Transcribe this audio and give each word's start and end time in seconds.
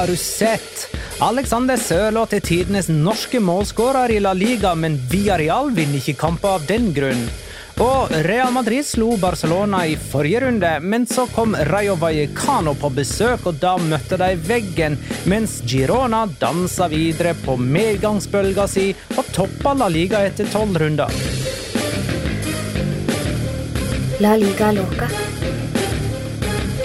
Har 0.00 0.06
du 0.06 0.16
sett? 0.16 0.96
Alexander 1.20 1.76
Sørloth 1.76 2.32
er 2.32 2.40
tidenes 2.40 2.86
norske 2.88 3.36
målskårer 3.44 4.14
i 4.14 4.20
La 4.24 4.30
Liga, 4.32 4.70
men 4.72 4.94
Villarreal 5.10 5.68
vinner 5.76 6.00
ikke 6.00 6.14
kamper 6.22 6.54
av 6.56 6.64
den 6.64 6.86
grunn. 6.96 7.20
Og 7.84 8.14
Real 8.24 8.48
Madrid 8.54 8.86
slo 8.88 9.10
Barcelona 9.20 9.82
i 9.84 9.98
forrige 10.00 10.40
runde, 10.46 10.70
men 10.80 11.04
så 11.04 11.26
kom 11.34 11.52
Rayo 11.68 11.98
Vallecano 12.00 12.72
på 12.80 12.88
besøk, 12.96 13.44
og 13.50 13.60
da 13.60 13.74
møtte 13.76 14.16
de 14.24 14.30
veggen, 14.48 14.96
mens 15.28 15.58
Girona 15.68 16.22
dansa 16.40 16.88
videre 16.88 17.36
på 17.44 17.58
medgangsbølga 17.60 18.68
si 18.72 18.88
og 19.18 19.28
toppa 19.36 19.76
La 19.82 19.92
Liga 19.92 20.24
etter 20.30 20.48
tolv 20.48 20.80
runder. 20.80 21.12
La 24.24 24.32
liga 24.40 24.72
loca. 24.80 25.12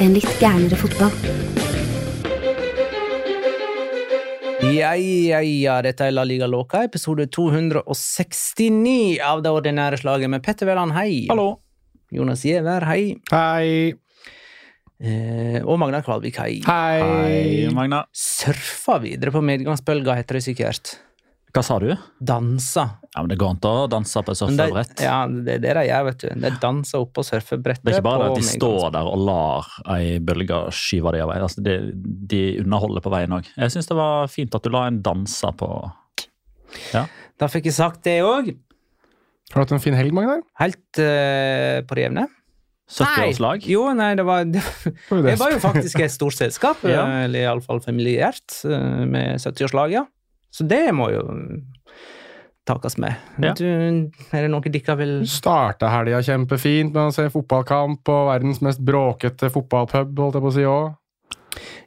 En 0.04 0.20
litt 0.20 0.32
gærnere 0.44 0.84
fotball. 0.84 1.45
Ja, 4.64 4.94
ja, 4.96 5.42
ja, 5.44 5.76
dette 5.84 6.06
er 6.08 6.14
La 6.14 6.24
Liga 6.24 6.48
Loca, 6.48 6.84
episode 6.88 7.26
269 7.28 9.18
av 9.20 9.42
det 9.44 9.52
ordinære 9.52 10.00
slaget 10.00 10.32
med 10.32 10.44
Petter 10.46 10.70
Veland, 10.70 10.96
hei. 10.96 11.26
Hallo! 11.28 11.58
Jonas 12.16 12.46
Giæver, 12.48 12.86
hei. 12.88 13.18
Hei. 13.34 13.94
Eh, 15.04 15.60
og 15.60 15.76
Magna 15.82 16.00
Kvalvik, 16.06 16.40
hei. 16.40 16.62
Hei, 16.64 17.68
Magna. 17.76 18.06
Surfa 18.16 18.96
videre 19.04 19.34
på 19.36 19.44
medgangsbølga, 19.44 20.16
heter 20.22 20.40
det 20.40 20.46
sikkert. 20.48 20.96
Hva 21.56 21.62
sa 21.64 21.78
du? 21.80 21.88
Dansa. 22.20 22.84
Ja, 23.14 23.22
men 23.22 23.30
Det 23.32 23.38
går 23.40 23.54
an 23.54 23.60
å 23.70 23.88
danse 23.88 24.24
på 24.28 24.34
et 24.34 24.40
surfebrett. 24.42 25.00
Ja, 25.06 25.22
det 25.30 25.54
er 25.54 25.62
det 25.64 25.74
de 25.78 25.84
gjør, 25.88 26.04
vet 26.10 26.26
du. 26.26 26.28
De 26.44 26.52
danser 26.60 27.06
oppå 27.06 27.24
surfebrettet. 27.24 27.86
Det 27.88 27.94
er 27.94 28.02
ikke 28.02 28.08
bare 28.10 28.26
det 28.26 28.34
at 28.34 28.42
de 28.42 28.48
står 28.50 28.90
der 28.98 29.08
og 29.08 29.24
lar 29.24 29.70
ei 29.96 30.18
bølge 30.20 30.60
skyve 30.76 31.16
dem 31.16 31.24
av 31.24 31.32
vei. 31.32 31.40
Altså, 31.48 31.64
de, 31.64 31.78
de 32.36 32.42
underholder 32.66 33.06
på 33.06 33.14
veien 33.14 33.38
òg. 33.38 33.48
Jeg 33.56 33.72
syns 33.72 33.88
det 33.88 33.96
var 34.02 34.28
fint 34.34 34.58
at 34.60 34.68
du 34.68 34.74
la 34.76 34.84
en 34.90 35.00
danser 35.06 35.56
på 35.56 35.70
Da 37.40 37.48
fikk 37.52 37.70
jeg 37.72 37.78
sagt 37.80 38.04
det 38.04 38.20
òg. 38.28 38.52
Har 39.54 39.62
du 39.62 39.64
hatt 39.64 39.78
en 39.78 39.84
fin 39.84 39.96
helg, 39.96 40.12
Magnar? 40.16 40.42
Helt 40.60 41.00
uh, 41.00 41.80
på 41.88 41.96
det 41.96 42.10
jevne. 42.10 42.28
70-årslag. 42.92 43.64
Jo, 43.66 43.88
nei, 43.98 44.12
det 44.18 44.26
var 44.28 44.44
det, 44.46 44.62
det 45.10 45.38
var 45.40 45.56
jo 45.56 45.62
faktisk 45.64 46.04
et 46.06 46.14
stort 46.14 46.36
selskap, 46.38 46.84
Ja. 46.90 47.06
eller 47.26 47.48
iallfall 47.48 47.80
familiært, 47.82 48.60
eh, 48.70 49.06
med 49.10 49.40
70-årslag, 49.42 49.96
ja. 49.96 50.04
Så 50.56 50.64
det 50.68 50.86
må 50.96 51.10
jo 51.12 51.24
takes 52.66 52.98
med. 52.98 53.14
Ja. 53.42 53.54
Du, 53.58 53.66
er 53.68 54.46
det 54.46 54.50
noe 54.50 54.74
dere 54.74 54.98
vil 55.00 55.16
Starta 55.30 55.92
helga 55.94 56.22
kjempefint 56.26 56.96
med 56.96 57.12
å 57.12 57.14
se 57.14 57.28
fotballkamp 57.34 58.02
på 58.08 58.20
verdens 58.30 58.62
mest 58.66 58.82
bråkete 58.86 59.52
fotballpub, 59.54 60.16
holdt 60.18 60.40
jeg 60.40 60.46
på 60.46 60.52
å 60.52 60.56
si 60.56 60.70
òg. 60.70 60.94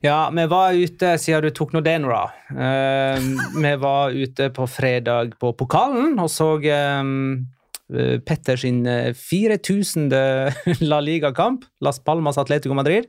Ja, 0.01 0.31
vi 0.33 0.47
var 0.49 0.77
ute, 0.79 1.13
siden 1.21 1.49
du 1.49 1.53
tok 1.53 1.75
nå 1.75 1.83
det 1.85 1.99
nå, 2.01 2.13
da. 2.13 2.25
Eh, 2.55 3.29
vi 3.65 3.75
var 3.83 4.15
ute 4.15 4.51
på 4.55 4.69
fredag 4.71 5.35
på 5.41 5.53
pokalen 5.59 6.17
og 6.23 6.31
så 6.33 6.55
um, 6.63 7.47
Petter 7.89 8.61
sin 8.61 8.83
eh, 8.87 9.15
4000. 9.17 10.11
La 10.91 11.01
Liga-kamp, 11.01 11.65
Las 11.81 11.99
Palmas 12.05 12.39
Atletico 12.41 12.77
Madrid. 12.77 13.09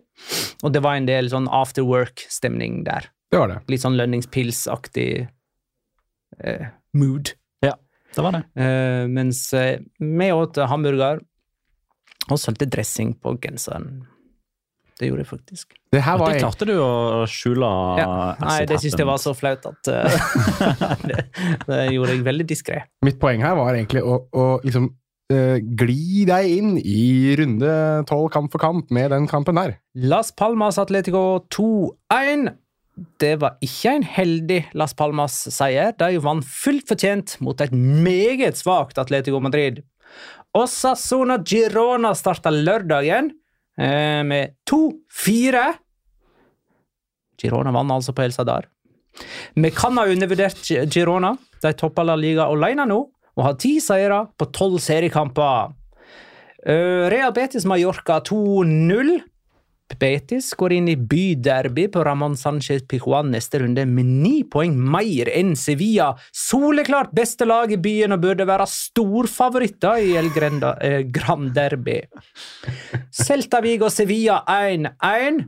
Og 0.64 0.72
det 0.74 0.82
var 0.84 0.98
en 0.98 1.08
del 1.08 1.28
sånn 1.32 1.50
after 1.52 1.84
work-stemning 1.88 2.86
der. 2.88 3.12
Det 3.30 3.38
var 3.44 3.52
det. 3.52 3.60
Litt 3.70 3.84
sånn 3.84 4.00
lønningspilsaktig 4.00 5.28
eh, 6.44 6.72
mood. 6.94 7.36
Det 8.16 8.24
var 8.26 8.36
det. 8.36 8.44
Eh, 8.58 9.08
mens 9.08 9.42
eh, 9.54 9.82
vi 10.00 10.32
åt 10.34 10.58
hamburger 10.58 11.22
og 12.30 12.40
sølte 12.40 12.68
dressing 12.70 13.16
på 13.22 13.36
genseren. 13.42 14.06
Det 15.00 15.08
gjorde 15.08 15.24
jeg 15.24 15.30
faktisk. 15.30 15.76
Det 15.94 16.02
her 16.04 16.18
var 16.20 16.34
Det 16.34 16.42
klarte 16.44 16.66
du 16.68 16.74
å 16.84 17.26
skjule. 17.30 17.68
Ja. 18.02 18.08
Nei, 18.42 18.58
det 18.68 18.82
syns 18.84 18.98
jeg 19.00 19.08
var 19.08 19.22
så 19.22 19.32
flaut 19.38 19.68
at 19.70 19.92
eh, 19.94 20.18
det, 21.10 21.22
det 21.70 21.84
gjorde 21.94 22.16
jeg 22.18 22.26
veldig 22.26 22.48
diskré. 22.50 22.82
Mitt 23.08 23.22
poeng 23.22 23.46
her 23.46 23.56
var 23.60 23.78
egentlig 23.78 24.04
å, 24.04 24.18
å 24.28 24.48
liksom 24.66 24.90
uh, 25.32 25.56
gli 25.56 26.26
deg 26.28 26.52
inn 26.58 26.74
i 26.82 27.38
runde 27.40 27.72
tolv 28.10 28.28
kamp 28.34 28.52
for 28.52 28.62
kamp 28.62 28.92
med 28.92 29.14
den 29.16 29.30
kampen 29.32 29.62
der. 29.62 29.78
Las 29.96 30.34
Palmas 30.36 30.82
Atletico 30.82 31.46
2-1. 31.56 32.50
Det 33.22 33.36
var 33.42 33.60
ikke 33.64 33.94
en 33.98 34.06
heldig 34.06 34.60
Las 34.78 34.96
Palmas-seier. 34.98 35.94
De 36.00 36.20
vant 36.24 36.46
fullt 36.46 36.88
fortjent 36.90 37.36
mot 37.44 37.62
et 37.62 37.74
meget 37.74 38.60
svakt 38.60 39.00
Atletico 39.02 39.40
Madrid. 39.44 39.84
Osasona 40.58 41.38
Girona 41.46 42.16
starta 42.18 42.52
lørdagen 42.54 43.32
eh, 43.80 44.22
med 44.26 44.56
2-4. 44.70 45.64
Girona 47.40 47.74
vant 47.76 47.96
altså 48.00 48.16
på 48.16 48.26
El 48.26 48.36
Sadar. 48.36 48.68
Vi 49.56 49.72
kan 49.76 49.98
ha 50.00 50.08
undervurdert 50.10 50.62
Girona. 50.92 51.36
De 51.62 51.74
topper 51.78 52.08
La 52.08 52.16
Liga 52.20 52.48
alene 52.50 52.88
nå 52.90 53.00
og 53.40 53.46
har 53.46 53.60
ti 53.62 53.78
seire 53.84 54.26
på 54.40 54.50
tolv 54.56 54.82
seriekamper. 54.84 55.72
Eh, 56.68 57.08
Real 57.12 57.32
Betis 57.36 57.68
Mallorca 57.70 58.20
2-0. 58.28 59.14
Betis 59.98 60.52
går 60.54 60.74
inn 60.76 60.88
i 60.92 60.96
byderby 60.96 61.88
på 61.92 62.04
Ramón 62.06 62.36
Sánchez 62.38 62.86
Pijuan 62.88 63.32
neste 63.34 63.60
runde 63.64 63.86
med 63.90 64.06
ni 64.06 64.44
poeng 64.44 64.76
mer 64.78 65.32
enn 65.34 65.56
Sevilla. 65.58 66.12
Soleklart 66.36 67.12
beste 67.16 67.48
lag 67.50 67.72
i 67.74 67.80
byen 67.82 68.14
og 68.14 68.22
burde 68.24 68.46
være 68.48 68.68
storfavoritter 68.70 70.04
i 70.06 70.16
El 70.20 70.30
Grenda, 70.36 70.76
eh, 70.82 71.02
Gran 71.02 71.50
Derby. 71.56 72.02
Celta 73.12 73.62
Vigo 73.66 73.90
Sevilla 73.90 74.44
1-1. 74.48 75.46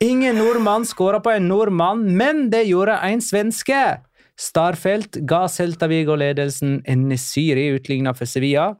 Ingen 0.00 0.36
nordmann 0.36 0.86
skåra 0.88 1.20
på 1.20 1.30
en 1.30 1.48
nordmann, 1.48 2.16
men 2.16 2.48
det 2.50 2.64
gjorde 2.66 2.98
en 3.06 3.20
svenske. 3.20 4.00
Starfelt 4.38 5.20
ga 5.28 5.46
Celta 5.48 5.86
Vigo 5.86 6.16
ledelsen. 6.16 6.80
Enesiri 6.88 7.68
utligna 7.76 8.14
for 8.14 8.26
Sevilla. 8.26 8.72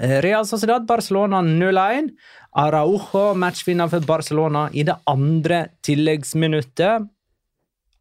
Eh, 0.00 0.20
Real 0.22 0.46
Sociedad 0.46 0.86
Barcelona 0.86 1.42
0-1. 1.42 2.12
Araujo 2.52 3.34
matchvinner 3.34 3.88
for 3.88 4.00
Barcelona 4.00 4.68
i 4.72 4.84
det 4.88 4.96
andre 5.06 5.66
tilleggsminuttet. 5.84 7.08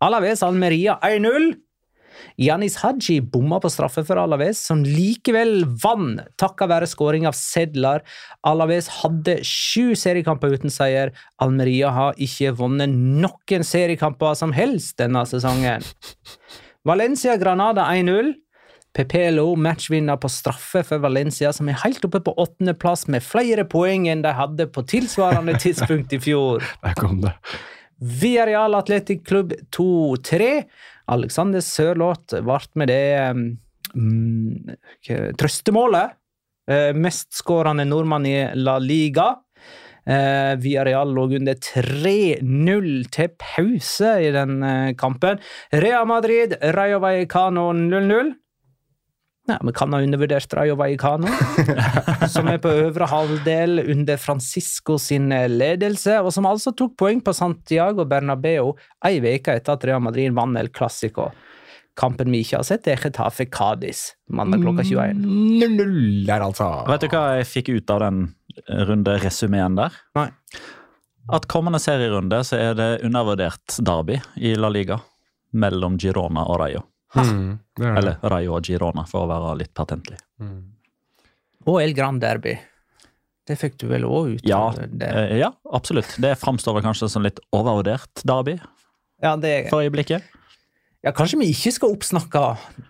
Alaves 0.01 0.43
Almeria 0.43 0.97
1-0. 1.03 1.53
Janis 2.38 2.75
Haji 2.81 3.19
bomma 3.21 3.59
på 3.59 3.69
straffe 3.71 4.03
for 4.05 4.19
Alaves, 4.19 4.59
som 4.59 4.83
likevel 4.85 5.65
vant 5.83 6.21
takket 6.39 6.69
være 6.71 6.89
skåring 6.89 7.25
av 7.27 7.35
Sedlar. 7.38 8.05
Alaves 8.47 8.88
hadde 9.01 9.39
sju 9.47 9.95
seriekamper 9.97 10.53
uten 10.53 10.71
seier. 10.73 11.11
Almeria 11.43 11.91
har 11.95 12.19
ikke 12.21 12.53
vunnet 12.59 12.91
noen 12.91 13.65
seriekamper 13.67 14.38
som 14.38 14.55
helst 14.55 14.97
denne 15.01 15.25
sesongen. 15.27 15.83
Valencia 16.88 17.35
Granada 17.38 17.89
1-0. 17.93 18.33
Pepelo 18.91 19.53
matchvinner 19.55 20.17
på 20.19 20.27
straffe 20.31 20.81
for 20.83 20.99
Valencia, 21.03 21.53
som 21.55 21.69
er 21.71 21.79
helt 21.85 22.03
oppe 22.03 22.19
på 22.25 22.33
åttendeplass 22.43 23.05
med 23.11 23.23
flere 23.23 23.63
poeng 23.69 24.09
enn 24.11 24.23
de 24.25 24.33
hadde 24.35 24.67
på 24.67 24.83
tilsvarende 24.83 25.55
tidspunkt 25.63 26.11
i 26.15 26.19
fjor. 26.19 26.65
Der 26.83 26.97
kom 26.99 27.21
det. 27.23 27.31
Villarreal 28.01 28.75
Athletic 28.75 29.23
Klubb 29.27 29.53
2-3. 29.77 30.49
Alexander 31.11 31.63
Sørloth 31.63 32.41
ble 32.43 32.59
med 32.81 32.91
det 32.91 33.05
um, 33.95 34.73
trøstemålet. 35.39 36.17
Uh, 36.71 36.91
Mestskårende 36.97 37.88
nordmann 37.88 38.27
i 38.27 38.35
La 38.59 38.75
Liga. 38.81 39.35
Via 40.01 40.55
Villarreal 40.57 41.11
lå 41.13 41.27
under 41.38 41.53
3-0 41.61 42.88
til 43.13 43.27
pause 43.38 44.15
i 44.25 44.31
den 44.33 44.55
uh, 44.65 44.95
kampen. 44.97 45.38
Real 45.69 46.07
Madrid, 46.09 46.57
Rayo 46.73 46.97
Vallecano 47.03 47.67
0-0. 47.77 48.33
Nei, 49.49 49.57
Vi 49.65 49.71
kan 49.73 49.93
ha 49.93 49.99
undervurdert 50.05 50.53
Rayo 50.53 50.75
Vallecano, 50.77 51.29
som 52.33 52.49
er 52.51 52.59
på 52.61 52.69
øvre 52.83 53.07
halvdel 53.09 53.81
under 53.89 54.19
Francisco 54.21 54.99
sin 55.01 55.31
ledelse, 55.31 56.19
og 56.21 56.29
som 56.35 56.45
altså 56.45 56.75
tok 56.77 56.93
poeng 56.99 57.23
på 57.25 57.33
Santiago 57.33 58.05
Bernabeu 58.05 58.75
ei 59.07 59.17
uke 59.17 59.55
etter 59.57 59.73
at 59.73 59.88
Real 59.89 60.03
Madrid 60.03 60.35
vant 60.38 60.59
El 60.61 60.69
Clásico. 60.69 61.31
Kampen 61.97 62.31
vi 62.31 62.43
ikke 62.45 62.61
har 62.61 62.67
sett, 62.67 62.88
er 62.88 63.01
Getafe 63.01 63.49
Cádiz 63.51 64.11
mandag 64.31 64.61
klokka 64.63 64.85
21. 64.88 65.25
0-0 65.59 66.27
der, 66.29 66.45
altså. 66.45 66.69
Vet 66.88 67.03
du 67.03 67.09
hva 67.11 67.23
jeg 67.39 67.49
fikk 67.49 67.73
ut 67.73 67.91
av 67.97 68.05
den 68.05 68.21
runde 68.88 69.17
resumeen 69.25 69.75
der? 69.79 69.97
Nei. 70.15 70.29
At 71.31 71.49
kommende 71.51 71.81
serierunde 71.81 72.39
så 72.47 72.61
er 72.61 72.77
det 72.77 72.89
undervurdert 73.05 73.77
derby 73.83 74.21
i 74.38 74.53
La 74.57 74.71
Liga 74.71 75.01
mellom 75.51 75.97
Girona 75.99 76.45
og 76.47 76.61
Rayo. 76.63 76.85
Mm, 77.16 77.60
det 77.78 77.84
det. 77.84 77.98
Eller 78.00 78.19
Rayo 78.31 78.54
og 78.56 78.68
Girona, 78.68 79.04
for 79.10 79.25
å 79.25 79.30
være 79.31 79.56
litt 79.60 79.74
patentlig. 79.75 80.19
Og 81.68 81.81
El 81.81 81.94
Gran 81.98 82.19
Derby. 82.22 82.56
Det 83.48 83.58
fikk 83.60 83.75
du 83.81 83.88
vel 83.90 84.06
òg 84.08 84.36
ut? 84.38 84.44
Ja, 84.48 84.62
eh, 84.78 85.38
ja, 85.42 85.50
absolutt. 85.74 86.13
Det 86.22 86.36
framstår 86.40 86.78
vel 86.78 86.86
kanskje 86.86 87.10
som 87.12 87.25
litt 87.25 87.42
overvurdert 87.52 88.22
derby 88.28 88.56
ja, 89.22 89.36
det 89.38 89.68
for 89.69 89.84
øyeblikket. 89.84 90.24
ja, 91.04 91.12
kanskje 91.13 91.40
vi 91.42 91.50
ikke 91.52 91.74
skal 91.75 91.94
oppsnakke 91.94 92.44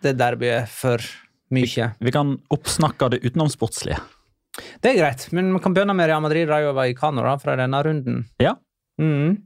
det 0.04 0.14
derbyet 0.20 0.70
for 0.72 1.04
mye. 1.52 1.90
Vi 2.00 2.14
kan 2.14 2.38
oppsnakke 2.54 3.10
det 3.16 3.22
utenomsportslige. 3.26 4.00
Det 4.84 4.92
er 4.92 5.00
greit, 5.00 5.26
men 5.36 5.54
vi 5.56 5.60
kan 5.64 5.74
begynne 5.76 5.96
med 5.96 6.08
Real 6.12 6.22
Madrid 6.24 6.50
Rayo 6.52 6.74
Vallecano 6.76 7.24
da, 7.26 7.38
fra 7.40 7.56
denne 7.60 7.82
runden. 7.88 8.26
Ja. 8.44 8.58
Mhm. 9.00 9.40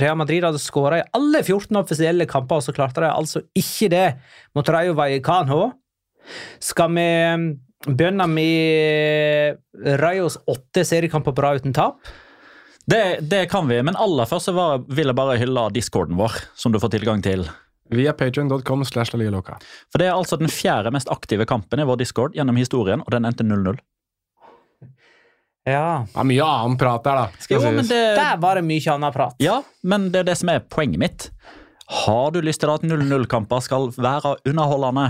Real 0.00 0.18
Madrid 0.18 0.44
hadde 0.44 0.60
skåra 0.62 1.00
i 1.00 1.06
alle 1.16 1.42
14 1.42 1.78
offisielle 1.80 2.26
kamper, 2.28 2.60
og 2.60 2.66
så 2.66 2.74
klarte 2.76 3.04
de 3.04 3.10
altså 3.10 3.42
ikke 3.56 3.90
det 3.92 4.06
mot 4.56 4.68
Rayo 4.68 4.96
Vallecano. 4.98 5.70
Skal 6.62 6.92
vi 6.96 7.08
mm, 7.38 7.48
begynne 7.86 8.28
med 8.30 9.60
Rayos 10.02 10.38
åtte 10.46 10.84
seriekamper 10.86 11.36
på 11.36 11.44
rad 11.44 11.62
uten 11.62 11.76
tap? 11.76 12.00
Det, 12.86 13.18
det 13.26 13.46
kan 13.50 13.66
vi, 13.66 13.80
men 13.82 13.98
aller 13.98 14.28
først 14.30 14.50
så 14.50 14.54
var, 14.54 14.84
vil 14.86 15.10
jeg 15.10 15.18
bare 15.18 15.38
hylle 15.40 15.64
discorden 15.74 16.18
vår, 16.18 16.36
som 16.54 16.74
du 16.74 16.78
får 16.82 16.94
tilgang 16.94 17.22
til. 17.24 17.42
Via 17.90 18.12
loca. 19.30 19.58
For 19.90 20.02
det 20.02 20.08
er 20.08 20.14
altså 20.14 20.38
den 20.38 20.50
fjerde 20.50 20.90
mest 20.94 21.10
aktive 21.10 21.46
kampen 21.46 21.82
i 21.82 21.86
vår 21.86 21.98
discord 22.02 22.34
gjennom 22.34 22.58
historien, 22.58 23.02
og 23.02 23.10
den 23.14 23.26
endte 23.26 23.46
0-0. 23.46 23.78
Ja. 25.66 26.04
Det 26.12 26.20
er 26.22 26.28
mye 26.30 26.46
annen 26.46 26.76
prat 26.78 27.02
der, 27.04 27.22
da. 27.24 27.42
Skal 27.42 27.58
Jo, 27.58 27.70
men 27.74 27.86
det, 27.88 28.02
Der 28.16 28.36
var 28.42 28.54
det 28.60 28.64
mye 28.68 28.92
annet 28.92 29.14
prat. 29.16 29.34
ja, 29.42 29.60
men 29.82 30.10
det 30.14 30.20
er 30.22 30.28
det 30.30 30.36
som 30.38 30.48
er 30.52 30.60
poenget 30.60 30.98
mitt. 31.02 31.30
Har 32.04 32.30
du 32.34 32.40
lyst 32.42 32.60
til 32.62 32.70
at 32.70 32.82
0-0-kamper 32.86 33.60
skal 33.62 33.90
være 33.96 34.36
underholdende, 34.46 35.08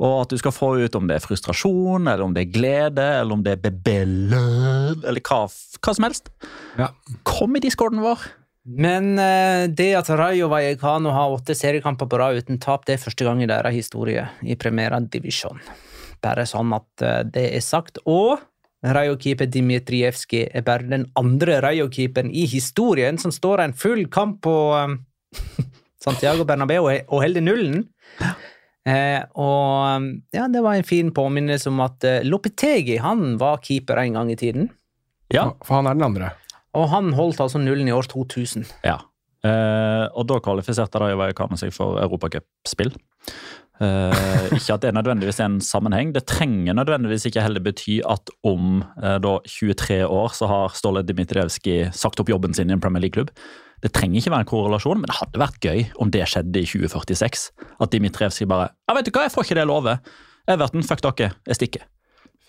og 0.00 0.14
at 0.22 0.30
du 0.32 0.38
skal 0.40 0.52
få 0.56 0.68
ut 0.80 0.94
om 0.96 1.08
det 1.08 1.16
er 1.18 1.24
frustrasjon, 1.24 2.06
eller 2.08 2.24
om 2.24 2.32
det 2.36 2.46
er 2.46 2.52
glede, 2.54 3.06
eller 3.20 3.32
om 3.36 3.42
det 3.44 3.52
er 3.58 3.64
bebellød, 3.70 5.04
eller 5.04 5.20
hva, 5.28 5.42
hva 5.48 5.94
som 5.96 6.04
helst, 6.08 6.30
Ja. 6.78 6.88
kom 7.24 7.56
i 7.56 7.60
discorden 7.60 8.00
vår. 8.04 8.18
Men 8.64 9.18
eh, 9.18 9.66
det 9.72 9.94
at 9.96 10.08
Rayo 10.10 10.48
Vallecano 10.52 11.10
har 11.10 11.32
åtte 11.32 11.54
seriekamper 11.56 12.06
på 12.06 12.18
rad 12.20 12.36
uten 12.36 12.58
tap, 12.60 12.84
det 12.86 12.94
er 12.98 13.02
første 13.04 13.24
gang 13.24 13.40
i 13.42 13.48
deres 13.48 13.74
historie 13.74 14.26
i 14.44 14.54
Primera 14.60 15.00
Divisjon. 15.00 15.58
Bare 16.22 16.44
sånn 16.46 16.72
at 16.76 17.02
eh, 17.02 17.22
det 17.24 17.46
er 17.56 17.64
sagt. 17.64 17.98
Og 18.06 18.38
Rayo-keeper 18.80 19.44
er 19.46 20.62
bare 20.64 20.88
den 20.88 21.06
andre 21.14 21.60
Rayo-keeperen 21.60 22.30
i 22.32 22.46
historien 22.46 23.18
som 23.18 23.30
står 23.30 23.60
en 23.60 23.74
full 23.76 24.06
kamp 24.08 24.40
på 24.42 24.54
um, 24.72 24.98
Santiago 26.04 26.44
Bernabeu 26.44 26.88
og 26.88 27.20
holder 27.20 27.44
nullen. 27.44 27.84
Eh, 28.88 29.20
og 29.36 30.06
ja, 30.32 30.46
det 30.48 30.62
var 30.64 30.78
en 30.78 30.86
fin 30.88 31.12
påminnelse 31.12 31.68
om 31.68 31.82
at 31.84 32.04
eh, 32.08 32.22
Lopetegi 32.24 32.96
han 32.96 33.36
var 33.40 33.60
keeper 33.60 34.00
en 34.00 34.16
gang 34.16 34.32
i 34.32 34.38
tiden. 34.40 34.70
Ja, 35.30 35.52
For 35.62 35.76
han 35.78 35.86
er 35.86 35.98
den 35.98 36.08
andre. 36.08 36.32
Og 36.74 36.88
han 36.88 37.12
holdt 37.12 37.42
altså 37.42 37.60
nullen 37.60 37.88
i 37.88 37.94
år 37.94 38.08
2000. 38.08 38.64
Ja. 38.86 38.96
Eh, 39.44 40.06
og 40.16 40.26
da 40.28 40.40
kvalifiserte 40.42 41.00
Rayo 41.00 41.20
Vallecano 41.20 41.58
seg 41.60 41.74
for 41.76 42.00
europacupspill. 42.02 42.92
Eh, 43.80 44.50
ikke 44.58 44.74
at 44.74 44.82
det 44.84 44.92
nødvendigvis 44.92 45.38
er 45.40 45.48
en 45.48 45.60
sammenheng. 45.64 46.12
Det 46.12 46.26
trenger 46.28 46.76
nødvendigvis 46.76 47.24
ikke 47.30 47.40
heller 47.40 47.62
bety 47.64 48.00
at 48.04 48.28
om 48.44 48.82
uh, 49.00 49.16
da 49.24 49.38
23 49.48 50.02
år 50.04 50.34
så 50.36 50.48
har 50.50 50.76
Ståle 50.76 51.02
Dmitrijevskij 51.08 51.88
sagt 51.96 52.20
opp 52.20 52.28
jobben 52.28 52.52
sin 52.56 52.68
i 52.68 52.76
en 52.76 52.82
Premier 52.82 53.06
League-klubb. 53.06 53.32
Det 53.80 53.92
trenger 53.96 54.20
ikke 54.20 54.34
være 54.34 54.44
en 54.44 54.50
korrelasjon, 54.50 55.00
men 55.00 55.08
det 55.08 55.16
hadde 55.16 55.40
vært 55.40 55.64
gøy 55.64 55.86
om 55.96 56.12
det 56.12 56.26
skjedde 56.28 56.60
i 56.60 56.68
2046. 56.68 57.46
At 57.80 57.94
Dmitrijevskij 57.94 58.50
bare 58.50 58.68
Ja, 58.84 58.98
vet 58.98 59.08
du 59.08 59.14
hva, 59.14 59.24
jeg 59.24 59.32
får 59.32 59.48
ikke 59.48 59.58
det 59.62 59.66
lovet. 59.72 60.12
Everton, 60.50 60.84
fuck 60.84 61.00
dere, 61.06 61.32
jeg 61.48 61.60
stikker. 61.62 61.88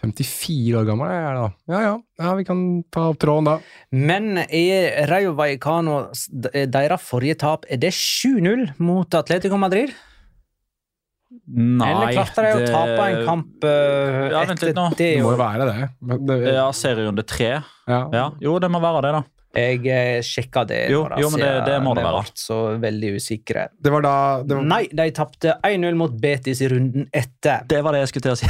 54 0.01 0.75
år 0.81 0.85
gammel 0.89 1.11
er 1.13 1.19
jeg 1.21 1.33
da. 1.37 1.47
Ja, 1.71 1.81
ja. 1.85 1.97
ja 2.25 2.35
vi 2.35 2.45
kan 2.47 2.61
ta 2.91 3.07
opp 3.13 3.19
tråden 3.21 3.47
da. 3.47 3.57
Men 3.95 4.33
er 4.43 5.05
Rayo 5.07 5.35
Vallecano 5.37 6.07
deres 6.51 7.05
forrige 7.05 7.37
tap, 7.45 7.67
er 7.69 7.79
det 7.79 7.93
7-0 7.95 8.71
mot 8.81 9.15
Atletico 9.15 9.61
Madrid? 9.61 9.93
Nei 11.51 11.89
Eller 11.91 12.11
klarte 12.15 12.43
de 12.45 12.51
å 12.53 12.65
tape 12.67 13.03
en 13.11 13.25
kamp 13.27 13.63
uh, 13.65 14.29
Ja, 14.31 14.41
etter 14.45 14.73
nå. 14.75 14.87
det? 14.95 14.97
Det 14.99 15.23
må 15.23 15.31
jo? 15.33 15.37
være 15.39 15.67
det. 15.69 15.89
Men 16.01 16.25
det 16.27 16.39
Ja, 16.53 16.65
serierunde 16.75 17.23
tre. 17.27 17.51
ja. 17.87 18.01
Ja, 18.13 18.25
jo, 18.39 18.57
det 18.59 18.69
må 18.71 18.81
være 18.83 19.01
det, 19.07 19.11
da. 19.17 19.23
Jeg 19.51 19.81
eh, 19.91 20.21
sjekka 20.23 20.61
det. 20.67 20.85
Jo, 20.93 21.01
jo, 21.19 21.29
men 21.33 21.41
det- 21.41 21.65
det 21.67 21.79
må 21.83 21.91
det 21.95 22.03
være. 22.05 22.21
ble 22.23 22.39
så 22.39 22.59
veldig 22.79 23.09
usikre. 23.19 23.65
Det 23.83 23.91
var 23.91 24.01
da 24.05 24.13
det 24.43 24.55
var, 24.55 24.63
Nei, 24.63 24.85
de 24.87 25.09
tapte 25.11 25.57
1-0 25.67 25.95
mot 25.99 26.11
Betis 26.21 26.61
i 26.63 26.69
runden 26.71 27.09
etter. 27.11 27.65
Det 27.67 27.81
var 27.83 27.91
det 27.91 28.05
jeg 28.05 28.13
skulle 28.13 28.29
til 28.29 28.31
å 28.31 28.39
si. 28.39 28.47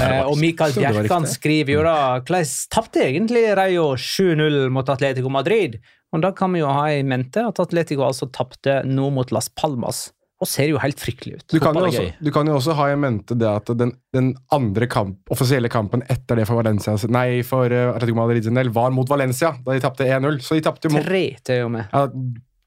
Eh, 0.00 0.22
og 0.24 0.38
Mikael 0.40 0.72
Bjerkan 0.72 1.26
skriver 1.28 1.74
jo 1.74 1.82
da 1.84 1.96
Hvordan 2.24 2.48
tapte 2.72 3.02
egentlig 3.04 3.42
Rayo 3.54 3.90
7-0 4.00 4.70
mot 4.72 4.88
Atletico 4.88 5.28
Madrid? 5.28 5.76
Og 6.14 6.22
da 6.24 6.30
kan 6.32 6.50
vi 6.56 6.60
jo 6.62 6.70
ha 6.72 6.86
i 6.88 7.02
mente 7.02 7.44
at 7.44 7.60
Atletico 7.60 8.06
altså 8.06 8.30
tapte 8.32 8.80
nå 8.86 9.10
mot 9.12 9.30
Las 9.30 9.50
Palmas. 9.50 10.06
Og 10.42 10.48
ser 10.50 10.66
jo 10.72 10.80
helt 10.82 10.98
fryktelig 11.00 11.38
ut. 11.38 11.44
du, 11.52 11.60
kan 11.62 11.76
jo 11.78 11.86
også, 11.86 12.06
du 12.18 12.30
kan 12.34 12.48
jo 12.50 12.56
også 12.58 12.74
ha 12.76 12.88
i 12.90 12.96
mente 12.98 13.36
det 13.38 13.46
at 13.48 13.70
den, 13.78 13.92
den 14.12 14.32
andre 14.52 14.88
kamp, 14.90 15.20
offisielle 15.32 15.70
kampen 15.72 16.02
etter 16.10 16.40
det 16.40 16.48
for 16.48 16.58
Valencia 16.58 16.96
Nei, 17.14 17.44
for 17.46 17.70
eh, 17.70 17.92
Atletico 17.92 18.18
Madrid 18.18 18.44
sin 18.44 18.58
del, 18.58 18.72
var 18.74 18.90
mot 18.94 19.08
Valencia, 19.08 19.54
da 19.64 19.76
de 19.76 19.84
tapte 19.84 20.08
1-0. 20.08 20.40
Så 20.42 20.58
de 20.58 20.64
tapte 20.66 20.90
mot 20.92 21.06
Tre 21.06 21.28
til 21.46 21.68
og 21.68 21.72
med. 21.76 21.86
ja, 21.94 22.08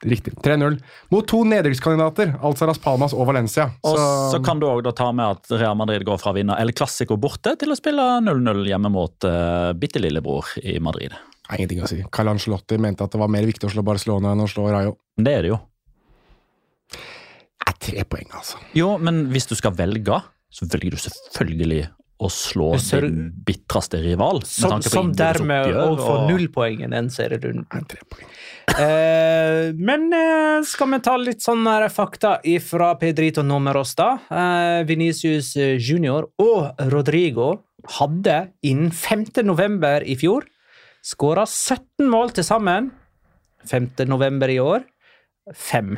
Riktig. 0.06 0.36
3-0. 0.46 0.76
Mot 1.10 1.26
to 1.28 1.40
nedrykkskandidater, 1.50 2.36
altså 2.46 2.68
Las 2.70 2.78
Palmas 2.78 3.16
og 3.18 3.26
Valencia. 3.32 3.72
Og 3.82 3.98
Så, 3.98 4.10
så 4.36 4.40
kan 4.46 4.60
du 4.62 4.68
også 4.70 4.94
ta 4.94 5.08
med 5.10 5.40
at 5.40 5.56
Real 5.58 5.78
Madrid 5.80 6.06
går 6.06 6.20
fra 6.22 6.34
å 6.34 6.38
vinne 6.38 6.58
El 6.62 6.70
Clásico 6.78 7.18
borte 7.18 7.56
til 7.58 7.74
å 7.74 7.78
spille 7.80 8.06
0-0 8.22 8.62
hjemme 8.70 8.92
mot 8.94 9.26
uh, 9.26 9.74
bitte 9.74 10.02
lillebror 10.04 10.54
i 10.62 10.78
Madrid. 10.84 11.16
Nei, 11.48 11.58
ingenting 11.58 11.82
å 11.82 11.90
si. 11.90 12.04
Carl 12.14 12.30
Ancelotti 12.30 12.78
mente 12.82 13.08
at 13.08 13.16
det 13.16 13.22
var 13.24 13.32
mer 13.32 13.48
viktig 13.50 13.70
å 13.70 13.74
slå 13.74 13.82
Barcelona 13.88 14.36
enn 14.36 14.46
å 14.46 14.50
slå 14.52 14.68
Rayo. 14.70 14.94
Det 15.18 15.34
er 15.34 15.48
det 15.48 15.54
jo. 15.56 15.60
Det 17.68 17.74
er 17.74 17.80
tre 17.92 18.04
poeng, 18.08 18.30
altså. 18.32 18.60
Jo, 18.78 18.94
men 18.98 19.26
hvis 19.34 19.48
du 19.50 19.56
skal 19.60 19.74
velge, 19.76 20.22
så 20.54 20.68
velger 20.72 20.96
du 20.96 21.00
selvfølgelig 21.04 21.88
å 22.18 22.30
slå 22.32 22.80
Så- 22.80 23.02
din 23.02 23.32
bitreste 23.46 24.00
rival. 24.02 24.42
Som, 24.44 24.82
som 24.82 25.12
dermed 25.14 25.68
òg 25.76 26.00
får 26.00 26.18
og- 26.24 26.30
null 26.32 26.48
poeng 26.48 26.82
i 26.82 26.88
den 26.88 27.10
serierunden. 27.10 27.86
Eh, 28.80 29.72
men 29.76 30.12
eh, 30.14 30.62
skal 30.64 30.90
vi 30.92 31.00
ta 31.00 31.16
litt 31.18 31.42
sånne 31.42 31.90
fakta 31.94 32.40
fra 32.62 32.96
Pedrito 32.96 33.44
Nomerosta. 33.44 34.20
da? 34.30 34.80
Eh, 34.80 34.84
Venicius 34.86 35.54
junior 35.56 36.30
og 36.40 36.76
Rodrigo 36.92 37.62
hadde 38.00 38.52
innen 38.64 38.92
5. 38.92 39.44
november 39.46 40.02
i 40.02 40.16
fjor 40.16 40.44
skåra 41.04 41.46
17 41.48 42.10
mål 42.10 42.34
til 42.34 42.44
sammen. 42.44 42.92
5. 43.66 44.06
november 44.08 44.48
i 44.50 44.58
år 44.60 44.84
fem. 45.54 45.98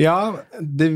Ja, 0.00 0.32
det 0.56 0.88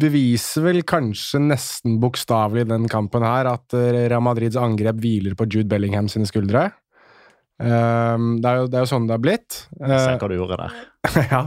beviser 0.00 0.66
vel 0.66 0.82
kanskje 0.84 1.40
nesten 1.40 1.96
bokstavelig 2.02 2.66
den 2.68 2.88
kampen 2.92 3.24
her 3.24 3.48
at 3.54 3.76
eh, 3.76 4.04
Real 4.10 4.24
Madrids 4.24 4.58
angrep 4.60 5.00
hviler 5.00 5.36
på 5.38 5.46
Jude 5.48 5.70
Bellingham 5.70 6.10
sine 6.12 6.28
skuldre. 6.28 6.68
Um, 7.56 8.42
det, 8.42 8.50
er 8.50 8.58
jo, 8.58 8.68
det 8.68 8.76
er 8.76 8.84
jo 8.84 8.90
sånn 8.90 9.06
det 9.08 9.14
har 9.16 9.22
blitt. 9.22 9.62
Eh, 9.80 9.94
Se 9.96 10.16
hva 10.20 10.28
du 10.28 10.36
gjorde 10.36 10.58
der. 10.60 10.76
ja. 11.32 11.42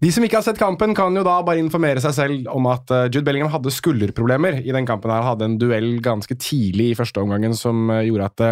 De 0.00 0.10
som 0.14 0.22
ikke 0.22 0.36
har 0.38 0.44
sett 0.46 0.58
kampen, 0.60 0.92
kan 0.94 1.14
jo 1.18 1.24
da 1.26 1.40
bare 1.42 1.58
informere 1.58 1.98
seg 1.98 2.12
selv 2.14 2.50
om 2.54 2.68
at 2.70 2.90
eh, 2.94 3.06
Jude 3.10 3.24
Bellingham 3.26 3.50
hadde 3.50 3.72
skulderproblemer 3.74 4.60
i 4.62 4.70
den 4.70 4.86
kampen. 4.86 5.10
her, 5.10 5.24
Hadde 5.26 5.44
en 5.48 5.56
duell 5.58 5.98
ganske 6.04 6.36
tidlig 6.38 6.92
i 6.92 6.94
første 6.98 7.18
omgangen 7.18 7.56
som 7.58 7.90
eh, 7.90 8.04
gjorde 8.06 8.28
at 8.30 8.36
det 8.38 8.50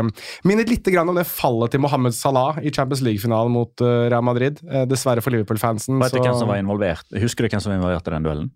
minnet 0.49 0.73
litt 0.73 0.91
om 0.99 1.15
det 1.15 1.27
fallet 1.31 1.71
til 1.71 1.81
Mohammed 1.85 2.15
Salah 2.19 2.59
i 2.59 2.73
Champions 2.75 3.03
League-finalen 3.07 3.53
mot 3.55 3.79
eh, 3.81 4.09
Real 4.11 4.23
Madrid. 4.27 4.59
Eh, 4.67 4.87
dessverre 4.91 5.23
for 5.23 5.31
Liverpool-fansen. 5.31 6.01
Vet 6.03 6.13
du 6.13 6.19
så- 6.19 6.25
hvem 6.27 6.39
som 6.41 6.49
var 6.51 6.59
involvert? 6.59 7.07
Husker 7.15 7.47
du 7.47 7.49
hvem 7.55 7.63
som 7.63 7.71
var 7.73 7.79
involvert 7.79 8.09
i 8.11 8.17
den 8.17 8.27
duellen? 8.27 8.51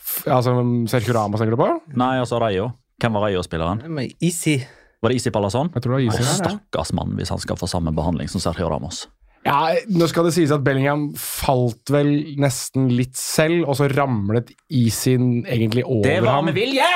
F- 0.00 0.26
Altså, 0.26 0.56
Sergio 0.90 1.14
Ramos 1.14 1.38
tenker 1.38 1.54
du 1.54 1.62
på? 1.62 1.70
Nei, 1.94 2.16
altså 2.18 2.40
Rayo. 2.42 2.72
Hvem 3.00 3.12
var 3.14 3.28
Rayo-spilleren? 3.28 3.86
Men 3.86 4.10
Easy. 4.20 4.58
Var 5.00 5.08
det 5.14 5.16
Isi 5.16 5.30
Palazón? 5.30 5.70
Jeg 5.72 5.80
tror 5.86 5.94
det 5.96 6.08
var 6.10 6.10
Isi. 6.10 6.24
her. 6.26 6.42
Stakkars 6.42 6.90
mann 6.92 7.14
hvis 7.16 7.30
han 7.32 7.38
skal 7.40 7.56
få 7.56 7.68
samme 7.70 7.94
behandling 7.96 8.28
som 8.28 8.42
Sergio 8.42 8.68
Ramos. 8.68 9.06
Ja, 9.46 9.72
nå 9.88 10.06
skal 10.10 10.26
det 10.28 10.34
sies 10.36 10.52
at 10.52 10.64
Bellingham 10.64 11.10
falt 11.16 11.88
vel 11.92 12.10
nesten 12.40 12.90
litt 12.92 13.16
selv, 13.16 13.64
og 13.64 13.78
så 13.78 13.88
ramlet 13.88 14.52
Isin 14.68 15.46
egentlig 15.46 15.86
over 15.86 16.04
ham. 16.04 16.10
Det 16.10 16.20
var 16.26 16.44
med 16.44 16.58
vilje! 16.58 16.92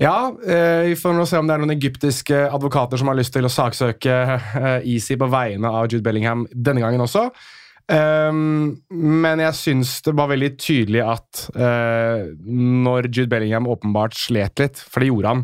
Ja, 0.00 0.34
eh, 0.42 0.90
vi 0.90 0.96
får 0.98 1.14
nå 1.14 1.24
se 1.30 1.38
om 1.38 1.46
det 1.46 1.54
er 1.54 1.62
noen 1.62 1.76
egyptiske 1.76 2.38
advokater 2.50 2.98
som 2.98 3.12
har 3.12 3.18
lyst 3.18 3.32
til 3.36 3.46
å 3.46 3.52
saksøke 3.52 4.14
eh, 4.34 4.88
Easy 4.90 5.14
på 5.16 5.28
vegne 5.30 5.70
av 5.70 5.86
Jude 5.86 6.02
Bellingham 6.04 6.48
denne 6.50 6.82
gangen 6.82 7.04
også. 7.04 7.28
Um, 7.84 8.80
men 8.88 9.42
jeg 9.44 9.56
syns 9.58 9.98
det 10.06 10.14
var 10.16 10.30
veldig 10.30 10.54
tydelig 10.56 11.02
at 11.04 11.42
uh, 11.52 12.30
når 12.48 13.10
Jude 13.10 13.28
Bellingham 13.28 13.68
åpenbart 13.68 14.16
slet 14.16 14.62
litt, 14.62 14.80
for 14.80 15.04
det 15.04 15.10
gjorde 15.10 15.34
han, 15.34 15.42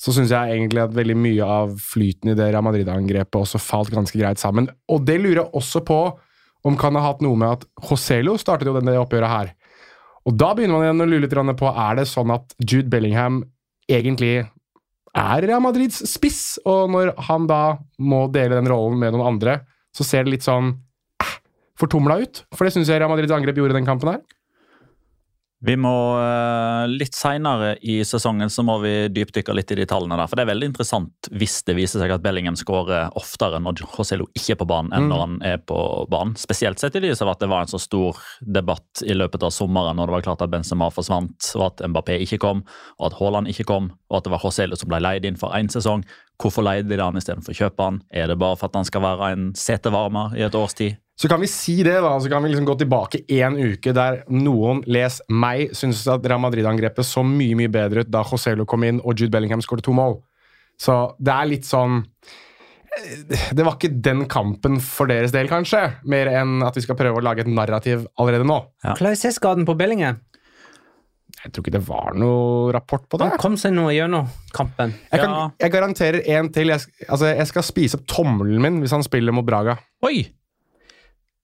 så 0.00 0.14
syns 0.16 0.32
jeg 0.32 0.54
egentlig 0.54 0.80
at 0.80 0.96
veldig 0.96 1.16
mye 1.20 1.46
av 1.60 1.72
flyten 1.84 2.32
i 2.32 2.36
det 2.38 2.46
Real 2.48 2.64
Madrid-angrepet 2.64 3.36
også 3.36 3.60
falt 3.60 3.92
ganske 3.92 4.16
greit 4.16 4.40
sammen. 4.40 4.70
Og 4.88 5.02
det 5.04 5.18
lurer 5.20 5.42
jeg 5.42 5.60
også 5.60 5.82
på 5.84 6.00
om 6.64 6.76
kan 6.80 6.96
ha 6.96 7.02
hatt 7.10 7.20
noe 7.24 7.36
med 7.40 7.58
at 7.58 7.66
Joselo 7.84 8.36
startet 8.40 8.68
jo 8.68 8.76
denne 8.76 8.96
oppgjøret 9.00 9.32
her. 9.32 9.52
Og 10.28 10.36
da 10.40 10.52
begynner 10.56 10.76
man 10.76 10.86
igjen 10.86 11.04
å 11.04 11.08
lure 11.08 11.24
litt 11.26 11.60
på 11.60 11.74
er 11.84 12.00
det 12.00 12.08
sånn 12.08 12.32
at 12.32 12.56
Jude 12.60 12.88
Bellingham 12.92 13.42
egentlig 13.90 14.34
er 15.16 15.44
Real 15.44 15.62
Madrids 15.64 16.02
spiss, 16.08 16.60
og 16.68 16.90
når 16.94 17.14
han 17.28 17.48
da 17.50 17.62
må 17.98 18.26
dele 18.32 18.56
den 18.60 18.68
rollen 18.70 19.00
med 19.00 19.14
noen 19.14 19.34
andre, 19.34 19.60
så 19.96 20.06
ser 20.06 20.24
det 20.24 20.36
litt 20.36 20.46
sånn 20.46 20.74
eh, 21.20 21.32
fortumla 21.80 22.20
ut. 22.22 22.44
For 22.54 22.64
det 22.64 22.76
syns 22.76 22.92
jeg 22.92 23.02
Real 23.02 23.10
Madrids 23.10 23.34
angrep 23.34 23.58
gjorde 23.58 23.74
i 23.74 23.80
den 23.80 23.88
kampen 23.88 24.14
her. 24.14 24.20
Vi 25.60 25.74
må 25.76 25.90
eh, 26.16 26.86
Litt 26.88 27.12
seinere 27.12 27.74
i 27.84 27.98
sesongen 28.08 28.48
så 28.48 28.62
må 28.64 28.78
vi 28.80 28.92
dypdykke 29.12 29.52
litt 29.52 29.74
i 29.74 29.76
de 29.76 29.84
tallene. 29.88 30.16
der, 30.16 30.26
for 30.30 30.38
Det 30.40 30.46
er 30.46 30.52
veldig 30.54 30.68
interessant 30.70 31.28
hvis 31.36 31.58
det 31.68 31.74
viser 31.76 32.00
seg 32.00 32.14
at 32.14 32.22
Bellingham 32.24 32.56
skårer 32.56 33.10
oftere 33.20 33.60
når 33.60 33.82
Joselo 33.82 34.24
ikke 34.32 34.54
er 34.54 34.60
på 34.62 34.68
banen, 34.70 34.88
enn 34.96 35.04
Mm. 35.04 35.10
når 35.12 35.20
han 35.20 35.34
er 35.50 35.58
på 35.58 35.80
banen. 36.08 36.32
Spesielt 36.40 36.80
sett 36.80 36.96
i 36.96 37.02
lys 37.04 37.20
av 37.20 37.28
at 37.34 37.40
det 37.44 37.50
var 37.52 37.60
en 37.66 37.72
så 37.72 37.78
stor 37.80 38.16
debatt 38.40 39.02
i 39.04 39.12
løpet 39.12 39.42
av 39.44 39.52
sommeren 39.52 39.96
når 40.00 40.06
det 40.08 40.16
var 40.16 40.22
klart 40.30 40.42
at 40.46 40.50
Benzema 40.50 40.88
forsvant, 40.90 41.52
og 41.56 41.66
at 41.68 41.84
Mbappé 41.92 42.16
ikke 42.24 42.40
kom, 42.40 42.64
og 42.98 43.10
at 43.12 43.18
Haaland 43.20 43.52
ikke 43.52 43.68
kom, 43.68 43.92
og 44.08 44.16
at 44.16 44.24
det 44.24 44.32
var 44.32 44.40
Joselo 44.40 44.76
som 44.80 44.88
ble 44.88 45.00
leid 45.04 45.24
inn 45.28 45.36
for 45.36 45.52
én 45.52 45.68
sesong. 45.68 46.04
Hvorfor 46.40 46.64
leide 46.64 46.88
de 46.88 46.96
han 47.04 47.20
istedenfor 47.20 47.52
å 47.52 47.60
kjøpe 47.60 47.84
han? 47.84 48.00
Er 48.10 48.28
det 48.32 48.38
bare 48.40 48.56
for 48.56 48.72
at 48.72 48.80
han 48.80 48.88
skal 48.88 49.02
være 49.04 49.32
en 49.36 49.52
setevarmer 49.52 50.32
i 50.40 50.42
et 50.48 50.54
års 50.56 50.72
tid? 50.74 50.96
Så 51.20 51.28
kan 51.28 51.42
vi 51.42 51.48
si 51.52 51.74
det, 51.84 51.98
da, 52.00 52.14
så 52.22 52.30
kan 52.32 52.40
vi 52.42 52.48
liksom 52.48 52.64
gå 52.64 52.78
tilbake 52.80 53.18
en 53.42 53.58
uke 53.60 53.92
der 53.92 54.22
noen, 54.32 54.78
les 54.88 55.18
meg, 55.28 55.74
syntes 55.76 56.06
at 56.08 56.24
Real 56.24 56.40
Madrid-angrepet 56.40 57.04
så 57.04 57.20
mye 57.26 57.58
mye 57.58 57.68
bedre 57.72 58.06
ut 58.06 58.12
da 58.12 58.22
Joselo 58.24 58.64
kom 58.68 58.86
inn 58.88 59.02
og 59.04 59.20
Jude 59.20 59.34
Bellingham 59.34 59.60
skåret 59.60 59.84
to 59.84 59.92
mål. 59.92 60.16
Så 60.80 60.94
det 61.20 61.34
er 61.34 61.50
litt 61.50 61.68
sånn 61.68 61.98
eh, 62.00 63.42
Det 63.52 63.66
var 63.66 63.76
ikke 63.76 63.92
den 64.00 64.24
kampen 64.32 64.78
for 64.80 65.12
deres 65.12 65.34
del, 65.36 65.50
kanskje, 65.52 65.82
mer 66.08 66.32
enn 66.40 66.64
at 66.64 66.80
vi 66.80 66.86
skal 66.86 66.96
prøve 66.96 67.20
å 67.20 67.26
lage 67.26 67.44
et 67.44 67.52
narrativ 67.52 68.08
allerede 68.16 68.48
nå. 68.48 68.56
Hvordan 68.86 69.12
er 69.12 69.36
skaden 69.36 69.68
på 69.68 69.76
Bellingham? 69.76 70.22
Jeg 71.44 71.52
tror 71.52 71.62
ikke 71.64 71.76
det 71.76 71.84
var 71.86 72.16
noe 72.18 72.72
rapport 72.74 73.04
på 73.12 73.20
det. 73.20 73.28
Han 73.34 73.40
kom 73.40 73.60
seg 73.60 73.76
nå 73.76 73.86
gjennom 73.94 74.26
kampen. 74.56 74.96
Jeg, 75.12 75.20
kan, 75.20 75.30
Ja. 75.30 75.46
jeg 75.62 75.72
garanterer 75.72 76.24
en 76.36 76.48
til. 76.52 76.72
Jeg, 76.72 76.80
altså, 77.08 77.30
jeg 77.36 77.46
skal 77.52 77.64
spise 77.64 78.00
opp 78.00 78.08
tommelen 78.08 78.60
min 78.60 78.80
hvis 78.82 78.96
han 78.96 79.04
spiller 79.04 79.36
mot 79.36 79.44
Braga. 79.46 79.76
Oi! 80.04 80.24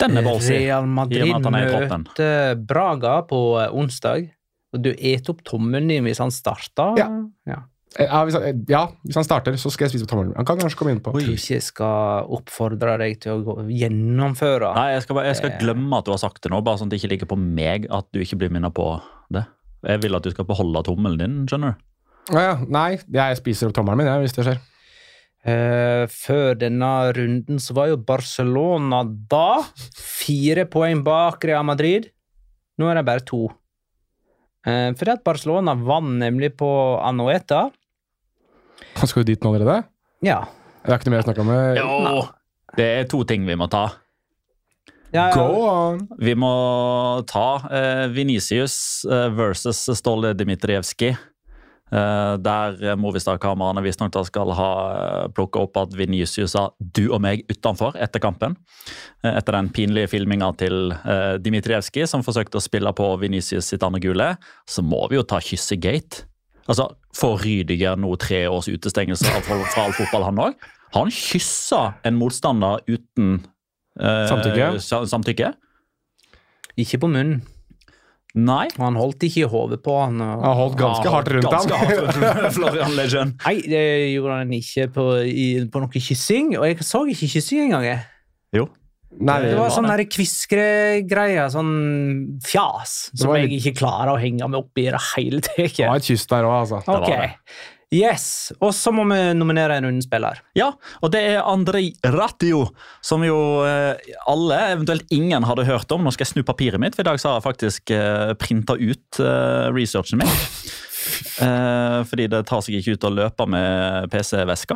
Den 0.03 0.19
er 0.21 0.27
ballsy. 0.27 0.53
Real 0.53 0.89
Madrid 0.89 1.25
er 1.25 1.47
møter 1.53 2.59
Braga 2.69 3.21
på 3.29 3.39
eh, 3.63 3.73
onsdag. 3.73 4.29
Og 4.77 4.83
du 4.85 4.91
et 4.93 5.31
opp 5.33 5.41
tommelen 5.47 5.89
din 5.89 6.05
hvis 6.05 6.21
han 6.21 6.33
starter? 6.35 6.99
Ja. 7.01 7.09
ja. 7.49 7.63
Eh, 7.97 8.05
Ja, 8.05 8.21
hvis 8.29 8.37
han, 8.37 8.45
eh, 8.45 8.59
ja, 8.69 8.83
hvis 9.07 9.17
han 9.17 9.25
starter, 9.25 9.57
så 9.57 9.73
skal 9.73 9.87
jeg 9.87 9.95
spise 9.95 10.05
opp 10.05 10.13
tommelen. 10.13 10.35
Han 10.37 10.49
kan 10.49 10.61
kanskje 10.61 10.77
komme 10.83 10.93
inn 10.93 11.01
på. 11.01 11.15
Jeg 11.17 11.31
tror 11.31 11.39
ikke 11.41 11.55
jeg 11.57 11.65
skal 11.65 12.29
oppfordre 12.37 12.99
deg 13.01 13.17
til 13.25 13.39
å 13.39 13.45
gå, 13.47 13.57
gjennomføre. 13.73 14.75
Nei, 14.77 14.87
jeg 14.97 15.07
skal, 15.07 15.17
bare, 15.21 15.31
jeg 15.31 15.41
skal 15.41 15.57
glemme 15.63 16.01
at 16.03 16.09
du 16.09 16.13
har 16.13 16.21
sagt 16.21 16.43
det 16.45 16.53
nå, 16.53 16.61
bare 16.67 16.83
sånn 16.83 16.91
at 16.91 16.97
det 16.97 17.01
ikke 17.01 17.13
ligger 17.15 17.33
på 17.33 17.41
meg 17.41 17.89
at 17.89 18.11
du 18.13 18.21
ikke 18.21 18.41
blir 18.43 18.53
minnet 18.53 18.75
på 18.77 18.91
det. 19.33 19.47
Jeg 19.87 20.03
vil 20.03 20.19
at 20.19 20.27
du 20.27 20.33
skal 20.35 20.49
beholde 20.49 20.83
tommelen 20.85 21.21
din, 21.23 21.43
skjønner 21.49 21.73
du. 21.77 21.85
Ja, 22.35 22.57
nei, 22.67 22.97
jeg 23.15 23.39
spiser 23.39 23.71
opp 23.71 23.77
tommelen 23.79 24.03
min 24.03 24.11
jeg, 24.11 24.25
hvis 24.27 24.35
det 24.35 24.45
skjer. 24.49 24.61
Eh, 25.47 26.05
før 26.11 26.57
denne 26.59 26.89
runden 27.15 27.61
så 27.63 27.75
var 27.77 27.93
jo 27.93 28.01
Barcelona 28.03 29.05
da 29.31 29.61
fire 29.95 30.65
poeng 30.67 31.05
bak 31.07 31.45
Real 31.47 31.63
Madrid. 31.69 32.09
Nå 32.81 32.89
er 32.91 32.99
det 32.99 33.05
bare 33.07 33.23
to. 33.25 33.45
Eh, 34.67 34.91
fordi 34.99 35.13
at 35.15 35.23
Barcelona 35.25 35.77
vant 35.79 36.17
nemlig 36.19 36.51
på 36.59 36.69
Anoeta. 37.07 37.69
Han 38.99 39.07
skal 39.09 39.23
jo 39.23 39.29
dit 39.31 39.45
nå 39.45 39.53
allerede. 39.55 39.85
Ja. 40.27 40.41
Det 40.83 40.91
er 40.93 40.99
ikke 40.99 41.09
noe 41.11 41.15
mer 41.15 41.23
å 41.23 41.29
snakke 41.29 41.45
om. 41.45 41.53
eh, 41.55 41.79
Jo! 41.79 42.27
Det 42.77 42.89
er 42.99 43.07
to 43.09 43.23
ting 43.25 43.47
vi 43.47 43.55
må 43.57 43.71
ta. 43.71 43.85
ja 45.15 45.31
Go 45.33 45.47
on! 45.71 46.03
Vi 46.19 46.35
må 46.35 46.51
ta 47.31 47.47
eh, 47.71 48.09
Venicius 48.13 49.05
eh, 49.07 49.31
versus 49.33 49.79
Ståle 49.97 50.35
Dmitrievskij. 50.37 51.15
Eh, 51.87 52.37
der 52.43 52.97
Movistar-kameraene 52.99 53.83
visstnok 53.85 54.17
skal 54.27 54.51
ha 54.59 54.71
eh, 54.91 55.29
plukka 55.31 55.61
opp 55.63 55.77
at 55.79 55.93
Venezia 55.95 56.49
sa 56.51 56.71
'du 56.81 57.13
og 57.15 57.21
meg' 57.23 57.45
utenfor 57.49 57.95
etter 58.03 58.19
kampen. 58.19 58.57
Eh, 59.23 59.37
etter 59.37 59.53
den 59.53 59.69
pinlige 59.71 60.09
filminga 60.11 60.51
til 60.59 60.93
Dmitrievskij, 61.39 62.09
som 62.09 62.23
forsøkte 62.27 62.59
å 62.59 62.65
spille 62.65 62.93
på 62.93 63.07
Venicius 63.21 63.67
sitt 63.71 63.83
andre 63.87 64.01
gule, 64.01 64.37
så 64.67 64.83
må 64.83 65.09
vi 65.09 65.17
jo 65.17 65.23
ta 65.23 65.39
kyssegate. 65.39 66.25
Altså, 66.69 66.91
Får 67.15 67.39
Rydiger 67.45 67.97
nå 67.97 68.17
tre 68.19 68.47
års 68.49 68.67
utestengelse 68.69 69.25
av- 69.31 69.43
fra, 69.47 69.63
fra 69.73 69.85
all 69.85 69.93
fotball, 69.93 70.25
han 70.25 70.37
òg? 70.39 70.55
Han 70.93 71.09
kyssa 71.09 71.95
en 72.05 72.19
motstander 72.19 72.81
uten 72.89 73.47
eh, 74.01 74.27
Samtykke? 74.27 74.81
samtykke? 75.07 75.55
Ikke 76.77 76.99
på 76.99 77.09
munnen. 77.09 77.43
Nei. 78.37 78.67
Og 78.77 78.83
han 78.85 78.97
holdt 79.01 79.25
ikke 79.25 79.47
i 79.47 79.49
hodet 79.49 79.79
på 79.85 79.95
han. 79.97 80.21
og- 80.21 80.43
Han 80.45 80.57
holdt 80.59 80.77
ganske 80.81 81.13
hardt 81.15 81.29
rundt 81.33 81.47
Ganske 81.51 81.79
hardt 81.81 82.17
rundt 82.21 82.53
Florian 82.59 82.97
Legend. 82.99 83.39
Nei, 83.47 83.55
det 83.65 83.85
gjorde 84.13 84.41
han 84.43 84.51
ikke 84.53 84.89
på, 84.93 85.07
i, 85.25 85.47
på 85.73 85.81
noe 85.81 85.89
kyssing. 86.05 86.51
Og 86.59 86.67
jeg 86.69 86.85
så 86.85 87.01
ikke 87.09 87.31
kyssing 87.33 87.65
engang. 87.71 88.03
Jo. 88.53 88.69
Nei, 89.17 89.39
Det 89.47 89.55
var 89.57 89.71
var 89.71 89.73
sånn 89.73 89.87
kviskregreier, 90.13 91.49
sånn 91.49 91.71
fjas, 92.45 92.97
som 93.17 93.33
jeg 93.39 93.49
ikke 93.61 93.73
klarer 93.79 94.13
å 94.13 94.19
henge 94.21 94.45
meg 94.45 94.59
opp 94.61 94.77
i 94.83 94.85
det 94.91 95.01
hele 95.15 95.41
Det 95.41 95.71
var 95.87 95.97
et 95.97 96.05
kyss 96.11 96.27
der 96.29 96.45
òg, 96.45 96.57
altså. 96.67 96.83
var 96.85 97.07
det. 97.07 97.31
Yes. 97.95 98.51
Og 98.59 98.73
så 98.75 98.91
må 98.91 99.05
vi 99.07 99.19
nominere 99.39 99.77
en 99.79 99.87
rundespiller. 99.87 100.41
Ja, 100.59 100.73
og 100.99 101.13
det 101.15 101.21
er 101.29 101.45
Andrej 101.47 101.93
Ratio, 102.03 102.65
som 103.05 103.23
jo 103.23 103.37
eh, 103.67 103.95
alle, 104.27 104.59
eventuelt 104.75 105.13
ingen, 105.15 105.47
hadde 105.47 105.69
hørt 105.69 105.93
om. 105.95 106.03
Nå 106.03 106.15
skal 106.15 106.27
jeg 106.27 106.33
snu 106.35 106.47
papiret 106.47 106.83
mitt, 106.83 106.97
for 106.97 107.05
i 107.05 107.09
dag 107.11 107.21
så 107.23 107.31
har 107.31 107.39
jeg 107.39 107.47
faktisk 107.47 107.93
eh, 107.95 108.33
printa 108.41 108.75
ut 108.75 109.21
eh, 109.23 109.69
researchen 109.77 110.23
min. 110.23 110.35
Fordi 111.37 112.25
det 112.33 112.41
tar 112.49 112.63
seg 112.65 112.81
ikke 112.81 112.97
ut 112.97 113.05
å 113.07 113.11
løpe 113.15 113.45
med 113.47 114.09
PC-veska. 114.11 114.75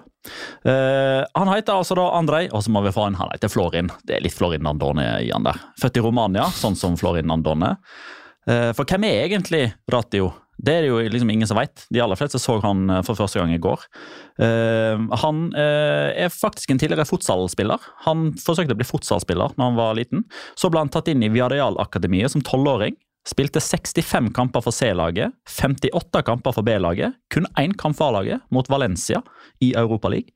Han 0.63 1.51
heter 1.51 1.75
altså 1.75 1.97
da 1.99 2.05
Andrej, 2.15 2.53
og 2.55 2.63
så 2.63 2.71
må 2.71 2.85
vi 2.85 2.93
få 2.95 3.09
en 3.09 3.17
han 3.19 3.33
heter 3.33 3.51
Florin. 3.51 3.91
Det 4.07 4.15
er 4.15 4.23
litt 4.23 4.37
Florin 4.37 4.63
Nandone 4.63 5.09
i 5.25 5.33
han 5.33 5.49
der. 5.49 5.59
Født 5.83 5.99
i 5.99 6.05
Romania, 6.05 6.47
sånn 6.55 6.79
som 6.79 6.95
Florin 7.01 7.27
Nandone. 7.33 7.73
For 8.47 8.85
hvem 8.85 9.09
er 9.09 9.25
egentlig 9.25 9.65
Ratio? 9.91 10.31
Det 10.61 10.75
er 10.75 10.85
det 10.85 10.91
jo 10.91 11.01
liksom 11.01 11.31
ingen 11.33 11.49
som 11.49 11.59
veit. 11.59 11.87
De 11.93 12.03
aller 12.05 12.19
fleste 12.21 12.41
så 12.41 12.59
han 12.65 12.89
eh, 12.91 13.03
for 13.07 13.19
første 13.19 13.41
gang 13.41 13.53
i 13.55 13.61
går. 13.63 13.85
Uh, 14.41 15.07
han 15.21 15.51
uh, 15.53 16.09
er 16.17 16.33
faktisk 16.33 16.73
en 16.73 16.81
tidligere 16.81 17.09
fotballspiller. 17.09 17.91
Han 18.07 18.31
forsøkte 18.41 18.77
å 18.77 18.81
bli 18.81 18.89
fotballspiller 18.89 19.57
når 19.57 19.71
han 19.71 19.79
var 19.79 19.97
liten. 19.99 20.25
Så 20.59 20.71
ble 20.73 20.83
han 20.85 20.93
tatt 20.93 21.11
inn 21.13 21.25
i 21.25 21.33
Viareal-akademiet 21.33 22.33
som 22.33 22.45
tolvåring. 22.45 22.97
Spilte 23.29 23.61
65 23.61 24.31
kamper 24.33 24.63
for 24.65 24.73
C-laget, 24.73 25.35
58 25.45 26.23
kamper 26.25 26.55
for 26.57 26.65
B-laget, 26.65 27.19
kun 27.29 27.45
én 27.61 27.75
kamp 27.77 27.99
for 27.99 28.09
A-laget, 28.09 28.41
mot 28.49 28.69
Valencia 28.73 29.21
i 29.61 29.75
Europaligaen. 29.77 30.33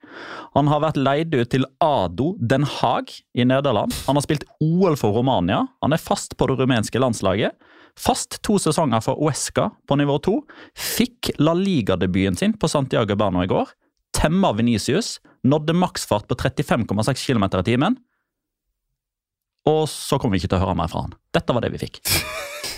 Han 0.52 0.68
har 0.68 0.82
vært 0.84 1.00
leid 1.00 1.32
ut 1.32 1.48
til 1.50 1.64
ADO 1.82 2.34
Den 2.38 2.68
Haag 2.68 3.08
i 3.32 3.46
Nederland. 3.48 3.94
Han 4.04 4.20
har 4.20 4.26
spilt 4.26 4.44
OL 4.60 4.98
for 5.00 5.16
Romania. 5.16 5.62
Han 5.82 5.96
er 5.96 6.02
fast 6.02 6.36
på 6.36 6.50
det 6.50 6.58
rumenske 6.60 7.00
landslaget. 7.00 7.56
Fast 8.00 8.40
to 8.42 8.58
sesonger 8.58 9.00
for 9.04 9.20
Uesca 9.22 9.70
på 9.88 9.96
nivå 9.96 10.18
to. 10.22 10.40
Fikk 10.74 11.30
La 11.38 11.54
Liga-debuten 11.54 12.36
sin 12.36 12.56
på 12.58 12.68
Santiago 12.68 13.16
Berno 13.16 13.44
i 13.44 13.50
går. 13.50 13.70
Temma 14.14 14.52
Venicius. 14.52 15.20
Nådde 15.44 15.76
maksfart 15.76 16.28
på 16.28 16.34
35,6 16.34 17.26
km 17.26 17.44
i 17.60 17.64
timen. 17.70 17.98
Og 19.68 19.88
så 19.88 20.18
kommer 20.18 20.36
vi 20.36 20.42
ikke 20.42 20.52
til 20.52 20.60
å 20.60 20.66
høre 20.66 20.76
mer 20.78 20.90
fra 20.92 21.06
han. 21.06 21.14
Dette 21.32 21.54
var 21.56 21.64
det 21.64 21.72
vi 21.74 21.84
fikk. 21.86 22.02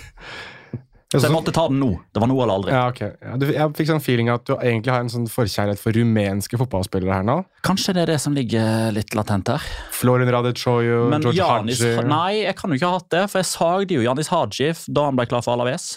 Så 1.21 1.29
jeg 1.29 1.35
måtte 1.35 1.53
ta 1.55 1.67
den 1.71 1.79
nå. 1.81 1.91
Det 2.15 2.23
var 2.23 2.31
nå 2.31 2.37
eller 2.39 2.55
aldri. 2.55 2.73
Ja, 2.75 2.87
okay. 2.93 3.15
Ja, 3.23 3.37
du, 3.41 3.47
jeg 3.53 3.75
fikk 3.79 3.91
sånn 3.91 4.03
feeling 4.05 4.31
at 4.33 4.45
du 4.49 4.55
egentlig 4.57 4.93
har 4.95 5.05
en 5.05 5.13
sånn 5.13 5.29
forkjærlighet 5.31 5.83
for 5.83 5.97
rumenske 5.97 6.61
fotballspillere 6.61 7.21
her 7.21 7.27
nå. 7.27 7.39
Kanskje 7.67 7.97
det 7.97 8.05
er 8.05 8.13
det 8.15 8.19
som 8.23 8.37
ligger 8.37 8.93
litt 8.97 9.17
latent 9.19 9.53
her. 9.55 9.71
Florin 9.97 10.31
Radichoyo, 10.33 11.07
Men 11.13 11.25
George 11.25 11.41
Janis 11.41 11.81
Hadji 11.85 12.11
Nei, 12.11 12.43
jeg 12.45 12.59
kan 12.59 12.73
jo 12.73 12.81
ikke 12.81 12.93
ha 12.93 13.01
hatt 13.01 13.11
det, 13.17 13.25
for 13.33 13.43
jeg 13.43 13.51
sagde 13.53 13.99
jo 13.99 14.05
Janis 14.05 14.33
Haji 14.33 14.71
da 14.99 15.09
han 15.09 15.19
ble 15.19 15.29
klar 15.31 15.45
for 15.47 15.57
Alaves. 15.57 15.89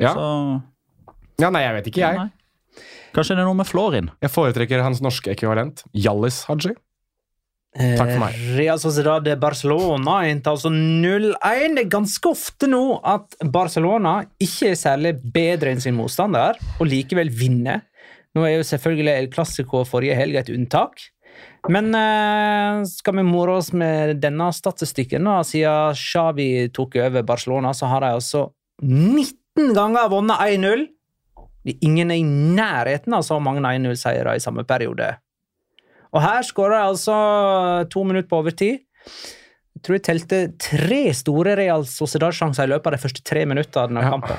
Ja. 0.00 0.14
Så 0.16 0.28
ja, 1.42 1.50
nei, 1.50 1.64
jeg 1.64 1.76
vet 1.78 1.90
ikke, 1.90 2.02
jeg. 2.04 2.22
Nei. 2.22 2.86
Kanskje 3.12 3.36
det 3.36 3.42
er 3.42 3.48
noe 3.48 3.58
med 3.58 3.68
Florin. 3.68 4.08
Jeg 4.24 4.32
foretrekker 4.32 4.82
hans 4.84 5.02
norske 5.04 5.32
ekvivalent. 5.34 5.82
Hjallis 5.96 6.44
Haji. 6.48 6.76
Takk 7.72 8.10
for 8.10 8.20
meg. 8.20 8.34
Eh, 8.36 8.56
Real 8.58 8.80
Sociedad 8.80 9.28
Barcelona 9.40 10.18
endte 10.28 10.52
altså 10.52 10.68
0-1. 10.72 11.78
Det 11.78 11.86
er 11.86 11.94
ganske 11.94 12.28
ofte 12.28 12.68
nå 12.68 12.82
at 13.00 13.38
Barcelona 13.52 14.18
ikke 14.42 14.74
er 14.74 14.78
særlig 14.80 15.14
bedre 15.32 15.72
enn 15.72 15.80
sin 15.80 15.96
motstander, 15.96 16.60
og 16.78 16.90
likevel 16.90 17.32
vinner. 17.32 17.86
Nå 18.36 18.44
er 18.44 18.58
jo 18.58 18.68
selvfølgelig 18.68 19.14
El 19.14 19.32
Clásico 19.32 19.82
forrige 19.88 20.16
helg 20.16 20.36
et 20.40 20.52
unntak. 20.52 21.08
Men 21.72 21.94
eh, 21.96 22.82
skal 22.90 23.16
vi 23.16 23.24
more 23.24 23.56
oss 23.60 23.72
med 23.72 24.18
denne 24.20 24.50
statistikken? 24.52 25.24
da? 25.28 25.40
Siden 25.46 25.96
Xavi 25.96 26.68
tok 26.76 26.98
over 27.00 27.24
Barcelona, 27.24 27.72
så 27.76 27.88
har 27.88 28.04
de 28.04 28.12
altså 28.18 28.50
19 28.82 29.72
ganger 29.76 30.12
vunnet 30.12 30.44
1-0. 30.44 30.86
Ingen 31.80 32.10
er 32.10 32.18
i 32.18 32.26
nærheten 32.26 33.14
av 33.16 33.24
så 33.24 33.38
mange 33.40 33.62
1-0-seiere 33.64 34.36
i 34.36 34.42
samme 34.42 34.66
periode. 34.68 35.14
Og 36.12 36.20
her 36.20 36.42
skåra 36.44 36.82
jeg 36.82 36.92
altså 36.92 37.14
to 37.92 38.02
minutter 38.04 38.28
på 38.28 38.42
overtid. 38.42 38.82
Jeg 39.72 39.84
tror 39.86 39.96
jeg 39.96 40.04
telte 40.06 40.40
tre 40.60 41.00
store 41.16 41.56
Real 41.58 41.86
Sociedad-sjanser 41.88 42.68
i 42.68 42.72
løpet 42.74 42.90
av 42.90 42.96
de 42.96 43.02
første 43.02 43.24
tre 43.26 43.46
minuttene 43.48 43.98
av 43.98 44.04
Ja. 44.04 44.12
kampen. 44.14 44.36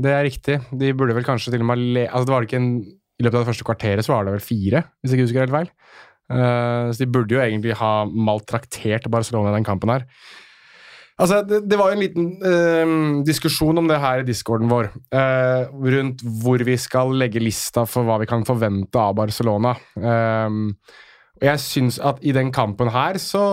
Det 0.00 0.10
er 0.14 0.22
riktig. 0.24 0.56
De 0.70 0.92
burde 0.94 1.14
vel 1.14 1.26
kanskje 1.26 1.52
til 1.52 1.62
og 1.64 1.66
med 1.66 1.78
le... 1.78 2.06
Altså, 2.08 2.26
det 2.26 2.34
var 2.34 2.46
ikke 2.46 2.60
en... 2.62 2.70
I 3.20 3.24
løpet 3.26 3.36
av 3.36 3.42
det 3.42 3.50
første 3.50 3.66
kvarteret 3.68 4.06
så 4.06 4.14
var 4.14 4.24
det 4.24 4.32
vel 4.32 4.40
fire, 4.40 4.80
hvis 5.02 5.12
jeg 5.12 5.18
ikke 5.18 5.26
husker 5.28 5.42
helt 5.44 5.52
feil. 5.52 5.72
Uh, 6.30 6.88
så 6.88 7.02
de 7.02 7.08
burde 7.10 7.34
jo 7.34 7.42
egentlig 7.42 7.74
ha 7.76 7.90
maltraktert 8.06 9.10
Barcelona 9.12 9.50
i 9.50 9.58
den 9.58 9.66
kampen 9.66 9.92
her. 9.92 10.06
Altså, 11.20 11.42
det, 11.44 11.58
det 11.68 11.76
var 11.76 11.90
jo 11.90 11.98
en 11.98 12.00
liten 12.00 12.30
uh, 12.40 12.94
diskusjon 13.28 13.76
om 13.76 13.90
det 13.90 13.98
her 14.00 14.22
i 14.22 14.24
discorden 14.24 14.70
vår, 14.72 14.88
uh, 15.12 15.68
rundt 15.68 16.24
hvor 16.40 16.64
vi 16.64 16.78
skal 16.80 17.12
legge 17.20 17.42
lista 17.44 17.84
for 17.84 18.08
hva 18.08 18.16
vi 18.22 18.30
kan 18.30 18.46
forvente 18.48 18.96
av 18.96 19.18
Barcelona. 19.20 19.74
Eh, 20.00 20.56
og 21.40 21.48
jeg 21.48 21.62
syns 21.64 21.98
at 22.04 22.20
i 22.20 22.34
den 22.36 22.52
kampen 22.52 22.90
her 22.92 23.18
så 23.20 23.44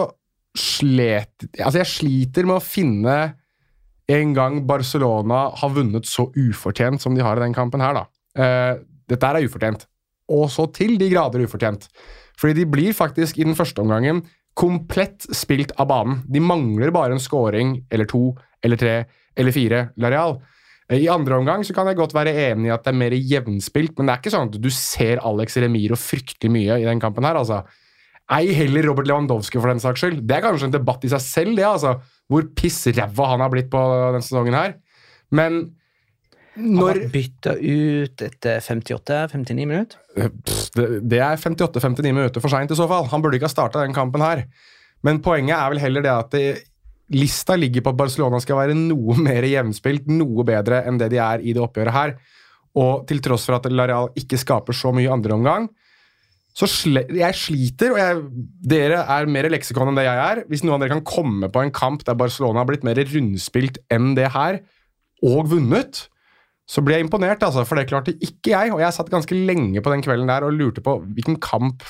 slet 0.58 1.46
Altså, 1.62 1.78
jeg 1.84 1.90
sliter 1.92 2.48
med 2.48 2.58
å 2.58 2.64
finne 2.64 3.18
en 4.08 4.32
gang 4.34 4.62
Barcelona 4.68 5.48
har 5.60 5.74
vunnet 5.76 6.08
så 6.08 6.30
ufortjent 6.32 7.04
som 7.04 7.16
de 7.16 7.24
har 7.26 7.38
i 7.38 7.44
den 7.44 7.56
kampen 7.56 7.84
her, 7.84 7.98
da. 7.98 8.04
Eh, 8.40 8.80
dette 9.12 9.28
her 9.28 9.38
er 9.38 9.48
ufortjent. 9.48 9.84
Og 10.32 10.48
så 10.52 10.66
til 10.76 10.96
de 11.00 11.10
grader 11.12 11.44
ufortjent. 11.44 11.90
Fordi 12.40 12.62
de 12.62 12.68
blir 12.72 12.96
faktisk 12.96 13.38
i 13.38 13.46
den 13.46 13.58
første 13.58 13.84
omgangen 13.84 14.24
komplett 14.58 15.28
spilt 15.36 15.74
av 15.78 15.90
banen. 15.92 16.22
De 16.26 16.42
mangler 16.42 16.94
bare 16.96 17.14
en 17.16 17.22
scoring 17.22 17.76
eller 17.92 18.10
to 18.10 18.32
eller 18.64 18.80
tre 18.80 18.96
eller 19.38 19.54
fire 19.54 19.82
Lareal. 20.02 20.40
I 20.88 21.10
andre 21.12 21.36
omgang 21.36 21.66
så 21.68 21.74
kan 21.76 21.90
jeg 21.90 21.98
godt 22.00 22.14
være 22.16 22.32
enig 22.48 22.70
i 22.70 22.72
at 22.72 22.86
det 22.86 22.94
er 22.94 23.00
mer 23.02 23.16
jevnspilt, 23.16 23.98
men 23.98 24.08
det 24.08 24.14
er 24.14 24.22
ikke 24.22 24.32
sånn 24.32 24.48
at 24.48 24.62
du 24.64 24.70
ser 24.72 25.20
Alex 25.28 25.58
Remiro 25.60 25.98
fryktelig 26.00 26.52
mye 26.54 26.78
i 26.80 26.88
den 26.88 27.02
kampen 27.04 27.28
her, 27.28 27.40
altså. 27.40 27.66
Ei 28.32 28.54
heller 28.56 28.88
Robert 28.88 29.08
Lewandowski, 29.08 29.60
for 29.60 29.72
den 29.72 29.84
saks 29.84 30.04
skyld. 30.04 30.22
Det 30.28 30.38
er 30.38 30.46
kanskje 30.46 30.70
en 30.70 30.76
debatt 30.78 31.04
i 31.04 31.12
seg 31.12 31.24
selv, 31.24 31.58
det, 31.60 31.66
altså. 31.68 31.98
Hvor 32.32 32.48
pissræva 32.56 33.28
han 33.34 33.44
har 33.44 33.52
blitt 33.52 33.70
på 33.72 33.82
denne 33.84 34.24
sesongen 34.24 34.56
her. 34.56 34.78
Men 35.36 35.60
Han 36.56 36.80
har 36.80 37.02
bytta 37.14 37.54
ut 37.60 38.24
etter 38.24 38.64
58-59 38.64 39.68
minutter. 39.68 40.00
Pff, 40.16 40.72
det, 40.76 40.88
det 41.12 41.20
er 41.22 41.38
58-59 41.40 42.16
minutter 42.16 42.44
for 42.44 42.52
seint 42.52 42.72
i 42.72 42.80
så 42.80 42.88
fall. 42.90 43.12
Han 43.12 43.24
burde 43.24 43.38
ikke 43.38 43.52
ha 43.52 43.54
starta 43.54 43.84
den 43.84 43.96
kampen 43.96 44.24
her. 44.24 44.48
Men 45.06 45.20
poenget 45.24 45.60
er 45.60 45.76
vel 45.76 45.84
heller 45.84 46.08
det 46.08 46.16
at 46.16 46.34
det, 46.34 46.46
lista 47.14 47.56
ligger 47.56 47.84
på 47.86 47.94
at 47.94 48.00
Barcelona 48.00 48.40
skal 48.44 48.60
være 48.60 48.78
noe 48.78 49.18
mer 49.28 49.48
jevnspilt, 49.48 50.10
noe 50.12 50.46
bedre 50.48 50.84
enn 50.88 51.00
det 51.02 51.12
de 51.14 51.22
er 51.24 51.44
i 51.44 51.56
det 51.56 51.64
oppgjøret 51.64 51.96
her. 51.96 52.16
Og 52.78 53.08
til 53.10 53.22
tross 53.26 53.48
for 53.48 53.58
at 53.58 53.68
Lareal 53.72 54.12
ikke 54.20 54.40
skaper 54.40 54.76
så 54.76 54.94
mye 54.94 55.12
andre 55.12 55.38
omgang, 55.38 55.70
så 56.58 56.66
sle, 56.66 57.04
jeg 57.14 57.38
sliter, 57.38 57.92
og 57.94 58.00
jeg, 58.02 58.22
dere 58.66 59.04
er 59.14 59.28
mer 59.30 59.46
leksikon 59.54 59.92
enn 59.92 60.00
det 60.00 60.08
jeg 60.08 60.22
er. 60.24 60.40
Hvis 60.50 60.64
noen 60.66 60.80
av 60.80 60.82
dere 60.82 60.96
kan 60.96 61.06
komme 61.06 61.50
på 61.54 61.62
en 61.62 61.74
kamp 61.74 62.02
der 62.08 62.18
Barcelona 62.18 62.64
har 62.64 62.70
blitt 62.70 62.86
mer 62.88 62.98
rundspilt 62.98 63.78
enn 63.94 64.16
det 64.18 64.32
her, 64.34 64.58
og 65.26 65.52
vunnet, 65.52 66.08
så 66.68 66.82
blir 66.84 66.98
jeg 66.98 67.06
imponert, 67.06 67.46
altså, 67.46 67.64
for 67.66 67.78
det 67.78 67.88
klarte 67.90 68.16
ikke 68.18 68.56
jeg. 68.56 68.74
Og 68.74 68.82
jeg 68.82 68.96
satt 68.96 69.14
ganske 69.14 69.38
lenge 69.38 69.82
på 69.86 69.94
den 69.94 70.04
kvelden 70.06 70.30
der 70.30 70.48
og 70.48 70.58
lurte 70.58 70.84
på 70.84 70.98
hvilken 71.06 71.38
kamp 71.42 71.86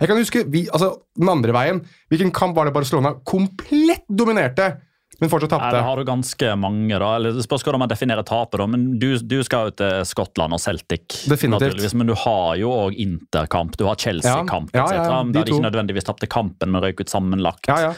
Jeg 0.00 0.08
kan 0.08 0.16
huske 0.20 0.44
vi, 0.48 0.66
altså, 0.72 0.94
den 1.18 1.28
andre 1.28 1.52
veien. 1.56 1.82
Hvilken 2.12 2.32
kamp 2.32 2.56
var 2.56 2.68
det 2.68 2.72
Barcelona 2.76 3.14
komplett 3.28 4.06
dominerte, 4.08 4.72
men 5.20 5.28
fortsatt 5.28 5.50
tapte. 5.52 5.74
Det 5.76 5.82
har 5.84 6.00
du 6.00 6.04
ganske 6.08 6.52
mange, 6.56 6.96
da. 6.96 7.10
Eller 7.18 7.34
det 7.36 7.42
spørs 7.44 7.60
hvordan 7.66 7.82
man 7.82 7.90
definerer 7.90 8.24
tapet, 8.24 8.56
da. 8.62 8.66
Men 8.72 8.86
du, 9.02 9.10
du 9.20 9.42
skal 9.44 9.68
jo 9.68 9.74
til 9.76 9.98
Skottland 10.08 10.56
og 10.56 10.62
Celtic, 10.62 11.26
Definitivt. 11.28 11.82
Men 12.00 12.08
du 12.08 12.14
har 12.16 12.54
jo 12.56 12.70
òg 12.72 12.96
Interkamp, 13.04 13.76
du 13.76 13.84
har 13.84 14.00
Chelsea-kamp, 14.00 14.72
Ja, 14.72 14.86
ja, 14.88 15.02
ja, 15.02 15.04
ja, 15.10 15.18
de 15.26 15.34
Der 15.36 15.44
de 15.44 15.52
ikke 15.52 15.66
nødvendigvis 15.66 16.08
tapte 16.08 16.30
kampen, 16.30 16.72
men 16.72 16.80
røyk 16.80 17.04
ut 17.04 17.12
sammenlagt. 17.12 17.68
Ja, 17.68 17.90
ja. 17.90 17.92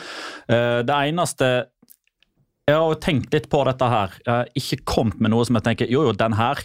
Eh, 0.51 0.83
Det 0.83 0.99
eneste 1.13 1.53
Jeg 2.71 2.79
har 2.79 2.93
jo 2.93 2.99
tenkt 3.03 3.33
litt 3.35 3.49
på 3.51 3.59
dette 3.67 3.87
her. 3.91 4.13
Jeg 4.23 4.31
har 4.31 4.51
ikke 4.55 4.77
kommet 4.87 5.19
med 5.19 5.33
noe 5.33 5.43
som 5.49 5.57
jeg 5.59 5.65
tenker 5.67 5.89
jo, 5.91 6.05
jo, 6.07 6.13
den 6.15 6.37
her. 6.39 6.61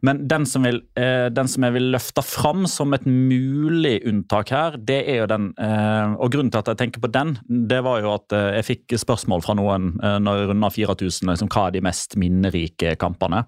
Men 0.00 0.22
den 0.30 0.46
som, 0.48 0.64
vil, 0.64 0.80
eh, 0.96 1.26
den 1.28 1.50
som 1.52 1.66
jeg 1.66 1.74
vil 1.74 1.90
løfte 1.92 2.24
fram 2.24 2.64
som 2.70 2.96
et 2.96 3.04
mulig 3.04 3.98
unntak 4.08 4.48
her, 4.54 4.78
det 4.80 5.02
er 5.12 5.20
jo 5.20 5.26
den 5.28 5.50
eh, 5.60 6.14
Og 6.16 6.32
grunnen 6.32 6.48
til 6.54 6.62
at 6.62 6.72
jeg 6.72 6.80
tenker 6.80 7.04
på 7.04 7.12
den, 7.12 7.34
det 7.68 7.82
var 7.84 8.00
jo 8.00 8.14
at 8.14 8.32
eh, 8.32 8.48
jeg 8.56 8.68
fikk 8.70 8.96
spørsmål 9.04 9.44
fra 9.44 9.58
noen 9.60 9.92
når 10.00 10.40
jeg 10.40 10.48
runda 10.54 10.72
4000, 10.72 11.34
liksom, 11.34 11.52
hva 11.52 11.68
er 11.68 11.76
de 11.76 11.84
mest 11.84 12.16
minnerike 12.20 12.96
kampene. 13.00 13.44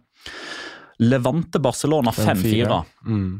Levante 1.00 1.58
Barcelona 1.62 2.12
5-4. 2.12 2.82
Mm. 3.08 3.32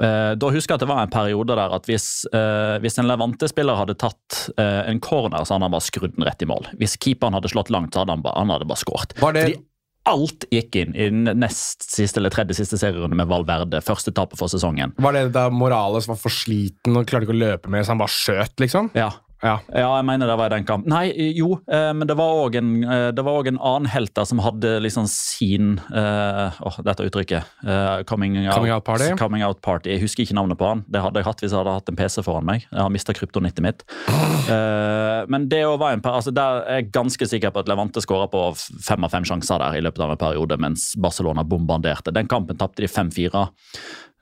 Eh, 0.00 0.34
da 0.38 0.50
husker 0.54 0.72
jeg 0.74 0.80
at 0.80 0.84
det 0.86 0.88
var 0.88 1.02
en 1.04 1.12
periode 1.12 1.56
der 1.58 1.74
at 1.76 1.88
hvis, 1.90 2.24
eh, 2.32 2.76
hvis 2.84 2.98
en 3.02 3.08
Levante-spiller 3.10 3.76
hadde 3.76 3.96
tatt 4.00 4.38
eh, 4.56 4.88
en 4.90 5.00
corner, 5.04 5.44
så 5.44 5.56
hadde 5.56 5.66
han 5.68 5.74
bare 5.74 5.88
skrudd 5.88 6.14
den 6.16 6.24
rett 6.28 6.42
i 6.42 6.48
mål. 6.48 6.70
Hvis 6.80 6.96
keeperen 7.02 7.34
hadde 7.36 7.50
slått 7.52 7.70
langt, 7.74 7.92
så 7.94 8.02
hadde 8.04 8.16
han 8.16 8.24
bare, 8.24 8.38
han 8.38 8.54
hadde 8.54 8.68
bare 8.70 8.82
skåret. 8.82 9.14
Var 9.20 9.32
det- 9.38 9.60
alt 10.04 10.46
gikk 10.50 10.74
inn 10.80 10.96
i 10.98 11.04
den 11.10 11.38
nest 11.38 11.84
siste 11.86 12.18
eller 12.18 12.32
tredje 12.34 12.56
siste 12.58 12.74
serierunde 12.74 13.14
med 13.14 13.28
Valverde. 13.30 13.78
Første 13.86 14.10
tapet 14.10 14.36
for 14.40 14.50
sesongen. 14.50 14.90
Var 14.98 15.12
det 15.14 15.32
da 15.36 15.44
Morales 15.54 16.08
var 16.10 16.16
for 16.18 16.34
sliten 16.34 16.96
og 16.98 17.06
klarte 17.06 17.28
ikke 17.28 17.36
å 17.36 17.38
løpe 17.38 17.70
mer, 17.70 17.84
så 17.86 17.94
han 17.94 17.98
bare 18.02 18.10
skjøt, 18.10 18.56
liksom? 18.58 18.90
Ja. 18.98 19.12
Ja. 19.42 19.56
Ja, 19.74 19.88
jeg 19.98 20.06
mener 20.06 20.28
det 20.30 20.36
var 20.38 20.50
i 20.50 20.54
den 20.54 20.66
kampen. 20.66 20.92
Nei, 20.92 21.08
jo, 21.34 21.56
eh, 21.66 21.90
men 21.96 22.06
det 22.06 22.14
var 22.18 22.44
òg 22.44 22.56
en, 22.60 22.70
eh, 22.84 23.10
en 23.50 23.58
annen 23.58 23.88
helt 23.90 24.14
der 24.14 24.26
som 24.28 24.38
hadde 24.38 24.76
liksom 24.84 25.08
sin 25.10 25.80
eh, 25.90 26.60
Åh, 26.62 26.78
dette 26.86 27.08
uttrykket. 27.08 27.42
eh, 27.66 28.02
coming, 28.06 28.36
out, 28.46 28.54
Coming 28.54 28.72
out 28.72 28.84
party? 28.84 29.10
Coming 29.18 29.42
out 29.42 29.60
party. 29.60 29.90
Jeg 29.90 30.04
husker 30.04 30.22
ikke 30.22 30.38
navnet 30.38 30.58
på 30.60 30.68
han. 30.68 30.84
Det 30.86 31.02
hadde 31.02 31.18
jeg 31.18 31.26
hatt 31.26 31.42
hvis 31.42 31.50
jeg 31.50 31.58
hadde 31.58 31.74
hatt 31.74 31.90
en 31.90 31.98
PC 31.98 32.22
foran 32.22 32.46
meg. 32.46 32.66
Jeg 32.70 32.80
har 32.80 32.94
mista 32.94 33.14
kryptonittet 33.18 33.64
mitt. 33.66 33.82
Eh, 34.08 35.26
men 35.32 35.48
det 35.50 35.64
være 35.66 35.98
en 35.98 36.06
altså 36.12 36.32
der 36.34 36.62
er 36.62 36.80
jeg 36.80 36.92
ganske 36.94 37.26
sikker 37.26 37.50
på 37.50 37.62
at 37.62 37.70
Levante 37.70 38.02
skåra 38.04 38.28
på 38.30 38.44
fem 38.86 39.02
av 39.04 39.10
fem 39.10 39.26
sjanser 39.26 39.58
der 39.62 39.78
i 39.78 39.82
løpet 39.82 40.04
av 40.06 40.14
en 40.14 40.20
periode, 40.22 40.58
mens 40.62 40.92
Barcelona 40.96 41.42
bombarderte. 41.42 42.14
Den 42.14 42.30
kampen 42.30 42.58
tapte 42.60 42.84
de 42.84 42.90
5-4. 42.90 43.46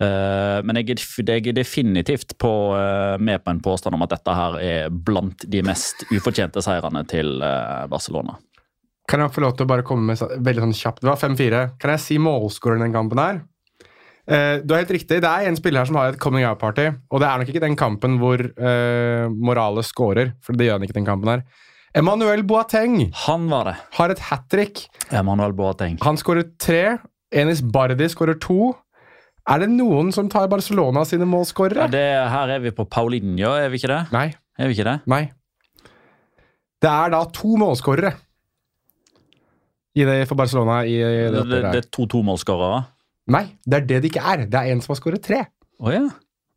Eh, 0.01 0.59
men 0.65 0.79
jeg 0.81 0.95
er, 0.97 1.53
definitivt 1.53 2.39
på, 2.41 2.53
eh, 2.77 3.19
med 3.21 3.43
på 3.45 3.53
en 3.53 3.61
påstand 3.61 3.97
om 3.97 4.05
at 4.07 4.15
dette 4.15 4.37
her 4.37 4.57
er 4.65 4.89
blant 4.91 5.45
de 5.45 5.61
mest 5.67 6.07
ufortjente 6.09 6.63
seirene 6.65 7.05
til 7.09 7.37
eh, 7.45 7.85
Barcelona. 7.91 8.39
Kan 9.11 9.21
jeg 9.21 9.35
få 9.35 9.45
lov 9.45 9.57
til 9.59 9.67
å 9.67 9.71
bare 9.71 9.85
komme 9.85 10.13
med 10.15 10.41
veldig 10.41 10.65
sånn 10.65 10.77
kjapt? 10.79 11.03
Det 11.03 11.11
var 11.11 11.21
5-4. 11.21 11.63
Kan 11.83 11.93
jeg 11.97 12.05
si 12.05 12.19
målskåreren 12.23 12.87
den 12.87 12.95
kampen 12.95 13.21
her? 13.21 13.41
Uh, 14.31 14.61
du 14.63 14.71
har 14.71 14.85
helt 14.85 14.93
riktig. 14.95 15.17
Det 15.25 15.27
er 15.27 15.49
en 15.49 15.57
spiller 15.59 15.83
her 15.83 15.89
som 15.89 15.97
har 15.99 16.13
et 16.13 16.21
coming 16.23 16.45
out-party. 16.47 16.85
Og 17.11 17.19
det 17.19 17.27
er 17.27 17.41
nok 17.41 17.49
ikke 17.51 17.63
den 17.65 17.75
kampen 17.75 18.21
hvor 18.21 18.39
uh, 18.39 19.25
Morales 19.35 19.91
scorer, 19.91 20.37
for 20.47 20.55
det 20.55 20.69
gjør 20.69 20.79
han 20.79 20.87
ikke 20.87 20.99
den 21.01 21.09
kampen 21.09 21.33
her. 21.33 21.43
Emmanuel 21.99 22.45
Boateng 22.47 23.09
Han 23.25 23.49
var 23.51 23.67
det. 23.67 23.75
har 23.97 24.15
et 24.15 24.23
hat 24.29 24.47
trick. 24.53 24.85
Emanuel 25.11 25.57
Boateng. 25.59 25.99
Han 26.07 26.21
skårer 26.21 26.47
tre. 26.63 27.01
Enis 27.35 27.65
Bardi 27.67 28.07
skårer 28.13 28.39
to. 28.39 28.77
Er 29.51 29.65
det 29.65 29.71
noen 29.73 30.13
som 30.15 30.29
tar 30.31 30.47
Barcelona 30.53 31.03
sine 31.09 31.27
målskårere? 31.27 31.89
Ja, 31.91 32.25
her 32.31 32.55
er 32.57 32.63
vi 32.63 32.71
på 32.75 32.87
Paulinho, 32.87 33.53
er 33.59 33.71
vi 33.73 33.81
ikke 33.81 33.91
det? 33.91 34.01
Nei. 34.15 34.29
Er 34.61 34.71
vi 34.71 34.77
ikke 34.77 34.87
det? 34.87 34.99
Nei. 35.11 35.25
Det 36.81 36.89
er 36.91 37.13
da 37.13 37.25
to 37.35 37.57
målskårere 37.61 38.15
for 40.27 40.39
Barcelona. 40.39 40.85
i, 40.87 40.95
i 40.95 41.29
det, 41.31 41.45
Det, 41.51 41.63
det 41.73 41.85
er 41.85 41.91
to 41.93 42.07
tomålsskårere? 42.07 42.85
Nei, 43.31 43.45
det 43.67 43.77
er 43.83 43.87
det 43.87 44.03
det 44.03 44.11
ikke 44.11 44.23
er. 44.25 44.47
Det 44.47 44.59
er 44.59 44.73
en 44.73 44.81
som 44.81 44.95
har 44.95 45.01
skåret 45.01 45.23
tre. 45.23 45.45
Oh, 45.81 45.91
ja. 45.93 46.09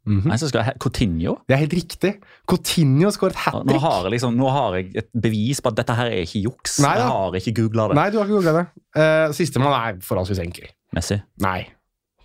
Mhm. 0.04 0.26
Nei, 0.28 0.36
så 0.36 0.50
skal 0.50 0.66
jeg, 0.68 0.80
Coutinho? 0.84 1.38
Det 1.48 1.56
er 1.56 1.62
helt 1.62 1.74
riktig. 1.78 2.10
Coutinho 2.50 3.12
skåret 3.16 3.36
hat 3.40 3.62
Nå 3.64 3.72
trick. 3.72 3.82
har, 3.82 4.02
jeg 4.04 4.12
liksom, 4.18 4.36
nå 4.36 4.50
har 4.52 4.76
jeg 4.76 4.90
et 5.00 5.08
bevis 5.16 5.62
på 5.64 5.72
at 5.72 5.78
dette 5.80 5.96
her 5.96 6.12
er 6.12 6.26
ikke 6.26 6.42
juks. 6.44 6.80
Nei 6.84 6.98
jeg 7.00 7.08
har 7.08 7.38
ikke 7.40 7.54
googla 7.62 7.88
det. 7.88 7.96
Nei, 7.96 8.10
du 8.12 8.18
har 8.20 8.28
ikke 8.28 8.42
googla 8.42 8.56
det. 8.58 8.66
Uh, 8.98 9.32
Sistemann 9.36 9.78
er 9.78 10.02
forholdsvis 10.04 10.42
enkel. 10.44 10.68
Messi? 10.94 11.22
Nei. 11.44 11.62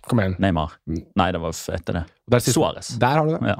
Kom 0.09 0.19
igjen. 0.23 0.33
Neymar? 0.41 0.71
Mm. 0.89 1.03
Nei, 1.21 1.27
det 1.35 1.41
var 1.43 1.53
etter 1.75 1.93
det. 1.99 2.03
Der, 2.33 2.41
siste- 2.41 2.57
Suárez. 2.57 2.87
Der 3.01 3.13
har 3.19 3.25
du 3.29 3.35
det. 3.37 3.43
Ja. 3.53 3.59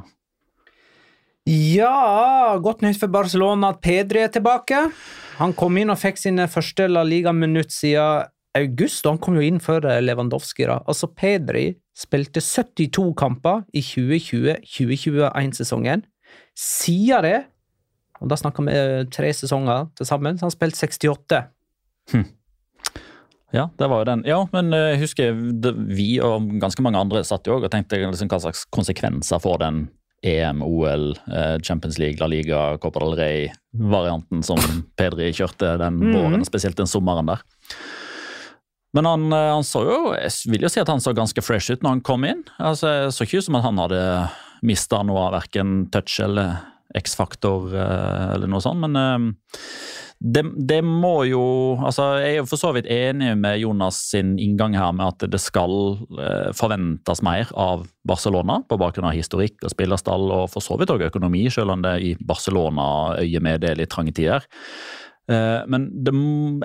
Ja, 1.49 2.57
godt 2.61 2.81
nytt 2.85 2.99
for 3.01 3.09
Barcelona 3.13 3.69
at 3.73 3.79
Pedri 3.81 4.19
er 4.25 4.29
tilbake. 4.33 4.79
Han 5.39 5.53
kom 5.57 5.77
inn 5.81 5.89
og 5.89 5.97
fikk 6.01 6.17
sine 6.21 6.45
første 6.51 6.85
La 6.91 7.01
Liga-minutt 7.07 7.71
siden 7.73 8.27
august, 8.59 9.05
og 9.05 9.11
han 9.15 9.21
kom 9.23 9.35
jo 9.39 9.43
inn 9.45 9.59
før 9.63 9.81
Lewandowski. 10.03 10.63
da. 10.67 10.75
Altså, 10.89 11.07
Pedri 11.15 11.67
spilte 11.97 12.41
72 12.43 13.13
kamper 13.17 13.63
i 13.73 13.81
2020-2021-sesongen. 13.85 16.03
Siden 16.59 17.23
det, 17.25 17.39
og 18.19 18.25
da 18.29 18.35
snakker 18.37 18.63
vi 18.67 18.71
eh, 18.75 19.03
tre 19.13 19.29
sesonger 19.33 19.87
til 19.95 20.05
sammen, 20.09 20.37
så 20.37 20.43
han 20.49 20.53
spilte 20.53 20.77
68. 20.89 21.39
Ja, 23.51 23.69
det 23.79 23.87
var 23.89 24.03
jo 24.03 24.05
den. 24.11 24.23
Ja, 24.29 24.43
men 24.53 24.73
eh, 24.73 24.91
jeg 24.93 24.99
husker 25.07 25.33
vi 25.89 26.19
og 26.21 26.51
ganske 26.61 26.83
mange 26.85 26.99
andre 27.01 27.23
satt 27.25 27.47
jo 27.49 27.55
og 27.57 27.69
tenkte 27.73 27.97
liksom, 27.97 28.29
hva 28.29 28.39
slags 28.43 28.65
konsekvenser 28.69 29.41
får 29.41 29.57
den 29.63 29.79
EM, 30.21 30.59
OL, 30.61 31.13
eh, 31.31 31.55
Champions 31.63 31.97
League, 31.97 32.19
La 32.19 32.27
Liga, 32.27 32.77
Copa 32.83 32.99
del 32.99 33.15
Rey-varianten 33.17 34.43
som 34.43 34.59
Pedri 34.99 35.31
kjørte 35.33 35.77
den 35.79 35.97
Mhm. 36.01 36.13
våren, 36.13 36.45
spesielt 36.45 36.75
den 36.77 36.87
sommeren 36.91 37.25
der. 37.31 37.41
Men 38.93 39.05
han, 39.05 39.25
eh, 39.33 39.51
han 39.53 39.63
så 39.63 39.83
jo 39.85 39.97
Jeg 40.17 40.31
vil 40.51 40.61
jo 40.65 40.69
si 40.69 40.79
at 40.81 40.87
han 40.89 40.99
så 40.99 41.13
ganske 41.15 41.41
fresh 41.45 41.71
ut 41.71 41.81
når 41.85 41.89
han 41.97 42.01
kom 42.01 42.25
inn. 42.25 42.43
Altså, 42.59 42.87
jeg 43.05 43.13
så 43.13 43.25
ikke 43.25 43.37
ut 43.39 43.45
som 43.45 43.55
at 43.55 43.63
han 43.63 43.77
hadde 43.77 44.29
mista 44.61 45.01
noe 45.07 45.27
av 45.29 45.33
verken 45.39 45.89
touch 45.93 46.19
eller 46.19 46.57
X-faktor 46.97 47.69
eller 47.71 48.47
noe 48.49 48.59
sånt, 48.65 48.81
men 48.81 49.35
det, 50.19 50.41
det 50.67 50.81
må 50.83 51.23
jo 51.29 51.41
altså 51.79 52.09
Jeg 52.19 52.33
er 52.33 52.41
jo 52.41 52.47
for 52.51 52.59
så 52.59 52.73
vidt 52.75 52.89
enig 52.91 53.31
med 53.39 53.61
Jonas 53.61 54.01
sin 54.11 54.33
inngang 54.41 54.75
her 54.75 54.91
med 54.91 55.13
at 55.13 55.31
det 55.31 55.39
skal 55.39 55.71
eh, 56.19 56.49
forventes 56.59 57.23
mer 57.23 57.47
av 57.55 57.85
Barcelona 58.07 58.59
på 58.67 58.79
bakgrunn 58.81 59.07
av 59.07 59.15
historikk 59.15 59.63
og 59.63 59.71
spillerstall 59.71 60.27
og 60.35 60.49
for 60.51 60.65
så 60.65 60.75
vidt 60.79 60.91
også 60.91 61.07
økonomi, 61.07 61.45
selv 61.53 61.71
om 61.71 61.85
det 61.85 61.95
i 62.03 62.15
Barcelona-øyemed 62.19 63.69
er 63.71 63.79
litt 63.79 63.93
trange 63.93 64.11
tider. 64.17 64.43
Eh, 65.31 65.61
men 65.71 65.87
det, 66.03 66.15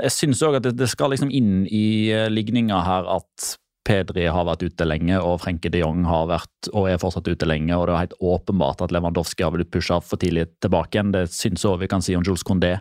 jeg 0.08 0.16
syns 0.18 0.42
òg 0.42 0.58
at 0.58 0.72
det, 0.74 0.90
skal 0.90 1.14
liksom 1.14 1.30
inn 1.30 1.68
i 1.70 2.10
eh, 2.10 2.26
ligninga 2.32 2.82
her 2.88 3.06
at 3.20 3.54
Pedri 3.84 4.24
har 4.32 4.46
vært 4.48 4.64
ute 4.64 4.86
lenge, 4.88 5.18
og 5.20 5.42
Frenke 5.42 5.68
de 5.68 5.82
Jong 5.82 6.06
har 6.08 6.30
vært 6.30 6.70
og 6.72 6.88
er 6.88 6.98
fortsatt 6.98 7.28
ute 7.28 7.46
lenge. 7.46 7.76
og 7.76 7.86
Det 7.86 7.94
er 7.94 8.06
helt 8.06 8.22
åpenbart 8.32 8.80
at 8.80 8.94
Lewandowski 8.96 9.44
har 9.44 9.52
blitt 9.52 9.70
pusha 9.74 10.00
for 10.00 10.18
tidlig 10.18 10.48
tilbake 10.64 10.96
igjen. 10.96 11.12
Det 11.12 11.28
syns 11.30 11.66
òg 11.68 11.82
vi 11.82 11.90
kan 11.92 12.02
si 12.02 12.16
om 12.16 12.24
Jules 12.24 12.46
Condé. 12.48 12.78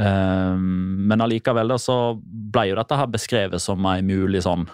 Um, 0.00 1.06
men 1.08 1.20
allikevel 1.20 1.68
da, 1.68 1.76
så 1.76 2.14
ble 2.24 2.70
jo 2.70 2.76
dette 2.78 2.96
her 2.96 3.10
beskrevet 3.12 3.60
som 3.60 3.84
ei 3.90 4.00
mulig 4.00 4.40
sånn 4.46 4.64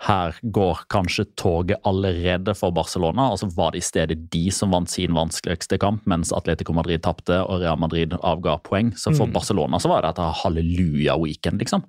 Her 0.00 0.32
går 0.42 0.78
kanskje 0.88 1.26
toget 1.36 1.78
allerede 1.84 2.54
for 2.56 2.72
Barcelona. 2.72 3.28
og 3.30 3.38
så 3.38 3.50
var 3.54 3.72
det 3.72 3.82
i 3.82 3.84
stedet 3.84 4.30
de 4.32 4.46
som 4.50 4.70
vant 4.72 4.88
sin 4.88 5.12
vanskeligste 5.12 5.76
kamp, 5.78 6.06
mens 6.08 6.32
Atletico 6.32 6.72
Madrid 6.72 7.02
tapte 7.04 7.36
og 7.44 7.60
Real 7.60 7.76
Madrid 7.76 8.14
avga 8.22 8.56
poeng. 8.64 8.94
Så 8.96 9.12
for 9.14 9.26
Mm. 9.26 9.32
Barcelona 9.34 9.76
så 9.78 9.88
var 9.92 10.00
det 10.02 10.14
dette 10.14 10.32
halleluja-weekend, 10.42 11.60
liksom. 11.60 11.84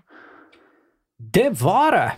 Det 1.18 1.50
var 1.62 1.92
det! 1.96 2.12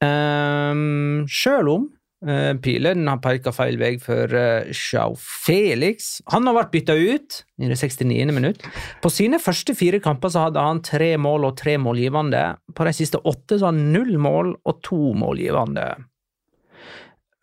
Um, 0.00 1.26
Sjøl 1.28 1.68
om 1.68 1.84
uh, 2.28 2.52
pilen 2.64 3.08
har 3.10 3.20
peka 3.24 3.52
feil 3.54 3.78
vei 3.80 3.94
for 4.02 4.32
Sjau 4.74 5.14
Felix. 5.20 6.18
Han 6.32 6.48
har 6.48 6.58
vært 6.58 6.72
bytta 6.74 6.96
ut 6.96 7.42
i 7.60 7.70
det 7.70 7.78
69. 7.78 8.32
minutt. 8.34 8.64
På 9.04 9.12
sine 9.12 9.38
første 9.42 9.76
fire 9.78 10.00
kamper 10.02 10.32
så 10.32 10.48
hadde 10.48 10.64
han 10.64 10.82
tre 10.84 11.14
mål 11.20 11.50
og 11.50 11.58
tre 11.60 11.76
målgivende. 11.80 12.46
På 12.74 12.88
de 12.88 12.96
siste 12.96 13.20
åtte 13.22 13.58
så 13.58 13.68
har 13.68 13.76
han 13.76 13.92
null 13.94 14.16
mål 14.18 14.56
og 14.64 14.82
to 14.86 15.14
målgivende. 15.18 15.92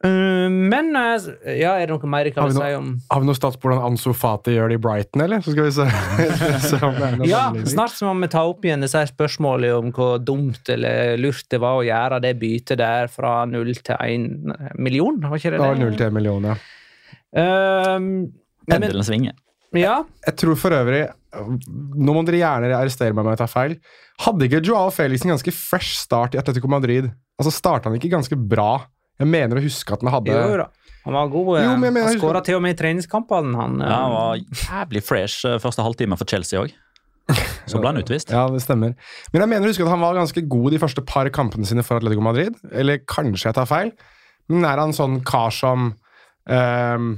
Uh, 0.01 0.47
men 0.49 0.87
uh, 0.97 1.25
Ja, 1.45 1.75
er 1.77 1.85
det 1.85 1.93
noe 1.93 2.09
mer 2.09 2.25
jeg 2.25 2.33
kan 2.33 2.47
Har 2.47 2.49
vi 2.49 2.55
si 2.57 2.77
om 2.77 2.87
Har 3.11 3.21
vi 3.21 3.27
noe 3.29 3.37
stats 3.37 3.59
på 3.61 3.67
hvordan 3.69 3.83
Ansu 3.91 4.09
Fati 4.17 4.55
gjør 4.55 4.71
det 4.71 4.79
i 4.79 4.81
Brighton, 4.81 5.21
eller? 5.21 5.43
Så 5.45 5.53
skal 5.53 5.67
vi 5.67 5.73
se, 5.75 5.85
se 6.71 6.79
om 6.87 6.95
det 6.97 7.05
er 7.05 7.17
noe 7.19 7.29
Ja, 7.29 7.43
snart 7.69 7.93
så 7.93 8.07
må 8.09 8.15
vi 8.23 8.31
ta 8.33 8.41
opp 8.49 8.65
igjen 8.65 8.81
disse 8.81 9.03
spørsmålene 9.11 9.75
om 9.77 9.91
hvor 9.93 10.15
dumt 10.25 10.71
eller 10.73 11.13
lurt 11.21 11.45
det 11.53 11.59
var 11.61 11.77
å 11.77 11.85
gjøre 11.85 12.17
det 12.25 12.31
byttet 12.41 12.81
der 12.81 13.11
fra 13.13 13.43
null 13.45 13.69
til 13.77 14.01
én 14.01 14.25
million, 14.81 15.19
var 15.21 15.37
ikke 15.37 15.53
det 15.53 15.61
Det 15.61 15.69
det? 15.75 15.81
null 15.83 15.99
til 15.99 16.09
én 16.09 16.17
million, 16.17 16.49
ja. 16.49 16.57
Um, 17.31 18.07
Pendelen 18.67 19.05
svinger. 19.05 19.35
ja, 19.77 20.01
Jeg 20.25 20.35
tror 20.41 20.57
for 20.59 20.75
øvrig 20.75 21.05
Nå 21.31 22.11
må 22.11 22.23
dere 22.27 22.41
gjerne 22.41 22.73
arrestere 22.75 23.13
meg 23.15 23.23
om 23.23 23.29
jeg 23.31 23.39
tar 23.39 23.47
feil. 23.53 23.77
Hadde 24.25 24.49
ikke 24.49 24.59
Joao 24.67 24.89
Felix 24.91 25.23
en 25.23 25.31
ganske 25.31 25.53
fresh 25.55 25.93
start 26.01 26.33
i 26.35 26.41
Atletico 26.41 26.67
Madrid? 26.67 27.07
Altså 27.39 27.53
Starta 27.55 27.87
han 27.87 27.95
ikke 27.95 28.11
ganske 28.11 28.35
bra? 28.35 28.81
Jeg 29.21 29.29
mener 29.29 29.59
å 29.59 29.63
huske 29.63 29.93
at 29.95 30.01
han 30.03 30.11
hadde 30.15 30.33
jo 30.35 30.57
da. 30.63 30.67
Han 31.05 31.15
var 31.17 31.29
god. 31.33 31.47
Jo, 31.63 31.71
men 31.77 31.87
jeg 31.87 31.93
mener- 31.95 32.07
han 32.11 32.19
skåra 32.21 32.43
til 32.45 32.55
og 32.59 32.61
med 32.65 32.75
i 32.75 32.77
treningskampene. 32.83 33.55
Han, 33.57 33.79
Ja, 33.81 33.95
han 34.03 34.11
var 34.13 34.37
jævlig 34.37 35.01
fresh 35.03 35.45
eh, 35.49 35.57
første 35.63 35.81
halvtime 35.85 36.17
for 36.19 36.29
Chelsea 36.29 36.59
òg. 36.61 36.73
Så 37.65 37.79
ble 37.79 37.87
han 37.93 37.97
utvist. 38.01 38.29
Ja, 38.35 38.47
det 38.51 38.61
stemmer. 38.61 38.93
Men 39.31 39.41
jeg 39.45 39.49
mener 39.49 39.65
å 39.65 39.71
huske 39.71 39.85
at 39.85 39.89
han 39.93 40.01
var 40.03 40.17
ganske 40.19 40.43
god 40.51 40.71
de 40.75 40.79
første 40.81 41.01
par 41.07 41.29
kampene 41.33 41.65
sine 41.65 41.81
for 41.85 41.97
Atletico 41.97 42.21
Madrid. 42.21 42.53
Eller 42.71 42.99
kanskje 43.07 43.47
jeg 43.49 43.55
tar 43.57 43.65
feil. 43.69 43.91
Men 44.51 44.65
er 44.67 44.81
han 44.81 44.91
sånn 44.93 45.21
kar 45.23 45.49
som 45.55 45.93
um, 46.49 47.11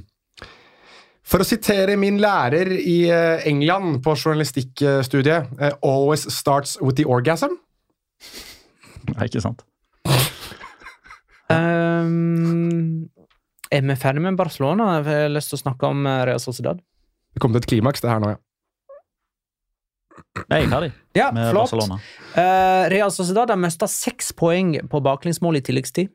For 1.23 1.39
å 1.41 1.47
sitere 1.47 1.95
min 1.97 2.19
lærer 2.21 2.69
i 2.77 2.97
eh, 3.09 3.41
England 3.49 4.01
på 4.03 4.13
journalistikkstudiet 4.19 5.47
eh, 5.59 5.71
Always 5.81 6.27
starts 6.35 6.75
with 6.81 6.95
the 6.99 7.05
orgasm. 7.07 7.55
Nei, 9.15 9.27
ikke 9.27 9.41
sant? 9.43 9.63
um, 11.53 13.09
er 13.73 13.85
vi 13.85 13.95
ferdig 13.99 14.23
med 14.25 14.39
Barcelona? 14.39 14.89
Jeg 14.97 15.05
har 15.07 15.31
lyst 15.33 15.53
til 15.53 15.59
å 15.59 15.63
snakke 15.65 15.91
om 15.93 16.07
uh, 16.07 16.23
Real 16.27 16.41
Sociedad. 16.41 16.81
Det 17.33 17.41
kom 17.41 17.53
til 17.53 17.63
et 17.63 17.69
klimaks, 17.69 18.03
det 18.03 18.11
her 18.11 18.21
nå, 18.23 18.33
ja. 18.35 18.41
Jeg 20.49 20.67
er 20.67 20.69
ferdig 20.69 20.91
Ja, 21.21 21.31
med 21.33 21.49
flott. 21.51 21.73
Barcelona. 21.73 21.99
Uh, 22.33 22.83
Real 22.93 23.13
Sociedad 23.13 23.53
har 23.53 23.59
mista 23.61 23.89
seks 23.89 24.33
poeng 24.37 24.75
på 24.89 25.01
baklengsmål 25.05 25.61
i 25.61 25.63
tilleggstid. 25.65 26.11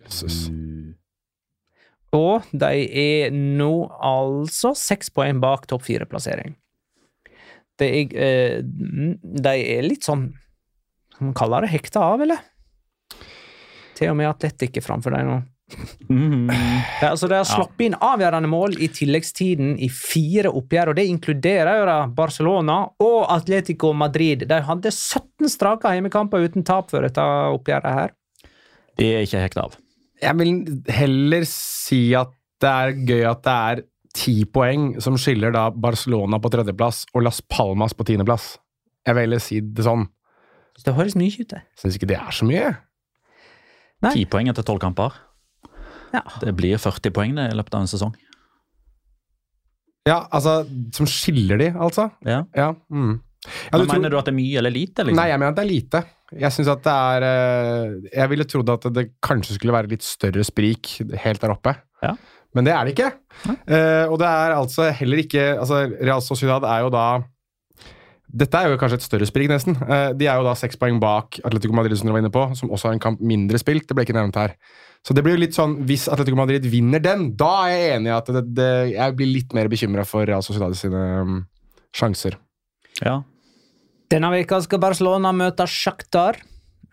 Jesus. 0.00 0.48
Og 2.16 2.46
de 2.50 2.70
er 2.86 3.34
nå 3.34 3.72
altså 4.02 4.72
seks 4.78 5.12
poeng 5.14 5.38
bak 5.42 5.68
topp 5.70 5.86
fire-plassering. 5.86 6.56
De, 7.80 7.88
eh, 8.04 8.58
de 8.60 9.52
er 9.56 9.86
litt 9.86 10.04
sånn 10.04 10.26
Kan 11.14 11.30
man 11.30 11.36
kalle 11.38 11.62
det 11.64 11.70
hekta 11.72 12.02
av, 12.12 12.20
eller? 12.20 12.42
Til 14.00 14.12
og 14.12 14.16
med 14.16 14.30
Atletic 14.30 14.78
er 14.80 14.84
framfor 14.84 15.12
deg 15.12 15.26
nå. 15.28 15.40
Det 15.70 17.06
altså 17.06 17.28
de 17.30 17.36
har 17.38 17.46
sluppet 17.46 17.84
inn 17.86 17.96
avgjørende 18.02 18.48
mål 18.50 18.74
i 18.82 18.88
tilleggstiden 18.90 19.76
i 19.78 19.90
fire 19.92 20.50
oppgjør, 20.50 20.90
og 20.90 20.98
det 20.98 21.06
inkluderer 21.10 21.78
jo 21.78 21.84
da 21.86 21.98
Barcelona 22.16 22.80
og 23.04 23.20
Atletico 23.30 23.92
Madrid. 23.94 24.46
De 24.50 24.58
hadde 24.66 24.90
17 24.90 25.52
strake 25.52 25.92
hjemmekamper 25.94 26.42
uten 26.48 26.66
tap 26.66 26.90
før 26.90 27.06
dette 27.06 27.22
oppgjøret 27.54 27.98
her. 28.00 28.16
De 28.98 29.12
er 29.14 29.28
ikke 29.28 29.44
hekta 29.44 29.68
av. 29.68 29.78
Jeg 30.20 30.36
vil 30.36 30.82
heller 30.92 31.46
si 31.48 32.02
at 32.18 32.34
det 32.60 32.70
er 32.70 32.98
gøy 33.08 33.24
at 33.30 33.44
det 33.46 33.56
er 33.70 33.84
ti 34.16 34.40
poeng 34.44 34.92
som 35.00 35.16
skiller 35.20 35.54
da 35.54 35.68
Barcelona 35.70 36.40
på 36.42 36.50
tredjeplass 36.52 37.06
og 37.14 37.24
Las 37.24 37.40
Palmas 37.40 37.94
på 37.96 38.04
tiendeplass. 38.08 38.56
Jeg 39.06 39.16
vil 39.16 39.28
heller 39.28 39.42
si 39.42 39.62
det 39.62 39.86
sånn. 39.86 40.08
Det 40.80 40.96
høres 40.96 41.16
mye 41.18 41.32
ut, 41.32 41.50
det. 41.50 41.60
Syns 41.78 41.96
ikke 41.96 42.08
det 42.10 42.18
er 42.18 42.34
så 42.34 42.46
mye. 42.48 42.70
Ti 44.00 44.24
poeng 44.32 44.48
etter 44.48 44.64
tolv 44.64 44.80
kamper. 44.80 45.12
Ja. 46.14 46.22
Det 46.42 46.54
blir 46.56 46.78
40 46.80 47.12
poeng 47.14 47.34
det 47.36 47.50
i 47.52 47.56
løpet 47.58 47.74
av 47.76 47.84
en 47.84 47.90
sesong. 47.90 48.14
Ja, 50.08 50.22
altså 50.32 50.62
Som 50.96 51.06
skiller 51.10 51.60
de, 51.60 51.68
altså? 51.76 52.08
Ja. 52.26 52.44
Ja. 52.56 52.70
Mm. 52.90 53.18
ja 53.20 53.78
Men 53.78 53.86
mener 53.86 54.08
tror- 54.08 54.10
du 54.10 54.18
at 54.18 54.24
det 54.30 54.32
er 54.32 54.38
mye 54.40 54.58
eller 54.58 54.72
lite? 54.74 55.04
Liksom? 55.04 55.20
Nei, 55.20 55.28
jeg 55.28 55.38
mener 55.42 55.52
at 55.52 55.58
det 55.60 55.64
er 55.66 55.70
lite. 55.74 56.02
Jeg 56.40 56.52
synes 56.54 56.68
at 56.70 56.82
det 56.86 56.94
er 56.94 57.24
eh, 57.26 57.94
Jeg 58.14 58.30
ville 58.30 58.44
trodd 58.48 58.68
at 58.70 58.86
det 58.94 59.06
kanskje 59.20 59.56
skulle 59.58 59.74
være 59.74 59.90
litt 59.90 60.02
større 60.06 60.44
sprik 60.46 61.00
helt 61.24 61.40
der 61.42 61.52
oppe. 61.54 61.74
Ja. 62.02 62.14
Men 62.54 62.64
det 62.66 62.72
er 62.74 62.84
det 62.88 62.94
ikke. 62.96 63.10
Eh, 63.68 64.06
og 64.10 64.16
det 64.18 64.26
er 64.26 64.56
altså 64.56 64.88
heller 64.96 65.20
ikke 65.22 65.44
altså 65.60 65.84
Real 66.00 66.22
Sociedad 66.24 66.64
er 66.66 66.80
jo 66.86 66.90
da 66.90 67.04
Dette 68.30 68.58
er 68.58 68.70
jo 68.70 68.78
kanskje 68.78 69.00
et 69.00 69.06
større 69.06 69.26
sprik, 69.26 69.48
nesten. 69.50 69.74
Eh, 69.74 70.12
de 70.18 70.28
er 70.28 70.38
jo 70.38 70.46
da 70.46 70.52
seks 70.58 70.78
poeng 70.78 71.00
bak 71.02 71.40
Atletico 71.42 71.74
Madrid, 71.74 71.98
som 71.98 72.06
dere 72.06 72.18
var 72.18 72.22
inne 72.22 72.34
på, 72.34 72.44
som 72.58 72.70
også 72.70 72.90
har 72.90 72.96
en 72.96 73.02
kamp 73.02 73.22
mindre 73.22 73.58
spilt. 73.58 73.88
Det 73.88 73.96
ble 73.96 74.04
ikke 74.06 74.14
nevnt 74.16 74.38
her. 74.38 74.54
Så 75.06 75.16
det 75.16 75.24
blir 75.24 75.34
jo 75.34 75.42
litt 75.42 75.56
sånn, 75.56 75.78
hvis 75.88 76.06
Atletico 76.12 76.38
Madrid 76.38 76.66
vinner 76.70 77.02
den, 77.02 77.30
da 77.40 77.50
er 77.66 77.74
jeg 77.74 77.96
enig 77.96 78.12
i 78.12 78.14
at 78.18 78.30
det, 78.36 78.44
det, 78.58 78.70
jeg 78.92 79.16
blir 79.18 79.32
litt 79.32 79.56
mer 79.56 79.70
bekymra 79.72 80.04
for 80.06 80.28
Real 80.28 80.44
Sociedad 80.46 80.76
sine 80.78 81.02
um, 81.24 81.40
sjanser. 81.96 82.36
Ja. 83.00 83.20
Denne 84.12 84.30
veka 84.34 84.60
skal 84.62 84.82
Barcelona 84.82 85.32
møte 85.34 85.66
Shakhtar 85.70 86.38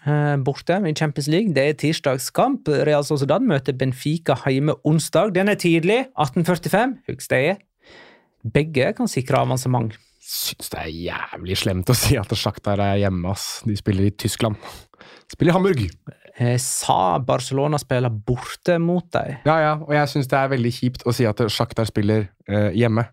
eh, 0.07 0.35
borte 0.41 0.79
i 0.79 0.95
Champions 0.95 1.29
League. 1.33 1.53
Det 1.53 1.67
er 1.67 1.77
tirsdagskamp. 1.83 2.71
Real 2.87 3.05
Sociedad 3.05 3.45
møter 3.45 3.77
Benfica 3.77 4.39
hjemme 4.47 4.77
onsdag. 4.87 5.35
Den 5.37 5.51
er 5.51 5.59
tidlig, 5.59 6.05
18.45. 6.15 6.97
Husk 7.11 7.31
det. 7.33 7.57
Begge 8.47 8.93
kan 8.97 9.09
sikre 9.11 9.43
avansement. 9.43 9.97
Syns 10.27 10.71
det 10.73 10.81
er 10.81 10.91
jævlig 10.91 11.57
slemt 11.59 11.89
å 11.91 11.95
si 11.95 12.17
at 12.19 12.33
Shakhtar 12.35 12.81
er 12.83 13.01
hjemme. 13.01 13.31
ass. 13.31 13.61
De 13.67 13.75
spiller 13.79 14.09
i 14.09 14.15
Tyskland. 14.15 14.59
Spiller 15.31 15.53
i 15.53 15.55
Hamburg. 15.55 15.83
Jeg 16.37 16.61
sa 16.61 17.17
Barcelona 17.25 17.79
spiller 17.81 18.13
borte 18.13 18.77
mot 18.81 19.07
dem. 19.15 19.39
Ja, 19.47 19.57
ja, 19.63 19.75
og 19.81 19.93
jeg 19.95 20.11
syns 20.11 20.29
det 20.29 20.37
er 20.37 20.51
veldig 20.51 20.73
kjipt 20.75 21.05
å 21.07 21.13
si 21.15 21.25
at 21.25 21.39
Shakhtar 21.49 21.87
spiller 21.89 22.27
eh, 22.45 22.69
hjemme. 22.77 23.07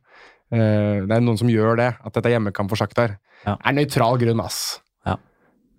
Eh, 0.52 1.04
det 1.06 1.14
er 1.16 1.24
noen 1.24 1.40
som 1.40 1.50
gjør 1.50 1.78
det, 1.80 1.92
at 1.96 2.16
dette 2.18 2.28
er 2.28 2.36
hjemmekamp 2.36 2.72
for 2.72 2.80
Shakhtar. 2.80 3.16
Ja. 3.46 3.56
Er 3.56 3.76
nøytral 3.78 4.18
grunn, 4.20 4.42
ass. 4.44 4.60
Ja. 5.08 5.16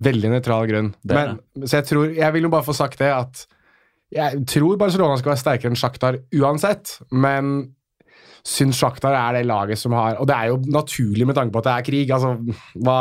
Veldig 0.05 0.33
nøytral 0.33 0.69
grunn. 0.71 0.93
Men, 1.09 1.37
så 1.63 1.79
jeg 1.79 1.87
tror 1.89 2.09
Jeg 2.11 2.35
vil 2.35 2.47
jo 2.47 2.51
bare 2.53 2.65
få 2.67 2.75
sagt 2.77 2.99
det 3.01 3.11
at 3.13 3.45
jeg 4.15 4.43
tror 4.47 4.77
Barcelona 4.79 5.17
skal 5.17 5.33
være 5.33 5.41
sterkere 5.41 5.71
enn 5.73 5.79
Shakhtar 5.79 6.19
uansett, 6.37 6.99
men 7.11 7.74
syns 8.45 8.77
Shakhtar 8.79 9.15
er 9.17 9.39
det 9.39 9.47
laget 9.49 9.79
som 9.81 9.95
har 9.97 10.19
Og 10.21 10.27
det 10.29 10.35
er 10.35 10.51
jo 10.51 10.59
naturlig 10.69 11.25
med 11.27 11.37
tanke 11.37 11.53
på 11.55 11.63
at 11.63 11.67
det 11.67 11.73
er 11.73 11.87
krig. 11.87 12.13
Altså, 12.13 12.35
hva, 12.85 12.99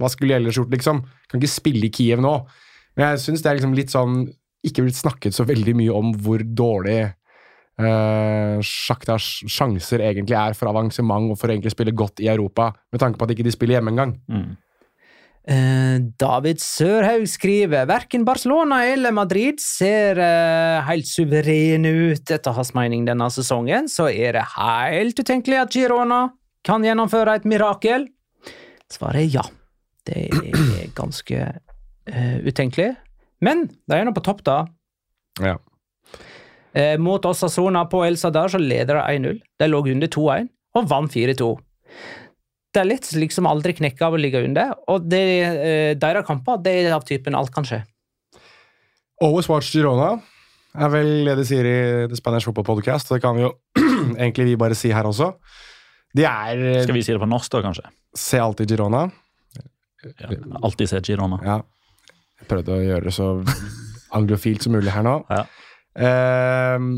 hva 0.00 0.10
skulle 0.12 0.38
ellers 0.38 0.56
gjort, 0.56 0.72
liksom? 0.72 1.02
Kan 1.28 1.42
ikke 1.42 1.52
spille 1.52 1.88
i 1.88 1.92
Kiev 1.92 2.22
nå. 2.24 2.34
Men 2.96 3.12
jeg 3.12 3.24
syns 3.26 3.44
det 3.44 3.50
er 3.50 3.58
liksom 3.60 3.76
litt 3.76 3.92
sånn 3.92 4.22
Ikke 4.66 4.86
blitt 4.86 4.98
snakket 4.98 5.36
så 5.36 5.44
veldig 5.46 5.76
mye 5.78 5.94
om 5.94 6.14
hvor 6.24 6.42
dårlig 6.42 7.00
uh, 7.06 8.56
Sjaktars 8.64 9.44
sjanser 9.52 10.02
egentlig 10.02 10.38
er 10.38 10.56
for 10.58 10.72
avansement 10.72 11.32
og 11.32 11.38
for 11.40 11.50
å 11.50 11.54
egentlig 11.54 11.74
spille 11.74 11.94
godt 11.94 12.24
i 12.24 12.30
Europa, 12.32 12.72
med 12.90 13.02
tanke 13.02 13.20
på 13.20 13.28
at 13.28 13.34
ikke 13.36 13.46
de 13.46 13.52
spiller 13.54 13.78
hjemme 13.78 13.92
engang. 13.92 14.16
Mm. 14.32 14.56
Eh, 15.46 15.98
David 16.18 16.58
Sørhaug 16.58 17.28
skriver 17.30 17.86
verken 17.86 18.24
Barcelona 18.26 18.80
eller 18.90 19.14
Madrid 19.14 19.60
ser 19.62 20.18
eh, 20.18 20.80
helt 20.88 21.06
suverene 21.06 21.92
ut 22.10 22.32
etter 22.34 22.56
hans 22.56 22.72
mening 22.74 23.04
denne 23.06 23.28
sesongen, 23.30 23.86
så 23.86 24.08
er 24.10 24.34
det 24.34 24.42
helt 24.56 25.22
utenkelig 25.22 25.60
at 25.62 25.76
Girona 25.76 26.24
kan 26.66 26.82
gjennomføre 26.82 27.38
et 27.38 27.46
mirakel. 27.46 28.08
Svaret 28.90 29.22
er 29.22 29.30
ja. 29.38 29.46
Det 30.06 30.26
er 30.26 30.90
ganske 31.00 31.38
eh, 31.46 32.36
utenkelig. 32.42 32.94
Men 33.44 33.68
de 33.86 33.98
er 34.00 34.06
nå 34.06 34.14
på 34.16 34.24
topp, 34.26 34.42
da. 34.46 34.64
Ja. 35.42 35.58
Eh, 36.76 36.98
mot 36.98 37.24
Osasona 37.24 37.86
på 37.88 38.02
El 38.06 38.18
Sadar 38.18 38.50
så 38.52 38.58
leder 38.60 38.98
de 38.98 39.16
1-0. 39.16 39.40
De 39.62 39.70
lå 39.70 39.82
under 39.94 40.10
2-1 40.10 40.50
og 40.76 40.90
vant 40.90 41.14
4-2. 41.14 41.54
Det 42.76 42.82
litt 42.84 43.06
liksom 43.16 43.46
aldri 43.48 43.72
knekke 43.78 44.04
av 44.04 44.12
å 44.12 44.20
ligge 44.20 44.42
under, 44.44 44.74
og 44.92 45.04
det, 45.08 45.20
eh, 45.48 45.92
deres 45.96 46.26
kamper 46.28 46.58
det 46.60 46.74
er 46.82 46.92
av 46.92 47.06
typen 47.08 47.36
alt 47.38 47.52
kan 47.54 47.64
skje. 47.64 47.78
Always 49.24 49.48
watch 49.48 49.70
Girona 49.72 50.18
er 50.76 50.90
vel 50.92 51.08
det 51.24 51.38
de 51.38 51.46
sier 51.48 51.64
i 51.70 51.78
The 52.10 52.18
Spanish 52.18 52.44
Football 52.44 52.66
Podcast. 52.68 53.08
Det 53.08 53.22
kan 53.24 53.38
vi 53.38 53.46
jo 53.46 53.54
egentlig 54.20 54.50
vi 54.50 54.58
bare 54.60 54.76
si 54.76 54.92
her 54.92 55.08
også. 55.08 55.30
De 56.16 56.26
er 56.28 56.82
Skal 56.82 56.98
vi 56.98 57.04
si 57.06 57.14
det 57.16 57.22
på 57.22 57.28
norsk, 57.30 57.48
da, 57.54 57.62
kanskje? 57.64 57.88
Se 58.16 58.40
alltid 58.40 58.74
Girona. 58.74 59.06
Ja. 60.20 60.28
Alltid 60.60 60.92
se 60.92 61.00
Girona. 61.08 61.40
Ja. 61.44 61.58
Jeg 62.42 62.50
prøvde 62.50 62.76
å 62.76 62.84
gjøre 62.84 63.08
det 63.08 63.16
så 63.16 63.30
anglofilt 64.16 64.64
som 64.64 64.76
mulig 64.76 64.92
her 64.92 65.04
nå. 65.04 65.16
Ja. 65.32 65.44
Ehm, 65.96 66.90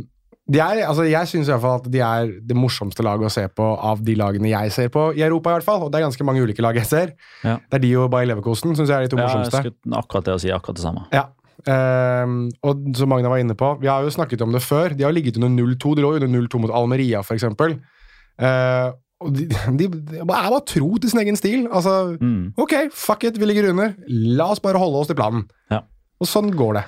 de 0.50 0.58
er, 0.64 0.78
altså 0.88 1.04
jeg 1.04 1.28
syns 1.28 1.48
at 1.52 1.88
de 1.92 2.00
er 2.00 2.30
det 2.48 2.56
morsomste 2.56 3.02
laget 3.04 3.26
å 3.28 3.32
se 3.34 3.42
på 3.52 3.66
av 3.84 4.00
de 4.02 4.14
lagene 4.16 4.48
jeg 4.48 4.72
ser 4.72 4.88
på 4.94 5.10
i 5.14 5.20
Europa. 5.26 5.50
i 5.50 5.58
hvert 5.58 5.64
fall, 5.66 5.82
Og 5.84 5.92
det 5.92 6.00
er 6.00 6.06
ganske 6.06 6.24
mange 6.24 6.40
ulike 6.42 6.62
lag 6.64 6.74
jeg 6.80 6.86
ser. 6.88 7.12
Ja. 7.44 7.58
Det 7.68 7.74
er 7.80 7.84
de 7.84 7.90
og 8.00 8.10
Bayer 8.10 8.26
Leverkosten 8.30 8.72
syns 8.76 8.88
jeg 8.88 8.96
er 8.96 9.08
de 9.08 9.12
to 9.12 9.18
Ja, 9.20 9.26
jeg 9.28 9.36
morsomste. 9.44 9.60
skulle 9.60 9.98
akkurat 10.00 10.24
det 10.24 10.34
å 10.34 10.40
si 10.40 10.48
akkurat 10.54 10.76
det 10.80 10.84
samme. 10.86 11.04
Ja. 11.12 11.26
Um, 11.68 12.48
og 12.64 12.84
som 12.96 13.10
Magna 13.10 13.28
var 13.28 13.42
inne 13.42 13.56
på, 13.58 13.74
vi 13.82 13.88
har 13.90 14.00
jo 14.06 14.08
snakket 14.14 14.40
om 14.46 14.52
det 14.54 14.62
før. 14.64 14.94
De 14.96 15.04
har 15.04 15.12
ligget 15.12 15.36
under 15.36 15.50
0-2. 15.50 15.96
De 15.98 16.02
lå 16.04 16.14
under 16.16 16.28
0-2 16.30 16.60
mot 16.62 16.70
Almeria, 16.70 17.20
f.eks. 17.20 17.44
Uh, 17.44 18.92
og 19.18 19.32
de, 19.34 19.48
de, 19.50 19.88
de 19.90 20.20
er 20.22 20.26
bare 20.28 20.60
tro 20.70 20.92
til 21.02 21.10
sin 21.10 21.20
egen 21.24 21.36
stil. 21.36 21.66
Altså, 21.74 22.16
Mm. 22.22 22.52
ok, 22.56 22.74
fuck 22.94 23.24
it, 23.24 23.36
vi 23.40 23.44
ligger 23.50 23.70
under. 23.72 23.94
La 24.08 24.46
oss 24.54 24.60
bare 24.62 24.78
holde 24.78 25.00
oss 25.02 25.08
til 25.10 25.16
planen. 25.18 25.48
Ja. 25.70 25.80
Og 26.22 26.26
sånn 26.30 26.52
går 26.54 26.78
det. 26.78 26.84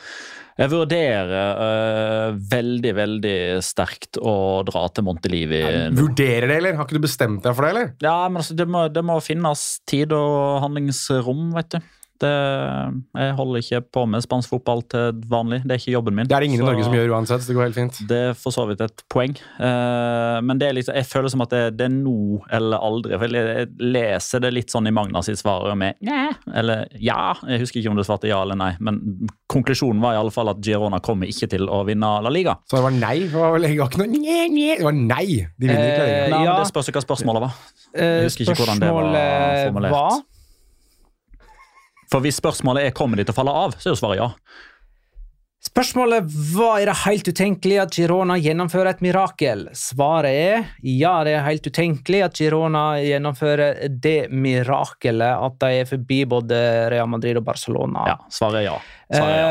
Jeg 0.61 0.69
vurderer 0.69 1.31
uh, 1.57 2.41
veldig, 2.53 2.91
veldig 2.99 3.37
sterkt 3.65 4.19
å 4.21 4.61
dra 4.69 4.83
til 4.93 5.07
Montelivi. 5.07 5.63
Vurderer 5.97 6.51
det, 6.51 6.59
eller? 6.61 6.77
Har 6.77 6.85
ikke 6.85 6.99
du 6.99 7.07
bestemt 7.07 7.41
deg 7.47 7.57
for 7.57 7.65
det, 7.65 7.71
eller? 7.73 7.95
Ja, 8.05 8.19
men 8.29 8.43
altså, 8.43 8.57
det 8.59 8.67
må, 8.69 8.85
det 8.93 9.05
må 9.09 9.17
finnes 9.25 9.65
tid 9.89 10.13
og 10.17 10.61
handlingsrom, 10.67 11.49
vet 11.57 11.79
du. 11.79 11.89
Det, 12.21 12.31
jeg 13.17 13.35
holder 13.39 13.63
ikke 13.63 13.81
på 13.97 14.03
med 14.13 14.23
spansk 14.25 14.51
fotball 14.53 14.83
til 14.93 15.21
vanlig. 15.31 15.63
Det 15.65 15.73
er 15.77 15.81
ikke 15.81 15.95
jobben 15.95 16.17
min. 16.19 16.29
Det 16.29 16.37
er 16.37 16.45
det 16.45 16.51
ingen 16.51 16.63
i 16.63 16.67
Norge 16.69 16.85
som 16.85 16.95
gjør 16.97 17.15
uansett, 17.17 17.41
så 17.45 17.49
det 17.51 17.57
går 17.57 17.67
helt 17.69 17.79
fint. 17.79 18.01
Det 18.11 18.19
er 18.31 18.35
for 18.37 18.53
så 18.55 18.67
vidt 18.69 18.83
et 18.85 19.05
poeng. 19.13 19.35
Uh, 19.61 20.39
men 20.45 20.61
det 20.61 20.69
er 20.69 20.77
liksom, 20.77 20.95
jeg 21.01 21.09
føler 21.09 21.33
som 21.33 21.45
at 21.47 21.55
det, 21.55 21.63
det 21.79 21.87
er 21.89 21.95
nå 21.95 22.43
eller 22.53 22.83
aldri. 22.91 23.17
For 23.21 23.37
jeg, 23.39 23.57
jeg 23.57 23.91
leser 23.97 24.45
det 24.45 24.53
litt 24.57 24.73
sånn 24.75 24.89
i 24.91 24.95
Magna 24.95 25.23
sitt 25.27 25.41
svar 25.41 25.69
med 25.81 25.97
Næ, 26.05 26.21
eller 26.61 26.87
ja. 27.01 27.33
Jeg 27.49 27.63
husker 27.65 27.81
ikke 27.83 27.93
om 27.95 28.01
det 28.01 28.07
svarte 28.09 28.29
ja 28.31 28.43
eller 28.45 28.59
nei, 28.61 28.73
men 28.85 29.01
konklusjonen 29.51 30.01
var 30.05 30.15
i 30.17 30.21
alle 30.21 30.33
fall 30.35 30.51
at 30.53 30.61
Girona 30.65 31.01
kommer 31.05 31.31
ikke 31.31 31.49
til 31.51 31.67
å 31.73 31.83
vinne 31.89 32.11
La 32.25 32.31
Liga. 32.33 32.57
Så 32.71 32.79
det 32.79 32.85
var 32.87 32.95
nei? 32.97 33.17
Det 33.27 33.35
var, 33.37 33.55
vel- 33.57 33.69
ikke 33.71 34.03
noe 34.03 34.11
nye, 34.13 34.41
nye. 34.53 34.77
Det 34.79 34.87
var 34.87 34.97
nei! 34.99 35.27
De 35.57 35.67
vinner 35.71 35.89
ikke 35.91 36.03
La 36.05 36.11
Liga. 36.11 36.29
Nei, 36.37 36.45
ja. 36.47 36.59
Det 36.61 36.69
spørs 36.71 36.93
hva 36.95 37.03
spørsmålet 37.05 37.47
var. 37.49 37.57
Eh, 37.95 38.05
Jeg 38.21 38.29
husker 38.31 38.45
ikke 38.47 38.61
hvordan 38.63 38.83
det 38.85 38.93
var 38.95 39.09
formulert. 39.67 39.97
var- 39.97 40.21
For 42.11 42.25
hvis 42.25 42.41
spørsmålet 42.41 42.89
er 42.89 42.97
kommer 42.97 43.21
de 43.21 43.25
til 43.27 43.35
å 43.35 43.39
falle 43.41 43.55
av, 43.55 43.77
så 43.79 43.91
er 43.91 43.95
jo 43.95 44.01
svaret 44.01 44.21
ja. 44.21 44.31
Spørsmålet 45.61 46.25
var 46.55 46.79
er 46.81 46.89
det 46.89 46.95
helt 47.03 47.27
utenkelig 47.29 47.77
at 47.83 47.97
Girona 47.99 48.39
gjennomfører 48.41 48.95
et 48.95 49.03
mirakel. 49.05 49.67
Svaret 49.77 50.33
er 50.33 50.63
ja, 50.89 51.13
det 51.27 51.35
er 51.37 51.45
helt 51.45 51.69
utenkelig 51.69 52.23
at 52.25 52.41
Girona 52.41 52.85
gjennomfører 53.05 53.83
det 54.01 54.31
mirakelet 54.33 55.45
at 55.45 55.59
de 55.61 55.83
er 55.83 55.91
forbi 55.91 56.23
både 56.33 56.61
Real 56.95 57.11
Madrid 57.13 57.37
og 57.43 57.45
Barcelona. 57.45 58.07
Ja, 58.09 58.17
Svaret 58.33 58.63
er 58.63 58.67
ja. 58.71 58.79
Svaret 59.13 59.37
er 59.37 59.45
ja, 59.45 59.51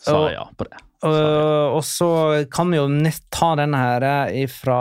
Eh, 0.00 0.06
svaret 0.06 0.30
er 0.30 0.36
ja 0.38 0.46
på 0.56 0.64
det. 0.64 0.78
og, 1.04 1.76
og 1.76 1.82
så 1.84 2.08
kan 2.50 2.70
vi 2.72 2.78
jo 2.80 2.86
nett 2.88 3.20
ta 3.28 3.52
denne 3.60 3.76
her 3.84 4.32
ifra 4.40 4.78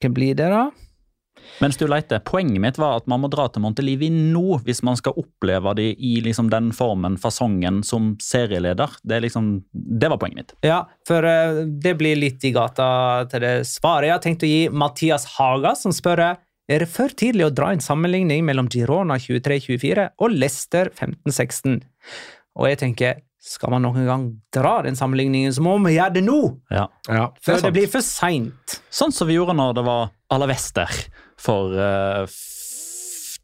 Hva 0.00 0.10
blir 0.16 0.32
det, 0.34 0.48
da? 0.48 0.62
Mens 1.60 1.76
du 1.76 1.84
leter, 1.90 2.22
Poenget 2.24 2.62
mitt 2.62 2.78
var 2.80 3.00
at 3.00 3.08
man 3.10 3.20
må 3.22 3.28
dra 3.32 3.48
til 3.52 3.64
Montelivi 3.64 4.08
nå 4.12 4.58
hvis 4.64 4.82
man 4.86 4.96
skal 4.98 5.16
oppleve 5.20 5.74
det 5.78 5.90
i 5.98 6.14
liksom 6.24 6.48
den 6.52 6.70
formen, 6.76 7.18
fasongen, 7.20 7.82
som 7.86 8.14
serieleder. 8.22 8.96
Det, 9.02 9.18
er 9.18 9.26
liksom, 9.26 9.50
det 9.72 10.10
var 10.12 10.20
poenget 10.22 10.40
mitt. 10.40 10.54
Ja, 10.66 10.84
for 11.08 11.26
eh, 11.28 11.64
det 11.82 11.96
blir 12.00 12.18
litt 12.18 12.44
i 12.48 12.54
gata 12.54 12.88
til 13.32 13.44
det 13.44 13.54
svaret. 13.68 14.08
Jeg 14.08 14.16
har 14.16 14.24
tenkt 14.24 14.46
å 14.46 14.50
gi 14.50 14.64
Mathias 14.72 15.28
Haga, 15.36 15.74
som 15.78 15.94
spør 15.94 16.22
er 16.22 16.84
det 16.84 16.88
for 16.92 17.10
tidlig 17.18 17.48
å 17.48 17.54
dra 17.54 17.72
en 17.74 17.82
sammenligning 17.82 18.44
mellom 18.46 18.68
Girona 18.70 19.18
23-24 19.20 20.12
og 20.22 20.36
Leicester 20.36 20.92
15-16. 20.94 21.82
Og 22.60 22.68
jeg 22.70 22.80
tenker 22.84 23.20
Skal 23.42 23.72
man 23.72 23.82
noen 23.82 24.04
gang 24.06 24.24
dra 24.54 24.76
den 24.86 24.94
sammenligningen, 24.94 25.50
så 25.50 25.64
må 25.66 25.72
vi 25.82 25.96
gjøre 25.96 26.14
det 26.14 26.20
nå! 26.22 26.36
Ja. 26.70 26.84
Ja, 27.08 27.24
Før 27.42 27.56
sant. 27.58 27.64
det 27.66 27.72
blir 27.74 27.88
for 27.90 28.04
seint. 28.06 28.76
Sånn 28.86 29.10
som 29.10 29.26
vi 29.26 29.34
gjorde 29.34 29.56
når 29.58 29.72
det 29.80 29.82
var 29.88 30.12
Alavester 30.30 30.86
for 31.42 31.74
eh, 31.74 32.26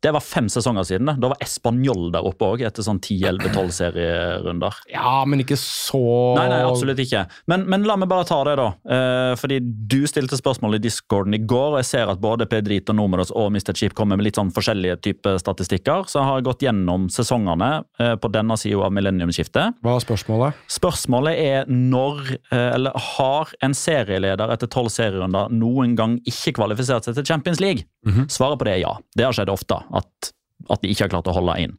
Det 0.01 0.13
var 0.15 0.23
fem 0.23 0.47
sesonger 0.53 0.87
siden. 0.87 1.07
da 1.11 1.15
Da 1.19 1.31
var 1.33 1.41
Español 1.43 2.13
der 2.15 2.27
oppe 2.27 2.47
òg, 2.47 2.63
etter 2.67 2.85
sånn 2.87 3.01
10-11-12 3.03 3.73
serierunder. 3.75 4.77
Ja, 4.93 5.25
men 5.27 5.43
ikke 5.43 5.59
så 5.59 6.01
Nei, 6.39 6.47
nei, 6.53 6.61
absolutt 6.67 7.01
ikke. 7.03 7.25
Men, 7.51 7.65
men 7.71 7.87
la 7.89 7.97
meg 7.99 8.11
bare 8.11 8.27
ta 8.29 8.39
det, 8.47 8.55
da. 8.61 8.69
Eh, 8.95 9.33
fordi 9.41 9.59
du 9.63 10.01
stilte 10.11 10.39
spørsmål 10.39 10.79
i 10.79 10.83
discorden 10.83 11.35
i 11.35 11.41
går, 11.43 11.73
og 11.75 11.81
jeg 11.83 11.89
ser 11.91 12.13
at 12.13 12.21
både 12.23 12.47
Pedrito 12.51 12.95
Numeros 12.95 13.33
og 13.35 13.51
Mr. 13.55 13.75
Chip 13.79 13.97
kommer 13.99 14.19
med 14.19 14.29
litt 14.29 14.39
sånn 14.39 14.53
forskjellige 14.55 15.01
typer 15.09 15.41
statistikker. 15.43 16.07
Så 16.11 16.21
jeg 16.21 16.31
har 16.31 16.47
gått 16.47 16.63
gjennom 16.67 17.09
sesongene 17.13 17.71
eh, 17.99 18.15
på 18.21 18.31
denne 18.35 18.59
sida 18.61 18.87
av 18.87 18.95
millenniumsskiftet. 18.95 19.81
Hva 19.83 19.97
er 19.97 20.05
spørsmålet? 20.05 20.63
Spørsmålet 20.79 21.43
er 21.43 21.69
når, 21.73 22.23
eh, 22.53 22.69
eller 22.77 22.95
har 23.17 23.55
en 23.65 23.75
serieleder 23.75 24.55
etter 24.55 24.71
tolv 24.71 24.93
serierunder 24.95 25.51
noen 25.55 25.97
gang 25.99 26.19
ikke 26.29 26.55
kvalifisert 26.61 27.09
seg 27.09 27.19
til 27.19 27.27
Champions 27.33 27.63
League? 27.65 27.89
Svaret 28.33 28.57
på 28.61 28.65
det 28.65 28.79
er 28.79 28.83
ja. 28.87 28.95
Det 29.17 29.27
har 29.27 29.35
skjedd 29.37 29.51
ofte. 29.53 29.77
At, 29.95 30.33
at 30.69 30.83
de 30.83 30.91
ikke 30.93 31.07
har 31.07 31.13
klart 31.13 31.31
å 31.31 31.35
holde 31.37 31.55
inn. 31.63 31.77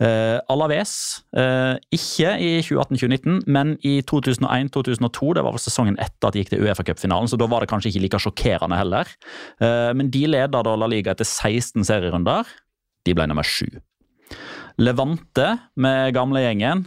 Uh, 0.00 0.38
Alaves, 0.52 0.92
uh, 1.36 1.76
ikke 1.94 2.34
i 2.42 2.50
2018-2019, 2.66 3.44
men 3.52 3.76
i 3.86 3.98
2001-2002. 4.08 5.30
Det 5.38 5.44
var 5.46 5.56
vel 5.56 5.62
sesongen 5.62 5.98
etter 6.02 6.28
at 6.28 6.36
de 6.36 6.42
gikk 6.42 6.54
til 6.54 6.66
Uefa-cupfinalen, 6.66 7.30
så 7.30 7.38
da 7.40 7.48
var 7.50 7.64
det 7.64 7.70
kanskje 7.72 7.92
ikke 7.92 8.04
like 8.06 8.22
sjokkerende 8.26 8.80
heller. 8.80 9.12
Uh, 9.62 9.92
men 9.96 10.12
de 10.12 10.26
leda 10.30 10.64
da 10.66 10.76
La 10.78 10.90
Liga 10.90 11.14
etter 11.14 11.28
16 11.28 11.86
serierunder. 11.88 12.48
De 13.06 13.14
ble 13.16 13.28
nummer 13.30 13.46
sju. 13.46 13.68
Levante 14.82 15.54
med 15.80 16.12
gamlegjengen. 16.16 16.84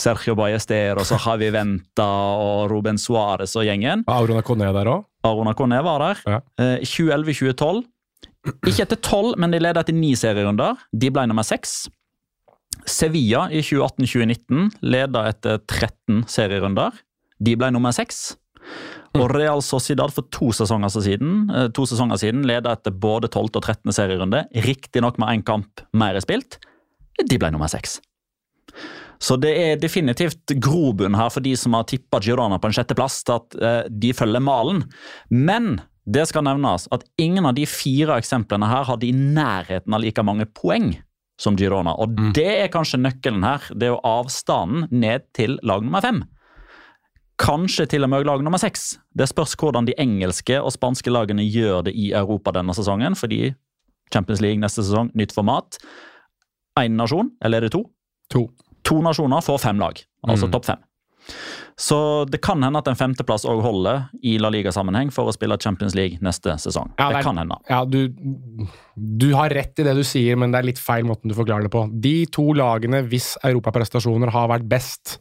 Sergio 0.00 0.36
Ballester 0.38 0.96
og 0.96 1.04
så 1.04 1.18
Javi 1.20 1.50
Venta 1.52 2.06
og 2.40 2.70
Ruben 2.70 2.96
Suárez 2.96 3.52
og 3.58 3.66
gjengen. 3.66 4.06
Var 4.06 4.22
Aurona 4.22 4.44
Kone 4.46 4.70
der 4.72 4.88
òg? 4.88 5.10
Arona 5.26 5.52
Coné 5.52 5.82
var 5.84 6.00
der. 6.00 6.20
Ja. 6.26 6.40
Eh, 6.58 6.84
2011-2012. 6.86 7.84
Ikke 8.48 8.84
etter 8.86 9.00
tolv, 9.04 9.34
men 9.40 9.52
de 9.52 9.60
leder 9.60 9.82
etter 9.82 9.96
ni 9.96 10.14
serierunder. 10.16 10.78
De 10.96 11.10
ble 11.12 11.26
nummer 11.28 11.44
seks. 11.46 11.84
Sevilla 12.88 13.48
i 13.52 13.60
2018-2019 13.60 14.70
leda 14.86 15.26
etter 15.28 15.60
13 15.68 16.24
serierunder. 16.30 16.94
De 17.40 17.56
ble 17.58 17.70
nummer 17.74 17.92
seks. 17.96 18.30
Og 19.18 19.26
Real 19.34 19.60
Sociedad 19.64 20.12
for 20.14 20.28
to 20.32 20.52
sesonger 20.54 20.92
siden, 20.94 21.50
eh, 21.50 21.68
to 21.74 21.84
sesonger 21.88 22.20
siden 22.20 22.46
leda 22.46 22.76
etter 22.76 22.94
både 22.94 23.28
12. 23.28 23.56
og 23.58 23.62
13. 23.62 23.92
serierunde, 23.92 24.44
riktignok 24.54 25.18
med 25.18 25.28
én 25.28 25.44
kamp 25.44 25.82
mer 25.92 26.18
spilt. 26.20 26.58
De 27.18 27.38
ble 27.38 27.50
nummer 27.50 27.68
seks. 27.68 28.00
Så 29.20 29.36
det 29.36 29.50
er 29.52 29.76
definitivt 29.76 30.54
grobunn 30.62 31.16
her 31.18 31.28
for 31.28 31.44
de 31.44 31.52
som 31.56 31.74
har 31.76 31.84
tippa 31.84 32.22
Girona 32.24 32.56
på 32.58 32.70
en 32.70 32.72
sjetteplass, 32.72 33.20
til 33.24 33.36
at 33.36 33.56
eh, 33.60 33.82
de 33.90 34.14
følger 34.16 34.40
malen. 34.40 34.84
Men 35.28 35.80
det 36.10 36.26
skal 36.30 36.44
nevnes 36.46 36.88
at 36.94 37.04
ingen 37.20 37.46
av 37.46 37.54
de 37.58 37.66
fire 37.70 38.16
eksemplene 38.18 38.66
her 38.70 38.86
hadde 38.88 39.06
i 39.08 39.12
nærheten 39.14 39.94
av 39.94 40.02
like 40.02 40.24
mange 40.26 40.46
poeng 40.56 40.92
som 41.40 41.56
Girona. 41.56 41.94
Og 42.02 42.18
det 42.36 42.48
er 42.64 42.68
kanskje 42.72 43.00
nøkkelen 43.00 43.44
her. 43.46 43.64
Det 43.72 43.86
er 43.88 43.94
jo 43.94 44.02
avstanden 44.04 44.88
ned 44.92 45.24
til 45.36 45.58
lag 45.66 45.84
nummer 45.86 46.02
fem. 46.04 46.22
Kanskje 47.40 47.86
til 47.88 48.04
og 48.04 48.10
med 48.12 48.26
lag 48.28 48.42
nummer 48.44 48.60
seks. 48.60 48.98
Det 49.16 49.28
spørs 49.30 49.54
hvordan 49.56 49.86
de 49.88 49.94
engelske 50.02 50.58
og 50.60 50.74
spanske 50.74 51.12
lagene 51.12 51.46
gjør 51.48 51.86
det 51.88 51.94
i 51.96 52.10
Europa 52.12 52.52
denne 52.52 52.74
sesongen, 52.76 53.16
fordi 53.16 53.54
Champions 54.12 54.42
League 54.44 54.60
neste 54.60 54.84
sesong, 54.84 55.08
nytt 55.16 55.32
format. 55.32 55.78
Én 56.80 56.98
nasjon, 56.98 57.30
eller 57.40 57.62
er 57.62 57.68
det 57.68 57.72
to? 57.72 57.84
To. 58.34 58.48
To 58.84 59.00
nasjoner 59.04 59.40
får 59.44 59.60
fem 59.62 59.78
lag, 59.80 60.02
altså 60.26 60.46
Mm. 60.48 60.52
topp 60.52 60.64
fem. 60.66 60.84
Så 61.80 61.96
det 62.28 62.42
kan 62.44 62.60
hende 62.62 62.76
at 62.82 62.88
en 62.90 62.98
femteplass 62.98 63.46
òg 63.48 63.62
holder 63.64 64.02
i 64.26 64.34
La 64.42 64.50
Liga-sammenheng 64.52 65.08
for 65.14 65.30
å 65.30 65.32
spille 65.32 65.56
Champions 65.62 65.94
League 65.96 66.18
neste 66.20 66.52
sesong. 66.60 66.90
Ja, 67.00 67.06
det, 67.08 67.20
det 67.22 67.24
kan 67.24 67.40
hende. 67.40 67.56
Ja, 67.70 67.78
du, 67.88 68.02
du 68.96 69.30
har 69.32 69.48
rett 69.56 69.80
i 69.80 69.86
det 69.86 69.94
du 69.96 70.02
sier, 70.04 70.36
men 70.36 70.52
det 70.52 70.60
er 70.60 70.68
litt 70.68 70.82
feil 70.82 71.06
måten 71.08 71.32
du 71.32 71.36
forklarer 71.38 71.68
det 71.68 71.72
på. 71.72 71.86
De 72.04 72.14
to 72.36 72.50
lagene, 72.58 73.00
hvis 73.08 73.32
europaprestasjoner 73.48 74.32
har 74.34 74.50
vært 74.52 74.68
best 74.68 75.16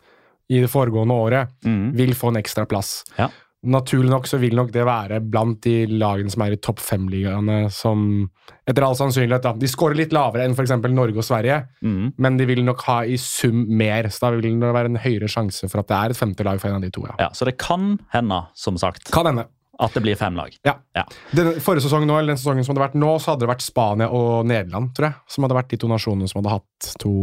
i 0.50 0.60
det 0.64 0.72
foregående 0.74 1.16
året, 1.16 1.56
Mm. 1.64 1.92
vil 1.96 2.12
få 2.18 2.32
en 2.34 2.40
ekstra 2.42 2.66
plass. 2.68 3.04
Ja. 3.20 3.30
Naturlig 3.68 4.08
nok 4.14 4.28
så 4.30 4.38
vil 4.40 4.54
nok 4.56 4.70
det 4.72 4.86
være 4.88 5.18
blant 5.20 5.58
de 5.66 5.82
lagene 5.92 6.32
som 6.32 6.46
er 6.46 6.54
i 6.56 6.60
topp 6.64 6.80
fem-ligaene, 6.80 7.66
som 7.76 8.30
etter 8.70 8.86
all 8.86 8.96
sannsynlighet 8.96 9.44
da, 9.44 9.52
De 9.60 9.68
skårer 9.68 9.98
litt 10.00 10.14
lavere 10.16 10.46
enn 10.48 10.56
f.eks. 10.56 10.72
Norge 10.88 11.18
og 11.20 11.26
Sverige, 11.28 11.58
Mm. 11.84 12.14
men 12.18 12.38
de 12.40 12.46
vil 12.48 12.64
nok 12.64 12.82
ha 12.88 13.02
i 13.04 13.18
sum 13.20 13.66
mer, 13.68 14.08
så 14.08 14.20
da 14.22 14.32
vil 14.38 14.60
det 14.62 14.74
være 14.74 14.86
en 14.94 14.96
høyere 15.04 15.28
sjanse 15.28 15.68
for 15.70 15.80
at 15.84 15.88
det 15.92 15.98
er 15.98 16.10
et 16.16 16.18
femte 16.18 16.44
lag 16.48 16.60
for 16.62 16.70
en 16.70 16.76
av 16.80 16.82
de 16.82 16.90
to. 16.90 17.04
ja. 17.10 17.16
Ja, 17.20 17.30
så 17.36 17.46
det 17.46 17.58
kan 17.58 18.00
hende, 18.14 18.46
som 18.56 18.78
sagt, 18.78 19.12
Kan 19.12 19.26
hende. 19.26 19.46
At 19.80 19.94
det 19.96 20.02
blir 20.04 20.18
fem 20.20 20.36
lag. 20.36 20.52
Ja. 20.68 20.74
Ja. 20.96 21.06
Den 21.32 21.54
forrige 21.64 21.86
sesongen 21.86 22.10
nå, 22.12 22.18
eller 22.20 22.34
den 22.34 22.40
sesongen 22.42 22.66
som 22.68 22.76
hadde 22.76 22.84
vært 22.90 22.98
nå, 23.00 23.14
så 23.24 23.32
hadde 23.32 23.46
det 23.46 23.50
vært 23.54 23.64
Spania 23.64 24.10
og 24.12 24.46
Nederland, 24.50 24.90
tror 24.98 25.08
jeg, 25.08 25.16
som 25.32 25.46
hadde 25.46 25.56
vært 25.56 25.70
de 25.72 25.78
to 25.80 25.88
nasjonene 25.88 26.28
som 26.28 26.42
hadde 26.42 26.52
hatt 26.58 26.90
to 27.00 27.14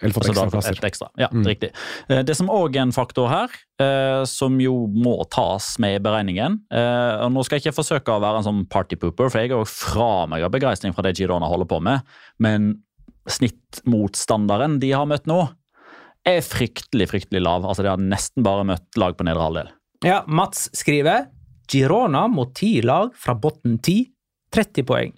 Eller 0.00 0.14
fått 0.16 0.26
ekstra 0.32 0.50
plasser. 0.50 0.74
et 0.80 0.88
ekstra. 0.90 1.08
Ja, 1.22 1.28
Mm. 1.30 1.44
riktig. 1.46 1.70
Eh, 2.10 2.22
Det 2.26 2.34
som 2.36 2.48
òg 2.48 2.74
er 2.76 2.82
en 2.82 2.92
faktor 2.92 3.28
her, 3.30 3.48
eh, 3.78 4.24
som 4.24 4.58
jo 4.60 4.88
må 4.88 5.28
tas 5.30 5.78
med 5.78 6.00
i 6.00 6.02
beregningen 6.02 6.60
eh, 6.72 7.24
og 7.24 7.30
Nå 7.32 7.44
skal 7.44 7.60
jeg 7.60 7.66
ikke 7.72 7.78
forsøke 7.84 8.10
å 8.10 8.20
være 8.20 8.38
en 8.38 8.44
sånn 8.44 8.66
partypooper, 8.68 9.30
for 9.30 9.38
jeg 9.38 9.50
er 9.52 9.54
jo 9.54 9.64
fra 9.64 10.26
meg 10.26 10.42
av 10.42 10.50
begeistring 10.50 10.92
fra 10.94 11.02
det 11.02 11.16
Girona 11.16 11.46
holder 11.46 11.66
på 11.66 11.80
med, 11.80 12.02
men 12.40 12.80
snittmotstanderen 13.28 14.78
de 14.80 14.90
har 14.92 15.06
møtt 15.06 15.26
nå, 15.30 15.38
er 16.26 16.40
fryktelig, 16.40 17.06
fryktelig 17.10 17.42
lav. 17.44 17.64
Altså, 17.68 17.82
De 17.84 17.88
har 17.92 18.00
nesten 18.00 18.42
bare 18.42 18.64
møtt 18.64 18.96
lag 19.00 19.16
på 19.16 19.24
nedre 19.26 19.44
halvdel. 19.44 19.68
Ja, 20.04 20.22
Mats 20.26 20.68
skriver 20.76 21.26
Girona 21.70 22.26
mot 22.28 22.54
ti 22.54 22.80
lag 22.82 23.14
fra 23.16 23.34
bunn 23.34 23.78
10, 23.78 24.06
30 24.54 24.84
poeng. 24.88 25.12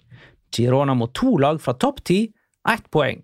Girona 0.53 0.95
mot 0.95 1.13
to 1.13 1.37
lag 1.37 1.59
fra 1.61 1.73
topp 1.73 2.03
10, 2.03 2.31
1 2.67 2.87
poeng. 2.93 3.21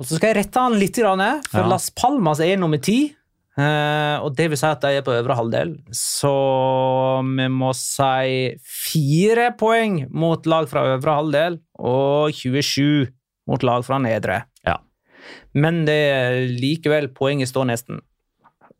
Og 0.00 0.06
Så 0.06 0.16
skal 0.16 0.32
jeg 0.32 0.36
rette 0.46 0.60
han 0.60 0.78
litt, 0.80 0.96
for 0.96 1.60
Ja. 1.60 1.66
Las 1.68 1.90
Palmas 1.90 2.40
er 2.40 2.56
nummer 2.56 2.78
10. 2.78 3.14
eh, 3.58 4.18
og 4.22 4.34
det 4.36 4.48
vil 4.48 4.56
si 4.56 4.64
at 4.66 4.80
de 4.80 4.86
er 4.96 5.02
på 5.02 5.12
øvre 5.12 5.36
halvdel. 5.36 5.78
Så 5.92 7.20
vi 7.36 7.48
må 7.48 7.74
si 7.74 8.56
fire 8.64 9.50
poeng 9.58 10.06
mot 10.10 10.46
lag 10.46 10.68
fra 10.68 10.96
øvre 10.96 11.16
halvdel, 11.18 11.58
og 11.78 12.32
27 12.32 13.08
mot 13.46 13.62
lag 13.62 13.84
fra 13.84 13.98
nedre. 13.98 14.44
Ja. 14.64 14.78
Men 15.54 15.84
det 15.84 15.92
er 15.92 16.48
likevel 16.48 17.08
poenget 17.08 17.48
står 17.48 17.66
nesten. 17.66 18.00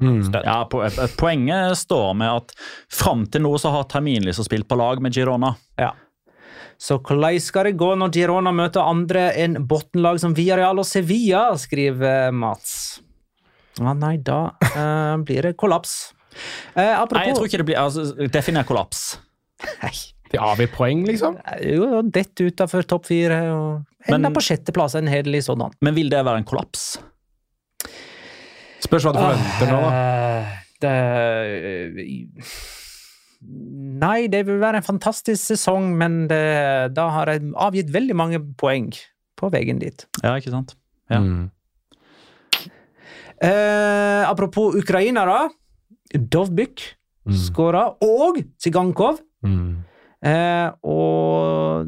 Mm. 0.00 0.20
Ja, 0.44 0.64
po 0.70 0.82
eh, 0.86 1.00
Poenget 1.20 1.76
står 1.78 2.14
med 2.16 2.30
at 2.42 2.54
fram 2.92 3.26
til 3.30 3.42
nå 3.44 3.54
så 3.60 3.72
har 3.74 3.84
Terminlyset 3.90 4.46
spilt 4.48 4.68
på 4.70 4.78
lag 4.80 5.02
med 5.04 5.12
Girona. 5.16 5.54
Ja. 5.80 5.92
Så 6.80 6.96
hvordan 7.04 7.36
skal 7.44 7.68
det 7.68 7.74
gå 7.80 7.90
når 8.00 8.14
Girona 8.16 8.52
møter 8.56 8.80
andre 8.88 9.26
enn 9.36 9.58
bunnlag 9.68 10.20
som 10.22 10.32
Villarreal 10.36 10.80
og 10.80 10.86
Sevilla, 10.88 11.50
skriver 11.60 12.32
Mats. 12.32 13.00
Ja, 13.80 13.92
nei, 13.96 14.16
da 14.24 14.38
eh, 14.72 15.16
blir 15.24 15.44
det 15.50 15.56
kollaps. 15.60 16.14
Eh, 16.74 16.94
Nei, 17.12 17.26
jeg 17.26 17.36
tror 17.36 17.46
ikke 17.48 17.60
det 17.60 17.66
blir 17.68 17.78
altså, 17.80 18.06
Definer 18.32 18.64
kollaps. 18.64 19.18
Nei, 19.82 19.92
De 20.30 20.38
avgir 20.40 20.70
poeng, 20.72 21.04
liksom. 21.08 21.36
Jo, 21.66 22.00
dette 22.06 22.46
utafor 22.48 22.86
topp 22.88 23.08
fire 23.10 23.40
og 23.52 24.06
enda 24.08 24.28
Men- 24.30 24.36
på 24.36 24.44
sjetteplass, 24.46 24.94
en 24.96 25.10
hederlig 25.10 25.42
sådan. 25.48 25.74
Men 25.82 25.94
vil 25.98 26.08
det 26.12 26.24
være 26.24 26.40
en 26.40 26.46
kollaps? 26.48 26.94
Spørs 28.80 29.04
hva 29.06 29.12
du 29.14 29.20
forventer 29.20 29.70
nå, 29.70 29.80
da. 29.84 29.90
Eh, 30.00 30.58
det 30.80 30.94
Nei, 34.00 34.26
det 34.28 34.42
vil 34.48 34.58
være 34.60 34.80
en 34.82 34.84
fantastisk 34.84 35.40
sesong, 35.54 35.94
men 35.96 36.26
det, 36.28 36.40
da 36.96 37.06
har 37.14 37.30
jeg 37.32 37.46
avgitt 37.56 37.92
veldig 37.94 38.16
mange 38.16 38.40
poeng 38.60 38.90
på 39.40 39.48
veien 39.52 39.80
dit. 39.80 40.04
Ja, 40.22 40.34
ikke 40.36 40.52
sant? 40.52 40.74
Ja. 41.08 41.20
Mm. 41.24 41.48
Eh, 43.40 44.22
apropos 44.28 44.76
ukrainere. 44.76 45.48
Dovbyk 46.12 46.96
Mm. 47.26 47.34
skåra, 47.36 47.82
og 48.02 48.38
Sigankov. 48.58 49.18
Mm. 49.44 49.84
Eh, 50.24 50.70
og 50.82 51.86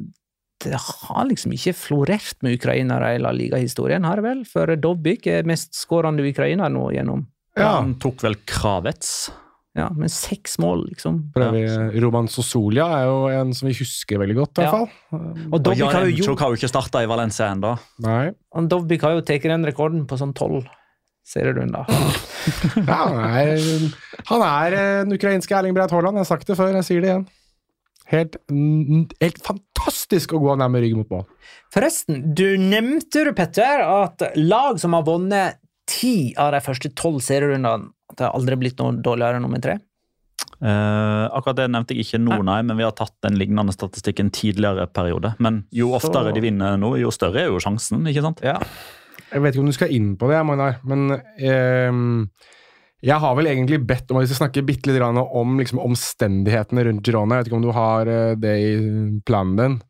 det 0.64 0.78
har 0.80 1.24
liksom 1.28 1.52
ikke 1.56 1.74
florert 1.76 2.36
med 2.42 2.56
ukrainere 2.58 3.14
i 3.16 3.20
La 3.22 3.30
Liga-historien, 3.34 4.04
har 4.04 4.16
det 4.20 4.24
vel? 4.26 4.42
For 4.48 4.66
Dobbik 4.76 5.26
er 5.30 5.42
mestskårende 5.48 6.24
ukrainer 6.28 6.68
nå 6.72 6.88
gjennom. 6.94 7.26
Ja. 7.58 7.78
Han 7.80 7.94
tok 8.00 8.22
vel 8.24 8.36
Kravets. 8.48 9.30
Ja, 9.74 9.86
med 9.96 10.10
seks 10.12 10.58
mål, 10.60 10.82
liksom. 10.90 11.30
For 11.32 11.54
Roman 12.04 12.26
Sosolia 12.28 12.84
er 12.98 13.06
jo 13.08 13.14
en 13.32 13.54
som 13.56 13.70
vi 13.70 13.72
husker 13.78 14.18
veldig 14.20 14.34
godt, 14.36 14.58
i 14.60 14.66
Ja. 14.66 14.70
hvert 14.70 14.90
fall. 15.08 15.48
Og 15.50 15.62
Dovbyk 15.64 15.92
har 15.94 16.04
jo, 16.04 16.16
gjort- 16.18 16.40
har 16.44 16.48
jo 16.52 16.58
ikke 16.60 16.68
starta 16.68 17.00
i 17.02 17.08
Valencia 17.08 17.46
ennå. 17.54 17.78
Dovbyk 18.68 19.00
har 19.06 19.14
jo 19.16 19.22
tatt 19.24 19.42
den 19.48 19.64
rekorden 19.64 20.04
på 20.06 20.18
sånn 20.20 20.34
tolv 20.36 20.66
serierunder. 21.24 21.86
Ja, 22.84 22.98
han 23.08 23.24
er, 23.38 23.92
han 24.28 24.42
er 24.42 24.72
eh, 24.76 25.04
den 25.06 25.12
ukrainske 25.16 25.54
Erling 25.56 25.72
Breit 25.76 25.90
Haaland. 25.94 26.18
Jeg 26.18 26.26
har 26.26 26.30
sagt 26.36 26.46
det 26.50 26.56
før, 26.58 26.72
jeg 26.74 26.84
sier 26.84 27.00
det 27.00 27.08
igjen. 27.12 27.26
Helt, 28.12 28.36
helt 29.22 29.38
fantastisk 29.46 30.34
å 30.36 30.40
gå 30.42 30.56
ned 30.60 30.72
med 30.74 30.84
ryggen 30.84 31.00
mot 31.00 31.12
mål. 31.14 31.22
Forresten, 31.72 32.34
du 32.36 32.58
nevnte 32.60 33.24
du, 33.24 33.32
Petter, 33.36 33.80
at 33.80 34.20
lag 34.36 34.76
som 34.82 34.92
har 34.98 35.06
vunnet 35.06 35.58
ti 35.88 36.34
av 36.38 36.52
de 36.54 36.60
første 36.64 36.92
tolv 36.98 37.22
serierundene 37.24 37.88
at 38.12 38.18
det 38.18 38.26
har 38.28 38.36
aldri 38.36 38.58
blitt 38.60 38.78
noe 38.82 38.98
dårligere 39.00 39.40
enn 39.40 39.46
nummer 39.46 39.62
tre? 39.64 39.78
Eh, 40.62 41.24
akkurat 41.34 41.56
det 41.58 41.70
nevnte 41.72 41.96
jeg 41.96 42.04
ikke 42.06 42.20
nå, 42.22 42.36
nei, 42.46 42.60
men 42.62 42.78
vi 42.78 42.84
har 42.86 42.92
tatt 42.94 43.14
den 43.24 43.34
lignende 43.40 43.74
statistikken 43.74 44.30
tidligere 44.34 44.84
periode. 44.94 45.32
Men 45.42 45.64
jo 45.74 45.90
oftere 45.96 46.30
Så- 46.30 46.34
de 46.36 46.40
vinner 46.44 46.76
nå, 46.78 46.92
jo 47.00 47.10
større 47.10 47.40
er 47.42 47.48
jo 47.50 47.58
sjansen, 47.58 48.04
ikke 48.06 48.22
sant? 48.22 48.40
Ja. 48.44 48.60
Jeg 49.32 49.40
vet 49.42 49.54
ikke 49.54 49.60
om 49.64 49.66
du 49.66 49.72
skal 49.72 49.90
inn 49.90 50.16
på 50.16 50.28
det, 50.28 50.44
Magnar, 50.44 50.76
men 50.84 51.22
ehm, 51.40 52.28
jeg 53.02 53.18
har 53.18 53.34
vel 53.34 53.48
egentlig 53.50 53.80
bedt 53.86 54.10
om 54.10 54.18
at 54.20 54.24
vi 54.26 54.30
skal 54.30 54.44
snakke 54.44 54.62
bitte 54.66 54.90
litt 54.92 55.02
om 55.02 55.56
liksom, 55.58 55.80
omstendighetene 55.82 56.84
rundt 56.86 57.06
Girona. 57.06 57.38
Jeg 57.40 57.44
vet 57.44 57.50
ikke 57.50 57.58
om 57.58 57.64
du 57.66 57.72
har 57.74 58.10
eh, 58.10 58.34
det 58.38 58.52
i 58.62 58.76
planen 59.26 59.56
din? 59.58 59.80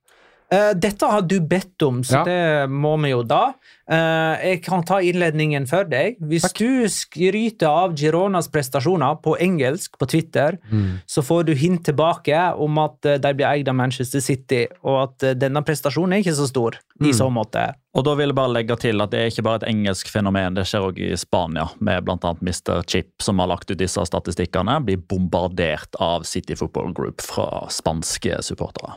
Eh, 0.53 0.71
dette 0.77 1.09
har 1.09 1.25
du 1.25 1.39
bedt 1.41 1.85
om, 1.87 2.03
så 2.05 2.21
Ja. 2.21 2.25
det 2.25 2.71
må 2.73 2.97
vi 3.01 3.13
jo 3.13 3.23
da. 3.23 3.53
Eh, 3.91 4.45
jeg 4.47 4.61
kan 4.63 4.85
ta 4.87 5.01
innledningen 5.03 5.67
for 5.67 5.89
deg. 5.91 6.21
Hvis 6.31 6.47
Takk. 6.47 6.61
du 6.63 6.89
skryter 6.93 7.67
av 7.67 7.97
Gironas 7.99 8.49
prestasjoner 8.53 9.19
på 9.25 9.35
engelsk 9.43 9.99
på 9.99 10.07
Twitter, 10.07 10.59
så 11.07 11.23
får 11.23 11.45
du 11.49 11.55
hint 11.59 11.85
tilbake 11.85 12.39
om 12.55 12.79
at 12.79 13.05
eh, 13.05 13.19
de 13.23 13.35
blir 13.35 13.49
eid 13.49 13.69
av 13.69 13.79
Manchester 13.79 14.23
City, 14.23 14.67
og 14.87 14.99
at 15.03 15.27
eh, 15.27 15.39
denne 15.39 15.65
prestasjonen 15.67 16.15
er 16.17 16.25
ikke 16.25 16.39
så 16.39 16.49
stor 16.51 16.79
i 17.03 17.13
så 17.17 17.27
måte. 17.33 17.65
Og 17.99 18.07
da 18.07 18.15
vil 18.17 18.31
jeg 18.31 18.39
bare 18.39 18.55
legge 18.55 18.77
til 18.81 19.03
at 19.05 19.11
det 19.13 19.21
er 19.21 19.33
ikke 19.33 19.45
bare 19.45 19.61
et 19.61 19.69
engelsk 19.73 20.09
fenomen, 20.09 20.55
det 20.57 20.65
skjer 20.69 20.87
også 20.87 21.03
i 21.03 21.19
Spania, 21.19 21.67
med 21.83 22.07
bl.a. 22.07 22.35
Mr. 22.41 22.85
Chip, 22.89 23.11
som 23.21 23.43
har 23.43 23.51
lagt 23.51 23.71
ut 23.73 23.81
disse 23.81 24.07
statistikkene, 24.09 24.79
blir 24.87 25.03
bombardert 25.11 25.99
av 26.01 26.25
City 26.29 26.57
Football 26.57 26.95
Group 26.97 27.25
fra 27.27 27.67
spanske 27.73 28.39
supportere. 28.47 28.95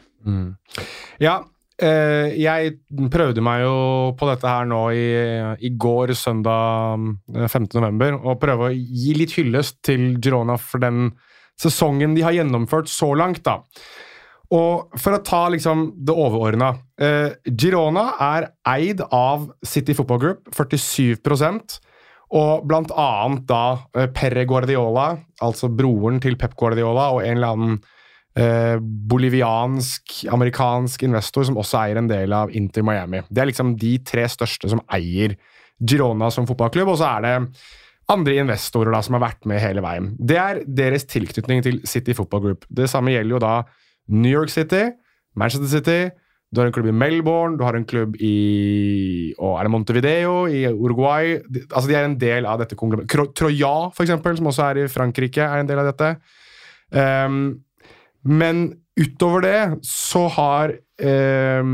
Ja, 1.20 1.36
eh, 1.40 1.44
jeg 1.76 2.76
prøvde 3.11 3.43
meg 3.43 3.65
jo 3.65 3.78
på 4.15 4.30
dette 4.30 4.47
her 4.47 4.67
nå 4.69 4.82
i, 4.95 5.07
i 5.67 5.71
går, 5.76 6.13
søndag 6.15 7.03
15. 7.34 7.67
november, 7.76 8.15
og 8.21 8.39
prøve 8.39 8.69
å 8.69 8.76
gi 8.76 9.15
litt 9.17 9.36
hyllest 9.36 9.82
til 9.84 10.13
Girona 10.23 10.55
for 10.61 10.80
den 10.84 11.09
sesongen 11.59 12.15
de 12.15 12.23
har 12.23 12.36
gjennomført 12.36 12.91
så 12.91 13.11
langt, 13.17 13.43
da. 13.45 13.59
Og 14.53 14.99
for 15.01 15.15
å 15.17 15.23
ta 15.26 15.45
liksom 15.49 15.88
det 16.05 16.13
overordna 16.13 16.76
eh, 17.01 17.34
Girona 17.49 18.11
er 18.21 18.49
eid 18.69 19.01
av 19.09 19.47
City 19.65 19.95
Football 19.97 20.21
Group, 20.21 20.51
47 20.53 21.17
og 22.36 22.65
blant 22.67 22.91
annet 22.91 23.45
da 23.49 23.63
eh, 23.97 24.09
Perre 24.13 24.45
Guardiola, 24.49 25.15
altså 25.41 25.69
broren 25.73 26.21
til 26.21 26.38
Pep 26.38 26.55
Guardiola, 26.59 27.09
og 27.15 27.23
en 27.26 27.38
eller 27.39 27.55
annen 27.55 27.80
eh, 28.40 28.78
boliviansk-amerikansk 29.12 31.04
investor 31.08 31.44
som 31.48 31.58
også 31.62 31.78
eier 31.84 31.98
en 32.02 32.12
del 32.12 32.34
av 32.36 32.52
Inter 32.56 32.84
Miami. 32.88 33.20
Det 33.30 33.42
er 33.42 33.50
liksom 33.52 33.76
de 33.82 33.94
tre 34.06 34.26
største 34.32 34.70
som 34.72 34.82
eier 34.94 35.38
Girona 35.80 36.30
som 36.32 36.48
fotballklubb, 36.48 36.90
og 36.94 36.98
så 37.02 37.06
er 37.18 37.22
det 37.26 37.36
andre 38.14 38.34
investorer 38.44 38.92
da 38.94 39.02
som 39.04 39.16
har 39.18 39.26
vært 39.26 39.48
med 39.50 39.64
hele 39.64 39.82
veien. 39.84 40.12
Det 40.20 40.38
er 40.40 40.62
deres 40.68 41.08
tilknytning 41.10 41.64
til 41.66 41.82
City 41.90 42.14
Football 42.16 42.42
Group. 42.44 42.62
Det 42.70 42.88
samme 42.92 43.12
gjelder 43.16 43.34
jo 43.36 43.42
da 43.44 43.56
New 44.14 44.32
York 44.32 44.52
City, 44.54 44.84
Manchester 45.36 45.72
City, 45.72 46.02
du 46.54 46.62
har 46.62 46.70
en 46.70 46.76
klubb 46.76 46.88
i 46.88 46.96
Melbourne, 46.96 47.58
du 47.58 47.64
har 47.66 47.76
en 47.76 47.88
klubb 47.88 48.16
i 48.24 49.34
og 49.42 49.58
er 49.58 49.68
det 49.68 49.72
Montevideo 49.74 50.36
i 50.48 50.62
Uruguay. 50.70 51.40
De, 51.52 51.66
altså 51.66 51.90
de 51.90 51.98
er 51.98 52.08
en 52.08 52.18
del 52.22 52.48
av 52.48 52.62
dette 52.62 52.78
konglomeratet. 52.80 53.34
Troya, 53.36 53.74
for 53.96 54.06
eksempel, 54.06 54.38
som 54.38 54.48
også 54.52 54.70
er 54.70 54.84
i 54.84 54.92
Frankrike, 54.92 55.44
er 55.44 55.64
en 55.64 55.70
del 55.70 55.82
av 55.82 55.90
dette. 55.90 56.14
Ehm, 56.96 57.42
men 58.26 58.67
utover 58.99 59.45
det 59.45 59.59
så 59.86 60.26
har 60.34 60.73
eh, 60.73 61.71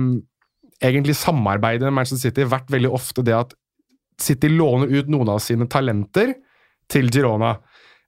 egentlig 0.81 1.15
samarbeidet 1.15 1.85
med 1.87 1.99
Manchester 1.99 2.29
City 2.29 2.47
vært 2.49 2.71
veldig 2.73 2.91
ofte 2.91 3.23
det 3.25 3.35
at 3.37 3.53
City 4.21 4.51
låner 4.51 4.91
ut 4.91 5.09
noen 5.09 5.31
av 5.33 5.41
sine 5.41 5.67
talenter 5.71 6.33
til 6.91 7.09
Girona. 7.13 7.55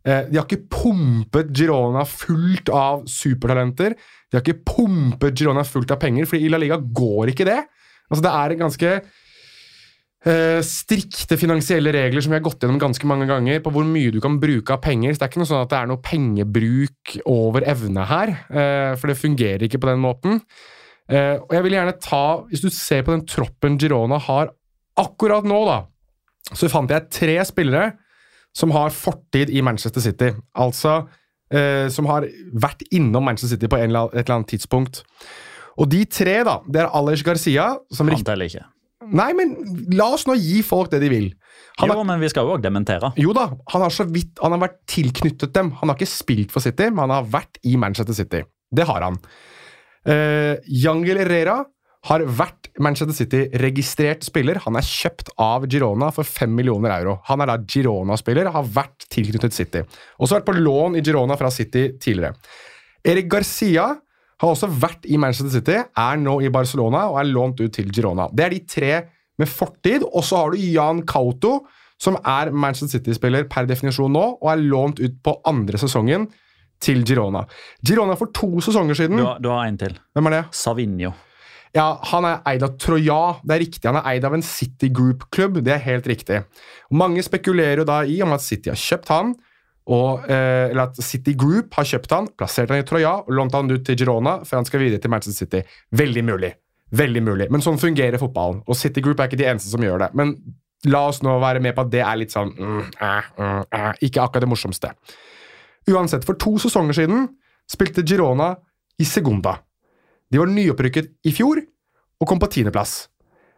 Eh, 0.03 0.27
de 0.29 0.39
har 0.39 0.45
ikke 0.45 0.67
pumpet 0.73 1.53
Girona 1.55 2.03
fullt 2.09 2.69
av 2.73 3.05
supertalenter. 3.09 3.95
De 3.95 4.37
har 4.37 4.43
ikke 4.43 4.65
pumpet 4.67 5.39
Girona 5.39 5.63
fullt 5.67 5.93
av 5.95 6.01
penger, 6.01 6.27
for 6.29 6.37
i 6.37 6.51
La 6.51 6.59
Liga 6.61 6.77
går 6.77 7.33
ikke 7.33 7.47
det. 7.47 7.61
Altså, 8.09 8.23
det 8.25 8.33
er 8.33 8.53
en 8.53 8.63
ganske 8.65 8.95
strikte 10.63 11.35
finansielle 11.35 11.91
regler 11.91 12.23
som 12.23 12.31
vi 12.31 12.37
har 12.37 12.45
gått 12.45 12.63
gjennom 12.63 12.79
ganske 12.79 13.07
mange 13.09 13.25
ganger, 13.27 13.57
på 13.59 13.73
hvor 13.75 13.83
mye 13.83 14.13
du 14.13 14.21
kan 14.23 14.37
bruke 14.39 14.71
av 14.71 14.79
penger. 14.85 15.11
Så 15.11 15.19
det 15.19 15.25
er 15.25 15.31
ikke 15.33 15.41
noe 15.41 15.49
sånn 15.49 15.63
at 15.65 15.73
det 15.73 15.79
er 15.81 15.89
noe 15.89 16.03
pengebruk 16.05 17.15
over 17.27 17.65
evne 17.67 18.05
her, 18.07 18.31
eh, 18.47 18.93
for 18.99 19.11
det 19.11 19.19
fungerer 19.19 19.65
ikke 19.67 19.81
på 19.83 19.89
den 19.91 19.99
måten. 20.03 20.39
Eh, 21.11 21.35
og 21.41 21.51
jeg 21.51 21.65
vil 21.65 21.75
gjerne 21.75 21.97
ta, 21.99 22.23
Hvis 22.47 22.63
du 22.63 22.69
ser 22.71 23.03
på 23.03 23.11
den 23.11 23.25
troppen 23.27 23.75
Girona 23.77 24.21
har 24.23 24.53
akkurat 24.95 25.43
nå, 25.43 25.59
da, 25.67 25.81
så 26.55 26.69
fant 26.71 26.91
jeg 26.91 27.09
tre 27.11 27.35
spillere 27.43 27.91
som 28.55 28.71
har 28.71 28.93
fortid 28.93 29.49
i 29.49 29.61
Manchester 29.65 30.01
City. 30.03 30.31
Altså 30.55 31.01
eh, 31.53 31.89
som 31.91 32.07
har 32.09 32.27
vært 32.53 32.85
innom 32.93 33.25
Manchester 33.25 33.55
City 33.55 33.69
på 33.71 33.79
eller 33.81 34.13
et 34.13 34.23
eller 34.23 34.39
annet 34.39 34.53
tidspunkt. 34.55 35.03
Og 35.81 35.89
de 35.89 36.03
tre, 36.05 36.43
da, 36.45 36.59
det 36.69 36.83
er 36.83 36.93
Alej 36.93 37.23
Garcia 37.25 37.73
som 37.91 38.07
Han 38.07 38.15
riktig... 38.15 38.27
teller 38.29 38.51
ikke. 38.51 38.65
Nei, 39.11 39.31
men 39.37 39.55
la 39.97 40.07
oss 40.15 40.25
nå 40.29 40.35
gi 40.39 40.61
folk 40.65 40.91
det 40.93 40.99
de 41.03 41.09
vil. 41.11 41.27
Han 41.81 41.89
Jo, 41.89 41.95
har, 41.97 42.05
men 42.05 42.21
vi 42.21 42.29
skal 42.29 42.45
jo 42.47 42.53
òg 42.55 42.61
dementere. 42.63 43.11
jo 43.17 43.33
da, 43.33 43.47
han 43.73 43.81
har 43.81 43.89
så 43.93 44.05
vidt 44.05 44.37
Han 44.41 44.51
har 44.53 44.59
vært 44.67 44.79
tilknyttet 44.87 45.53
dem. 45.53 45.71
Han 45.81 45.89
har 45.89 45.97
ikke 45.97 46.09
spilt 46.11 46.51
for 46.53 46.61
City, 46.61 46.89
men 46.89 47.07
han 47.09 47.15
har 47.17 47.29
vært 47.33 47.57
i 47.65 47.75
Manchester 47.77 48.13
City. 48.13 48.43
Det 48.73 48.85
har 48.89 49.01
han. 49.01 49.17
Uh, 50.07 50.55
Yangel 50.67 51.17
Herrera 51.21 51.63
har 52.09 52.19
vært 52.27 52.67
Manchester 52.83 53.15
City-registrert 53.15 54.25
spiller. 54.27 54.57
Han 54.65 54.75
er 54.75 54.83
kjøpt 54.83 55.29
av 55.39 55.63
Girona 55.71 56.09
for 56.11 56.27
5 56.27 56.51
millioner 56.51 56.91
euro. 56.97 57.19
Han 57.29 57.39
er 57.45 57.47
da 57.53 57.57
Girona-spiller, 57.63 58.49
har 58.51 58.65
vært 58.75 59.05
tilknyttet 59.13 59.55
City. 59.55 59.83
Også 60.19 60.35
vært 60.35 60.49
på 60.49 60.57
lån 60.57 60.97
i 60.99 61.03
Girona 61.05 61.37
fra 61.39 61.51
City 61.53 61.93
tidligere. 62.03 62.35
Erik 63.07 63.29
Garcia 63.31 63.85
har 64.43 64.55
også 64.57 64.69
vært 64.81 65.07
i 65.07 65.17
Manchester 65.21 65.53
City, 65.53 65.79
er 65.79 66.19
nå 66.19 66.37
i 66.43 66.51
Barcelona 66.53 67.05
og 67.11 67.19
er 67.21 67.29
lånt 67.31 67.61
ut 67.63 67.73
til 67.73 67.91
Girona. 67.95 68.27
Det 68.33 68.45
er 68.45 68.55
de 68.55 68.61
tre 68.67 68.93
med 69.39 69.49
fortid. 69.49 70.05
Og 70.11 70.23
så 70.25 70.41
har 70.41 70.53
du 70.53 70.61
Jan 70.61 71.03
Kauto, 71.07 71.61
som 72.01 72.17
er 72.19 72.51
Manchester 72.51 72.99
City-spiller 72.99 73.47
per 73.51 73.69
definisjon 73.69 74.11
nå, 74.13 74.23
og 74.41 74.49
er 74.51 74.63
lånt 74.63 74.99
ut 75.03 75.19
på 75.23 75.37
andre 75.49 75.79
sesongen 75.79 76.27
til 76.83 77.05
Girona. 77.07 77.45
Girona 77.85 78.17
for 78.19 78.33
to 78.35 78.59
sesonger 78.63 78.99
siden 78.99 79.21
Du 79.21 79.25
har, 79.25 79.39
du 79.39 79.47
har 79.53 79.67
en 79.67 79.79
til. 79.79 79.95
Hvem 80.13 80.27
er 80.29 80.37
det? 80.37 80.43
Savinho. 80.59 81.13
Ja, 81.73 81.87
Han 82.11 82.27
er 82.29 82.43
eid 82.51 82.63
av 82.65 82.75
Troya. 82.77 83.39
Det 83.41 83.55
er 83.55 83.63
riktig. 83.63 83.87
Han 83.87 83.97
er 83.97 84.11
eid 84.11 84.27
av 84.27 84.35
en 84.35 84.45
City 84.45 84.91
Group-klubb. 84.93 85.63
Det 85.65 85.73
er 85.73 85.81
helt 85.87 86.09
riktig. 86.09 86.43
Mange 86.93 87.23
spekulerer 87.25 87.81
jo 87.81 87.87
da 87.89 88.03
i 88.05 88.19
om 88.21 88.35
at 88.35 88.43
City 88.45 88.69
har 88.69 88.77
kjøpt 88.77 89.09
han, 89.09 89.33
og, 89.91 90.23
eh, 90.31 90.69
eller 90.69 90.87
at 90.87 90.99
City 91.03 91.33
Group 91.35 91.73
har 91.75 91.87
kjøpt 91.87 92.13
han, 92.15 92.27
plassert 92.39 92.71
han 92.71 92.79
i 92.79 92.87
Troya 92.87 93.17
og 93.25 93.31
lånt 93.35 93.55
han 93.55 93.71
ut 93.71 93.83
til 93.85 93.97
Girona 93.99 94.37
før 94.47 94.61
han 94.61 94.67
skal 94.69 94.83
videre 94.83 95.01
til 95.03 95.11
Manchester 95.11 95.45
City. 95.45 95.63
Veldig 95.91 96.23
mulig. 96.23 96.53
Veldig 96.93 97.23
mulig. 97.25 97.49
Men 97.51 97.63
sånn 97.65 97.79
fungerer 97.81 98.21
fotballen. 98.21 98.61
Og 98.69 98.77
City 98.79 99.01
Group 99.03 99.19
er 99.19 99.27
ikke 99.27 99.41
de 99.41 99.49
eneste 99.49 99.71
som 99.71 99.83
gjør 99.83 100.05
det. 100.05 100.11
Men 100.15 100.35
la 100.87 101.05
oss 101.09 101.21
nå 101.25 101.35
være 101.41 101.61
med 101.63 101.75
på 101.75 101.83
at 101.83 101.91
det 101.91 102.03
er 102.03 102.19
litt 102.19 102.33
sånn 102.35 102.51
mm, 102.53 102.81
eh, 102.99 103.29
mm, 103.39 103.61
eh, 103.71 103.89
Ikke 104.07 104.23
akkurat 104.23 104.45
det 104.45 104.51
morsomste. 104.51 104.93
Uansett, 105.91 106.23
for 106.27 106.39
to 106.39 106.55
sesonger 106.63 106.95
siden 106.95 107.27
spilte 107.69 108.05
Girona 108.07 108.53
i 109.01 109.07
Segunda. 109.07 109.57
De 110.31 110.39
var 110.39 110.51
nyopprykket 110.51 111.11
i 111.27 111.33
fjor 111.35 111.59
og 111.59 112.29
kom 112.29 112.39
på 112.39 112.51
tiendeplass. 112.55 113.09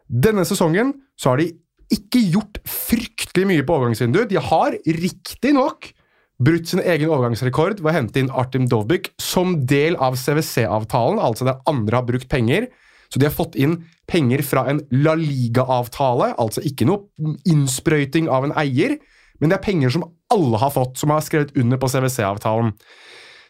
Denne 0.05 0.45
sesongen 0.47 0.93
så 1.19 1.34
har 1.34 1.41
de 1.41 1.51
ikke 1.93 2.21
gjort 2.34 2.59
fryktelig 2.65 3.45
mye 3.49 3.65
på 3.65 3.76
overgangsvinduet. 3.76 4.32
De 4.32 4.41
har 4.41 4.78
riktignok 4.86 5.91
brutt 6.41 6.67
sin 6.67 6.81
egen 6.83 7.11
overgangsrekord 7.11 7.79
ved 7.79 7.91
å 7.91 7.95
hente 7.95 8.21
inn 8.21 8.31
Artem 8.33 8.67
Dovbyk 8.71 9.13
som 9.21 9.55
del 9.69 9.95
av 10.03 10.17
CWC-avtalen, 10.19 11.21
altså 11.23 11.47
der 11.47 11.61
andre 11.69 12.01
har 12.01 12.07
brukt 12.07 12.29
penger. 12.31 12.67
Så 13.07 13.21
de 13.21 13.29
har 13.29 13.36
fått 13.36 13.55
inn 13.55 13.77
penger 14.09 14.43
fra 14.43 14.65
en 14.71 14.81
La 14.91 15.15
Liga-avtale, 15.19 16.33
altså 16.41 16.63
ikke 16.65 16.88
noe 16.89 17.36
innsprøyting 17.47 18.27
av 18.31 18.47
en 18.47 18.55
eier, 18.59 18.97
men 19.39 19.51
det 19.51 19.59
er 19.59 19.65
penger 19.65 19.93
som 19.95 20.07
alle 20.33 20.59
har 20.59 20.73
fått, 20.73 20.97
som 20.99 21.13
har 21.13 21.23
skrevet 21.23 21.53
under 21.59 21.79
på 21.79 21.89
CWC-avtalen. 21.91 22.73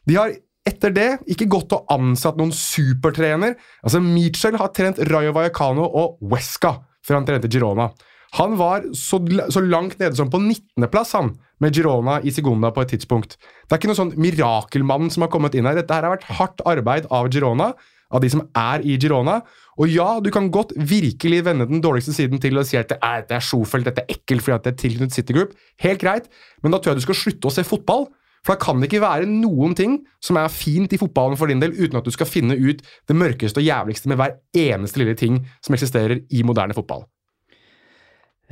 De 0.06 0.18
har 0.20 0.36
etter 0.66 0.94
det 0.94 1.10
ikke 1.30 1.48
gått 1.50 1.74
og 1.78 1.92
ansatt 1.94 2.40
noen 2.40 2.54
supertrener. 2.56 3.54
Altså, 3.86 4.02
Mitchell 4.02 4.58
har 4.58 4.74
trent 4.74 5.02
Rayo 5.12 5.34
Vallecano 5.36 5.86
og 5.86 6.18
Wesca 6.32 6.76
før 7.06 7.20
han 7.20 7.28
trente 7.28 7.50
Girona. 7.54 7.92
Han 8.36 8.58
var 8.60 8.84
så, 8.98 9.20
så 9.54 9.64
langt 9.64 10.00
nede 10.02 10.18
som 10.18 10.30
på 10.32 10.42
19.-plass 10.42 11.16
han, 11.16 11.36
med 11.64 11.76
Girona 11.76 12.18
i 12.20 12.34
Segunda 12.36 12.72
på 12.76 12.84
et 12.84 12.92
tidspunkt. 12.92 13.38
Det 13.40 13.72
er 13.72 13.80
ikke 13.80 13.92
noen 13.94 14.02
sånn 14.02 14.16
mirakelmann 14.20 15.12
som 15.14 15.24
har 15.24 15.32
kommet 15.32 15.56
inn 15.56 15.68
her. 15.70 15.78
Dette 15.78 15.96
her 15.96 16.04
har 16.04 16.18
vært 16.18 16.34
hardt 16.40 16.64
arbeid 16.68 17.08
av 17.16 17.30
Girona, 17.32 17.70
av 18.12 18.22
de 18.22 18.32
som 18.34 18.44
er 18.60 18.84
i 18.84 18.98
Girona. 19.02 19.40
Og 19.80 19.92
ja, 19.92 20.20
du 20.24 20.30
kan 20.36 20.52
godt 20.54 20.74
virkelig 20.76 21.42
vende 21.48 21.68
den 21.70 21.84
dårligste 21.84 22.16
siden 22.16 22.44
til 22.44 22.60
å 22.60 22.66
si 22.68 22.78
at 22.80 22.92
det 22.92 23.00
er, 23.00 23.24
det 23.30 23.40
er 23.40 23.48
Schofeld, 23.48 23.88
dette 23.88 24.04
er 24.04 24.18
ekkelt 24.18 24.44
fordi 24.44 24.58
at 24.58 24.68
det 24.68 24.76
er 24.76 24.82
tilknyttet 24.84 25.16
City 25.16 25.36
Group. 25.36 25.56
Helt 25.84 26.04
greit, 26.04 26.30
men 26.64 26.76
da 26.76 26.80
tror 26.80 26.94
jeg 26.94 27.02
du 27.02 27.08
skal 27.08 27.22
slutte 27.24 27.52
å 27.52 27.56
se 27.56 27.66
fotball. 27.68 28.08
For 28.46 28.54
da 28.54 28.62
kan 28.62 28.78
det 28.78 28.92
ikke 28.92 29.02
være 29.02 29.32
noen 29.32 29.74
ting 29.80 29.98
som 30.24 30.38
er 30.38 30.52
fint 30.54 30.92
i 30.94 31.00
fotballen 31.02 31.40
for 31.40 31.50
din 31.50 31.64
del, 31.64 31.74
uten 31.74 31.98
at 31.98 32.06
du 32.06 32.14
skal 32.14 32.30
finne 32.30 32.60
ut 32.60 32.84
det 32.84 33.18
mørkeste 33.18 33.64
og 33.64 33.66
jævligste 33.66 34.12
med 34.12 34.22
hver 34.22 34.38
eneste 34.68 35.02
lille 35.02 35.18
ting 35.18 35.42
som 35.66 35.78
eksisterer 35.78 36.22
i 36.30 36.46
moderne 36.46 36.78
fotball. 36.78 37.08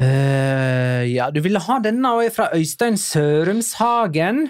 Eh, 0.01 1.05
ja, 1.13 1.29
du 1.29 1.39
ville 1.45 1.61
ha 1.61 1.79
denne 1.83 2.15
òg, 2.17 2.31
fra 2.33 2.49
Øystein 2.57 2.97
Sørumshagen. 2.97 4.47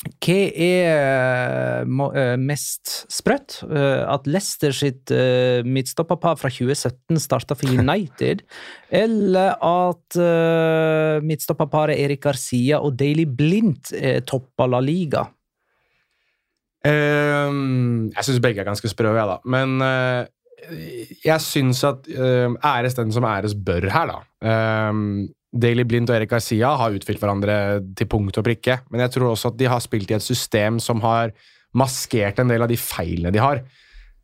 Hva 0.00 0.36
er 0.56 1.82
eh, 1.84 1.90
eh, 2.16 2.36
mest 2.40 2.92
sprøtt? 3.12 3.58
At 3.68 4.24
Leicester 4.26 4.72
sitt 4.72 5.12
uh, 5.12 5.60
midtstopperpar 5.68 6.38
fra 6.40 6.48
2017 6.48 7.20
starta 7.20 7.56
for 7.58 7.68
United, 7.82 8.42
eller 8.88 9.60
at 9.60 10.16
uh, 10.16 11.20
midtstopperparet 11.26 12.00
Erik 12.00 12.24
Garcia 12.24 12.80
og 12.80 12.96
Daily 12.98 13.28
Blindt 13.28 13.92
uh, 13.92 14.18
toppa 14.24 14.66
La 14.72 14.80
Liga? 14.80 15.26
Ehm, 16.88 18.08
jeg 18.14 18.24
syns 18.24 18.40
begge 18.40 18.62
er 18.62 18.70
ganske 18.70 18.88
sprø, 18.88 19.12
jeg, 19.12 19.28
da. 19.28 19.36
Men 19.44 19.82
jeg 21.24 21.42
syns 21.44 21.82
at 21.88 22.08
uh, 22.14 22.54
æres 22.72 22.96
den 22.98 23.12
som 23.14 23.26
æres 23.28 23.54
bør 23.54 23.88
her, 23.92 24.10
da. 24.12 24.90
Um, 24.90 25.28
Daily 25.50 25.82
Blind 25.82 26.10
og 26.10 26.14
Erik 26.14 26.30
Garcia 26.30 26.70
har 26.78 26.94
utfylt 26.94 27.18
hverandre 27.22 27.54
til 27.98 28.08
punkt 28.10 28.38
og 28.38 28.46
prikke, 28.46 28.78
men 28.90 29.02
jeg 29.02 29.16
tror 29.16 29.32
også 29.32 29.50
at 29.50 29.58
de 29.58 29.70
har 29.70 29.82
spilt 29.82 30.12
i 30.12 30.16
et 30.16 30.24
system 30.24 30.78
som 30.82 31.02
har 31.02 31.34
maskert 31.74 32.38
en 32.38 32.50
del 32.50 32.62
av 32.62 32.70
de 32.70 32.78
feilene 32.78 33.32
de 33.34 33.42
har. 33.42 33.62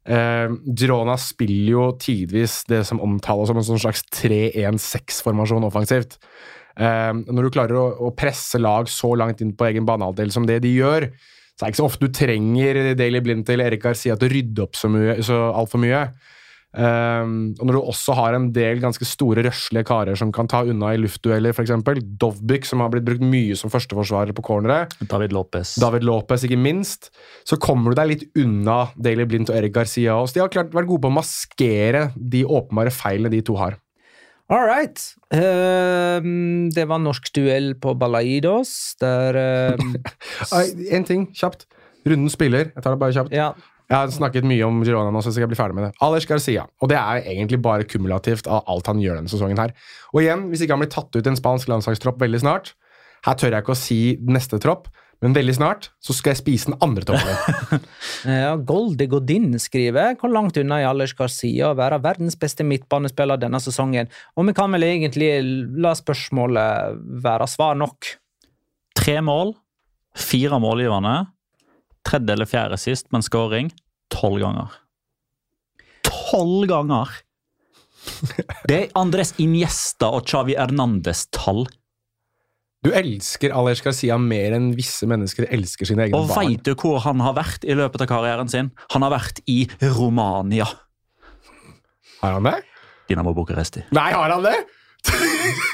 Uh, 0.07 0.55
Girona 0.71 1.17
spiller 1.19 1.73
jo 1.73 1.87
tidvis 1.99 2.61
det 2.71 2.85
som 2.87 3.03
omtales 3.03 3.51
som 3.51 3.59
en 3.59 3.67
sånn 3.67 3.83
slags 3.83 4.05
3-1-6-formasjon 4.15 5.67
offensivt. 5.67 6.21
Uh, 6.79 7.11
når 7.27 7.49
du 7.49 7.55
klarer 7.57 7.81
å, 7.81 7.87
å 8.07 8.13
presse 8.15 8.61
lag 8.63 8.87
så 8.93 9.15
langt 9.19 9.43
inn 9.43 9.57
på 9.57 9.67
egen 9.71 9.89
banehalvdel 9.89 10.31
som 10.35 10.47
det 10.47 10.61
de 10.63 10.77
gjør, 10.77 11.11
så 11.57 11.65
er 11.65 11.71
det 11.71 11.75
ikke 11.75 11.81
så 11.83 11.89
ofte 11.89 12.07
du 12.07 12.13
trenger 12.13 12.95
Daily 13.01 13.21
Blind 13.25 13.49
eller 13.49 13.71
Erik 13.73 13.83
Garcia 13.83 14.17
til 14.21 14.29
å 14.29 14.33
rydde 14.35 14.65
opp 14.67 14.77
så, 14.77 14.91
mye- 14.93 15.23
så 15.25 15.39
altfor 15.57 15.81
mye. 15.81 16.03
Um, 16.77 17.55
og 17.57 17.63
når 17.71 17.77
du 17.79 17.87
også 17.89 18.13
har 18.19 18.35
en 18.37 18.51
del 18.53 18.83
ganske 18.83 19.07
store, 19.09 19.41
røslige 19.47 19.87
karer 19.89 20.19
som 20.21 20.29
kan 20.35 20.49
ta 20.51 20.61
unna 20.69 20.91
i 20.93 20.99
luftdueller, 21.01 21.55
f.eks. 21.57 21.73
Dovbyk, 22.21 22.67
som 22.69 22.83
har 22.85 22.91
blitt 22.93 23.07
brukt 23.07 23.25
mye 23.25 23.57
som 23.57 23.73
førsteforsvarer 23.73 24.37
på 24.37 24.45
corneret. 24.45 24.93
David 25.09 25.33
Lopez. 25.33 25.73
David 25.81 26.05
Lopez, 26.05 26.45
ikke 26.45 26.61
minst. 26.61 27.09
Så 27.49 27.57
kommer 27.63 27.95
du 27.95 28.01
deg 28.03 28.11
litt 28.13 28.27
unna 28.43 28.91
Daily 29.01 29.25
Blind 29.25 29.49
og 29.49 29.57
Erik 29.57 29.73
Garcia. 29.79 30.19
også. 30.21 30.37
de 30.37 30.45
har 30.45 30.53
klart 30.53 30.77
vært 30.77 30.91
gode 30.91 31.07
på 31.07 31.13
å 31.15 31.17
maskere 31.17 32.11
de 32.17 32.45
åpenbare 32.45 32.93
feilene 32.93 33.33
de 33.33 33.41
to 33.47 33.57
har. 33.57 33.79
All 34.49 34.63
right. 34.63 35.01
Ehm, 35.35 36.69
det 36.75 36.85
var 36.87 37.01
norsk 37.03 37.33
duell 37.35 37.73
på 37.83 37.97
Balaidos, 37.99 38.95
der 39.03 39.39
ehm, 39.41 39.97
En 40.95 41.07
ting, 41.09 41.27
kjapt. 41.35 41.67
Runden 42.07 42.31
spiller. 42.31 42.71
Jeg 42.71 42.85
tar 42.85 42.95
det 42.95 43.01
bare 43.03 43.17
kjapt. 43.17 43.35
Ja, 43.35 43.53
Jeg 43.87 43.97
har 43.97 44.11
snakket 44.11 44.47
mye 44.47 44.67
om 44.67 44.81
Girona 44.87 45.11
nå, 45.15 45.21
så 45.23 45.31
jeg 45.31 45.39
skal 45.41 45.51
bli 45.51 45.59
ferdig 45.59 45.77
med 45.79 45.85
det. 45.89 45.93
Alers 46.03 46.27
Garcia. 46.27 46.65
Og 46.83 46.91
det 46.91 46.99
er 46.99 47.27
egentlig 47.31 47.61
bare 47.63 47.87
kumulativt 47.87 48.47
av 48.51 48.65
alt 48.71 48.87
han 48.91 49.03
gjør 49.03 49.21
denne 49.21 49.31
sesongen 49.31 49.59
her. 49.63 49.75
Og 50.13 50.23
igjen, 50.25 50.47
hvis 50.51 50.63
ikke 50.63 50.75
han 50.75 50.83
blir 50.83 50.91
tatt 50.95 51.15
ut 51.15 51.23
i 51.23 51.31
en 51.31 51.39
spansk 51.39 51.71
landslagstropp 51.71 52.19
veldig 52.23 52.41
snart 52.43 52.73
Her 53.27 53.35
tør 53.39 53.55
jeg 53.55 53.63
ikke 53.65 53.75
å 53.75 53.79
si 53.79 54.01
neste 54.27 54.59
tropp, 54.63 54.87
men 55.25 55.35
veldig 55.37 55.55
snart 55.57 55.89
så 56.03 56.15
skal 56.17 56.35
jeg 56.35 56.41
spise 56.43 56.71
den 56.71 56.79
andre 56.85 57.07
troppen. 57.09 57.85
Ja, 58.27 58.55
Goldi 58.59 59.07
Godin 59.11 59.55
skriver 59.63 60.17
hvor 60.19 60.33
langt 60.33 60.57
unna 60.59 60.81
i 60.83 60.87
Alers 60.89 61.15
Garcia 61.17 61.71
å 61.71 61.77
være 61.79 62.01
verdens 62.03 62.37
beste 62.41 62.65
midtbanespiller 62.67 63.39
denne 63.41 63.61
sesongen, 63.63 64.11
og 64.35 64.49
vi 64.49 64.55
kan 64.57 64.73
vel 64.75 64.87
egentlig 64.87 65.31
la 65.83 65.95
spørsmålet 65.97 66.99
være 67.25 67.49
svar 67.51 67.79
nok. 67.79 68.17
Tre 68.97 69.19
mål, 69.25 69.55
fire 70.17 70.59
målgivende, 70.63 71.15
tredje 72.07 72.37
eller 72.37 72.51
fjerde 72.51 72.81
sist, 72.81 73.09
men 73.15 73.25
scoring 73.25 73.71
tolv 74.13 74.43
ganger. 74.43 74.75
Tolv 76.07 76.67
ganger! 76.71 77.15
Det 78.67 78.77
er 78.77 78.93
Andres 78.99 79.35
Iniesta 79.43 80.13
og 80.15 80.29
Chavi 80.31 80.55
Hernandez 80.59 81.27
tall. 81.35 81.65
Du 82.87 82.93
elsker 82.95 83.51
Alers 83.51 83.81
Garcia 83.83 84.15
mer 84.15 84.55
enn 84.55 84.69
visse 84.79 85.09
mennesker 85.11 85.49
elsker 85.51 85.89
sine 85.89 86.05
egne 86.05 86.21
Og 86.21 86.29
barn. 86.31 86.53
veit 86.53 86.63
du 86.63 86.77
hvor 86.79 87.01
han 87.03 87.19
har 87.25 87.35
vært 87.35 87.65
i 87.67 87.75
løpet 87.75 88.05
av 88.05 88.11
karrieren 88.13 88.51
sin? 88.53 88.69
Han 88.95 89.03
har 89.03 89.11
vært 89.11 89.41
i 89.51 89.65
Romania. 89.83 90.69
Har 92.21 92.37
han 92.37 92.47
det? 92.47 92.61
Dinamo 93.11 93.33
Bucuresti. 93.35 93.83
Nei, 93.97 94.13
har 94.15 94.37
han 94.37 94.47
det?! 94.47 94.61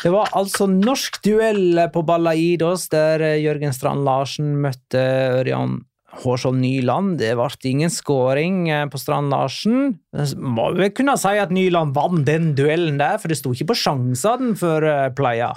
Det 0.00 0.08
var 0.08 0.30
altså 0.32 0.64
norsk 0.64 1.18
duell 1.20 1.76
på 1.92 2.00
Balaidos, 2.08 2.86
der 2.88 3.20
eh, 3.20 3.34
Jørgen 3.42 3.74
Strand 3.76 4.00
Larsen 4.06 4.54
møtte 4.62 5.02
Ørjan 5.42 5.74
Hårskjold 6.22 6.56
Nyland. 6.56 7.18
Det 7.20 7.34
ble 7.36 7.48
ingen 7.68 7.92
scoring 7.92 8.62
eh, 8.72 8.86
på 8.88 8.96
Strand 8.96 9.28
Larsen. 9.28 9.98
Må 10.40 10.70
vi 10.78 10.88
kunne 10.96 11.18
si 11.20 11.34
at 11.36 11.52
Nyland 11.52 11.92
vant 11.92 12.24
den 12.24 12.54
duellen 12.56 12.96
der, 12.96 13.20
for 13.20 13.28
det 13.28 13.36
sto 13.42 13.52
ikke 13.52 13.74
på 13.74 13.76
sjansene 13.82 14.56
for 14.56 14.88
eh, 14.88 15.10
Playa. 15.12 15.52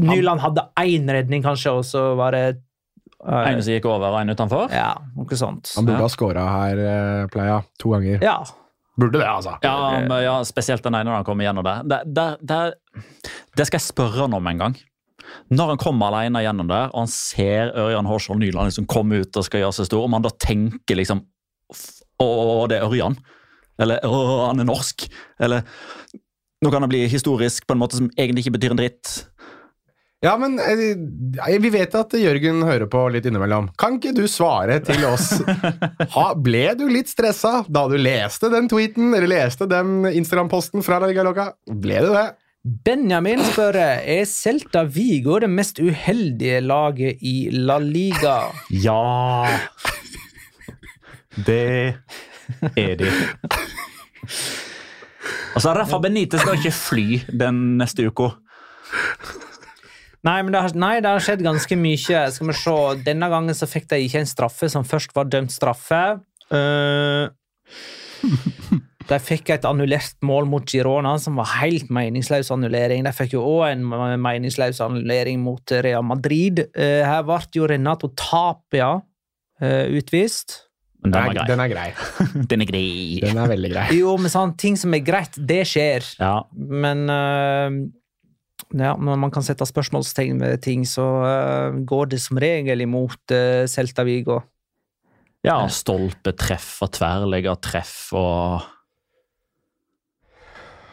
Nyland 0.00 0.40
hadde 0.42 0.64
én 0.82 1.08
redning, 1.12 1.42
kanskje, 1.44 1.72
og 1.76 1.84
så 1.88 2.02
var 2.18 2.32
det 2.36 2.42
eh, 2.50 3.48
En 3.52 3.62
som 3.62 3.72
gikk 3.74 3.86
over, 3.90 4.08
og 4.14 4.20
en 4.22 4.32
utenfor. 4.34 4.70
Ja, 4.74 4.94
noe 5.16 5.36
sånt. 5.38 5.72
Han 5.76 5.86
burde 5.88 5.98
Ja. 5.98 6.06
ha 6.06 6.08
skåra 6.14 6.44
her, 6.54 6.78
eh, 6.78 7.26
Playa, 7.32 7.62
to 7.78 7.90
ganger. 7.94 8.22
Ja. 8.24 8.38
Burde 9.00 9.18
det, 9.20 9.26
altså. 9.28 9.54
Ja, 9.64 10.00
men, 10.04 10.22
ja, 10.24 10.38
spesielt 10.44 10.82
den 10.84 10.94
ene 10.98 11.08
når 11.08 11.20
han 11.22 11.24
kommer 11.24 11.44
gjennom 11.46 11.64
det. 11.64 11.76
Det, 11.88 12.00
det, 12.14 12.28
det, 12.42 12.60
det 13.56 13.66
skal 13.68 13.78
jeg 13.80 13.86
spørre 13.88 14.24
han 14.26 14.34
om 14.36 14.46
en 14.50 14.58
gang. 14.58 14.76
Når 15.54 15.68
han 15.74 15.78
kommer 15.80 16.10
alene 16.10 16.42
gjennom 16.42 16.68
der, 16.68 16.88
og 16.90 17.04
han 17.04 17.12
ser 17.12 17.70
Ørjan 17.78 18.08
Horsvold 18.08 18.40
Nyland 18.42 18.68
liksom 18.72 18.88
komme 18.90 19.20
ut 19.22 19.36
og 19.38 19.44
skal 19.46 19.62
gjøre 19.62 19.76
seg 19.78 19.86
stor, 19.86 20.04
om 20.08 20.16
han 20.18 20.24
da 20.26 20.32
tenker 20.42 20.98
liksom 20.98 21.22
Å, 22.20 22.26
det 22.68 22.80
er 22.80 22.84
Ørjan. 22.88 23.14
Eller 23.80 24.02
å, 24.04 24.16
han 24.50 24.60
er 24.60 24.66
norsk. 24.68 25.06
Eller 25.40 25.62
Nå 26.60 26.68
kan 26.72 26.82
det 26.84 26.90
bli 26.92 27.06
historisk 27.08 27.64
på 27.64 27.72
en 27.72 27.80
måte 27.80 27.96
som 27.96 28.10
egentlig 28.18 28.42
ikke 28.44 28.56
betyr 28.58 28.74
en 28.74 28.80
dritt. 28.82 29.12
Ja, 30.20 30.34
men 30.36 30.58
eh, 30.60 31.56
vi 31.60 31.70
vet 31.72 31.94
at 31.96 32.12
Jørgen 32.12 32.60
hører 32.68 32.84
på 32.92 33.06
litt 33.08 33.24
innimellom. 33.24 33.70
Kan 33.80 33.96
ikke 33.96 34.12
du 34.18 34.26
svare 34.28 34.76
til 34.84 35.00
oss? 35.08 35.30
Ha, 36.14 36.26
ble 36.36 36.66
du 36.76 36.84
litt 36.90 37.08
stressa 37.08 37.62
da 37.70 37.86
du 37.88 37.96
leste 37.96 38.50
den 38.52 38.68
tweeten, 38.68 39.14
eller 39.16 39.30
leste 39.30 39.68
den 39.70 40.04
Instagram-posten 40.10 40.84
fra 40.84 40.98
La 41.00 41.08
Liga 41.08 41.24
Loca? 41.24 41.46
Ble 41.70 42.02
du 42.04 42.10
det? 42.12 42.26
Benjamin 42.84 43.40
spør 43.48 43.78
er 43.80 44.26
Celta 44.28 44.82
Vigo 44.84 45.38
det 45.40 45.48
mest 45.48 45.80
uheldige 45.80 46.58
laget 46.60 47.22
i 47.24 47.48
La 47.54 47.78
Liga. 47.80 48.50
Ja 48.84 49.48
Det 51.46 51.96
er 52.76 52.98
de. 53.00 53.08
Altså, 55.54 55.72
Rafa 55.72 55.98
Benitez 56.02 56.44
skal 56.44 56.60
ikke 56.60 56.74
fly 56.76 57.06
den 57.40 57.78
neste 57.80 58.04
uka. 58.10 58.34
Nei, 60.26 60.36
men 60.44 60.52
det 60.52 60.60
har, 60.60 60.74
nei, 60.76 60.94
det 61.00 61.08
har 61.08 61.22
skjedd 61.24 61.42
ganske 61.44 61.76
mye. 61.80 62.24
Skal 62.34 62.50
vi 62.50 62.56
se. 62.58 62.76
Denne 63.06 63.30
gangen 63.32 63.56
så 63.56 63.68
fikk 63.70 63.88
de 63.92 64.02
ikke 64.04 64.20
en 64.20 64.28
straffe 64.28 64.68
som 64.72 64.84
først 64.84 65.14
var 65.16 65.30
dømt 65.32 65.54
straffe. 65.54 66.00
Uh, 66.52 67.32
de 69.10 69.18
fikk 69.24 69.54
et 69.54 69.64
annullert 69.64 70.18
mål 70.26 70.48
mot 70.50 70.66
Girona, 70.68 71.14
som 71.22 71.40
var 71.40 71.54
helt 71.62 71.88
meningsløs 71.94 72.52
annullering. 72.52 73.06
De 73.06 73.14
fikk 73.16 73.38
jo 73.38 73.44
òg 73.48 73.70
en 73.70 73.86
meningsløs 74.20 74.82
annullering 74.84 75.40
mot 75.42 75.76
Real 75.86 76.04
Madrid. 76.04 76.66
Uh, 76.76 77.00
her 77.06 77.24
ble 77.24 77.40
jo 77.56 77.70
Renato 77.70 78.12
Tapia 78.12 78.98
uh, 79.00 79.86
utvist. 79.96 80.66
Men 81.00 81.14
den 81.14 81.30
er. 81.32 81.46
Den 81.48 81.62
er 81.64 81.70
grei. 81.72 81.86
Den 82.50 82.60
er 82.60 82.68
grei. 82.68 82.88
Den 83.22 83.38
er 83.40 83.48
veldig 83.48 83.70
grei. 83.72 83.86
Jo, 83.96 84.18
men 84.20 84.28
sånn, 84.28 84.52
ting 84.60 84.76
som 84.76 84.92
er 84.92 85.00
greit, 85.00 85.38
det 85.48 85.62
skjer. 85.70 86.04
Ja, 86.20 86.34
Men 86.52 87.06
eh, 87.08 87.78
ja, 88.72 88.94
når 88.94 89.18
man 89.18 89.32
kan 89.34 89.42
sette 89.42 89.66
spørsmålstegn 89.66 90.40
ved 90.42 90.60
ting, 90.62 90.84
så 90.86 91.06
uh, 91.24 91.78
går 91.86 92.12
det 92.14 92.20
som 92.22 92.38
regel 92.38 92.84
imot 92.84 93.34
uh, 93.34 93.66
Celta 93.70 94.04
Vigo. 94.06 94.40
ja 95.46 95.56
stolpetreff 95.72 96.82
og 96.84 96.92
tverrleggertreff 96.98 98.12
og 98.18 98.68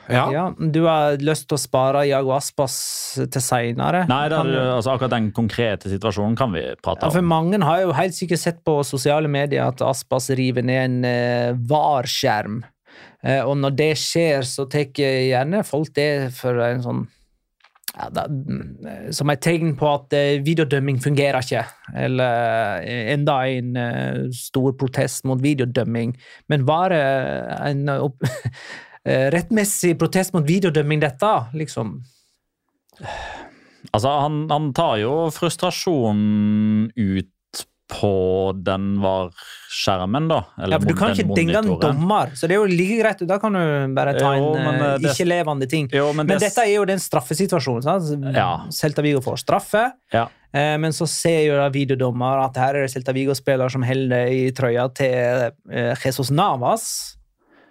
Ja. 0.08 0.22
Ja, 0.32 0.44
du 0.56 0.86
har 0.86 1.18
lyst 1.20 1.50
til 1.50 1.58
å 1.58 1.60
spare 1.60 2.06
Iago 2.08 2.32
Aspas 2.32 2.78
til 3.20 3.44
seinere? 3.44 4.06
Nei, 4.08 4.22
det 4.32 4.38
er, 4.40 4.52
altså, 4.78 4.94
akkurat 4.94 5.12
den 5.12 5.34
konkrete 5.36 5.92
situasjonen 5.92 6.38
kan 6.40 6.54
vi 6.56 6.62
prate 6.80 7.04
Ja, 7.04 7.12
for 7.12 7.20
om. 7.20 7.28
mange 7.28 7.60
har 7.60 7.82
jo 7.82 7.92
helt 7.92 8.16
sikkert 8.16 8.40
sett 8.40 8.62
på 8.64 8.78
sosiale 8.88 9.28
medier 9.28 9.68
at 9.68 9.84
Aspas 9.84 10.30
river 10.40 10.64
ned 10.64 10.80
en 10.86 10.98
uh, 11.04 11.60
VAR-skjerm. 11.60 12.62
Uh, 13.20 13.42
og 13.50 13.58
når 13.60 13.76
det 13.84 13.92
skjer, 14.00 14.48
så 14.48 14.64
tar 14.72 14.88
gjerne 14.96 15.60
folk 15.68 15.92
det 16.00 16.32
for 16.40 16.56
en 16.64 16.86
sånn 16.88 17.04
ja, 17.98 18.10
da, 18.14 18.26
mm, 18.30 19.12
Som 19.16 19.32
et 19.34 19.42
tegn 19.42 19.74
på 19.78 19.88
at 19.90 20.14
eh, 20.14 20.40
videodømming 20.46 21.00
fungerer 21.02 21.42
ikke. 21.42 21.64
Eller 21.98 22.84
eh, 22.86 23.14
enda 23.16 23.40
en 23.50 23.78
uh, 23.78 24.28
stor 24.36 24.76
protest 24.78 25.26
mot 25.26 25.42
videodømming. 25.42 26.14
Men 26.52 26.68
var 26.68 26.94
det 26.94 27.02
en 27.72 27.90
uh, 27.90 28.36
rettmessig 29.36 29.96
protest 29.98 30.36
mot 30.36 30.46
videodømming, 30.48 31.02
dette? 31.02 31.34
Liksom. 31.58 31.98
Altså, 33.94 34.12
han, 34.26 34.46
han 34.52 34.70
tar 34.78 35.00
jo 35.02 35.16
frustrasjonen 35.34 36.92
ut 36.94 37.34
på 37.88 38.52
den 38.68 38.98
var 39.00 39.30
skjermen, 39.72 40.28
da. 40.28 40.42
Ja, 40.60 40.78
for 40.80 40.88
Du 40.90 40.96
kan 40.98 41.14
ikke 41.16 41.36
dinge 41.38 41.56
en 41.56 41.70
dommer, 41.80 42.34
så 42.36 42.48
det 42.50 42.58
er 42.58 42.60
jo 42.60 42.66
like 42.68 42.98
greit. 43.00 43.22
Da 43.30 43.38
kan 43.40 43.56
du 43.56 43.94
bare 43.96 44.14
ta 44.18 44.34
Jo, 44.36 44.50
men, 44.56 44.76
eh, 44.76 44.94
eh, 44.96 45.08
ikke-levende 45.08 45.70
ting. 45.72 45.88
Jo, 45.96 46.10
men, 46.12 46.28
Men 46.28 46.38
det, 46.38 46.50
dette 46.50 46.66
er 46.66 46.74
jo 46.76 46.86
den 46.86 47.00
straffesituasjonen. 47.00 47.84
sant? 47.84 48.26
Ja. 48.36 48.50
Celta 48.72 49.02
Vigo 49.06 49.22
får 49.24 49.40
straffe, 49.46 49.92
Ja. 50.14 50.28
eh, 50.54 50.76
men 50.78 50.92
så 50.92 51.08
ser 51.08 51.46
jo 51.48 51.56
da 51.56 51.70
videodommer 51.70 52.44
at 52.46 52.56
her 52.58 52.76
er 52.76 52.82
det 52.88 52.92
Celta 52.92 53.14
Vigo-spiller 53.14 53.70
som 53.72 53.84
holder 53.84 54.28
i 54.36 54.52
trøya 54.52 54.90
til 54.94 55.52
eh, 55.72 55.96
Jesus 56.04 56.30
Navas. 56.30 57.16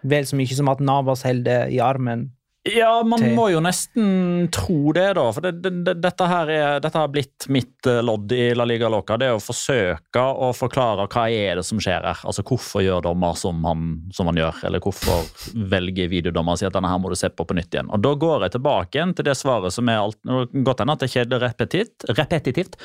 Vel 0.04 0.24
så 0.24 0.36
mye 0.36 0.54
som 0.54 0.68
at 0.68 0.80
Navas 0.80 1.22
holder 1.22 1.68
i 1.68 1.78
armen. 1.78 2.30
Ja, 2.74 3.02
man 3.06 3.20
til- 3.22 3.34
må 3.36 3.44
jo 3.52 3.60
nesten 3.62 4.48
tro 4.50 4.92
det, 4.96 5.14
da. 5.14 5.24
For 5.32 5.44
det, 5.44 5.52
det, 5.62 5.70
det, 5.86 5.94
dette, 6.02 6.26
her 6.30 6.50
er, 6.50 6.80
dette 6.82 6.98
har 6.98 7.08
blitt 7.12 7.46
mitt 7.52 7.86
eh, 7.86 8.00
lodd 8.02 8.32
i 8.34 8.48
La 8.58 8.64
Liga 8.66 8.88
Loca. 8.90 9.16
Det 9.20 9.28
er 9.28 9.36
å 9.36 9.42
forsøke 9.42 10.22
å 10.22 10.48
forklare 10.56 11.06
hva 11.12 11.26
er 11.30 11.60
det 11.60 11.64
som 11.68 11.78
skjer 11.82 12.02
her. 12.08 12.22
Altså 12.26 12.42
Hvorfor 12.46 12.82
gjør 12.84 13.04
dommer 13.06 13.36
som 13.38 13.62
han, 13.68 13.86
som 14.16 14.26
han 14.32 14.40
gjør? 14.40 14.64
Eller 14.66 14.82
hvorfor 14.84 15.24
velger 15.54 16.10
videodommer 16.12 16.56
å 16.56 16.60
si 16.60 16.66
at 16.68 16.74
denne 16.76 16.90
her 16.90 16.98
må 17.02 17.12
du 17.12 17.16
se 17.18 17.30
på 17.30 17.46
på 17.46 17.54
nytt 17.58 17.74
igjen? 17.76 17.90
Og 17.94 18.02
Da 18.02 18.14
går 18.14 18.46
jeg 18.48 18.56
tilbake 18.58 18.98
igjen 18.98 19.14
til 19.16 19.28
det 19.30 19.36
svaret 19.38 19.72
som 19.74 19.88
er 19.92 20.02
alt, 20.02 20.18
Godt 20.26 20.80
hende 20.82 20.96
at 20.96 21.02
det 21.04 21.10
er 21.10 21.14
kjedelig 21.20 21.42
repetitivt. 21.46 22.08
repetitivt. 22.18 22.80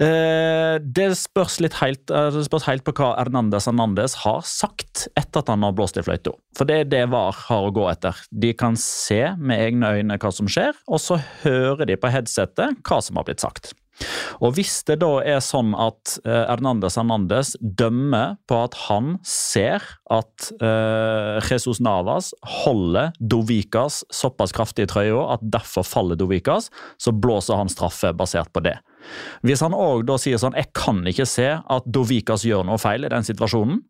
Eh, 0.00 0.78
det 0.80 1.10
spørs 1.20 1.58
helt, 1.82 2.08
eh, 2.08 2.30
det 2.32 2.46
spørs 2.46 2.64
helt 2.64 2.86
på 2.86 2.94
hva 2.96 3.10
Hernandez 3.18 3.66
Hernandez 3.68 4.14
har 4.22 4.40
sagt 4.48 5.08
etter 5.12 5.42
at 5.42 5.50
han 5.52 5.66
har 5.66 5.74
blåst 5.76 6.00
i 6.00 6.04
fløyta. 6.06 6.32
For 6.56 6.64
det 6.64 6.78
er 6.78 6.88
det 6.88 7.02
VAR 7.12 7.36
har 7.50 7.68
å 7.68 7.74
gå 7.74 7.84
etter. 7.90 8.16
De 8.32 8.54
kan 8.56 8.78
se 8.80 9.36
med 9.36 9.60
egne 9.60 9.92
øyne 9.98 10.16
hva 10.16 10.32
som 10.32 10.48
skjer, 10.48 10.72
og 10.88 11.04
så 11.04 11.20
hører 11.44 11.84
de 11.84 12.00
på 12.00 12.08
headsetet 12.08 12.80
hva 12.80 13.02
som 13.04 13.20
har 13.20 13.28
blitt 13.28 13.44
sagt. 13.44 13.74
Og 14.40 14.54
Hvis 14.56 14.78
det 14.88 15.02
da 15.02 15.18
er 15.20 15.42
sånn 15.44 15.74
at 15.76 16.16
eh, 16.24 16.46
Hernandez 16.48 16.96
Hernandez 16.96 17.52
dømmer 17.60 18.38
på 18.48 18.56
at 18.64 18.78
han 18.88 19.18
ser 19.20 19.84
at 20.08 20.48
Jesus 21.44 21.82
Navas 21.84 22.32
holder 22.64 23.12
Dovikas 23.20 24.00
såpass 24.08 24.56
kraftig 24.56 24.88
i 24.88 24.88
trøya 24.88 25.26
at 25.36 25.44
derfor 25.44 25.84
faller 25.84 26.16
Dovikas, 26.16 26.70
så 26.96 27.12
blåser 27.12 27.60
han 27.60 27.68
straffe 27.68 28.14
basert 28.16 28.48
på 28.56 28.64
det. 28.64 28.78
Hvis 29.46 29.62
han 29.64 29.76
òg 29.76 30.04
da 30.08 30.18
sier 30.18 30.38
sånn 30.38 30.56
'jeg 30.56 30.72
kan 30.74 31.04
ikke 31.04 31.26
se 31.26 31.48
at 31.58 31.84
Dovikas 31.86 32.44
gjør 32.44 32.66
noe 32.66 32.78
feil 32.78 33.04
i 33.04 33.08
den 33.08 33.22
situasjonen', 33.22 33.82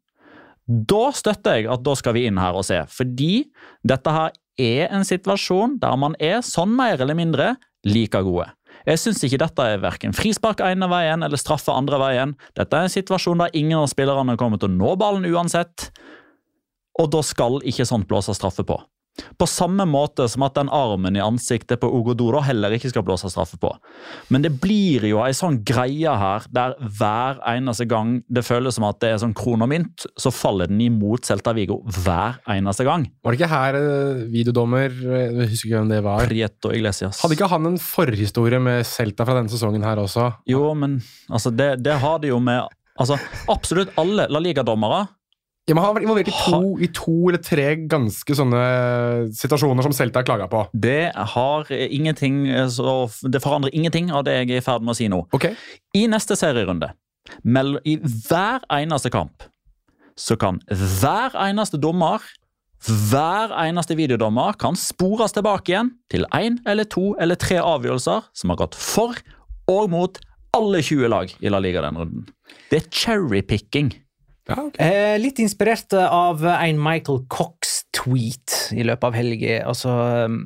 da 0.70 1.10
støtter 1.10 1.56
jeg 1.58 1.66
at 1.72 1.82
da 1.82 1.94
skal 1.98 2.14
vi 2.14 2.26
inn 2.26 2.38
her 2.38 2.54
og 2.54 2.64
se. 2.64 2.78
Fordi 2.86 3.50
dette 3.86 4.10
her 4.10 4.30
er 4.58 4.92
en 4.94 5.04
situasjon 5.04 5.78
der 5.82 5.96
man 5.96 6.14
er 6.20 6.44
sånn 6.46 6.76
mer 6.76 7.00
eller 7.00 7.14
mindre 7.18 7.56
like 7.84 8.22
gode. 8.22 8.46
Jeg 8.86 9.00
syns 9.02 9.24
ikke 9.26 9.40
dette 9.42 9.66
er 9.66 9.82
verken 9.82 10.14
frispark 10.16 10.62
ene 10.64 10.88
veien 10.88 11.24
eller 11.26 11.40
straffe 11.40 11.72
andre 11.74 11.98
veien. 12.00 12.36
Dette 12.56 12.76
er 12.76 12.86
en 12.86 12.92
situasjon 12.92 13.42
der 13.42 13.56
ingen 13.58 13.80
av 13.80 13.90
spillerne 13.92 14.38
kommer 14.40 14.60
til 14.60 14.70
å 14.70 14.76
nå 14.76 14.94
ballen 15.00 15.26
uansett. 15.28 15.90
Og 17.00 17.10
da 17.12 17.22
skal 17.24 17.60
ikke 17.66 17.88
sånt 17.88 18.08
blåse 18.08 18.34
straffe 18.36 18.64
på. 18.66 18.78
På 19.38 19.48
samme 19.48 19.86
måte 19.88 20.26
som 20.30 20.44
at 20.46 20.56
den 20.58 20.70
armen 20.72 21.16
i 21.16 21.22
ansiktet 21.22 21.80
på 21.82 21.90
Ogodoro 22.00 22.42
heller 22.44 22.74
ikke 22.76 22.90
skal 22.92 23.04
blåse 23.06 23.30
straffe 23.32 23.58
på. 23.60 23.72
Men 24.32 24.44
det 24.44 24.52
blir 24.62 25.06
jo 25.08 25.22
ei 25.24 25.34
sånn 25.36 25.60
greie 25.66 26.14
her 26.20 26.46
der 26.54 26.76
hver 26.80 27.40
eneste 27.52 27.86
gang 27.90 28.18
det 28.28 28.44
føles 28.46 28.76
som 28.78 28.86
at 28.88 29.00
det 29.02 29.12
er 29.14 29.22
sånn 29.22 29.36
kron 29.36 29.64
og 29.64 29.70
mynt, 29.72 30.06
så 30.18 30.32
faller 30.34 30.70
den 30.70 30.80
imot 30.84 31.28
Celta 31.28 31.54
Vigo 31.56 31.80
hver 32.00 32.40
eneste 32.50 32.86
gang. 32.88 33.06
Var 33.24 33.34
det 33.34 33.40
ikke 33.40 33.52
her 33.52 33.78
eh, 33.80 34.24
videodommer 34.30 34.90
eh, 34.90 35.26
Jeg 35.42 35.52
husker 35.52 35.70
ikke 35.70 35.78
hvem 35.78 35.92
det 35.92 36.02
var. 36.06 36.26
Prieto 36.30 36.74
Iglesias. 36.74 37.22
Hadde 37.24 37.38
ikke 37.38 37.50
han 37.52 37.70
en 37.72 37.80
forhistorie 37.82 38.60
med 38.62 38.84
Celta 38.88 39.26
fra 39.28 39.38
denne 39.38 39.52
sesongen 39.52 39.86
her 39.86 40.02
også? 40.02 40.30
Jo, 40.50 40.70
men 40.78 41.00
altså, 41.28 41.52
det, 41.54 41.72
det 41.84 41.98
har 42.02 42.20
de 42.22 42.32
jo 42.32 42.40
med 42.42 42.62
altså, 43.00 43.18
absolutt 43.50 43.96
alle 44.00 44.28
La 44.30 44.42
Liga-dommere. 44.42 45.06
Ja, 45.70 45.74
men 45.76 45.84
Han 45.84 45.92
har 45.92 45.98
vært 46.00 46.06
involvert 46.08 46.28
i 46.28 46.34
to, 46.34 46.62
i 46.82 46.88
to 46.90 47.12
eller 47.30 47.42
tre 47.46 47.66
ganske 47.86 48.34
sånne 48.34 48.62
situasjoner 49.38 49.86
som 49.86 49.94
Celta 49.94 50.18
har 50.18 50.26
klaga 50.26 50.48
på. 50.50 50.64
Det 50.74 51.12
har 51.14 51.70
ingenting 51.70 52.42
så 52.74 53.06
Det 53.22 53.38
forandrer 53.44 53.70
ingenting 53.76 54.10
av 54.10 54.24
det 54.26 54.34
jeg 54.40 54.50
er 54.50 54.58
i 54.58 54.64
ferd 54.66 54.82
med 54.82 54.96
å 54.96 54.98
si 54.98 55.06
nå. 55.12 55.22
Okay. 55.36 55.54
I 55.94 56.08
neste 56.10 56.34
serierunde, 56.38 56.90
i 57.86 57.94
hver 58.02 58.66
eneste 58.66 59.12
kamp, 59.14 59.46
så 60.18 60.34
kan 60.40 60.58
hver 60.66 61.38
eneste 61.38 61.78
dommer, 61.78 62.24
hver 62.82 63.54
eneste 63.62 63.94
videodommer, 63.94 64.58
kan 64.58 64.74
spores 64.74 65.36
tilbake 65.36 65.70
igjen 65.70 65.94
til 66.10 66.26
én 66.34 66.58
eller 66.66 66.88
to 66.90 67.12
eller 67.22 67.38
tre 67.38 67.60
avgjørelser 67.62 68.26
som 68.34 68.50
har 68.50 68.64
gått 68.64 68.74
for 68.74 69.14
og 69.70 69.90
mot 69.92 70.18
alle 70.56 70.82
20 70.82 71.14
lag 71.14 71.30
i 71.38 71.50
La 71.52 71.62
Liga 71.62 71.84
denne 71.84 72.02
runden. 72.02 72.26
Det 72.72 72.82
er 72.82 72.88
cherrypicking. 72.90 73.94
Ja, 74.50 74.60
okay. 74.66 74.86
Eh, 74.86 75.16
litt 75.22 75.38
inspirert 75.42 75.94
av 75.94 76.42
en 76.44 76.80
Michael 76.82 77.24
Cox-tweet 77.30 78.72
i 78.74 78.86
løpet 78.86 79.06
av 79.06 79.18
helga. 79.18 79.60
Altså, 79.70 79.94
um, 80.26 80.40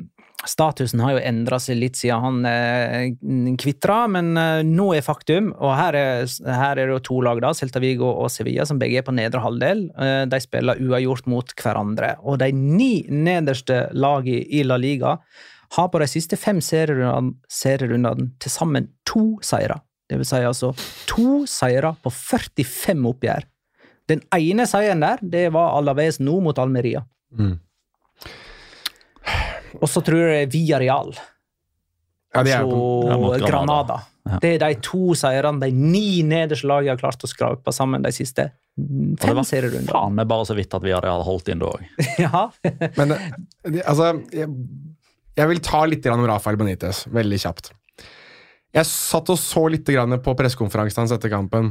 statusen 0.49 1.01
har 1.01 1.15
jo 1.15 1.23
endra 1.25 1.59
seg 1.63 1.79
litt 1.81 1.99
siden 1.99 2.23
han 2.25 2.49
eh, 2.49 3.55
kvitra, 3.61 4.05
men 4.13 4.35
eh, 4.41 4.61
nå 4.67 4.91
er 4.97 5.05
faktum, 5.05 5.53
og 5.57 5.75
her 5.79 5.99
er, 5.99 6.29
her 6.45 6.81
er 6.81 6.93
det 6.93 7.01
to 7.09 7.21
lag, 7.25 7.41
da, 7.43 7.55
Celta 7.57 7.83
Vigo 7.83 8.11
og 8.13 8.31
Sevilla, 8.33 8.67
som 8.69 8.81
begge 8.81 9.01
er 9.01 9.07
på 9.07 9.15
nedre 9.17 9.43
halvdel. 9.45 9.87
Eh, 9.95 10.25
de 10.31 10.43
spiller 10.43 10.81
uavgjort 10.85 11.31
mot 11.31 11.57
hverandre. 11.61 12.15
Og 12.25 12.39
de 12.43 12.51
ni 12.55 12.93
nederste 13.09 13.87
lagene 13.97 14.45
i 14.45 14.65
La 14.67 14.79
Liga 14.81 15.17
har 15.75 15.91
på 15.91 16.01
de 16.03 16.07
siste 16.11 16.39
fem 16.39 16.61
serierundene 16.63 17.35
serierundene 17.51 18.31
til 18.43 18.53
sammen 18.53 18.93
to 19.09 19.35
seire. 19.45 19.81
Det 20.11 20.21
vil 20.21 20.29
si 20.29 20.43
altså 20.45 20.75
to 21.09 21.43
seire 21.49 21.95
på 22.05 22.13
45 22.13 23.09
oppgjør. 23.11 23.49
Den 24.11 24.25
ene 24.37 24.67
seieren 24.69 25.05
der, 25.05 25.23
det 25.23 25.47
var 25.55 25.79
Alaves 25.79 26.21
nå 26.21 26.39
mot 26.45 26.59
Almeria. 26.61 27.05
Mm. 27.35 27.55
Og 29.81 29.89
så 29.91 30.03
tror 30.05 30.21
jeg 30.21 30.35
det 30.35 30.43
er 30.45 30.51
Villarreal 30.53 31.09
Ja, 31.17 32.43
de 32.47 32.53
er 32.55 32.67
på, 32.69 32.83
Ja, 33.09 33.17
Granada. 33.17 33.47
Granada. 33.49 33.97
Ja. 34.25 34.39
Det 34.41 34.51
er 34.55 34.61
de 34.63 34.77
to 34.85 35.17
seirene 35.19 35.61
de 35.61 35.73
ni 35.75 36.23
nederste 36.25 36.69
lagene 36.71 36.95
har 36.95 37.01
klart 37.01 37.25
å 37.27 37.29
skrape 37.29 37.75
sammen 37.75 38.05
de 38.05 38.13
siste 38.15 38.49
fem 38.75 39.37
var 39.37 39.47
faen 39.47 40.17
meg 40.17 40.27
bare 40.27 40.47
så 40.49 40.57
vidt 40.57 40.73
at 40.75 40.83
vi 40.83 40.95
Real 40.95 41.23
holdt 41.27 41.51
inn 41.53 41.61
da 41.63 41.71
òg. 41.71 41.85
Ja. 42.25 42.47
Men 42.97 43.13
det, 43.13 43.85
altså 43.85 44.15
jeg, 44.35 44.49
jeg 45.37 45.51
vil 45.51 45.63
ta 45.63 45.85
litt 45.87 46.09
om 46.11 46.25
Rafael 46.27 46.59
Benitez, 46.59 47.05
veldig 47.13 47.41
kjapt. 47.45 47.71
Jeg 48.75 48.89
satt 48.91 49.31
og 49.31 49.39
så 49.39 49.69
litt 49.71 49.87
på 49.87 50.35
pressekonferansen 50.35 51.05
hans 51.05 51.15
etter 51.15 51.31
kampen. 51.31 51.71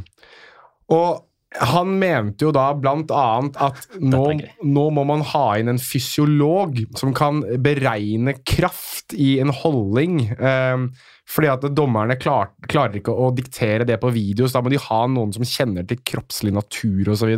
Og 0.93 1.25
han 1.61 1.97
mente 1.99 2.47
jo 2.47 2.51
da 2.55 2.69
blant 2.77 3.11
annet 3.13 3.57
at 3.61 3.87
nå, 4.01 4.23
nå 4.65 4.85
må 4.95 5.05
man 5.07 5.25
ha 5.33 5.45
inn 5.59 5.71
en 5.73 5.81
fysiolog 5.81 6.79
som 6.99 7.13
kan 7.15 7.43
beregne 7.63 8.37
kraft 8.47 9.13
i 9.13 9.35
en 9.43 9.53
holdning. 9.53 10.23
Eh, 10.33 10.87
fordi 11.33 11.49
at 11.49 11.67
dommerne 11.75 12.17
klar, 12.19 12.51
klarer 12.69 12.99
ikke 12.99 13.13
å 13.15 13.29
diktere 13.35 13.87
det 13.87 13.99
på 14.01 14.11
video, 14.13 14.47
så 14.47 14.59
da 14.59 14.65
må 14.65 14.73
de 14.73 14.81
ha 14.89 15.03
noen 15.09 15.31
som 15.35 15.45
kjenner 15.47 15.85
til 15.87 16.01
kroppslig 16.05 16.53
natur 16.55 17.13
osv. 17.15 17.31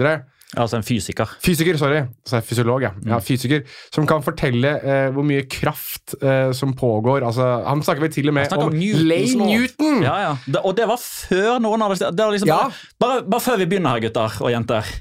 Altså 0.54 0.78
en 0.78 0.86
fysiker. 0.86 1.32
Fysiker, 1.44 1.76
sorry. 1.82 2.04
Så 2.24 2.36
er 2.38 2.44
jeg 2.44 2.48
fysiolog, 2.52 2.84
ja. 2.86 2.92
ja 3.10 3.18
fysiker, 3.20 3.64
Som 3.92 4.06
kan 4.08 4.22
fortelle 4.24 4.76
eh, 4.78 5.08
hvor 5.12 5.26
mye 5.28 5.48
kraft 5.52 6.14
eh, 6.22 6.52
som 6.56 6.76
pågår. 6.78 7.26
Altså, 7.28 7.48
han 7.66 7.82
snakker 7.84 8.06
vel 8.06 8.14
til 8.14 8.30
og 8.30 8.38
med 8.38 8.54
om 8.54 8.68
om 8.70 8.78
Newtons 8.78 9.10
Lay 9.10 9.34
lov. 9.34 9.50
Newton! 9.50 10.04
Ja, 10.06 10.16
ja. 10.22 10.36
Det, 10.46 10.62
og 10.62 10.78
det 10.78 10.86
var 10.88 11.02
før 11.02 11.60
noen 11.66 11.82
hadde 11.82 12.12
det 12.14 12.24
var 12.28 12.32
liksom 12.38 12.52
Ja. 12.52 12.62
bare, 12.62 12.80
bare, 13.02 13.26
bare 13.34 13.46
før 13.48 13.58
vi 13.64 13.68
begynner 13.74 13.98
her, 13.98 14.06
gutter 14.06 14.38
og 14.46 14.54
jenter. 14.54 14.94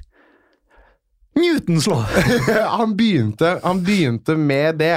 Newtons 1.38 1.86
lov! 1.92 2.02
han, 2.78 2.96
begynte, 2.96 3.58
han 3.62 3.84
begynte 3.84 4.36
med 4.38 4.80
det. 4.80 4.96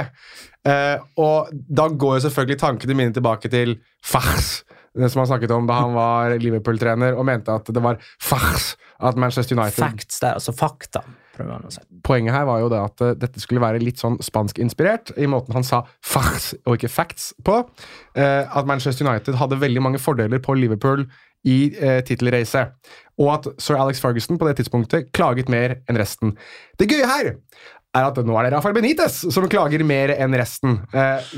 Eh, 0.68 0.96
og 1.20 1.52
da 1.52 1.86
går 1.88 2.18
jo 2.18 2.24
selvfølgelig 2.26 2.58
tankene 2.60 2.96
mine 2.98 3.14
tilbake 3.14 3.50
til 3.52 3.76
fars, 4.04 4.62
som 5.06 5.22
han 5.22 5.30
snakket 5.30 5.54
om 5.54 5.68
da 5.68 5.78
han 5.84 5.94
var 5.94 6.34
Liverpool-trener, 6.42 7.14
og 7.14 7.26
mente 7.28 7.54
at 7.54 7.70
det 7.70 7.82
var 7.84 8.00
fars 8.18 8.72
at 8.98 9.18
Manchester 9.20 9.54
United 9.54 9.78
Facts 9.78 10.20
der, 10.20 10.34
altså 10.40 10.54
fakta, 10.56 11.04
si. 11.70 11.82
Poenget 12.02 12.34
her 12.34 12.48
var 12.48 12.62
jo 12.64 12.70
det 12.72 12.80
at 12.82 13.04
eh, 13.04 13.14
dette 13.20 13.42
skulle 13.42 13.62
være 13.62 13.82
litt 13.82 14.00
sånn 14.02 14.18
spanskinspirert, 14.24 15.14
i 15.16 15.28
måten 15.30 15.54
han 15.54 15.66
sa 15.66 15.84
fars 16.02 16.50
og 16.64 16.78
ikke 16.78 16.90
facts 16.90 17.30
på. 17.46 17.60
Eh, 18.18 18.42
at 18.42 18.66
Manchester 18.66 19.06
United 19.06 19.38
hadde 19.38 19.60
veldig 19.60 19.84
mange 19.84 20.02
fordeler 20.02 20.42
på 20.42 20.56
Liverpool 20.58 21.06
i 21.46 21.58
eh, 21.78 22.00
tittelracet. 22.06 22.74
Og 23.18 23.30
at 23.34 23.48
sir 23.62 23.78
Alex 23.78 24.02
Ferguson 24.02 24.38
på 24.38 24.46
det 24.48 24.58
tidspunktet 24.58 25.12
klaget 25.14 25.50
mer 25.50 25.78
enn 25.90 25.98
resten. 25.98 26.34
Det 26.78 26.90
gøye 26.90 27.06
her 27.06 27.32
er 27.96 28.06
at 28.08 28.18
nå 28.20 28.36
er 28.36 28.46
det 28.46 28.52
Rafael 28.52 28.76
Benitez 28.76 29.22
som 29.32 29.46
klager 29.50 29.82
mer 29.86 30.12
enn 30.14 30.36
resten. 30.36 30.78
Eh, 30.92 31.30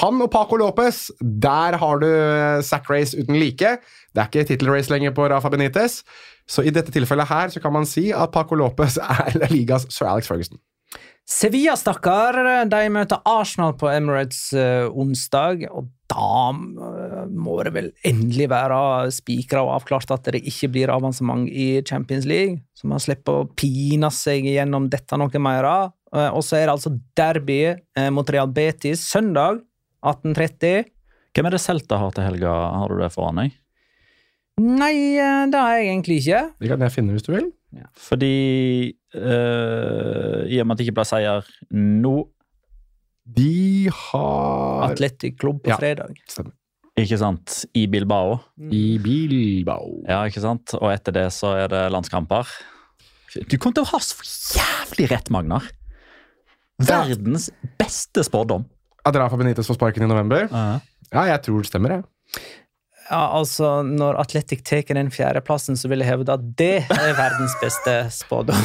han 0.00 0.24
og 0.24 0.30
Paco 0.32 0.56
Lopez, 0.60 1.08
der 1.20 1.76
har 1.80 2.02
du 2.02 2.08
eh, 2.08 2.64
sack 2.64 2.88
race 2.90 3.16
uten 3.18 3.38
like. 3.38 3.76
Det 4.14 4.22
er 4.22 4.30
ikke 4.30 4.48
tittelrace 4.48 4.92
lenger 4.92 5.14
på 5.16 5.28
Rafa 5.30 5.52
Benitez. 5.52 6.00
Så 6.48 6.64
i 6.64 6.72
dette 6.72 6.92
tilfellet 6.94 7.28
her 7.28 7.52
så 7.52 7.60
kan 7.60 7.74
man 7.76 7.86
si 7.88 8.08
at 8.16 8.32
Paco 8.32 8.56
Lopez 8.56 8.96
er 9.04 9.52
Ligas 9.52 9.88
sir 9.92 10.08
Alex 10.08 10.30
Ferguson. 10.30 10.60
Sevilla, 11.28 11.74
stakkar, 11.76 12.38
de 12.72 12.78
møter 12.88 13.20
Arsenal 13.28 13.74
på 13.76 13.90
Emirates 13.92 14.46
eh, 14.56 14.86
onsdag, 14.88 15.66
og 15.68 15.90
da 16.08 16.54
eh, 16.56 17.26
må 17.28 17.58
det 17.66 17.72
vel 17.74 17.90
endelig 18.08 18.46
være 18.48 18.78
spikra 19.12 19.60
og 19.66 19.74
avklart 19.74 20.14
at 20.14 20.30
det 20.32 20.40
ikke 20.48 20.70
blir 20.72 20.92
avansement 20.94 21.44
i 21.52 21.82
Champions 21.84 22.24
League, 22.24 22.62
så 22.72 22.88
man 22.88 23.02
slipper 23.04 23.42
å 23.42 23.48
pine 23.60 24.08
seg 24.14 24.48
gjennom 24.48 24.88
dette 24.88 25.18
noe 25.20 25.42
mer. 25.44 25.68
Eh, 25.68 26.30
Og 26.32 26.40
så 26.46 26.56
er 26.62 26.64
det 26.64 26.78
altså 26.78 26.94
derby 27.20 27.60
mot 28.14 28.32
Real 28.32 28.48
Betis 28.48 29.04
søndag 29.04 29.60
18.30. 30.00 30.88
Hvem 31.36 31.50
er 31.50 31.54
det 31.58 31.60
Celta 31.60 31.98
har 32.00 32.14
til 32.16 32.24
helga? 32.24 32.54
Har 32.80 32.88
du 32.88 33.02
det 33.02 33.12
foran 33.12 33.42
deg? 33.42 33.52
Nei, 34.64 34.94
det 35.52 35.60
har 35.60 35.76
jeg 35.76 35.90
egentlig 35.92 36.16
ikke. 36.22 36.40
Det 36.56 36.72
kan 36.72 36.80
jeg 36.82 36.96
finne 36.96 37.14
hvis 37.14 37.28
du 37.28 37.34
vil. 37.36 37.52
Fordi 38.08 38.32
eh, 39.14 40.42
I 40.52 40.60
og 40.60 40.66
med 40.66 40.74
at 40.74 40.78
det 40.80 40.86
ikke 40.88 40.96
ble 41.00 41.06
seier 41.08 41.46
nå, 41.72 42.16
De 43.28 43.88
har 43.92 44.86
Atletic 44.90 45.36
Klubb 45.40 45.62
på 45.64 45.68
Ja. 45.72 45.76
fredag. 45.76 46.14
Stemmer. 46.28 46.52
ikke 46.98 47.18
sant, 47.20 47.64
i 47.78 47.86
Bilbao 47.86 48.38
I 48.72 48.98
Bilbao. 48.98 50.02
Ja, 50.08 50.22
ikke 50.26 50.40
sant? 50.42 50.72
Og 50.80 50.88
etter 50.92 51.12
det 51.14 51.26
så 51.32 51.52
er 51.64 51.68
det 51.68 51.82
landskamper. 51.92 52.48
Du 53.48 53.58
kommer 53.58 53.74
til 53.76 53.84
å 53.84 53.90
ha 53.92 53.98
så 54.00 54.16
jævlig 54.58 55.10
rett, 55.12 55.28
Magnar. 55.30 55.62
Verdens 56.80 57.50
beste 57.78 58.22
spådom. 58.24 58.64
At 59.06 59.14
Rafa 59.16 59.36
Benitez 59.36 59.66
får 59.68 59.76
sparken 59.78 60.02
i 60.04 60.08
november? 60.10 60.48
Ja, 60.50 61.24
jeg 61.28 61.42
tror 61.46 61.62
det 61.62 61.68
stemmer, 61.70 61.90
jeg. 61.98 62.04
Ja, 63.08 63.22
altså, 63.38 63.82
Når 63.86 64.18
Atletic 64.20 64.62
tar 64.68 64.84
den 64.96 65.10
fjerdeplassen, 65.12 65.78
så 65.80 65.88
vil 65.88 66.04
jeg 66.04 66.10
hevde 66.10 66.34
at 66.36 66.44
det 66.60 66.84
er 66.92 67.14
verdens 67.16 67.54
beste 67.62 67.94
spådom. 68.12 68.64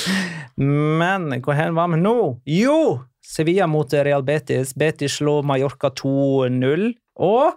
Men 1.00 1.30
hvor 1.44 1.56
hen 1.56 1.76
var 1.76 1.88
vi 1.92 2.00
nå? 2.02 2.16
Jo! 2.48 2.80
Sevilla 3.26 3.66
mot 3.66 3.90
Real 3.90 4.22
Betis. 4.22 4.74
Betis 4.78 5.16
slår 5.18 5.46
Mallorca 5.48 5.90
2-0. 5.90 6.90
Og 7.26 7.56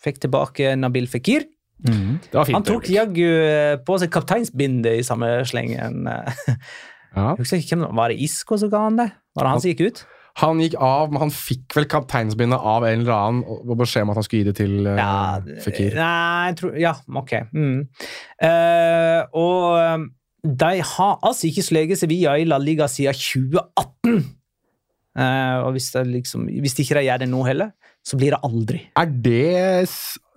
fikk 0.00 0.22
tilbake 0.22 0.76
Nabil 0.78 1.10
Fikir. 1.10 1.44
Fint. 1.80 2.30
Han 2.52 2.64
tok 2.64 2.88
jaggu 2.92 3.24
eh, 3.24 3.74
på 3.84 3.96
seg 4.00 4.12
kapteinsbindet 4.12 5.00
i 5.00 5.04
samme 5.06 5.40
slengen. 5.48 6.06
Ja. 7.10 7.32
Jeg 7.34 7.40
husker 7.40 7.58
ikke. 7.58 7.76
Var 7.98 8.12
det 8.12 8.22
Isco 8.22 8.54
som 8.54 8.70
ga 8.70 8.84
han 8.84 8.98
det? 9.00 9.08
Var 9.34 9.42
det 9.42 9.50
han 9.50 9.62
som 9.64 9.72
gikk 9.72 9.80
ut? 9.82 10.02
Han 10.40 10.60
gikk 10.62 10.76
av, 10.80 11.10
men 11.12 11.20
han 11.26 11.32
fikk 11.34 11.74
vel 11.76 11.86
kapteinsbindet 11.90 12.60
av 12.60 12.86
en 12.88 13.02
eller 13.02 13.12
annen 13.12 13.42
og 13.44 13.74
beskjed 13.80 14.06
om 14.06 14.12
at 14.12 14.20
han 14.20 14.26
skulle 14.26 14.42
gi 14.42 14.48
det 14.48 14.56
til 14.60 14.88
uh, 14.88 14.94
Ja, 14.96 15.60
Fikir. 15.64 15.96
Nei, 15.98 16.54
tror 16.58 16.78
Ja, 16.80 16.94
ok. 17.20 17.34
Mm. 17.52 17.82
Uh, 18.40 19.20
og 19.36 19.64
eh, 19.80 20.06
de 20.60 20.70
har 20.94 21.18
altså 21.26 21.48
ikke 21.50 21.66
sleget 21.66 22.00
Sevilla 22.00 22.38
i 22.40 22.46
La 22.48 22.60
Liga 22.62 22.88
siden 22.88 23.16
2018. 23.16 24.22
Uh, 25.20 25.66
og 25.66 25.74
hvis, 25.74 25.90
det 25.92 26.06
liksom, 26.08 26.46
hvis 26.62 26.78
de 26.78 26.86
ikke 26.86 27.04
gjør 27.04 27.20
det 27.20 27.28
nå 27.28 27.42
heller, 27.44 27.74
så 28.06 28.16
blir 28.16 28.32
det 28.32 28.40
aldri. 28.46 28.84
Er 28.96 29.10
det 29.10 29.90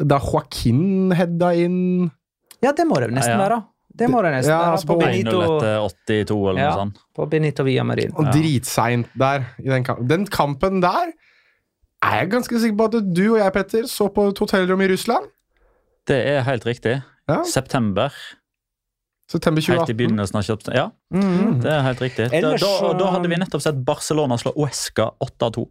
da 0.03 0.19
Joaquin 0.19 1.13
hedda 1.15 1.53
inn 1.63 2.09
Ja, 2.63 2.73
det 2.75 2.87
må 2.89 2.99
det 2.99 3.13
nesten 3.13 3.37
Ja, 3.37 3.39
ja. 3.39 3.43
være. 3.45 3.61
Det 3.95 4.07
må 4.09 4.21
det 4.25 4.31
nesten 4.33 4.49
Ja, 4.53 4.59
være. 4.63 4.71
altså 4.73 4.87
På 4.89 4.95
på 4.97 5.05
1-0 5.05 5.11
Benito, 5.11 5.41
82 5.61 6.49
eller 6.49 6.61
Ja. 6.63 6.71
sånt. 6.75 6.97
på 7.15 7.29
Benito 7.29 7.63
Via 7.63 7.83
Marin. 7.83 8.11
og 8.17 8.25
dritseint 8.33 9.07
der. 9.17 9.45
I 9.59 9.69
den, 9.69 9.83
kampen. 9.83 10.07
den 10.07 10.25
kampen 10.25 10.81
der 10.81 11.11
er 12.03 12.19
jeg 12.19 12.29
ganske 12.31 12.59
sikker 12.59 12.75
på 12.77 12.85
at 12.89 13.13
du 13.13 13.33
og 13.33 13.39
jeg, 13.39 13.53
Petter, 13.53 13.83
så 13.87 14.09
på 14.13 14.29
et 14.29 14.37
hotellrom 14.39 14.81
i 14.81 14.87
Russland. 14.87 15.27
Det 16.07 16.17
er 16.27 16.41
helt 16.43 16.65
riktig. 16.65 17.03
Ja. 17.29 17.43
September. 17.43 18.09
September 19.29 19.61
Helt 19.61 19.89
i 19.89 19.93
begynnelsen 19.93 20.35
av 20.35 20.43
kjøpt... 20.43 20.67
Ja, 20.75 20.89
mm. 21.13 21.61
det 21.63 21.71
er 21.71 21.81
helt 21.85 22.01
riktig. 22.03 22.25
Da, 22.29 22.37
Ellers 22.37 22.61
da, 22.61 22.67
så- 22.79 22.97
da 22.99 23.05
hadde 23.13 23.29
vi 23.29 23.35
nettopp 23.39 23.61
sett 23.61 23.79
Barcelona 23.85 24.35
slå 24.37 24.51
Uesca 24.57 25.11
8-2. 25.23 25.63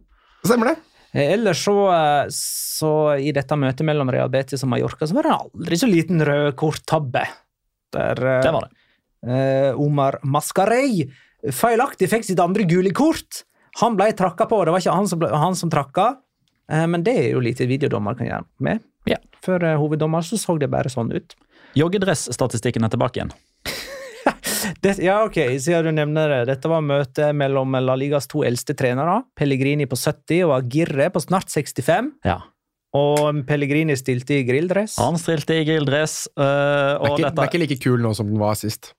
Stemmer 0.43 0.71
det? 0.73 0.77
Eh, 1.13 1.33
Ellers 1.35 1.61
så, 1.63 1.75
eh, 1.93 2.25
så 2.33 3.19
i 3.21 3.31
dette 3.31 3.55
møtet 3.55 3.85
mellom 3.85 4.09
Real 4.11 4.29
Betis 4.33 4.63
og 4.65 4.69
Mallorca, 4.73 5.05
så 5.05 5.13
var 5.13 5.23
det 5.23 5.35
aldri 5.37 5.75
så 5.77 5.87
liten 5.87 6.19
rød 6.25 6.55
kort-tabbe. 6.55 7.27
Der 7.93 8.19
eh, 8.23 8.41
Det 8.43 8.51
var 8.55 8.67
det. 8.67 8.73
eh, 9.29 9.79
Omar 9.79 10.19
Mascarey 10.23 11.05
feilaktig 11.51 12.07
fikk 12.11 12.23
sitt 12.27 12.39
andre 12.39 12.63
gule 12.69 12.91
kort. 12.95 13.43
Han 13.81 13.97
ble 13.99 14.11
trakka 14.15 14.45
på, 14.47 14.61
det 14.65 14.71
var 14.75 14.83
ikke 14.83 14.93
han 14.95 15.07
som, 15.09 15.19
ble, 15.19 15.31
han 15.33 15.55
som 15.59 15.71
trakka. 15.73 16.13
Eh, 16.71 16.85
men 16.87 17.03
det 17.03 17.15
er 17.19 17.29
jo 17.33 17.41
lite 17.43 17.67
videodommer 17.67 18.15
kan 18.19 18.29
gjøre 18.29 18.45
med. 18.63 18.83
Ja. 19.09 19.17
For 19.43 19.59
eh, 19.63 19.75
hoveddommer 19.79 20.23
så 20.23 20.37
så 20.39 20.55
det 20.61 20.69
bare 20.71 20.91
sånn 20.93 21.11
ut. 21.11 21.35
Joggedress-statistikken 21.75 22.85
er 22.85 22.93
tilbake 22.93 23.19
igjen. 23.21 23.33
Det, 24.83 24.93
ja, 25.03 25.17
ok, 25.25 25.35
siden 25.59 25.85
du 25.85 25.91
nevner 25.95 26.29
det. 26.31 26.39
Dette 26.53 26.69
var 26.71 26.83
møtet 26.83 27.35
mellom 27.35 27.75
La 27.83 27.95
Ligas 27.99 28.27
to 28.31 28.45
eldste 28.47 28.75
trenere. 28.79 29.21
Pellegrini 29.35 29.85
på 29.91 29.97
70 29.99 30.45
og 30.47 30.53
Agirre 30.55 31.09
på 31.11 31.19
snart 31.23 31.51
65. 31.51 32.09
Ja. 32.27 32.37
Og 32.93 33.39
Pellegrini 33.47 33.95
stilte 33.97 34.35
i 34.37 34.43
grilldress. 34.45 34.99
Han 35.01 35.17
stilte 35.17 35.55
i 35.57 35.63
grilldress, 35.65 36.27
øh, 36.37 36.43
Den 36.43 36.45
er, 36.45 37.01
ikke, 37.01 37.17
ikke, 37.17 37.29
den 37.33 37.39
er 37.43 37.47
ikke 37.49 37.61
like 37.63 37.77
kul 37.81 37.99
nå 38.05 38.11
som 38.13 38.27
den 38.29 38.37
var 38.41 38.53
sist. 38.59 38.91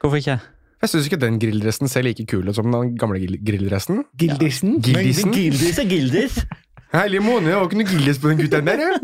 Hvorfor 0.00 0.16
ikke? 0.22 0.38
Jeg 0.84 0.88
syns 0.92 1.06
ikke 1.08 1.20
den 1.20 1.38
grilldressen 1.40 1.88
ser 1.88 2.02
like 2.04 2.24
kul 2.28 2.48
ut 2.48 2.56
som 2.56 2.68
den 2.72 2.96
gamle 3.00 3.20
grilldressen. 3.44 4.02
Gildisen. 4.20 4.78
Gildisen? 4.84 5.32
Gildis 5.36 5.78
er 5.80 5.84
gildis. 5.88 6.34
Herlig 6.94 7.20
måne, 7.24 7.46
det 7.50 7.54
var 7.56 7.64
ikke 7.68 7.80
noe 7.82 7.88
gildis 7.92 8.18
på 8.22 8.26
den 8.32 8.38
gutten 8.44 8.64
der, 8.68 8.78
ja. 8.84 8.92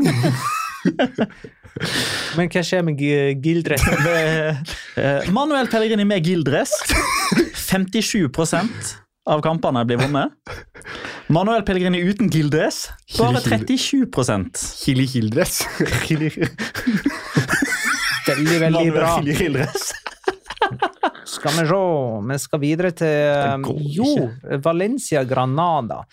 Men 2.36 2.48
hva 2.53 2.61
skjer 2.64 2.82
med 2.86 2.94
gi- 3.01 3.34
gildressen? 3.44 3.94
Eh, 5.01 5.28
Manuel 5.32 5.68
Pellegrini 5.70 6.05
med 6.05 6.20
gilddress. 6.26 6.72
57 7.57 8.26
av 9.30 9.42
kampene 9.44 9.84
blir 9.86 10.00
vunnet. 10.00 10.32
Manuel 11.30 11.62
Pellegrini 11.62 12.00
uten 12.02 12.30
gilddress. 12.30 12.88
Bare 13.18 13.40
37 13.40 14.06
Hilly 14.86 15.06
Hill-dress. 15.06 15.60
Veldig, 18.26 18.58
veldig 18.60 18.92
bra. 18.92 19.10
Skal 21.24 21.52
vi 21.52 21.66
se 21.66 21.78
Vi 22.28 22.38
skal 22.38 22.60
videre 22.60 22.90
til 22.90 23.54
um, 23.54 23.64
Jo, 23.80 24.30
Valencia 24.62 25.24
Granada. 25.24 26.04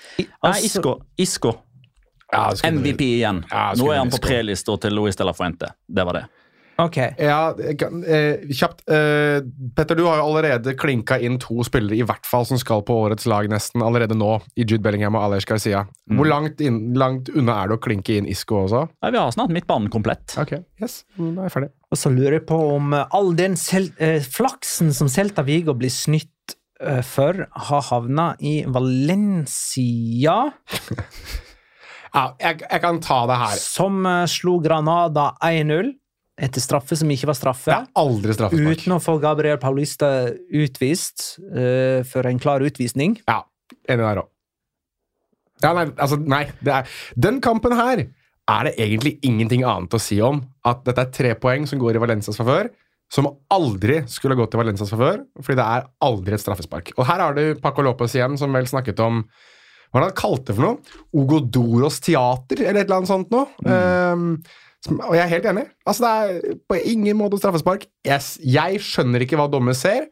Altså- 0.41 0.65
Isco. 0.65 0.95
Isco. 1.17 1.53
Ja, 2.31 2.51
MVP 2.71 3.01
igjen. 3.01 3.43
Ja, 3.49 3.73
Nå 3.77 3.91
er 3.91 3.97
han 4.01 4.09
på 4.11 4.19
prelista 4.19 4.75
til 4.77 4.93
Luis 4.97 5.15
de 5.15 5.23
la 5.23 5.33
Fuente. 5.33 5.69
Det 5.87 6.03
var 6.05 6.13
det. 6.19 6.25
Ok. 6.77 6.97
Ja, 7.17 7.55
eh, 7.57 8.43
kjapt. 8.53 8.83
Eh, 8.89 9.41
Petter, 9.75 9.97
du 9.97 10.03
har 10.05 10.19
jo 10.19 10.27
allerede 10.27 10.75
klinka 10.77 11.17
inn 11.19 11.39
to 11.41 11.63
spillere 11.65 11.97
i 11.97 12.05
hvert 12.05 12.27
fall 12.29 12.45
som 12.45 12.59
skal 12.61 12.83
på 12.85 12.93
årets 13.07 13.25
lag 13.29 13.49
nesten 13.49 13.81
allerede 13.81 14.13
nå, 14.17 14.35
i 14.53 14.61
Jude 14.65 14.83
Bellingham 14.85 15.17
og 15.17 15.25
Alej 15.25 15.47
Garcia. 15.49 15.85
Mm. 16.05 16.19
Hvor 16.19 16.29
langt, 16.29 16.61
inn, 16.61 16.79
langt 16.93 17.31
unna 17.33 17.63
er 17.63 17.71
det 17.71 17.79
å 17.79 17.81
klinke 17.81 18.19
inn 18.19 18.29
Isco 18.29 18.61
også? 18.67 18.83
Nei, 19.01 19.11
vi 19.15 19.21
har 19.21 19.33
snart 19.33 19.53
midtbanen 19.57 19.89
komplett. 19.93 20.37
Ok, 20.37 20.53
yes, 20.81 20.99
mm, 21.17 21.31
da 21.33 21.41
er 21.41 21.49
jeg 21.49 21.55
ferdig. 21.57 21.71
Og 21.89 22.01
så 22.03 22.13
lurer 22.13 22.37
jeg 22.37 22.45
på 22.51 22.61
om 22.75 22.93
eh, 22.93 23.09
all 23.17 23.33
den 23.39 23.57
sel 23.57 23.89
eh, 23.97 24.21
flaksen 24.21 24.93
som 24.93 25.09
Celta 25.09 25.45
Vigo 25.47 25.73
blir 25.77 25.93
snytt 25.93 26.33
for, 26.77 27.33
har 27.49 27.81
havna 27.87 28.35
i 28.45 28.59
Valencia, 28.69 30.35
Ja, 32.17 32.21
jeg, 32.39 32.61
jeg 32.63 32.81
kan 32.83 32.99
ta 33.01 33.17
det 33.29 33.37
her. 33.41 33.55
som 33.57 34.05
slo 34.29 34.59
Granada 34.61 35.31
1-0 35.43 35.89
etter 36.37 36.61
straffe 36.61 36.97
som 36.99 37.09
ikke 37.13 37.29
var 37.31 37.37
straffe. 37.37 37.71
Det 37.71 37.77
er 37.77 37.91
aldri 37.97 38.35
straffespark. 38.35 38.83
Uten 38.83 38.95
å 38.95 39.01
få 39.01 39.17
Gabriel 39.23 39.57
Paulista 39.61 40.09
utvist 40.53 41.39
uh, 41.41 42.03
for 42.07 42.29
en 42.29 42.41
klar 42.41 42.65
utvisning. 42.65 43.17
Ja, 43.25 43.41
enig 43.89 44.05
der 44.05 44.21
òg. 44.23 44.29
Ja, 45.63 45.71
nei, 45.73 45.87
altså, 45.97 46.19
nei. 46.21 46.43
Er, 46.69 46.89
den 47.17 47.39
kampen 47.41 47.73
her 47.73 48.03
er 48.47 48.67
det 48.67 48.75
egentlig 48.77 49.17
ingenting 49.25 49.65
annet 49.67 49.95
å 49.97 50.01
si 50.01 50.19
om. 50.23 50.43
At 50.67 50.85
dette 50.85 51.07
er 51.07 51.15
tre 51.15 51.33
poeng 51.41 51.65
som 51.69 51.81
går 51.81 51.97
i 51.97 52.03
Valencias 52.03 52.37
favør, 52.37 52.69
som 53.11 53.31
aldri 53.53 54.03
skulle 54.11 54.37
gått 54.37 54.53
i 54.53 54.59
Valencias 54.61 54.91
favør, 54.93 55.23
fordi 55.41 55.57
det 55.57 55.65
er 55.65 55.87
aldri 56.05 56.37
et 56.37 56.43
straffespark. 56.43 56.93
Og 56.99 57.07
her 57.09 57.23
har 57.23 57.37
du 57.37 57.57
Paco 57.63 57.85
Lopez 57.85 58.13
igjen, 58.15 58.37
som 58.39 58.53
vel 58.53 58.69
snakket 58.69 59.01
om 59.03 59.23
hva 59.87 60.01
var 60.01 60.03
det 60.03 60.07
han 60.11 60.19
kalte 60.19 60.51
det 60.51 60.55
for 60.57 60.65
noe? 60.65 60.95
Ogodoros 61.15 62.01
teater, 62.03 62.59
eller 62.65 62.81
et 62.81 62.89
eller 62.89 62.97
annet 62.99 63.09
sånt 63.09 63.29
noe. 63.31 63.47
Ehm, 63.63 64.25
som- 64.43 64.66
og 64.95 65.15
jeg 65.15 65.23
er 65.23 65.31
helt 65.31 65.47
enig. 65.51 65.65
Altså, 65.87 66.03
det 66.03 66.11
er 66.11 66.59
på 66.69 66.79
ingen 66.93 67.17
måte 67.19 67.39
straffespark. 67.41 67.87
Yes, 68.07 68.35
jeg 68.43 68.81
skjønner 68.83 69.25
ikke 69.25 69.39
hva 69.39 69.49
dommer 69.51 69.75
ser. 69.77 70.07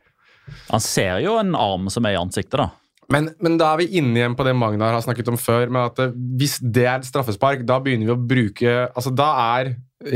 Han 0.70 0.84
ser 0.84 1.22
jo 1.24 1.38
en 1.40 1.56
arm 1.58 1.88
som 1.94 2.06
er 2.06 2.16
i 2.16 2.20
ansiktet, 2.20 2.60
da. 2.62 2.70
Men, 3.12 3.30
men 3.44 3.58
da 3.62 3.72
er 3.74 3.84
vi 3.84 4.00
inne 4.00 4.18
igjen 4.18 4.36
på 4.38 4.46
det 4.48 4.56
Magnar 4.58 4.96
har 4.96 5.04
snakket 5.06 5.30
om 5.30 5.38
før, 5.38 5.70
med 5.70 5.92
at 5.92 6.02
eh, 6.08 6.14
hvis 6.40 6.58
det 6.64 6.88
er 6.88 7.00
et 7.00 7.08
straffespark, 7.08 7.62
da 7.68 7.78
begynner 7.84 8.10
vi 8.10 8.16
å 8.16 8.18
bruke 8.18 8.76
Altså, 8.88 9.14
da 9.14 9.28
er 9.60 9.76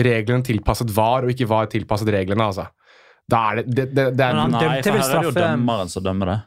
reglene 0.09 0.45
tilpasset 0.45 0.89
VAR, 0.93 1.25
og 1.25 1.33
ikke 1.33 1.47
VAR 1.49 1.69
tilpasset 1.69 2.09
reglene, 2.13 2.49
altså. 2.49 2.65
Da 3.29 3.43
er 3.51 3.61
det 3.61 3.65
Det, 3.69 3.85
det, 3.93 4.07
det 4.17 4.25
er 4.25 4.39
Nei, 4.39 4.63
for 4.81 4.97
her 4.97 5.03
er 5.05 5.19
det 5.21 5.29
jo 5.29 5.35
dømmeren 5.37 5.91
som 5.93 6.05
dømmer 6.05 6.33
det. 6.33 6.39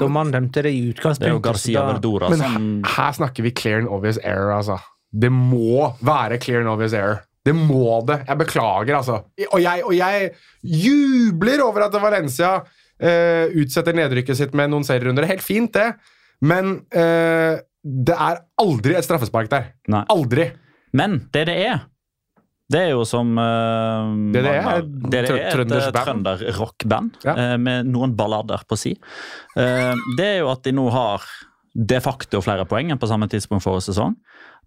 Dommeren 0.00 0.32
dømte 0.32 0.62
det 0.64 0.72
i 0.72 0.80
Det 0.80 0.84
er 0.84 1.32
jo 1.32 1.40
utgangspunktet. 1.40 1.42
Garcia 1.48 1.82
Verdora 1.88 2.30
Men 2.32 2.44
her, 2.44 2.94
her 2.96 3.16
snakker 3.16 3.44
vi 3.44 3.52
clear 3.56 3.80
and 3.80 3.88
obvious 3.92 4.20
error, 4.22 4.52
altså. 4.56 4.78
Det 5.12 5.28
må 5.32 5.92
være 6.00 6.38
clear 6.40 6.60
and 6.64 6.72
obvious 6.72 6.92
error. 6.96 7.24
Det 7.42 7.54
må 7.56 8.00
det. 8.06 8.20
Jeg 8.28 8.38
beklager, 8.38 8.94
altså. 9.00 9.18
Og 9.50 9.60
jeg, 9.62 9.82
og 9.82 9.94
jeg 9.96 10.30
jubler 10.62 11.64
over 11.64 11.88
at 11.88 11.96
Valencia 12.02 12.54
eh, 13.02 13.50
utsetter 13.62 13.96
nedrykket 13.98 14.38
sitt 14.38 14.54
med 14.58 14.70
noen 14.70 14.86
serierunder. 14.86 15.26
Helt 15.26 15.44
fint, 15.44 15.74
det. 15.74 15.92
Men 16.42 16.76
eh, 16.94 17.62
Det 17.82 18.14
er 18.14 18.44
aldri 18.62 18.94
et 18.94 19.06
straffespark 19.06 19.50
der. 19.50 19.72
Nei. 19.90 20.04
Aldri. 20.14 20.52
Men 20.94 21.24
det 21.34 21.48
det 21.50 21.58
er 21.66 21.80
det 22.72 22.80
er 22.86 22.92
jo 22.94 23.04
som 23.04 23.34
uh, 23.36 24.12
Det 24.32 24.42
det 24.44 24.52
er, 24.56 24.84
det 25.12 25.18
er 25.20 25.28
et 25.28 25.72
eh, 25.76 25.88
trønderrockband 25.92 27.18
Ja. 27.26 27.34
uh, 27.36 27.56
med 27.60 27.90
noen 27.90 28.14
ballader 28.16 28.64
på 28.68 28.78
si. 28.80 28.94
Uh, 29.58 29.92
det 30.16 30.28
er 30.28 30.38
jo 30.40 30.48
at 30.52 30.62
de 30.64 30.72
nå 30.76 30.86
har 30.94 31.26
de 31.72 31.98
facto 32.04 32.40
flere 32.44 32.64
poeng 32.68 32.92
enn 32.92 33.00
på 33.00 33.08
samme 33.08 33.28
tidspunkt 33.32 33.64
forrige 33.64 33.90
sesong. 33.90 34.16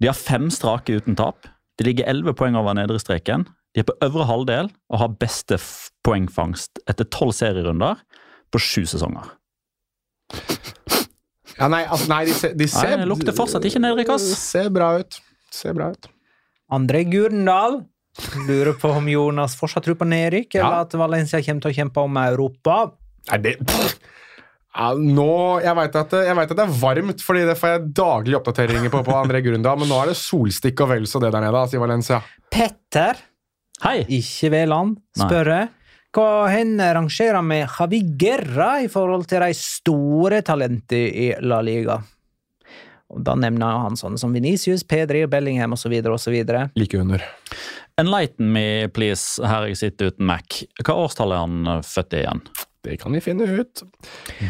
De 0.01 0.09
har 0.09 0.17
fem 0.17 0.49
strake 0.53 0.99
uten 0.99 1.17
tap. 1.17 1.47
De 1.79 1.83
ligger 1.87 2.07
elleve 2.07 2.33
poeng 2.37 2.55
over 2.55 2.75
nedre 2.77 2.99
streken. 3.01 3.45
De 3.75 3.81
er 3.83 3.87
på 3.89 3.95
øvre 4.05 4.25
halvdel 4.29 4.69
og 4.89 4.99
har 5.01 5.15
beste 5.19 5.57
poengfangst 6.07 6.79
etter 6.87 7.07
tolv 7.11 7.33
serierunder 7.35 7.99
på 8.53 8.61
sju 8.63 8.85
sesonger. 8.87 9.27
Ja, 11.55 11.69
nei, 11.71 11.85
altså, 11.87 12.09
nei, 12.11 12.25
de 12.27 12.33
se, 12.35 12.49
de 12.57 12.65
ser 12.67 12.89
Nei, 12.97 13.05
det 13.05 13.07
lukter 13.07 13.31
fortsatt 13.35 13.63
ikke 13.63 13.79
nedrykk, 13.79 14.09
ass. 14.17 14.25
Ser 14.41 14.65
bra 14.75 14.89
ut. 14.99 15.15
Ser 15.55 15.71
bra 15.77 15.85
ut. 15.93 16.09
André 16.75 17.05
Gurdendal 17.07 17.77
lurer 18.49 18.75
på 18.79 18.91
om 18.91 19.07
Jonas 19.07 19.55
fortsatt 19.55 19.85
tror 19.87 19.95
på 20.01 20.07
nedrykk, 20.09 20.57
eller 20.57 20.81
Ja. 20.81 20.81
at 20.83 20.97
Valencia 20.99 21.39
kommer 21.45 21.63
til 21.63 21.71
å 21.71 21.77
kjempe 21.77 22.03
om 22.03 22.17
Europa. 22.19 22.75
Nei, 23.31 23.37
det 23.45 23.53
ja, 24.75 24.89
Nå 24.99 25.29
Jeg 25.63 25.77
veit 25.77 25.95
at, 25.95 26.11
vet 26.11 26.51
at 26.51 26.57
det 26.57 26.65
er 26.65 26.75
varmt, 26.81 27.23
fordi 27.23 27.45
det 27.47 27.55
får 27.59 27.73
jeg 27.73 27.85
daglige 27.95 28.39
oppdateringer 28.41 28.91
på 28.93 29.03
på 29.07 29.15
André 29.15 29.41
Grunda, 29.45 29.75
men 29.79 29.89
nå 29.91 30.01
er 30.01 30.11
det 30.11 30.19
solstikk 30.19 30.83
og 30.83 30.91
vel 30.91 31.07
så 31.09 31.21
det 31.23 31.31
der 31.35 31.45
nede, 31.45 31.61
altså, 31.61 31.79
i 31.79 31.83
Valencia. 31.83 32.21
Petter, 32.51 33.23
Hei! 33.83 34.01
ikke 34.19 34.51
Veland, 34.53 34.99
spørre 35.17 35.65
hva 36.15 36.47
hender 36.47 36.93
rangerer 36.95 37.43
med 37.43 37.65
Javi 37.67 37.99
Guerra 38.15 38.77
i 38.79 38.87
forhold 38.91 39.25
til 39.27 39.43
de 39.43 39.55
store 39.59 40.39
talentene 40.47 41.09
i 41.11 41.25
La 41.43 41.59
Liga. 41.65 41.97
Og 43.11 43.19
Da 43.23 43.35
nevner 43.35 43.83
han 43.83 43.99
sånne 43.99 44.19
som 44.19 44.31
Venicius, 44.33 44.85
Pedri, 44.87 45.25
Bellingham 45.27 45.75
osv. 45.75 45.91
osv. 46.07 46.37
Like 46.75 46.97
under. 46.97 47.23
Enlighten 47.99 48.51
me, 48.51 48.87
please, 48.87 49.43
her 49.43 49.67
jeg 49.69 49.79
sitter 49.79 50.11
uten 50.11 50.25
Mac. 50.27 50.63
Hva 50.83 50.95
årstall 51.03 51.35
er 51.35 51.43
han 51.43 51.83
født 51.85 52.15
i 52.15 52.23
igjen? 52.23 52.41
Det 52.85 52.99
kan 53.01 53.15
vi 53.17 53.21
finne 53.25 53.47
ut. 53.49 53.81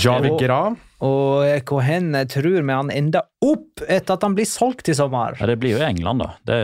Javi 0.02 0.34
Gra. 0.42 0.60
Og 1.06 1.64
hvor 1.70 1.82
hen 1.86 2.12
tror 2.32 2.58
vi 2.60 2.76
han 2.76 2.92
ender 2.92 3.24
opp 3.46 3.84
etter 3.88 4.18
at 4.18 4.26
han 4.28 4.36
blir 4.38 4.48
solgt 4.50 4.90
i 4.92 4.96
sommer? 4.98 5.38
Ja, 5.40 5.48
det 5.50 5.56
blir 5.62 5.76
jo 5.78 5.80
i 5.82 5.88
England, 5.88 6.24
da. 6.24 6.30
Det 6.48 6.60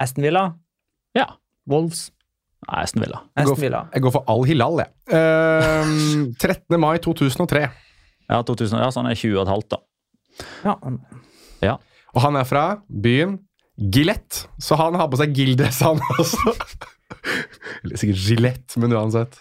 Aston 0.00 0.24
Villa? 0.26 0.46
ja. 1.18 1.26
Wolves? 1.70 2.08
Nei, 2.66 2.80
Aston 2.82 3.02
Villa. 3.04 3.20
Jeg 3.38 3.46
går 3.46 3.54
for, 3.54 3.62
Villa. 3.62 3.80
jeg 3.94 4.02
går 4.04 4.12
for 4.14 4.30
Al 4.32 4.42
Hilal, 4.48 4.80
jeg. 4.82 4.90
Uh, 5.10 6.32
13. 6.40 6.78
mai 6.80 6.96
2003. 7.02 7.62
Ja, 8.30 8.40
2000, 8.46 8.78
ja, 8.80 8.88
så 8.90 9.02
han 9.02 9.10
er 9.10 9.18
20 9.18 9.36
og 9.38 9.42
et 9.44 9.52
halvt, 9.52 9.70
da. 9.74 9.80
Ja, 10.64 10.74
Ja. 11.66 11.76
Og 12.14 12.22
han 12.24 12.36
er 12.40 12.46
fra 12.48 12.64
byen 12.90 13.36
Gillette, 13.78 14.46
så 14.60 14.76
han 14.80 14.96
har 14.98 15.08
på 15.12 15.18
seg 15.20 15.32
Gildress, 15.36 15.78
han 15.86 16.00
også. 16.20 16.54
Eller 17.84 18.00
sikkert 18.00 18.24
Gillette, 18.26 18.80
men 18.82 18.92
uansett. 18.96 19.38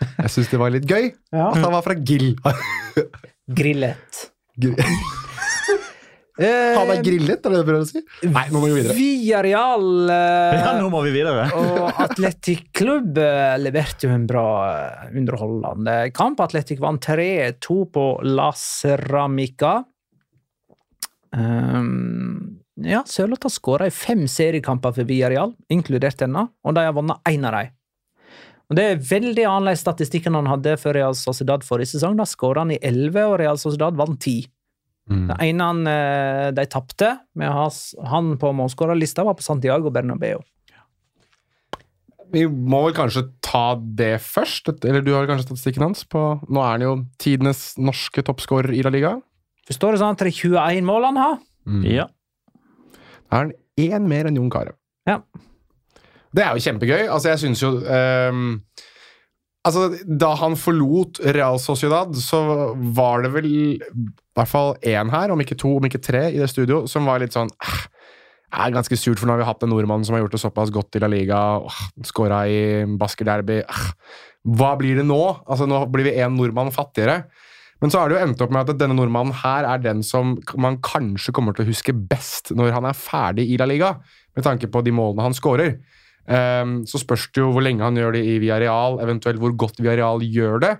Jeg 0.00 0.30
syns 0.34 0.50
det 0.52 0.58
var 0.60 0.70
litt 0.74 0.86
gøy 0.88 1.08
Ja. 1.34 1.48
at 1.50 1.58
han 1.62 1.72
var 1.74 1.82
fra 1.86 1.94
Gill. 1.98 2.34
Grillet. 3.48 4.24
Gr- 4.58 4.78
Han 6.38 6.90
er 6.92 7.00
grillet, 7.02 7.40
er 7.42 7.50
det 7.50 7.50
det 7.50 7.60
du 7.64 7.66
prøver 7.66 7.82
å 7.82 7.86
si? 7.88 7.98
Nei, 8.30 8.44
nå 8.54 8.60
må 8.62 8.68
vi 8.68 8.74
videre. 8.76 8.94
Villarreal 8.94 9.86
uh, 10.06 10.54
Ja, 10.54 10.74
nå 10.78 10.86
må 10.92 11.00
vi 11.02 11.10
videre. 11.16 11.48
og 11.58 11.98
Atletic 12.04 12.68
Klubb 12.78 13.18
eh, 13.18 13.56
leverte 13.58 14.06
jo 14.06 14.12
en 14.14 14.26
bra 14.30 14.44
eh, 14.68 15.08
underholdende 15.18 15.96
kamp. 16.14 16.38
Atletic 16.44 16.78
vant 16.84 17.02
3-2 17.02 17.78
på 17.90 18.04
La 18.30 18.52
Ceramica. 18.54 19.80
Um, 21.34 22.60
ja, 22.86 23.02
Sørloth 23.10 23.48
har 23.48 23.52
skåra 23.56 23.88
i 23.90 23.94
fem 23.94 24.22
seriekamper 24.30 24.94
for 24.94 25.08
Villarreal, 25.10 25.56
inkludert 25.74 26.22
denne, 26.22 26.46
og 26.62 26.78
de 26.78 26.86
har 26.86 26.94
vunnet 26.96 27.18
én 27.34 27.44
av 27.50 27.58
dem. 27.58 27.74
Og 28.68 28.76
Det 28.76 28.84
er 28.84 29.00
veldig 29.00 29.46
annerledes 29.48 29.80
statistikk 29.80 30.28
enn 30.28 30.36
han 30.36 30.50
hadde 30.50 30.76
for 30.80 30.92
Real 30.96 31.16
Sociedad 31.16 31.64
forrige 31.64 31.94
sesong. 31.94 32.18
Da 32.18 32.26
skåra 32.28 32.66
han 32.66 32.74
i 32.74 32.80
11, 32.82 33.16
og 33.24 33.38
Real 33.40 33.60
Sociedad 33.60 33.96
vant 33.96 34.20
10. 34.20 34.44
Mm. 35.08 35.24
Det 35.30 35.38
ene 35.46 35.68
han, 35.70 35.86
eh, 35.88 36.50
de 36.52 36.66
tapte 36.68 37.14
med 37.34 37.48
han 37.48 38.36
på 38.36 38.52
målskårerlista, 38.52 39.24
var 39.24 39.38
på 39.38 39.46
Santiago 39.46 39.90
Bernabeu. 39.90 40.42
Vi 42.28 42.44
må 42.44 42.82
vel 42.84 42.92
kanskje 42.92 43.24
ta 43.40 43.72
det 43.80 44.18
først? 44.20 44.68
Eller 44.84 45.00
du 45.00 45.14
har 45.14 45.26
kanskje 45.26 45.48
statistikken 45.48 45.86
hans? 45.86 46.04
på 46.04 46.20
Nå 46.44 46.60
er 46.60 46.74
han 46.76 46.84
jo 46.84 46.94
tidenes 47.16 47.78
norske 47.80 48.20
toppskårer 48.20 48.74
i 48.76 48.82
La 48.84 48.92
Liga. 48.92 49.14
Forstår 49.68 49.92
du 49.92 50.00
sånn 50.02 50.12
at 50.12 50.20
det 50.20 50.28
er 50.28 50.40
21 50.52 50.84
mål 50.84 51.08
han 51.08 51.16
har? 51.16 51.38
Ja. 51.88 52.08
Da 53.30 53.40
er 53.40 53.48
han 53.48 53.52
én 53.80 54.08
mer 54.08 54.28
enn 54.28 54.36
Jon 54.36 54.52
Carew. 54.52 54.76
Ja. 55.08 55.22
Det 56.38 56.44
er 56.46 56.54
jo 56.54 56.62
kjempegøy. 56.62 57.08
Altså, 57.10 57.32
jeg 57.32 57.42
syns 57.42 57.64
jo 57.64 57.74
um, 57.82 58.46
Altså, 59.66 59.88
da 60.06 60.30
han 60.38 60.54
forlot 60.56 61.18
Real 61.34 61.58
Sociedad, 61.60 62.14
så 62.22 62.38
var 62.94 63.24
det 63.24 63.32
vel 63.34 63.48
i 63.48 63.62
hvert 64.38 64.48
fall 64.48 64.76
én 64.86 65.10
her, 65.12 65.34
om 65.34 65.42
ikke 65.42 65.58
to, 65.58 65.74
om 65.76 65.84
ikke 65.84 66.00
tre, 66.00 66.28
i 66.30 66.38
det 66.40 66.48
studio, 66.48 66.84
som 66.88 67.08
var 67.10 67.20
litt 67.20 67.34
sånn 67.36 67.50
eh, 67.66 67.82
er 68.62 68.72
ganske 68.72 68.96
surt, 68.96 69.18
for 69.18 69.28
nå 69.28 69.34
har 69.34 69.42
vi 69.42 69.48
hatt 69.50 69.66
en 69.66 69.72
nordmann 69.74 70.06
som 70.06 70.16
har 70.16 70.22
gjort 70.22 70.38
det 70.38 70.40
såpass 70.40 70.72
godt 70.72 70.96
i 70.96 71.02
La 71.02 71.10
Liga, 71.12 71.42
oh, 71.58 71.82
skåra 72.06 72.44
i 72.48 72.62
Basker-derby 73.02 73.58
eh, 73.64 73.82
Hva 74.56 74.72
blir 74.80 75.02
det 75.02 75.04
nå? 75.10 75.20
Altså, 75.44 75.68
nå 75.68 75.82
blir 75.92 76.08
vi 76.08 76.16
én 76.22 76.38
nordmann 76.38 76.72
fattigere. 76.72 77.24
Men 77.82 77.92
så 77.92 78.00
har 78.00 78.08
det 78.08 78.16
jo 78.16 78.24
endt 78.24 78.40
opp 78.46 78.54
med 78.54 78.70
at 78.72 78.80
denne 78.80 78.96
nordmannen 78.96 79.36
her 79.42 79.66
er 79.68 79.82
den 79.82 80.00
som 80.06 80.38
man 80.56 80.80
kanskje 80.82 81.34
kommer 81.34 81.54
til 81.54 81.66
å 81.66 81.68
huske 81.68 81.92
best 81.94 82.54
når 82.56 82.72
han 82.78 82.88
er 82.88 82.96
ferdig 82.96 83.50
i 83.52 83.58
La 83.60 83.68
Liga, 83.68 83.96
med 84.38 84.46
tanke 84.46 84.70
på 84.70 84.86
de 84.86 84.94
målene 84.94 85.28
han 85.28 85.36
skårer. 85.36 85.76
Ehm, 86.28 86.80
så 86.88 87.00
spørs 87.00 87.28
det 87.32 87.42
jo 87.42 87.52
hvor 87.54 87.64
lenge 87.64 87.84
han 87.84 87.96
gjør 87.96 88.18
det 88.18 88.24
i 88.28 88.38
Viareal, 88.42 88.98
eventuelt 89.04 89.40
hvor 89.42 89.54
godt 89.56 89.80
Viareal 89.80 90.24
gjør 90.24 90.64
det. 90.64 90.72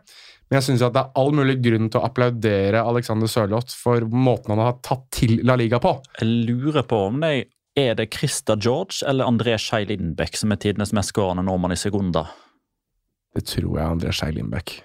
Men 0.48 0.58
jeg 0.58 0.66
syns 0.68 0.82
det 0.84 1.00
er 1.00 1.12
all 1.20 1.34
mulig 1.36 1.58
grunn 1.64 1.90
til 1.92 2.00
å 2.00 2.08
applaudere 2.08 2.80
Alexander 2.88 3.28
Sørloth 3.28 3.76
for 3.76 4.04
måten 4.08 4.54
han 4.54 4.64
har 4.64 4.78
tatt 4.84 5.04
til 5.12 5.38
La 5.44 5.58
Liga 5.60 5.80
på. 5.82 5.92
Jeg 6.20 6.28
lurer 6.48 6.86
på 6.88 7.02
om 7.10 7.20
det 7.24 7.32
er 7.78 7.96
det 7.98 8.08
Christa 8.14 8.56
George 8.56 9.04
eller 9.06 9.28
André 9.28 9.58
Skei 9.60 9.84
Lindbekk 9.88 10.40
som 10.40 10.52
er 10.52 10.60
tidenes 10.62 10.94
mest 10.96 11.12
skårende 11.12 11.44
nordmann 11.46 11.76
i 11.76 11.80
sekunder. 11.80 12.32
Det 13.36 13.44
tror 13.46 13.74
jeg 13.74 13.84
er 13.84 13.92
André 13.92 14.14
Skei 14.16 14.32
Lindbekk. 14.38 14.78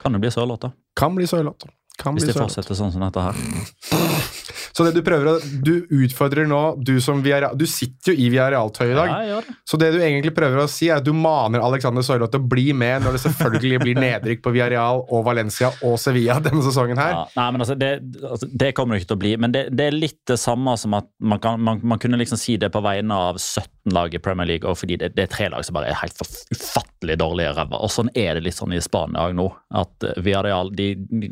Kan 0.00 0.16
det 0.16 0.22
bli 0.24 0.32
Sørloth, 0.32 0.70
da? 0.70 0.72
Kan 0.96 1.16
bli 1.18 1.28
Sørloth. 1.28 1.68
Hvis 1.98 2.24
bli 2.24 2.32
de 2.32 2.38
fortsetter 2.38 2.78
sånn 2.78 2.94
som 2.94 3.02
dette 3.04 3.22
her. 3.28 3.36
Så 4.78 4.86
det 4.86 4.94
du 4.94 5.02
prøver 5.02 5.32
å 5.32 5.34
Du 5.64 5.72
utfordrer 6.04 6.46
nå 6.46 6.60
Du 6.86 6.94
som 7.02 7.18
via, 7.24 7.50
Du 7.58 7.66
sitter 7.66 8.14
jo 8.14 8.18
i 8.18 8.28
Villarreal-tøy 8.30 8.92
i 8.92 8.94
dag. 8.96 9.10
Ja. 9.26 9.38
Så 9.66 9.78
det 9.80 9.90
du 9.94 9.98
egentlig 9.98 10.30
prøver 10.36 10.62
å 10.62 10.68
si, 10.70 10.86
er 10.88 11.00
at 11.00 11.06
du 11.06 11.10
maner 11.16 11.64
Alexander 11.64 12.04
Sørloth 12.06 12.30
til 12.32 12.42
å 12.42 12.48
bli 12.50 12.70
med 12.76 13.02
når 13.04 13.16
det 13.16 13.22
selvfølgelig 13.24 13.80
blir 13.82 13.98
nedrykk 13.98 14.42
på 14.44 14.52
Via 14.54 14.68
Real 14.70 15.02
og 15.02 15.24
Valencia 15.26 15.70
og 15.86 15.98
Sevilla 16.00 16.38
denne 16.44 16.62
sesongen 16.64 17.00
her. 17.00 17.14
Ja, 17.14 17.24
nei, 17.36 17.48
men 17.54 17.64
altså, 17.64 17.76
det, 17.78 17.90
altså, 18.22 18.48
det 18.62 18.70
kommer 18.76 18.94
det 18.94 19.02
ikke 19.02 19.10
til 19.12 19.18
å 19.18 19.22
bli. 19.24 19.32
Men 19.40 19.54
det, 19.54 19.64
det 19.76 19.88
er 19.88 19.98
litt 19.98 20.20
det 20.30 20.38
samme 20.40 20.76
som 20.80 20.96
at 20.98 21.08
man, 21.18 21.42
kan, 21.42 21.60
man, 21.64 21.82
man 21.82 22.00
kunne 22.02 22.20
liksom 22.20 22.40
si 22.40 22.56
det 22.60 22.70
på 22.74 22.82
vegne 22.84 23.18
av 23.28 23.40
17 23.40 23.92
lag 23.96 24.14
i 24.14 24.22
Premier 24.22 24.48
League, 24.48 24.68
og 24.68 24.78
fordi 24.80 24.98
det, 25.00 25.12
det 25.16 25.26
er 25.26 25.32
tre 25.32 25.50
lag 25.52 25.66
som 25.66 25.76
bare 25.76 25.92
er 25.92 26.00
helt 26.00 26.22
ufattelig 26.22 27.18
dårlige 27.20 27.54
ræva. 27.58 27.82
Og 27.82 27.92
sånn 27.92 28.12
er 28.14 28.38
det 28.38 28.46
litt 28.46 28.58
sånn 28.58 28.76
i 28.76 28.82
Spania 28.84 29.26
òg 29.28 29.36
nå. 29.38 29.48
At 29.78 30.08
Via 30.18 30.38
Villarreal 30.38 30.72
de, 30.74 30.94
de, 30.96 31.28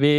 Vi 0.00 0.14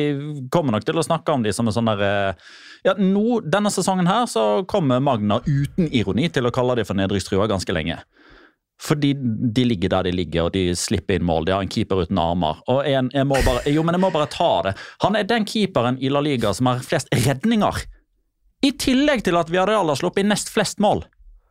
kommer 0.52 0.76
nok 0.76 0.86
til 0.86 1.00
å 1.00 1.06
snakke 1.06 1.34
om 1.34 1.44
de 1.46 1.54
som 1.56 1.68
en 1.68 1.76
sånn 1.76 1.92
der 1.94 2.06
eh, 2.06 2.48
ja, 2.86 2.94
nå, 3.00 3.40
Denne 3.50 3.72
sesongen 3.74 4.10
her 4.10 4.28
så 4.30 4.64
kommer 4.70 5.04
Magna 5.04 5.40
uten 5.46 5.90
ironi 5.92 6.30
til 6.34 6.48
å 6.48 6.54
kalle 6.54 6.78
dem 6.80 6.88
for 6.88 6.98
nedrykkstrua 7.00 7.48
ganske 7.52 7.76
lenge. 7.76 8.00
Fordi 8.82 9.14
de 9.56 9.64
ligger 9.64 9.94
der 9.94 10.10
de 10.10 10.12
ligger, 10.12 10.48
og 10.48 10.54
de 10.56 10.74
slipper 10.76 11.16
inn 11.18 11.26
mål. 11.26 11.48
De 11.48 11.54
har 11.56 11.64
en 11.64 11.72
keeper 11.72 12.04
uten 12.04 12.20
armer. 12.20 12.60
Og 12.72 12.84
en, 12.84 13.10
jeg 13.16 13.28
må 13.28 13.40
bare, 13.46 13.64
jo, 13.72 13.86
men 13.88 13.96
jeg 13.96 14.04
må 14.04 14.12
bare 14.14 14.30
ta 14.32 14.52
det. 14.68 14.76
Han 15.06 15.16
er 15.16 15.28
den 15.30 15.48
keeperen 15.48 16.00
i 16.04 16.12
La 16.12 16.22
Liga 16.24 16.52
som 16.54 16.68
har 16.70 16.84
flest 16.84 17.12
redninger. 17.16 17.86
I 18.66 18.74
tillegg 18.82 19.24
til 19.26 19.40
at 19.40 19.52
Villarreal 19.52 19.92
har 19.92 20.00
sluppet 20.00 20.26
inn 20.26 20.32
nest 20.34 20.52
flest 20.52 20.82
mål. 20.84 21.06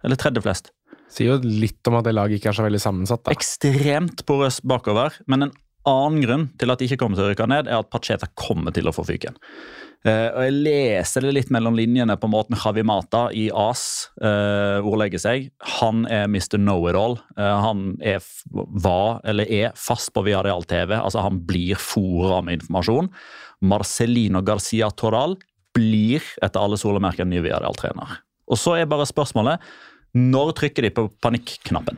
Eller 0.04 0.20
tredje 0.20 0.44
flest. 0.44 0.70
Sier 1.14 1.34
jo 1.34 1.40
litt 1.62 1.86
om 1.88 1.96
at 1.98 2.06
det 2.06 2.14
laget 2.16 2.40
ikke 2.40 2.50
er 2.52 2.58
så 2.58 2.66
veldig 2.66 2.82
sammensatt. 2.82 3.24
da. 3.24 3.32
Ekstremt 3.32 4.24
porøst 4.28 4.64
bakover. 4.68 5.16
Men 5.30 5.48
en 5.48 5.54
annen 5.88 6.20
grunn 6.24 6.46
til 6.60 6.72
at 6.72 6.80
de 6.80 6.88
ikke 6.88 7.00
kommer 7.00 7.18
til 7.18 7.28
å 7.28 7.32
rykke 7.32 7.48
ned, 7.50 7.70
er 7.70 7.80
at 7.80 7.90
Pacheta 7.92 8.28
kommer 8.40 8.74
til 8.74 8.88
å 8.88 8.94
få 8.94 9.04
fyken. 9.08 9.36
Eh, 10.04 10.28
og 10.36 10.42
Jeg 10.44 10.56
leser 10.66 11.24
det 11.24 11.32
litt 11.32 11.52
mellom 11.54 11.76
linjene 11.78 12.16
på 12.20 12.28
måten 12.28 12.58
Javi 12.60 12.82
Mata 12.84 13.22
i 13.32 13.46
AS 13.48 14.10
eh, 14.20 14.84
ordlegger 14.84 15.22
seg. 15.22 15.48
Han 15.78 16.04
er 16.12 16.28
Mr. 16.28 16.58
Know-it-all. 16.60 17.16
Eh, 17.38 17.54
han 17.64 17.94
er, 18.04 18.20
var, 18.52 19.22
eller 19.24 19.48
er 19.48 19.72
fast 19.80 20.12
på 20.12 20.26
Viareal 20.26 20.68
TV. 20.68 20.92
altså 20.98 21.24
Han 21.24 21.40
blir 21.48 21.80
fora 21.80 22.42
med 22.44 22.60
informasjon. 22.60 23.08
Marcelino 23.64 24.44
Garcia 24.44 24.90
Toral 24.92 25.38
blir 25.74 26.22
etter 26.44 26.60
alle 26.60 26.78
solemerker 26.78 27.24
ny 27.24 27.40
Viareal-trener. 27.46 28.20
Og 28.44 28.60
så 28.60 28.76
er 28.76 28.90
bare 28.90 29.08
spørsmålet 29.08 29.64
når 30.14 30.52
trykker 30.60 30.84
de 30.84 30.92
på 30.94 31.08
panikknappen? 31.24 31.96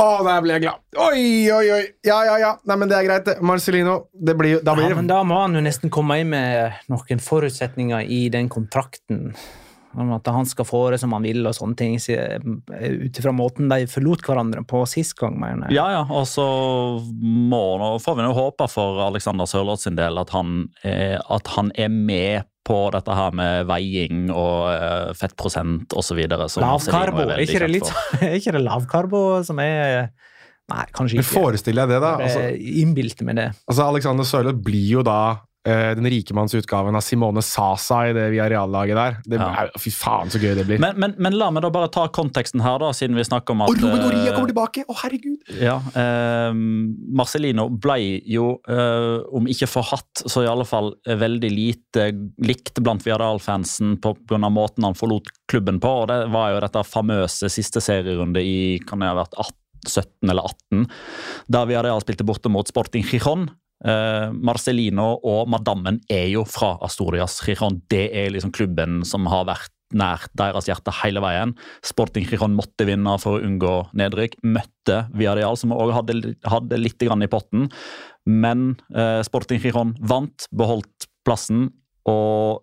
Å, 0.00 0.08
der 0.24 0.42
ble 0.44 0.54
jeg 0.56 0.64
glad. 0.64 0.82
Oi, 0.96 1.22
oi, 1.52 1.64
oi. 1.76 1.80
Ja, 2.06 2.20
ja, 2.24 2.36
ja. 2.40 2.50
Nei, 2.68 2.76
men 2.80 2.88
Det 2.88 2.96
er 2.98 3.08
greit. 3.08 3.24
det. 3.28 3.38
Marcelino. 3.44 3.96
Det 4.12 4.34
blir, 4.38 4.60
da 4.64 4.74
blir 4.78 4.88
Ja, 4.88 4.96
men 4.96 5.10
da 5.10 5.22
må 5.28 5.42
han 5.42 5.54
jo 5.58 5.64
nesten 5.64 5.92
komme 5.92 6.20
inn 6.22 6.30
med 6.32 6.78
noen 6.88 7.20
forutsetninger 7.20 8.08
i 8.08 8.28
den 8.32 8.48
kontrakten. 8.48 9.34
Om 9.90 10.12
at 10.14 10.28
han 10.30 10.46
skal 10.46 10.64
få 10.68 10.80
det 10.94 11.00
som 11.02 11.10
han 11.16 11.24
vil 11.26 11.42
og 11.50 11.54
sånne 11.56 11.74
ting. 11.76 11.96
Ut 11.98 13.18
ifra 13.18 13.32
måten 13.34 13.68
de 13.72 13.88
forlot 13.90 14.22
hverandre 14.22 14.62
på 14.70 14.84
sist 14.86 15.16
gang, 15.18 15.34
mener 15.40 15.66
jeg. 15.66 15.80
Ja, 15.80 15.88
ja, 15.98 16.04
og 16.06 16.28
så 16.30 16.46
må, 17.02 17.62
nå 17.82 17.96
får 17.98 18.20
vi 18.20 18.26
nå 18.28 18.30
håpe 18.36 18.68
for 18.70 19.02
Alexander 19.08 19.50
Sørloth 19.50 19.82
sin 19.82 19.98
del 19.98 20.20
at 20.22 20.30
han, 20.30 20.68
er, 20.86 21.18
at 21.26 21.50
han 21.56 21.72
er 21.74 21.90
med 21.90 22.46
på 22.70 22.78
dette 22.94 23.18
her 23.18 23.36
med 23.36 23.68
veiing 23.70 24.30
og 24.30 24.70
eh, 24.72 25.12
fettprosent 25.18 25.96
osv. 25.98 26.22
Lavkarbo. 26.30 27.26
Er 27.34 27.44
ikke 27.44 27.64
det 27.64 27.70
litt 27.74 27.92
er 28.22 28.38
ikke 28.38 28.54
det 28.56 28.64
lavkarbo 28.66 29.24
som 29.46 29.62
er 29.64 30.10
Nei, 30.70 30.84
kanskje 30.94 31.16
ikke. 31.16 31.24
Men 31.24 31.26
forestiller 31.26 31.82
jeg 31.82 31.90
det, 31.90 31.96
da. 32.04 32.10
Altså, 32.22 32.42
innbilte 32.78 33.24
meg 33.26 33.40
det. 33.40 33.46
altså 33.66 33.86
Alexander 33.90 34.26
Sørloth 34.28 34.60
blir 34.62 34.84
jo 35.00 35.00
da 35.02 35.16
eh, 35.66 35.92
den 35.96 36.06
rikemannsutgaven 36.10 36.96
av 36.96 37.04
Simone 37.04 37.42
Sasa 37.44 38.02
i 38.08 38.14
det 38.16 38.26
Viareal-laget 38.32 38.96
der. 38.96 39.16
Det, 39.24 39.40
Ja. 39.40 39.48
er, 39.64 39.70
fy 39.78 39.90
faen, 39.90 40.30
så 40.32 40.40
gøy 40.40 40.54
det 40.56 40.66
blir. 40.66 40.80
Men, 40.80 40.96
men, 41.00 41.14
men 41.18 41.36
la 41.38 41.50
meg 41.50 41.62
da 41.62 41.70
bare 41.70 41.90
ta 41.92 42.06
konteksten 42.08 42.62
her, 42.64 42.78
da, 42.82 42.92
siden 42.96 43.16
vi 43.18 43.24
snakker 43.26 43.52
om 43.52 43.62
at 43.66 43.72
og 43.72 43.76
Ruben 43.80 44.04
Oria 44.06 44.30
eh, 44.30 44.34
kommer 44.36 44.52
tilbake! 44.52 44.84
Å, 44.88 44.96
herregud! 45.02 45.52
Ja, 45.60 45.76
eh, 45.94 46.52
Marcelino 47.20 47.68
ble 47.70 47.98
jo, 48.30 48.54
eh, 48.68 49.20
om 49.36 49.48
ikke 49.50 49.68
forhatt, 49.70 50.24
så 50.26 50.44
i 50.44 50.50
alle 50.50 50.66
fall 50.68 50.94
veldig 51.06 51.50
lite 51.52 52.10
likt 52.44 52.80
blant 52.80 53.04
Viareal-fansen 53.06 53.98
pga. 54.00 54.38
måten 54.50 54.84
han 54.84 54.94
forlot 54.98 55.28
klubben 55.50 55.80
på. 55.80 55.88
og 56.02 56.08
Det 56.08 56.20
var 56.32 56.54
jo 56.54 56.60
dette 56.64 56.84
famøse 56.88 57.50
siste 57.52 57.80
serierunde 57.84 58.40
i 58.42 58.78
kan 58.86 59.00
det 59.00 59.10
ha 59.10 59.16
vært 59.18 59.36
18, 59.36 59.56
17 59.86 60.30
eller 60.30 60.44
18, 60.44 60.86
der 61.48 61.66
Viardal 61.70 62.02
spilte 62.04 62.26
borte 62.28 62.50
mot 62.52 62.68
Sporting 62.68 63.04
Gijon. 63.06 63.48
Eh, 63.80 64.28
Marcelino 64.36 65.14
og 65.24 65.48
madammen 65.52 66.00
er 66.12 66.28
jo 66.34 66.44
fra 66.48 66.74
Astorias 66.84 67.38
Giron. 67.44 67.80
Det 67.90 68.08
er 68.12 68.32
liksom 68.34 68.52
klubben 68.52 69.00
som 69.08 69.28
har 69.32 69.46
vært 69.48 69.72
nær 69.96 70.22
deres 70.38 70.68
hjerte 70.70 70.92
hele 71.00 71.22
veien. 71.24 71.54
Sporting 71.86 72.26
Giron 72.28 72.54
måtte 72.58 72.86
vinne 72.86 73.16
for 73.22 73.38
å 73.38 73.44
unngå 73.46 73.74
nedrykk. 73.98 74.38
Møtte 74.46 75.04
Viadial, 75.16 75.58
som 75.58 75.74
også 75.74 75.98
hadde, 75.98 76.34
hadde 76.46 76.80
litt 76.80 77.00
grann 77.02 77.24
i 77.26 77.30
potten. 77.30 77.68
Men 78.28 78.74
eh, 78.94 79.20
Sporting 79.26 79.62
Giron 79.62 79.96
vant, 80.00 80.46
beholdt 80.54 81.08
plassen. 81.26 81.70
Og 82.08 82.62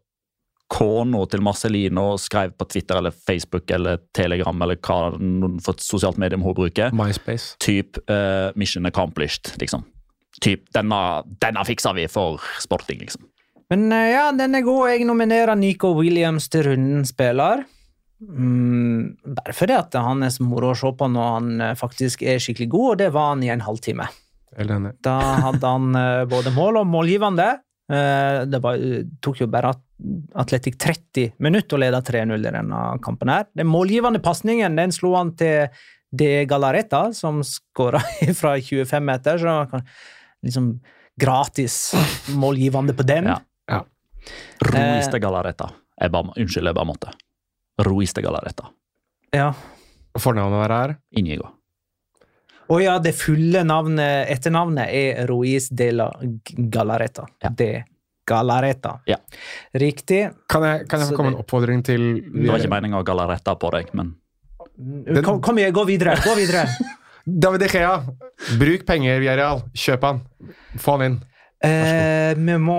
kona 0.71 1.21
til 1.31 1.43
Marcelino 1.45 2.09
skrev 2.19 2.51
på 2.59 2.67
Twitter 2.67 2.99
eller 2.99 3.15
Facebook 3.15 3.69
eller 3.71 4.01
Telegram 4.15 4.65
eller 4.65 4.79
hva 4.83 4.97
for 5.63 5.77
et 5.77 5.83
sosialt 5.83 6.19
medium 6.19 6.43
hun 6.43 6.57
bruker. 6.57 6.95
MySpace. 6.95 7.55
Typ 7.63 7.99
eh, 8.11 8.51
mission 8.59 8.87
accomplished, 8.89 9.55
liksom. 9.61 9.85
Typ 10.43 10.67
denne, 10.75 11.23
denne 11.41 11.63
fiksa 11.65 11.93
vi 11.97 12.05
for 12.11 12.41
Sporting, 12.61 12.99
liksom. 13.01 13.23
Men 13.71 13.87
eh, 13.91 14.11
ja, 14.13 14.27
den 14.31 14.55
er 14.55 14.61
god. 14.63 14.89
Jeg 14.93 15.07
nominerer 15.09 15.55
Nico 15.59 15.93
Williams 15.97 16.47
til 16.53 16.67
runden 16.69 17.03
spiller. 17.09 17.65
Mm, 18.21 19.17
bare 19.37 19.53
fordi 19.53 19.75
at 19.77 19.93
han 20.01 20.23
er 20.25 20.31
så 20.33 20.45
moro 20.47 20.71
å 20.73 20.77
se 20.77 20.89
på 20.97 21.07
når 21.13 21.27
han 21.35 21.49
eh, 21.61 21.75
faktisk 21.77 22.23
er 22.25 22.39
skikkelig 22.41 22.69
god, 22.73 22.87
og 22.93 22.97
det 23.03 23.09
var 23.13 23.31
han 23.33 23.43
i 23.45 23.51
en 23.53 23.61
halvtime. 23.65 24.07
Da 25.05 25.15
hadde 25.43 25.69
han 25.69 25.91
eh, 25.99 26.23
både 26.31 26.53
mål 26.55 26.79
og 26.81 26.87
målgivende. 26.89 27.49
Eh, 27.91 28.45
Det 28.49 28.61
var, 28.63 28.79
tok 29.21 29.43
jo 29.43 29.49
bare 29.53 29.73
at- 29.75 29.83
Atletic 30.37 30.75
30 30.77 31.31
minutter 31.41 31.73
å 31.77 31.81
lede 31.81 32.01
3-0 32.05 32.35
i 32.37 32.51
denne 32.53 32.81
kampen. 33.01 33.29
her. 33.33 33.47
Den 33.57 33.65
målgivende 33.69 34.19
pasningen 34.21 34.75
den 34.77 34.91
slo 34.93 35.15
han 35.17 35.31
til 35.35 35.69
De 36.13 36.45
Galareta, 36.45 37.07
som 37.17 37.41
skåra 37.43 37.99
fra 38.39 38.55
25 38.61 39.03
meter. 39.03 39.37
Så 39.41 39.55
kan- 39.71 39.85
liksom 40.45 40.79
gratis 41.19 41.93
målgivende 42.37 42.93
på 42.97 43.05
den. 43.07 43.25
Ja. 43.31 43.39
Ja. 43.69 43.83
Galareta. 45.19 45.69
Jeg 45.97 46.11
bare, 46.13 46.33
unnskyld, 46.37 46.67
jeg 46.69 46.75
bare 46.77 46.85
måtte. 46.89 47.11
Ruiz 47.85 48.13
de 48.13 48.21
Galareta. 48.21 48.69
Ja. 49.33 49.51
Fornavnet 50.17 50.63
der 50.65 50.73
er 50.77 50.95
Inigo. 51.17 51.51
Å 52.67 52.77
ja, 52.83 52.97
det 52.99 53.13
fulle 53.15 53.61
navnet, 53.63 54.27
etternavnet 54.33 54.89
er 54.91 55.27
Ruiz 55.29 55.69
de 55.71 55.91
la 55.95 56.09
Galareta. 56.73 57.27
Ja. 57.43 57.49
De 57.49 57.69
Galareta. 58.27 58.97
Ja. 59.07 59.17
Riktig. 59.73 60.25
Kan 60.51 60.65
jeg, 60.67 60.87
kan 60.91 60.99
jeg 60.99 61.09
få 61.13 61.15
komme 61.15 61.31
det- 61.31 61.37
en 61.37 61.43
oppfordring 61.45 61.83
til 61.83 62.07
Det 62.21 62.49
var 62.49 62.59
ikke 62.59 62.73
meninga 62.75 62.99
å 62.99 63.05
galaretta 63.07 63.55
på 63.55 63.71
deg, 63.71 63.93
men 63.93 64.15
Kom, 65.23 65.39
kom 65.41 65.57
igjen, 65.57 65.73
gå 65.73 65.83
videre! 65.87 66.13
Gå 66.21 66.35
videre! 66.37 66.67
David 67.27 67.65
De 67.65 67.67
Gea, 67.67 67.95
bruk 68.55 68.85
penger, 68.87 69.19
Viareal. 69.19 69.65
Kjøp 69.75 70.05
han. 70.07 70.21
Få 70.79 70.95
han 70.95 71.03
inn. 71.03 71.17
Eh, 71.65 72.37
vi 72.37 72.55
må 72.61 72.77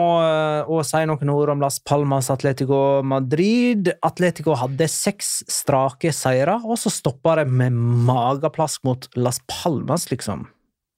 òg 0.71 0.85
si 0.87 1.01
noen 1.11 1.33
ord 1.35 1.51
om 1.53 1.61
Las 1.61 1.81
Palmas 1.85 2.31
Atletico 2.33 3.03
Madrid. 3.05 3.91
Atletico 4.07 4.55
hadde 4.57 4.87
seks 4.89 5.43
strake 5.51 6.15
seire, 6.15 6.61
og 6.65 6.79
så 6.81 6.93
stoppa 6.95 7.41
det 7.41 7.49
med 7.51 7.77
mageplask 8.09 8.87
mot 8.89 9.11
Las 9.19 9.43
Palmas, 9.51 10.09
liksom. 10.13 10.47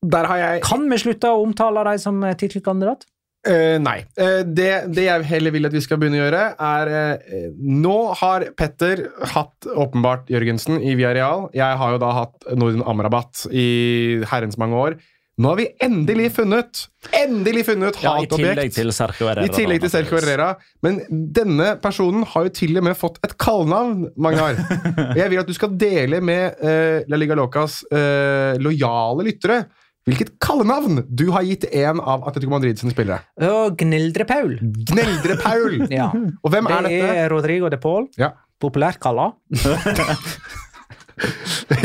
Jeg 0.07 0.63
Kan 0.65 0.87
vi 0.89 0.97
slutte 1.01 1.29
å 1.29 1.43
omtale 1.43 1.83
dem 1.91 1.99
som 2.01 2.23
tittelkandidat? 2.23 3.03
Eh, 3.49 3.79
nei. 3.81 4.03
Uh, 4.21 4.43
det, 4.45 4.73
det 4.93 5.07
jeg 5.07 5.29
heller 5.31 5.55
vil 5.55 5.69
at 5.69 5.77
vi 5.77 5.81
skal 5.85 6.01
begynne 6.01 6.19
å 6.19 6.25
gjøre, 6.27 6.43
er 6.61 6.91
uh, 6.93 7.47
Nå 7.57 7.97
har 8.21 8.51
Petter 8.59 9.07
hatt 9.33 9.69
åpenbart 9.71 10.29
Jørgensen 10.33 10.83
i 10.85 10.93
Viareal. 10.99 11.49
Jeg 11.57 11.79
har 11.81 11.97
jo 11.97 12.03
da 12.03 12.13
hatt 12.19 12.51
Norden 12.53 12.85
Amrabat 12.85 13.47
i 13.49 14.21
herrens 14.29 14.61
mange 14.61 14.77
år. 14.77 15.01
Nå 15.41 15.55
har 15.55 15.57
vi 15.57 15.71
endelig 15.81 16.35
funnet 16.37 16.83
Endelig 17.17 17.63
funnet 17.71 17.97
ja, 18.03 18.11
hatobjekt! 18.19 18.59
I 18.61 19.49
tillegg 19.55 19.81
til 19.81 19.93
Sergio 19.95 20.19
Herrera. 20.19 20.51
Men 20.85 20.99
denne 21.09 21.71
personen 21.81 22.27
har 22.29 22.45
jo 22.45 22.53
til 22.59 22.77
og 22.77 22.85
med 22.85 22.99
fått 23.01 23.17
et 23.25 23.33
kallenavn, 23.41 24.11
Magnar. 24.21 24.61
Jeg 25.17 25.33
vil 25.33 25.41
at 25.41 25.49
du 25.49 25.57
skal 25.57 25.73
dele 25.81 26.21
med 26.21 26.61
La 27.09 27.17
Liga 27.17 27.39
Locas 27.41 27.81
lojale 27.89 29.25
lyttere 29.31 29.63
hvilket 30.09 30.33
kallenavn 30.43 31.03
du 31.09 31.27
har 31.35 31.43
gitt 31.47 31.67
en 31.77 32.01
av 32.01 32.25
Atletico 32.29 32.51
Madrid 32.55 32.79
sine 32.81 32.93
spillere. 32.95 33.21
Gneldre-Paul. 33.39 34.57
Gneldre-Paul! 34.93 35.81
Ja. 36.01 36.09
Og 36.43 36.51
hvem 36.55 36.67
er 36.71 36.87
det 36.87 36.93
dette? 36.97 37.17
er 37.25 37.29
Rodrigo 37.35 37.69
de 37.73 37.79
Paul, 37.83 38.09
Ja. 38.19 38.33
populært 38.63 38.99
kalla. 39.03 39.33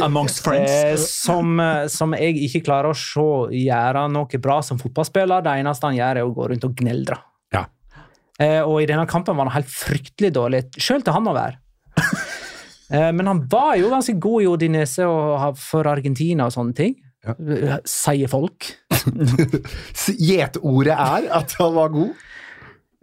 Amongst 0.02 0.40
friends. 0.46 0.72
Eh, 0.72 0.96
som, 0.98 1.60
eh, 1.60 1.88
som 1.92 2.14
jeg 2.16 2.38
ikke 2.48 2.62
klarer 2.70 2.94
å 2.94 2.96
se 2.98 3.26
gjøre 3.60 4.06
noe 4.12 4.40
bra 4.42 4.62
som 4.64 4.80
fotballspiller. 4.80 5.44
Det 5.44 5.56
eneste 5.60 5.90
han 5.90 5.98
gjør, 5.98 6.22
er 6.22 6.28
å 6.30 6.34
gå 6.36 6.48
rundt 6.52 6.64
og 6.68 6.76
gneldre. 6.80 7.18
Ja. 7.54 7.66
Eh, 8.40 8.62
og 8.64 8.80
i 8.82 8.88
denne 8.90 9.06
kampen 9.12 9.36
var 9.36 9.50
han 9.50 9.58
helt 9.60 9.72
fryktelig 9.72 10.32
dårlig, 10.36 10.64
sjøl 10.80 11.04
til 11.04 11.14
han 11.18 11.28
å 11.32 11.36
være. 11.36 11.60
eh, 12.92 13.12
men 13.12 13.28
han 13.28 13.44
var 13.52 13.76
jo 13.80 13.92
ganske 13.92 14.16
god 14.24 14.46
i 14.46 14.50
Odinese 14.54 15.08
og 15.08 15.60
for 15.60 15.88
Argentina 15.92 16.48
og 16.48 16.56
sånne 16.56 16.76
ting. 16.78 16.96
Eh, 17.34 17.78
Sier 17.90 18.30
folk. 18.32 18.68
Gjetordet 20.28 20.94
er 20.96 21.30
at 21.40 21.56
han 21.60 21.74
var 21.76 21.90
god. 21.94 22.14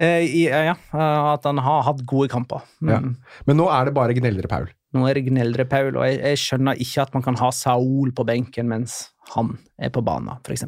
Eh, 0.02 0.24
eh, 0.26 0.68
ja, 0.70 0.74
eh, 0.74 1.32
at 1.32 1.44
han 1.46 1.60
har 1.62 1.82
hatt 1.86 2.04
gode 2.08 2.30
kamper. 2.32 2.64
Ja. 2.82 3.00
Mm. 3.02 3.16
Men 3.46 3.60
nå 3.60 3.68
er 3.70 3.88
det 3.88 3.94
bare 3.96 4.16
Gneldre-Paul. 4.16 4.70
Nå 4.92 5.06
er 5.08 5.16
det 5.16 5.26
Gneldre 5.30 5.64
Paul, 5.68 5.94
og 5.96 6.04
jeg, 6.08 6.18
jeg 6.20 6.40
skjønner 6.42 6.80
ikke 6.84 7.04
at 7.06 7.14
man 7.16 7.24
kan 7.24 7.38
ha 7.40 7.50
Saul 7.54 8.10
på 8.12 8.26
benken 8.28 8.68
mens 8.68 8.96
han 9.32 9.54
er 9.80 9.92
på 9.94 10.02
banen, 10.04 10.34
f.eks. 10.44 10.66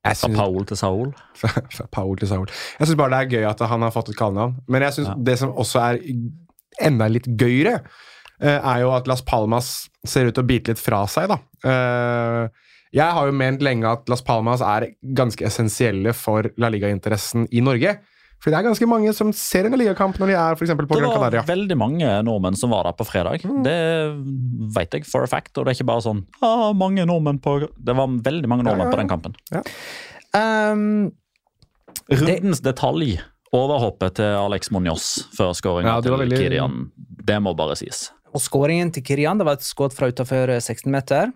Fra 0.00 0.30
Paul 0.32 0.64
til 0.66 0.78
Saul. 0.80 1.10
Fra, 1.40 1.86
Paul 1.92 2.16
til 2.18 2.30
Saul. 2.30 2.46
Jeg 2.78 2.88
syns 2.88 2.98
bare 2.98 3.12
det 3.12 3.20
er 3.20 3.34
gøy 3.36 3.48
at 3.50 3.60
han 3.68 3.84
har 3.84 3.92
fått 3.94 4.10
et 4.14 4.18
kallenavn. 4.18 4.56
Men 4.66 4.86
jeg 4.88 4.96
synes 4.96 5.10
Ja. 5.12 5.18
det 5.28 5.36
som 5.42 5.52
også 5.52 5.82
er 5.84 6.00
enda 6.80 7.10
litt 7.12 7.28
gøyere, 7.38 7.82
er 8.48 8.80
jo 8.82 8.90
at 8.96 9.06
Las 9.10 9.20
Palmas 9.22 9.88
ser 10.06 10.26
ut 10.30 10.34
til 10.34 10.44
å 10.44 10.48
bite 10.48 10.72
litt 10.72 10.80
fra 10.80 11.02
seg, 11.10 11.28
da. 11.28 11.36
Eh, 11.64 12.48
Jeg 12.92 13.06
har 13.14 13.26
jo 13.28 13.32
ment 13.36 13.60
lenge 13.62 13.86
at 13.86 14.08
Las 14.10 14.22
Palmas 14.26 14.60
er 14.66 14.88
ganske 15.14 15.44
essensielle 15.46 16.10
for 16.16 16.48
La 16.58 16.68
Liga-interessen 16.72 17.44
i 17.52 17.60
Norge. 17.62 17.98
For 18.40 18.50
det 18.50 18.56
er 18.56 18.64
ganske 18.64 18.86
mange 18.88 19.12
som 19.12 19.30
ser 19.36 19.66
en 19.68 19.74
La 19.76 19.78
Liga-kamp 19.78 20.16
når 20.18 20.32
de 20.32 20.34
er 20.40 20.56
for 20.56 20.64
eksempel 20.64 20.88
på 20.88 20.96
Det 20.98 21.10
var 21.12 21.44
veldig 21.46 21.76
mange 21.76 22.08
nordmenn 22.24 22.56
som 22.56 22.72
var 22.72 22.88
der 22.88 22.96
på 22.96 23.04
fredag. 23.06 23.44
Mm. 23.44 23.60
Det 23.62 23.76
vet 24.74 24.96
jeg 24.96 25.04
for 25.06 25.22
a 25.22 25.28
fact. 25.28 25.52
Og 25.58 25.66
det 25.68 25.74
er 25.74 25.78
ikke 25.78 25.90
bare 25.92 26.02
sånn 26.06 26.24
ah, 26.40 26.72
mange 26.72 27.04
nordmenn 27.06 27.38
på 27.44 27.58
Det 27.76 27.94
var 27.94 28.08
veldig 28.08 28.48
mange 28.48 28.64
nordmenn 28.64 28.88
Ja, 28.88 28.88
ja, 28.88 28.90
ja. 28.90 28.96
på 28.96 29.02
den 29.02 29.12
kampen. 29.12 29.36
Um, 30.32 31.12
Rundens 32.10 32.64
detalj. 32.64 33.18
Overhoppet 33.52 34.14
til 34.20 34.36
Alex 34.38 34.70
Munoz 34.70 35.06
før 35.34 35.50
skåringa 35.58 35.96
Ja, 35.96 36.00
det 36.04 36.12
til 36.30 36.36
Kirian. 36.38 36.84
Det 37.26 37.38
må 37.42 37.50
bare 37.58 37.74
sies. 37.78 38.08
Og 38.30 38.42
skåringen 38.42 38.92
til 38.94 39.04
Kirian 39.06 39.40
det 39.40 39.46
var 39.48 39.58
et 39.58 39.66
skudd 39.66 39.94
fra 39.96 40.10
utenfor 40.10 40.54
16 40.58 40.86
meter. 40.92 41.32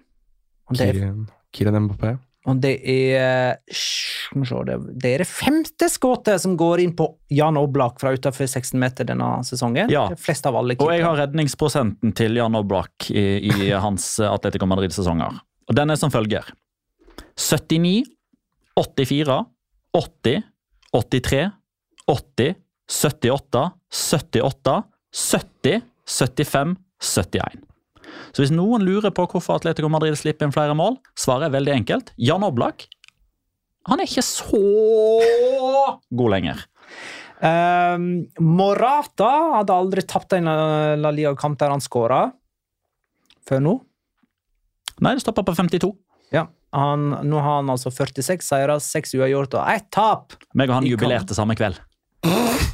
Kirian, 0.75 1.27
Kylian 1.55 1.85
Mbappé. 1.89 2.15
og 2.49 2.61
det 2.61 2.75
er 2.85 3.59
se, 3.73 4.61
det, 4.67 5.11
er 5.11 5.23
det 5.23 5.29
femte 5.29 5.89
skuddet 5.93 6.43
som 6.43 6.57
går 6.61 6.83
inn 6.85 6.95
på 6.97 7.07
Jan 7.33 7.57
Oblak 7.61 8.01
fra 8.03 8.15
utenfor 8.17 8.49
16 8.49 8.81
meter 8.81 9.09
denne 9.09 9.29
sesongen. 9.49 9.93
Ja. 9.93 10.07
Det 10.13 10.21
av 10.49 10.59
alle 10.61 10.77
Og 10.81 10.93
jeg 10.93 11.05
har 11.05 11.21
redningsprosenten 11.23 12.13
til 12.17 12.37
Jan 12.41 12.57
Oblak 12.59 13.11
i, 13.11 13.25
i 13.49 13.71
hans 13.87 14.17
Atletico 14.21 14.69
Madrid-sesonger. 14.71 15.41
Og 15.69 15.77
Den 15.79 15.93
er 15.93 16.01
som 16.01 16.13
følger. 16.13 16.51
79, 17.41 18.05
84, 18.77 19.39
80, 19.95 20.43
83, 20.93 21.51
80, 22.11 22.55
78, 22.91 23.65
78, 23.91 24.77
70, 25.15 25.83
75, 26.09 26.77
71. 27.03 27.63
Så 28.35 28.43
hvis 28.43 28.53
noen 28.55 28.85
lurer 28.85 29.13
på 29.15 29.27
hvorfor 29.31 29.59
Atletico 29.59 29.89
Madrid 29.91 30.17
slipper 30.19 30.47
inn 30.47 30.55
flere 30.55 30.77
mål, 30.77 30.99
svaret 31.19 31.49
er 31.49 31.57
veldig 31.57 31.75
enkelt. 31.81 32.13
Jan 32.21 32.45
Oblak 32.47 32.87
han 33.91 34.01
er 34.01 34.09
ikke 34.09 34.25
så 34.25 34.61
god 36.09 36.31
lenger. 36.33 36.63
Um, 37.45 38.25
Morata 38.41 39.31
hadde 39.59 39.77
aldri 39.77 40.05
tapt 40.09 40.33
en 40.39 40.49
La 40.49 41.11
Liga-kamp 41.13 41.59
der 41.61 41.75
han 41.75 41.85
skåra 41.85 42.23
før 43.45 43.61
nå. 43.61 43.75
Nei, 45.05 45.17
det 45.17 45.25
stopper 45.25 45.45
på 45.45 45.57
52. 45.59 45.91
Ja, 46.33 46.47
han, 46.73 47.11
Nå 47.29 47.43
har 47.43 47.61
han 47.61 47.73
altså 47.75 47.93
46 47.93 48.47
seire, 48.47 48.79
6 48.81 49.19
uavgjort 49.19 49.59
og 49.59 49.75
ett 49.75 49.91
tap. 49.93 50.39
Meg 50.57 50.73
og 50.73 50.81
han 50.81 50.89
jubilerte 50.89 51.37
samme 51.37 51.59
kveld. 51.59 51.83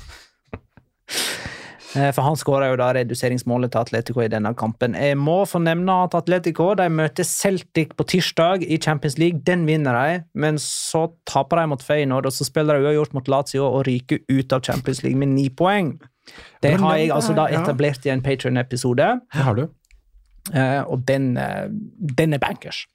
Eh, 1.97 2.13
For 2.15 2.23
han 2.23 2.37
skåra 2.39 2.69
jo 2.71 2.77
da 2.79 2.93
reduseringsmålet 2.95 3.73
til 3.75 3.81
Atletico 3.81 4.23
i 4.23 4.29
denne 4.31 4.53
kampen. 4.55 4.95
Jeg 4.95 5.17
må 5.19 5.41
få 5.49 5.59
nevne 5.63 5.97
at 6.05 6.15
Atletico 6.15 6.69
de 6.79 6.87
møter 6.93 7.27
Celtic 7.27 7.97
på 7.99 8.07
tirsdag 8.13 8.63
i 8.63 8.79
Champions 8.79 9.19
League. 9.19 9.41
Den 9.47 9.67
vinner 9.67 9.97
de, 9.99 10.21
men 10.35 10.59
så 10.63 11.09
taper 11.27 11.63
de 11.63 11.67
mot 11.73 11.83
Feyenoord, 11.83 12.27
og 12.31 12.33
så 12.37 12.47
spiller 12.47 12.79
de 12.79 12.87
uavgjort 12.87 13.15
mot 13.19 13.29
Lazio 13.29 13.67
og 13.67 13.87
ryker 13.89 14.23
ut 14.31 14.53
av 14.55 14.63
Champions 14.63 15.03
League 15.03 15.19
med 15.19 15.33
ni 15.35 15.49
poeng. 15.51 15.97
Det 16.63 16.77
har 16.79 16.97
jeg 17.01 17.11
altså 17.11 17.35
da 17.35 17.49
etablert 17.59 18.07
i 18.07 18.13
en 18.15 18.23
Patrion-episode. 18.23 19.09
Det 19.35 19.43
har 19.49 19.55
du. 19.59 19.67
eh, 20.55 20.83
og 20.87 21.03
den, 21.09 21.37
eh, 21.37 21.67
den 22.17 22.35
er 22.35 22.39
bankers. 22.39 22.87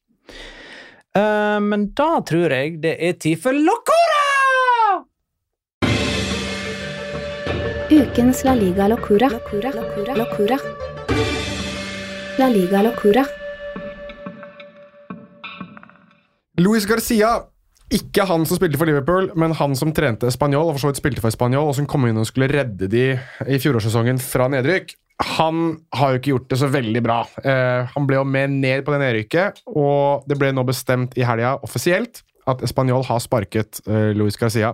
Men 1.16 1.94
da 1.96 2.20
tror 2.28 2.52
jeg 2.52 2.82
det 2.84 2.96
er 3.00 3.14
tid 3.14 3.40
for 3.40 3.52
Locora! 3.56 4.15
Ukens 7.90 8.44
La 8.44 8.56
Liga 8.56 8.88
Locura. 8.88 9.30
Locura. 9.30 9.72
Locura. 9.72 10.16
Locura. 10.16 10.58
La 12.38 12.48
Liga 12.50 12.82
Locura. 12.82 13.26
Luis 16.58 16.88
Garcia, 16.90 17.44
ikke 17.94 18.26
han 18.26 18.48
som 18.50 18.58
spilte 18.58 18.80
for 18.82 18.90
Liverpool, 18.90 19.30
men 19.38 19.54
han 19.54 19.76
som 19.78 19.92
trente 19.94 20.32
Spanjol, 20.34 20.72
og 20.72 20.80
for 20.80 20.82
så 20.82 20.90
vidt 20.90 21.02
spilte 21.04 21.22
for 21.22 21.36
Spanjol, 21.36 21.70
og 21.70 21.78
som 21.78 21.86
kom 21.86 22.08
inn 22.10 22.18
og 22.18 22.26
skulle 22.26 22.50
redde 22.50 22.90
de 22.90 23.04
i 23.46 23.60
fjorårssesongen 23.62 24.18
fra 24.24 24.48
nedrykk. 24.50 24.96
Han 25.38 25.76
har 25.94 26.16
jo 26.16 26.22
ikke 26.24 26.34
gjort 26.34 26.50
det 26.56 26.60
så 26.64 26.72
veldig 26.74 27.04
bra. 27.06 27.20
Eh, 27.44 27.92
han 27.94 28.10
ble 28.10 28.18
jo 28.18 28.26
med 28.26 28.56
ned 28.64 28.82
på 28.88 28.96
det 28.96 29.04
nedrykket, 29.04 29.62
og 29.70 30.26
det 30.26 30.40
ble 30.42 30.50
nå 30.58 30.66
bestemt 30.66 31.14
i 31.22 31.28
helga 31.28 31.60
offisielt 31.62 32.24
at 32.50 32.66
Spanjol 32.66 33.06
har 33.06 33.22
sparket 33.22 33.84
eh, 33.86 34.10
Luis 34.18 34.42
Garcia. 34.42 34.74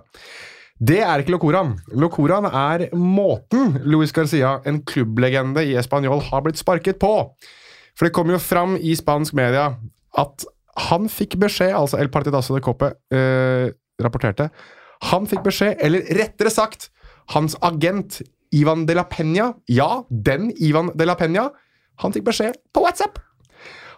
Det 0.82 0.98
er 0.98 1.22
ikke 1.22 1.36
Locoraen. 1.36 1.76
Locoraen 1.94 2.48
er 2.48 2.88
måten 2.98 3.76
Luis 3.86 4.10
Garcia, 4.14 4.56
en 4.66 4.80
klubblegende 4.82 5.62
i 5.62 5.76
Español, 5.78 6.22
har 6.26 6.42
blitt 6.42 6.58
sparket 6.58 6.98
på. 6.98 7.12
For 7.94 8.08
det 8.08 8.14
kom 8.16 8.32
jo 8.32 8.40
fram 8.42 8.74
i 8.80 8.96
spansk 8.98 9.36
media 9.38 9.68
at 10.18 10.46
han 10.88 11.06
fikk 11.12 11.36
beskjed, 11.38 11.74
altså 11.76 12.00
El 12.00 12.10
Partidazo 12.10 12.56
de 12.56 12.62
Cope 12.64 12.88
eh, 13.12 13.68
rapporterte 14.00 14.46
Han 15.10 15.26
fikk 15.28 15.42
beskjed, 15.44 15.76
eller 15.84 16.08
rettere 16.16 16.50
sagt, 16.50 16.88
hans 17.34 17.54
agent 17.62 18.22
Ivan 18.52 18.86
de 18.88 18.96
la 18.96 19.04
Peña 19.08 19.52
Ja, 19.68 20.02
den 20.08 20.50
Ivan 20.56 20.90
de 20.96 21.06
la 21.06 21.14
Peña. 21.20 21.50
Han 22.02 22.16
fikk 22.16 22.24
beskjed 22.30 22.58
på 22.72 22.82
WhatsApp. 22.82 23.20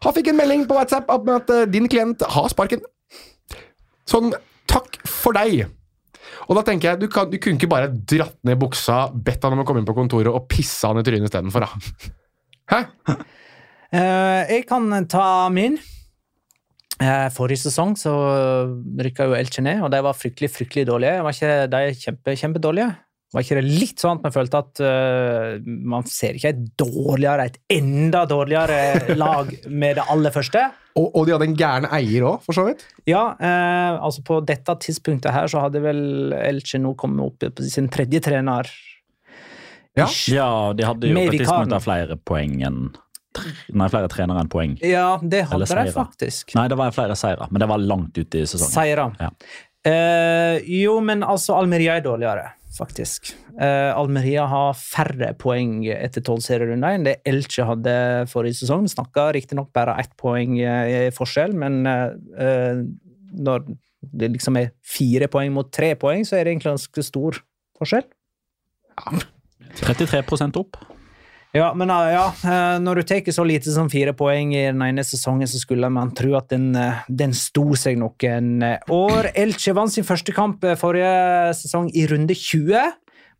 Han 0.05 0.13
fikk 0.17 0.29
en 0.33 0.37
melding 0.37 0.67
på 0.69 0.77
WhatsApp 0.77 1.09
om 1.15 1.33
at 1.33 1.49
eh, 1.55 1.65
din 1.71 1.89
klient 1.89 2.27
har 2.35 2.51
sparken. 2.53 2.85
Sånn 4.11 4.35
Takk 4.69 4.97
for 5.07 5.37
deg. 5.37 5.69
Og 6.49 6.59
da 6.59 6.65
tenker 6.67 6.93
jeg, 6.93 7.03
du, 7.05 7.09
kan, 7.13 7.31
du 7.31 7.39
kunne 7.41 7.59
ikke 7.59 7.71
bare 7.73 7.93
dratt 7.93 8.37
ned 8.47 8.61
buksa, 8.61 9.07
bedt 9.15 9.45
han 9.47 9.57
om 9.57 9.63
å 9.63 9.67
komme 9.69 9.83
inn 9.83 9.89
på 9.89 9.97
kontoret 9.97 10.33
og 10.33 10.47
pissa 10.51 10.91
han 10.91 11.01
i 11.01 11.07
trynet 11.07 11.31
istedenfor, 11.31 11.65
da. 11.65 12.13
Hæ? 12.73 12.81
Uh, 13.95 14.43
jeg 14.51 14.65
kan 14.69 14.89
ta 15.11 15.27
min. 15.55 15.79
Uh, 17.01 17.27
forrige 17.35 17.65
sesong 17.65 17.97
så 17.99 18.13
rykka 19.03 19.29
jo 19.29 19.39
Elche 19.39 19.65
ned, 19.65 19.83
og 19.83 19.91
de 19.95 20.03
var 20.05 20.19
fryktelig 20.19 20.53
fryktelig 20.55 20.87
dårlige. 20.91 21.23
Var 21.27 21.39
ikke 21.39 21.55
de 21.73 21.83
kjempe, 22.03 22.37
kjempedårlige? 22.43 22.91
Var 23.35 23.43
ikke 23.43 23.59
det 23.59 23.67
litt 23.67 23.99
sånn 23.99 24.21
at 24.21 24.25
man 24.29 24.35
følte 24.35 24.61
at 24.63 24.81
uh, 24.85 25.67
man 25.67 26.07
ser 26.07 26.39
ikke 26.39 26.53
et 26.55 26.63
dårligere, 26.79 27.49
et 27.51 27.59
enda 27.75 28.23
dårligere 28.31 29.17
lag 29.25 29.51
med 29.67 29.99
det 29.99 30.07
aller 30.15 30.35
første? 30.35 30.63
Og, 30.95 31.09
og 31.11 31.27
de 31.27 31.35
hadde 31.35 31.49
en 31.51 31.57
gæren 31.59 31.89
eier 31.91 32.29
òg, 32.29 32.45
for 32.47 32.55
så 32.55 32.69
vidt. 32.69 32.85
Ja, 33.11 33.33
eh, 33.43 33.97
altså 33.99 34.23
på 34.23 34.39
dette 34.47 34.77
tidspunktet 34.85 35.35
her 35.35 35.51
så 35.51 35.65
hadde 35.65 35.83
vel 35.83 36.35
Elche 36.39 36.79
nå 36.79 36.93
kommet 36.99 37.25
opp 37.27 37.43
på 37.59 37.67
sin 37.67 37.91
tredje 37.91 38.23
trener. 38.23 38.71
Ja. 39.99 40.07
Ja, 40.31 40.49
de 40.75 40.87
hadde 40.87 41.11
jo 41.11 41.19
på 41.19 41.33
et 41.33 41.43
tidspunkt 41.43 41.83
flere 41.83 42.19
poeng 42.23 42.63
enn 42.67 42.85
Nei, 43.75 43.89
flere 43.91 44.07
trenere 44.07 44.45
enn 44.45 44.51
poeng. 44.51 44.77
Ja, 44.87 45.17
det 45.19 45.41
hadde 45.51 45.67
de 45.67 45.91
faktisk. 45.91 46.53
Nei, 46.55 46.69
det 46.71 46.77
var 46.79 46.93
flere 46.95 47.17
seire, 47.19 47.49
men 47.51 47.63
det 47.63 47.67
var 47.67 47.83
langt 47.83 48.15
ute 48.15 48.45
i 48.45 48.47
sesongen. 48.47 48.71
Seire. 48.71 49.09
Ja. 49.19 49.31
Eh, 49.91 50.61
jo, 50.71 51.01
men 51.05 51.25
altså, 51.27 51.57
Almeria 51.59 51.99
er 51.99 52.05
dårligere, 52.05 52.53
faktisk. 52.77 53.33
Eh, 53.61 53.91
Almeria 53.95 54.47
har 54.51 54.77
færre 54.79 55.33
poeng 55.39 55.83
etter 55.91 56.25
tolv 56.25 56.43
serierunder 56.45 56.97
enn 56.97 57.07
det 57.07 57.17
Elche 57.29 57.67
hadde 57.67 57.95
forrige 58.31 58.59
sesong. 58.61 58.87
Vi 58.87 58.95
snakka 58.95 59.29
riktignok 59.37 59.71
bare 59.77 59.97
ett 60.03 60.15
poeng 60.21 60.59
eh, 60.59 61.09
i 61.09 61.15
forskjell, 61.15 61.55
men 61.59 61.85
eh, 61.91 62.17
eh, 62.45 62.83
når 63.35 63.69
det 64.15 64.33
liksom 64.35 64.59
er 64.61 64.73
fire 64.85 65.31
poeng 65.33 65.55
mot 65.55 65.71
tre 65.73 65.95
poeng, 65.99 66.27
så 66.27 66.37
er 66.39 66.45
det 66.45 66.55
egentlig 66.55 66.75
ganske 66.75 67.07
stor 67.07 67.41
forskjell. 67.79 68.05
Ja. 68.99 69.23
33% 69.81 70.61
opp. 70.61 70.79
Ja, 71.55 71.69
men 71.79 71.91
uh, 71.91 72.09
ja, 72.11 72.25
eh, 72.43 72.81
når 72.83 72.99
du 72.99 73.03
tar 73.07 73.29
så 73.31 73.45
lite 73.47 73.71
som 73.71 73.87
fire 73.91 74.11
poeng 74.19 74.51
i 74.57 74.65
den 74.67 74.81
ene 74.83 75.05
sesongen, 75.07 75.47
så 75.47 75.61
skulle 75.63 75.87
man 75.87 76.11
tro 76.19 76.33
at 76.35 76.49
den, 76.51 76.73
eh, 76.75 77.05
den 77.07 77.31
sto 77.39 77.69
seg 77.79 78.01
noen 78.01 78.57
eh, 78.67 78.91
år. 78.91 79.31
Elche 79.39 79.71
vant 79.77 79.95
sin 79.95 80.07
første 80.09 80.35
kamp 80.35 80.67
eh, 80.67 80.75
forrige 80.81 81.55
sesong 81.55 81.93
i 81.95 82.09
runde 82.11 82.35
20 82.35 82.91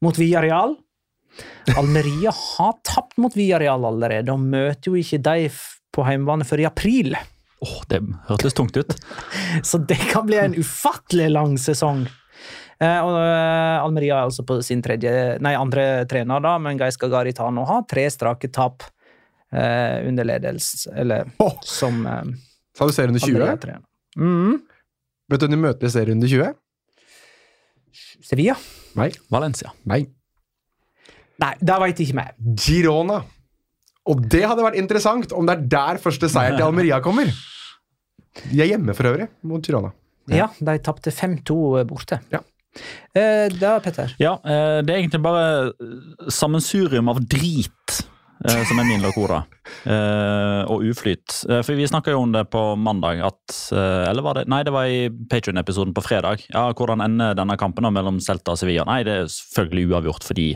mot 0.07 0.21
Villarreal. 0.21 0.77
Almeria 1.75 2.31
har 2.31 2.77
tapt 2.87 3.19
mot 3.19 3.35
Villarreal 3.35 3.83
allerede, 3.91 4.31
og 4.31 4.47
møter 4.47 4.93
jo 4.93 5.01
ikke 5.01 5.19
de 5.19 5.51
på 5.91 6.07
hjemmebane 6.07 6.47
før 6.47 6.63
i 6.63 6.71
april. 6.71 7.17
Åh, 7.67 7.77
det 7.91 7.99
hørtes 8.29 8.55
tungt 8.55 8.79
ut. 8.79 8.95
Så 9.69 9.83
det 9.83 9.99
kan 10.13 10.31
bli 10.31 10.39
en 10.39 10.55
ufattelig 10.55 11.33
lang 11.35 11.59
sesong. 11.59 12.07
Eh, 12.83 13.01
og 13.07 13.15
eh, 13.21 13.85
Almeria 13.85 14.19
er 14.19 14.29
altså 14.29 14.45
på 14.47 14.59
sin 14.67 14.83
tredje, 14.83 15.13
nei, 15.45 15.55
andre 15.59 16.05
trener, 16.11 16.43
da, 16.43 16.57
men 16.63 16.81
Geis 16.81 16.99
Garitano 16.99 17.67
har 17.69 17.85
tre 17.91 18.09
strake 18.11 18.51
tap 18.55 18.83
eh, 19.55 20.03
under 20.09 20.27
ledelse 20.27 20.91
Eller 20.91 21.31
oh! 21.39 21.55
som 21.63 22.03
eh, 22.07 22.35
Sa 22.75 22.89
du 22.89 22.95
serierunde 22.97 23.23
20? 23.23 23.37
Almeria-trener. 23.39 23.85
Mhm. 24.19 24.59
Vet 25.31 25.41
du 25.41 25.47
hvem 25.47 25.55
de 25.55 25.63
møter 25.63 25.89
i 25.89 25.95
serierunde 25.95 26.29
20? 26.29 26.51
Sevilla? 28.25 28.57
Nei. 28.99 29.09
Valencia. 29.31 29.71
Nei. 29.89 30.03
Nei, 31.43 31.55
det 31.61 31.79
veit 31.83 32.03
ikke 32.03 32.17
mer. 32.19 32.35
Girona. 32.59 33.21
Og 34.11 34.21
det 34.31 34.43
hadde 34.45 34.65
vært 34.67 34.79
interessant 34.81 35.33
om 35.33 35.47
det 35.49 35.55
er 35.55 35.69
der 35.77 36.01
første 36.03 36.29
seier 36.31 36.57
til 36.59 36.67
Almeria 36.67 36.99
kommer. 37.05 37.31
De 38.43 38.59
er 38.61 38.73
hjemme 38.75 38.95
for 38.97 39.09
øvrig, 39.13 39.29
mot 39.47 39.65
Girona. 39.65 39.93
Ja, 40.33 40.49
de 40.59 40.75
tapte 40.85 41.13
5-2 41.13 41.85
borte. 41.89 42.19
Ja. 42.33 42.41
Eh, 43.15 43.47
da, 43.61 43.79
Petter. 43.81 44.15
Ja, 44.19 44.37
eh, 44.45 44.81
det 44.83 44.95
er 44.95 44.99
egentlig 45.01 45.23
bare 45.25 45.47
eh, 45.71 46.29
sammensurium 46.33 47.13
av 47.13 47.23
drit 47.23 48.01
som 48.45 48.77
er 48.77 48.89
min 48.89 49.05
lakora. 49.05 49.45
Eh, 49.89 50.63
og 50.69 50.83
uflyt. 50.85 51.33
For 51.49 51.77
vi 51.77 51.87
snakka 51.89 52.13
jo 52.13 52.19
om 52.21 52.33
det 52.33 52.43
på 52.53 52.61
mandag 52.77 53.23
at 53.25 53.55
Eller 53.73 54.25
var 54.25 54.37
det 54.37 54.43
Nei, 54.53 54.59
det 54.65 54.73
var 54.73 54.89
i 54.89 55.07
Patrion-episoden 55.09 55.95
på 55.97 56.05
fredag. 56.05 56.45
Ja, 56.53 56.67
Hvordan 56.77 57.01
ender 57.05 57.37
denne 57.37 57.57
kampen 57.61 57.85
da 57.85 57.93
mellom 57.93 58.21
Celta 58.21 58.53
og 58.53 58.61
Sevilla? 58.61 58.85
Nei, 58.89 58.99
det 59.09 59.15
er 59.17 59.31
selvfølgelig 59.33 59.89
uavgjort, 59.93 60.27
fordi 60.29 60.47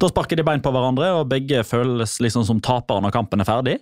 da 0.00 0.08
sparker 0.10 0.38
de 0.38 0.44
bein 0.46 0.62
på 0.62 0.72
hverandre, 0.74 1.08
og 1.18 1.28
begge 1.30 1.62
føles 1.66 2.16
liksom 2.22 2.46
som 2.48 2.60
tapere 2.64 3.02
når 3.04 3.14
kampen 3.14 3.42
er 3.42 3.48
ferdig. 3.48 3.76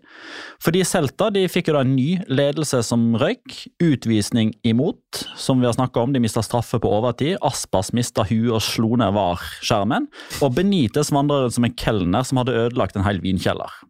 Fordi 0.62 0.82
Celta 0.86 1.30
de 1.34 1.46
fikk 1.50 1.70
jo 1.70 1.76
da 1.76 1.84
en 1.84 1.94
ny 1.96 2.18
ledelse 2.30 2.82
som 2.86 3.10
røyk. 3.20 3.56
Utvisning 3.84 4.52
imot, 4.66 5.22
som 5.38 5.60
vi 5.60 5.68
har 5.68 5.76
snakka 5.76 6.04
om. 6.04 6.14
De 6.14 6.22
mista 6.22 6.42
straffe 6.44 6.80
på 6.82 6.94
overtid. 7.00 7.38
Aspas 7.46 7.92
mista 7.96 8.26
huet 8.28 8.52
og 8.56 8.64
slo 8.64 8.94
ned 9.00 9.14
VAR-skjermen. 9.16 10.10
Og 10.40 10.56
Benitez 10.56 11.12
vandrer 11.14 11.46
rundt 11.46 11.58
som 11.58 11.68
en 11.68 11.78
kelner 11.78 12.26
som 12.26 12.42
hadde 12.42 12.58
ødelagt 12.66 12.98
en 12.98 13.06
hel 13.06 13.22
vinkjeller. 13.24 13.80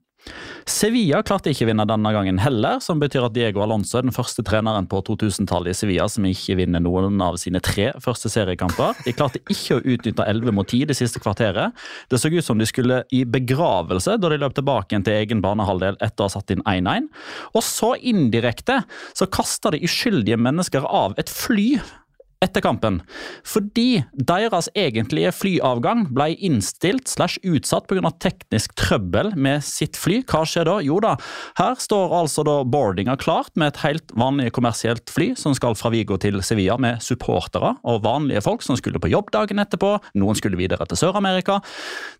Sevilla 0.68 1.22
klarte 1.26 1.50
ikke 1.50 1.64
å 1.66 1.70
vinne 1.70 1.86
denne 1.88 2.12
gangen 2.14 2.38
heller, 2.42 2.78
som 2.84 3.00
betyr 3.00 3.24
at 3.26 3.34
Diego 3.34 3.62
Alonso 3.64 3.98
er 3.98 4.04
den 4.06 4.14
første 4.14 4.44
treneren 4.46 4.86
på 4.90 5.00
2000-tallet 5.06 5.74
i 5.74 5.78
Sevilla 5.78 6.06
som 6.10 6.26
ikke 6.28 6.58
vinner 6.60 6.82
noen 6.84 7.20
av 7.24 7.38
sine 7.40 7.62
tre 7.64 7.90
første 8.04 8.30
seriekamper. 8.32 8.98
De 9.06 9.14
klarte 9.16 9.42
ikke 9.50 9.78
å 9.78 9.82
utnytte 9.82 10.26
11 10.28 10.56
mot 10.56 10.68
10 10.68 10.90
det 10.90 10.98
siste 10.98 11.22
kvarteret. 11.22 11.76
Det 12.10 12.20
så 12.20 12.30
ut 12.30 12.46
som 12.46 12.60
de 12.60 12.68
skulle 12.68 13.02
i 13.16 13.24
begravelse 13.24 14.18
da 14.20 14.30
de 14.30 14.40
løp 14.40 14.56
tilbake 14.58 15.00
til 15.06 15.16
egen 15.16 15.42
banehalvdel 15.44 15.98
etter 15.98 16.26
å 16.26 16.28
ha 16.28 16.34
satt 16.36 16.54
inn 16.54 16.64
1-1. 16.68 17.08
Og 17.54 17.64
så 17.66 17.94
indirekte 17.96 18.82
så 19.16 19.28
kasta 19.30 19.74
de 19.74 19.82
uskyldige 19.86 20.38
mennesker 20.40 20.86
av 20.86 21.16
et 21.20 21.32
fly 21.32 21.72
etter 22.40 22.62
kampen, 22.64 23.02
fordi 23.44 24.00
deres 24.16 24.70
egentlige 24.78 25.28
flyavgang 25.36 26.06
ble 26.16 26.30
innstilt 26.40 27.10
slash 27.12 27.36
utsatt 27.44 27.84
pga. 27.90 28.08
teknisk 28.16 28.72
trøbbel 28.80 29.34
med 29.36 29.60
sitt 29.64 29.98
fly. 30.00 30.22
Hva 30.24 30.46
skjer 30.48 30.64
da? 30.64 30.78
Jo 30.80 31.00
da, 31.04 31.16
her 31.60 31.76
står 31.76 32.14
altså 32.16 32.44
da 32.48 32.62
boardinga 32.64 33.18
klart 33.20 33.52
med 33.60 33.74
et 33.74 33.82
helt 33.84 34.14
vanlig 34.16 34.54
kommersielt 34.56 35.12
fly 35.12 35.34
som 35.36 35.52
skal 35.56 35.76
fra 35.76 35.92
Vigo 35.92 36.16
til 36.20 36.40
Sevilla 36.40 36.78
med 36.80 37.02
supportere 37.04 37.74
og 37.84 38.00
vanlige 38.06 38.40
folk 38.46 38.64
som 38.64 38.78
skulle 38.80 39.02
på 39.02 39.12
jobb 39.12 39.28
dagen 39.36 39.60
etterpå. 39.60 39.98
Noen 40.16 40.38
skulle 40.40 40.56
videre 40.60 40.88
til 40.88 40.96
Sør-Amerika. 40.96 41.60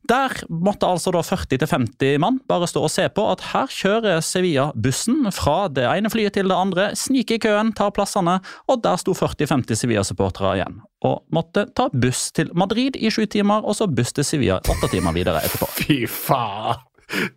Der 0.04 0.36
måtte 0.52 0.90
altså 0.90 1.14
da 1.16 1.24
40-50 1.24 2.20
mann 2.20 2.42
bare 2.50 2.68
stå 2.68 2.84
og 2.84 2.92
se 2.92 3.08
på 3.08 3.24
at 3.32 3.46
her 3.54 3.72
kjører 3.72 4.20
Sevilla 4.24 4.68
bussen 4.76 5.24
fra 5.32 5.64
det 5.72 5.88
ene 5.88 6.12
flyet 6.12 6.36
til 6.36 6.52
det 6.52 6.60
andre, 6.60 6.90
sniker 6.98 7.40
i 7.40 7.42
køen, 7.48 7.72
tar 7.72 7.94
plassene, 7.96 8.38
og 8.68 8.84
der 8.84 9.00
sto 9.00 9.16
40-50 9.16 9.80
Sevilla 9.80 10.04
supportere 10.10 10.58
igjen. 10.58 10.78
Og 11.06 11.22
måtte 11.32 11.64
ta 11.76 11.88
buss 11.92 12.28
til 12.36 12.52
Madrid 12.58 12.98
i 13.00 13.12
sju 13.12 13.24
timer, 13.30 13.64
og 13.64 13.78
så 13.78 13.88
buss 13.88 14.12
til 14.16 14.26
Sevilla 14.26 14.60
åtte 14.60 14.90
timer 14.92 15.16
videre 15.16 15.42
etterpå. 15.46 15.70
Fy 15.80 16.04
faen! 16.10 16.86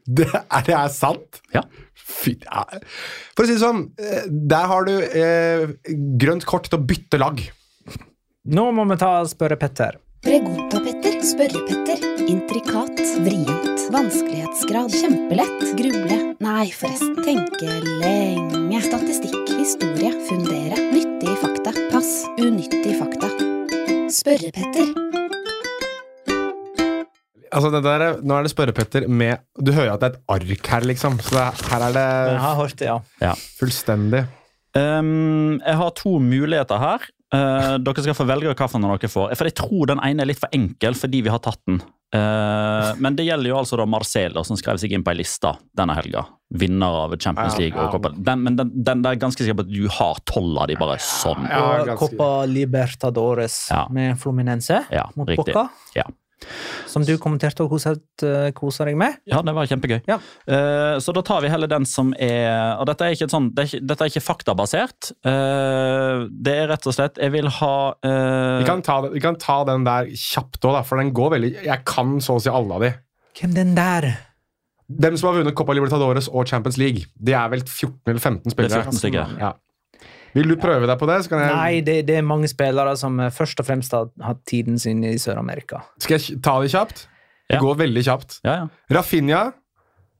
Det 0.05 0.27
er, 0.29 0.61
det 0.67 0.75
er 0.77 0.89
sant? 0.93 1.39
Ja. 1.55 1.63
Fy, 1.97 2.35
ja. 2.43 2.65
For 3.33 3.41
å 3.41 3.49
si 3.49 3.55
det 3.55 3.63
sånn, 3.63 3.87
eh, 3.97 4.27
der 4.29 4.67
har 4.69 4.85
du 4.85 4.93
eh, 5.01 5.71
grønt 6.21 6.45
kort 6.45 6.69
til 6.69 6.77
å 6.77 6.85
bytte 6.85 7.17
lag. 7.17 7.41
Nå 8.53 8.65
må 8.75 8.85
vi 8.91 8.99
ta 9.01 9.15
spørre 9.25 9.57
Petter. 9.57 9.97
Pregunta-Petter, 10.23 11.17
spørre-Petter, 11.27 12.03
intrikat, 12.31 13.01
vrient, 13.25 13.81
vanskelighetsgrad, 13.91 14.93
kjempelett, 14.95 15.65
gruble, 15.75 16.19
nei 16.43 16.69
forresten, 16.71 17.17
tenke 17.25 17.79
lenge, 17.99 18.79
statistikk, 18.85 19.51
historie, 19.57 20.13
fundere, 20.29 20.79
fakta, 22.03 22.43
unyttige 22.43 22.95
fakta. 22.99 23.27
Spørre-Petter. 24.11 24.89
Altså, 27.53 27.69
det 27.71 27.83
der, 27.85 28.01
er- 28.01 28.21
nå 28.25 28.35
er 28.37 28.43
det 28.43 28.51
spørre-Petter 28.51 29.07
med 29.07 29.37
Du 29.63 29.71
hører 29.71 29.93
at 29.93 30.01
det 30.01 30.09
er 30.09 30.13
et 30.17 30.23
ark 30.57 30.67
her, 30.67 30.81
liksom. 30.89 31.19
Så 31.21 31.35
det, 31.37 31.69
her 31.69 31.81
er 31.81 31.93
Jeg 31.93 32.33
det 32.33 32.39
har 32.41 32.55
hørt 32.55 32.75
det, 32.79 32.89
ja. 33.21 33.33
fullstendig. 33.59 34.25
Um, 34.75 35.59
jeg 35.65 35.75
har 35.77 35.89
to 35.95 36.17
muligheter 36.19 36.77
her. 36.81 36.99
Uh, 37.33 37.77
dere 37.81 38.01
skal 38.03 38.13
få 38.17 38.25
velge 38.25 38.49
hvilken 38.51 38.81
dere 38.81 39.09
får. 39.09 39.35
For 39.35 39.45
Jeg 39.45 39.55
tror 39.55 39.85
den 39.93 39.99
ene 40.03 40.21
er 40.21 40.25
litt 40.25 40.39
for 40.41 40.49
enkel 40.53 40.93
fordi 40.97 41.21
vi 41.21 41.29
har 41.29 41.39
tatt 41.39 41.59
den. 41.67 41.79
Uh, 42.13 42.93
men 43.01 43.15
det 43.17 43.25
gjelder 43.25 43.49
jo 43.49 43.57
altså 43.57 43.77
da 43.79 43.85
Marcelo, 43.89 44.43
som 44.45 44.57
skrev 44.59 44.77
seg 44.77 44.91
inn 44.93 45.03
på 45.05 45.09
ei 45.13 45.17
liste 45.23 45.49
denne 45.75 45.95
helga. 45.97 46.25
Vinner 46.53 46.97
av 47.07 47.15
Champions 47.17 47.55
Ja, 47.57 47.59
League. 47.63 47.79
og. 47.81 47.91
Copa. 47.95 48.11
Den, 48.13 48.43
men 48.45 48.55
den, 48.59 48.69
den 48.85 49.01
der 49.01 49.15
er 49.15 49.21
ganske 49.23 49.41
sikker 49.41 49.57
på 49.57 49.65
at 49.65 49.71
du 49.73 49.87
har 49.89 50.19
tolv 50.29 50.59
av 50.61 50.67
de 50.69 50.75
bare 50.77 50.99
sånn. 51.01 51.47
Ja, 51.49 51.63
og 51.81 51.97
Copa 51.97 52.27
Libertadores 52.49 53.67
Ja. 53.71 53.87
med 53.89 54.19
Fluminense 54.21 54.83
Ja, 54.93 55.07
mot 55.15 55.27
riktig. 55.29 55.53
Boca. 55.53 55.69
Ja. 55.97 56.05
Som 56.89 57.05
du 57.07 57.13
kommenterte 57.21 57.65
og 57.65 57.73
kosa 57.73 58.87
deg 58.87 58.97
med. 58.99 59.19
Ja, 59.29 59.41
det 59.45 59.53
var 59.55 59.69
kjempegøy. 59.69 60.01
Ja. 60.09 60.19
Eh, 60.47 60.97
så 61.03 61.15
da 61.15 61.23
tar 61.25 61.43
vi 61.45 61.51
heller 61.51 61.71
den 61.71 61.87
som 61.89 62.11
er 62.17 62.77
Og 62.79 62.87
dette 62.89 63.05
er 63.05 63.15
ikke, 63.15 63.27
et 63.29 63.55
det 63.55 63.63
er 63.63 63.69
ikke, 63.69 63.81
dette 63.89 64.05
er 64.05 64.11
ikke 64.11 64.25
faktabasert. 64.25 65.11
Eh, 65.25 66.25
det 66.29 66.57
er 66.63 66.69
rett 66.71 66.89
og 66.89 66.95
slett 66.95 67.19
Jeg 67.21 67.33
vil 67.35 67.49
ha 67.59 67.73
eh, 68.05 68.59
Vi 68.61 68.67
kan, 68.67 68.83
ta, 68.85 68.99
vi 69.07 69.23
kan 69.23 69.39
ta 69.39 69.61
den 69.69 69.87
der 69.87 70.11
kjapt 70.11 70.63
òg, 70.67 70.81
for 70.87 71.01
den 71.01 71.13
går 71.15 71.35
veldig 71.37 71.55
Jeg 71.63 71.81
kan 71.89 72.19
så 72.23 72.37
å 72.37 72.43
si 72.43 72.51
alle 72.51 72.77
av 72.77 72.85
de. 72.85 72.93
Hvem 73.39 73.57
den 73.57 73.73
der? 73.77 74.11
Dem 74.87 75.15
som 75.17 75.31
har 75.31 75.39
vunnet 75.39 75.55
Copa 75.57 75.73
Libertadores 75.73 76.27
og 76.29 76.47
Champions 76.49 76.77
League. 76.77 77.07
De 77.15 77.33
er 77.33 77.49
vel 77.53 77.63
14 77.65 78.11
eller 78.11 78.19
15 78.19 78.53
spillere. 78.53 78.69
Det 78.69 78.81
er 78.81 78.91
14 78.91 78.99
stykker. 78.99 79.37
Ja. 79.41 79.53
Vil 80.33 80.47
du 80.49 80.55
prøve 80.57 80.87
deg 80.89 80.97
på 80.99 81.07
det? 81.07 81.17
Så 81.23 81.29
kan 81.29 81.39
jeg, 81.43 81.55
Nei, 81.55 81.81
det, 81.81 81.97
det 82.07 82.15
er 82.17 82.21
mange 82.25 82.47
spillere 82.49 82.95
som 82.97 83.19
eh, 83.19 83.29
først 83.33 83.59
og 83.61 83.65
fremst 83.67 83.91
har 83.93 84.07
hatt 84.25 84.39
tiden 84.49 84.79
sin 84.81 85.03
i 85.03 85.15
Sør-Amerika. 85.21 85.83
Skal 86.01 86.17
jeg 86.19 86.41
ta 86.41 86.55
det 86.61 86.71
kjapt? 86.73 87.07
Det 87.49 87.57
Ja. 87.57 87.59
går 87.59 87.75
veldig 87.83 88.03
kjapt. 88.07 88.39
Ja, 88.43 88.53
ja. 88.63 88.67
Rafinha 88.97 89.41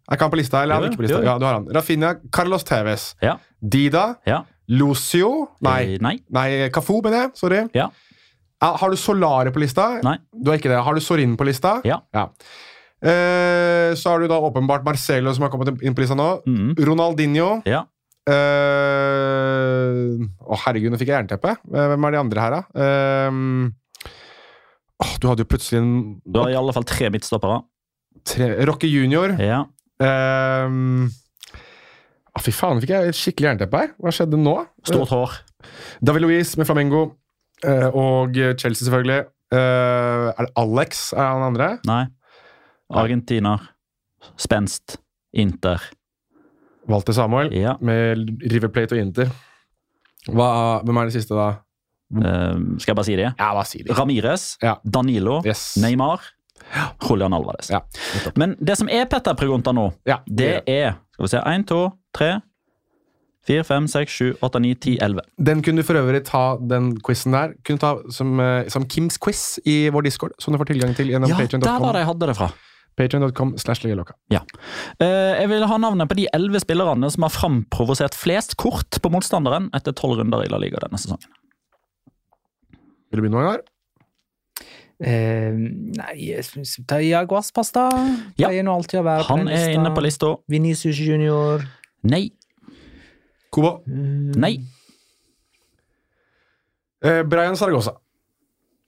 Er 0.10 0.18
ikke 0.18 0.26
han 0.28 0.32
på 0.34 0.38
lista? 0.38 0.62
Eller 0.62 0.76
er 0.76 0.82
han 0.82 0.84
Jo, 0.84 0.90
ikke 0.92 1.00
på 1.00 1.06
lista? 1.08 1.18
jo, 1.18 1.24
jo. 1.24 1.30
Ja, 1.32 1.38
du 1.40 1.46
har 1.46 1.54
han. 1.54 1.68
Rafinha, 1.74 2.10
Carlos 2.32 2.64
Tevez, 2.68 3.16
Ja. 3.24 3.38
Dida, 3.64 4.18
ja. 4.28 4.42
Lucio 4.70 5.30
Nei, 5.62 5.94
Eh, 5.94 5.98
nei. 6.02 6.18
nei 6.30 6.70
Cafu, 6.70 7.02
mener 7.02 7.22
jeg. 7.24 7.32
Sorry. 7.36 7.62
Ja. 7.74 7.88
Ja, 8.62 8.76
Har 8.78 8.90
du 8.90 8.96
Solare 8.98 9.52
på 9.52 9.60
lista? 9.60 10.00
Nei. 10.04 10.18
Du 10.36 10.52
har 10.52 10.58
ikke 10.60 10.70
det. 10.72 10.84
Har 10.84 10.94
du 10.94 11.00
Sorin 11.02 11.36
på 11.38 11.44
lista? 11.48 11.82
Ja. 11.84 12.02
Eh, 13.04 13.94
så 14.00 14.10
har 14.14 14.20
du 14.24 14.28
da 14.32 14.38
åpenbart 14.40 14.84
Marcelo, 14.86 15.34
som 15.34 15.44
har 15.44 15.50
kommet 15.52 15.82
inn 15.84 15.96
på 15.96 16.04
lista 16.04 16.16
nå. 16.16 16.28
Mm. 16.48 16.76
Ronaldinho. 16.80 17.62
Ja. 17.68 17.84
Eh, 18.24 20.14
Å, 20.24 20.58
herregud, 20.66 20.94
nå 20.94 21.00
fikk 21.00 21.12
jeg 21.12 21.18
jernteppe. 21.18 21.56
Eh, 21.74 21.88
Hvem 21.92 22.08
er 22.08 22.16
de 22.16 22.22
andre 22.22 22.46
her, 22.46 22.56
da? 22.56 22.62
Uh, 22.78 23.32
oh, 25.04 25.14
du 25.20 25.28
hadde 25.28 25.44
jo 25.44 25.50
plutselig 25.52 25.82
en 25.82 25.92
Du 26.24 26.40
har 26.40 26.54
i 26.54 26.60
alle 26.60 26.76
fall 26.76 26.88
tre 26.88 27.10
midtstoppere. 27.14 27.62
tre, 28.28 28.54
Rocky 28.70 28.88
Junior. 28.92 29.36
Ja. 29.42 29.64
Uh, 30.04 31.08
ah, 32.34 32.42
fy 32.44 32.54
faen, 32.56 32.80
fikk 32.84 32.96
jeg 32.96 33.12
et 33.12 33.20
skikkelig 33.20 33.52
jernteppe 33.52 33.84
her. 33.84 33.94
Hva 34.00 34.16
skjedde 34.16 34.40
nå? 34.40 34.56
Stort 34.88 35.12
hår. 35.12 35.38
David 36.04 36.26
Louise 36.28 36.60
med 36.60 36.70
Flamengo. 36.70 37.04
og 37.64 38.36
Chelsea, 38.60 38.84
selvfølgelig. 38.84 39.22
Er 39.56 40.42
det 40.48 40.52
Alex? 40.60 41.14
Er 41.16 41.24
han 41.24 41.46
andre? 41.46 41.70
Nei. 41.88 42.04
Argentiner. 42.92 43.70
Spenst. 44.36 44.98
Inter. 45.34 45.80
Walter 46.90 47.14
Samuel 47.14 47.54
Ja. 47.56 47.78
med 47.82 48.18
River 48.52 48.68
Plate 48.74 48.94
og 48.98 49.00
Inter. 49.00 49.30
Hva, 50.28 50.82
hvem 50.84 50.98
er 50.98 51.06
det 51.10 51.14
siste, 51.18 51.36
da? 51.36 51.50
Eh, 52.14 52.56
skal 52.80 52.92
jeg 52.94 52.96
bare 52.96 53.06
si 53.06 53.16
det? 53.16 53.30
Ja, 53.40 53.54
bare 53.54 53.66
si 53.66 53.84
det. 53.84 53.98
Ramires. 53.98 54.58
Ja. 54.62 54.76
Danilo. 54.86 55.42
Yes. 55.46 55.76
Neymar. 55.82 56.22
Julian 57.10 57.34
Alvarez. 57.34 57.70
Ja. 57.70 57.82
Men 58.40 58.56
det 58.64 58.78
som 58.80 58.88
er 58.90 59.06
Petter 59.06 59.36
Pregunta 59.36 59.74
nå, 59.76 59.90
Ja, 60.08 60.22
det 60.26 60.64
er 60.70 60.96
Skal 61.14 61.26
vi 61.26 61.30
se 61.34 61.42
1, 61.46 61.66
2, 61.68 61.80
3, 62.16 62.30
4, 63.46 63.64
5, 63.68 63.88
6, 63.92 64.12
7, 64.12 64.38
8, 64.42 64.60
9, 64.64 64.74
10, 64.80 64.98
11. 65.04 65.22
Den 65.44 65.62
kunne 65.62 65.82
du 65.84 65.84
for 65.84 66.00
øvrig 66.00 66.24
ta, 66.26 66.56
den 66.58 66.94
quizen 67.04 67.34
der, 67.36 67.52
kunne 67.68 67.78
ta 67.82 67.98
som, 68.10 68.40
eh, 68.40 68.70
som 68.72 68.86
Kims 68.88 69.18
quiz 69.20 69.60
i 69.68 69.90
vår 69.92 70.02
discord, 70.08 70.32
som 70.40 70.54
du 70.54 70.58
får 70.58 70.72
tilgang 70.72 70.96
til 70.96 71.08
gjennom 71.12 71.30
Ja, 71.30 71.36
der 71.38 71.80
var 71.84 71.94
det 71.94 72.00
jeg 72.06 72.08
hadde 72.08 72.28
det 72.32 72.38
fra. 72.38 72.50
Patreon.com 73.00 73.56
slash 73.58 73.82
legelokka. 73.86 74.14
Ja. 74.30 74.44
Eh, 75.02 75.42
jeg 75.42 75.50
vil 75.50 75.66
ha 75.70 75.78
navnet 75.82 76.10
på 76.12 76.18
de 76.20 76.28
elleve 76.36 76.62
spillerne 76.62 77.10
som 77.14 77.26
har 77.26 77.34
framprovosert 77.34 78.18
flest 78.18 78.58
kort 78.62 79.00
på 79.02 79.12
motstanderen 79.14 79.72
etter 79.74 79.96
tolv 79.98 80.20
runder 80.22 80.46
i 80.46 80.52
La 80.52 80.60
Liga 80.62 80.82
denne 80.84 81.00
sesongen. 81.02 81.32
Vil 83.10 83.22
du 83.22 83.26
begynne, 83.26 83.40
Magnar? 83.42 83.64
Eh, 85.04 85.52
nei, 85.54 86.14
jeg 86.30 86.46
synes 86.48 86.78
Iago 86.80 87.36
Aspas, 87.40 87.74
da. 87.76 87.88
Ja. 88.38 88.48
Pleier 88.48 88.66
nå 88.66 88.76
alltid 88.78 89.02
å 89.02 89.08
være 89.08 89.26
Han 89.32 89.50
er 89.52 89.74
inne 89.74 89.92
på 89.94 90.04
lista. 90.06 90.36
Vinicius 90.50 91.02
Junior. 91.02 91.66
Nei. 92.06 92.28
Kubo. 93.54 93.80
Nei. 93.86 94.56
Eh, 97.04 97.24
Brian 97.28 97.58
Saragossa. 97.60 97.98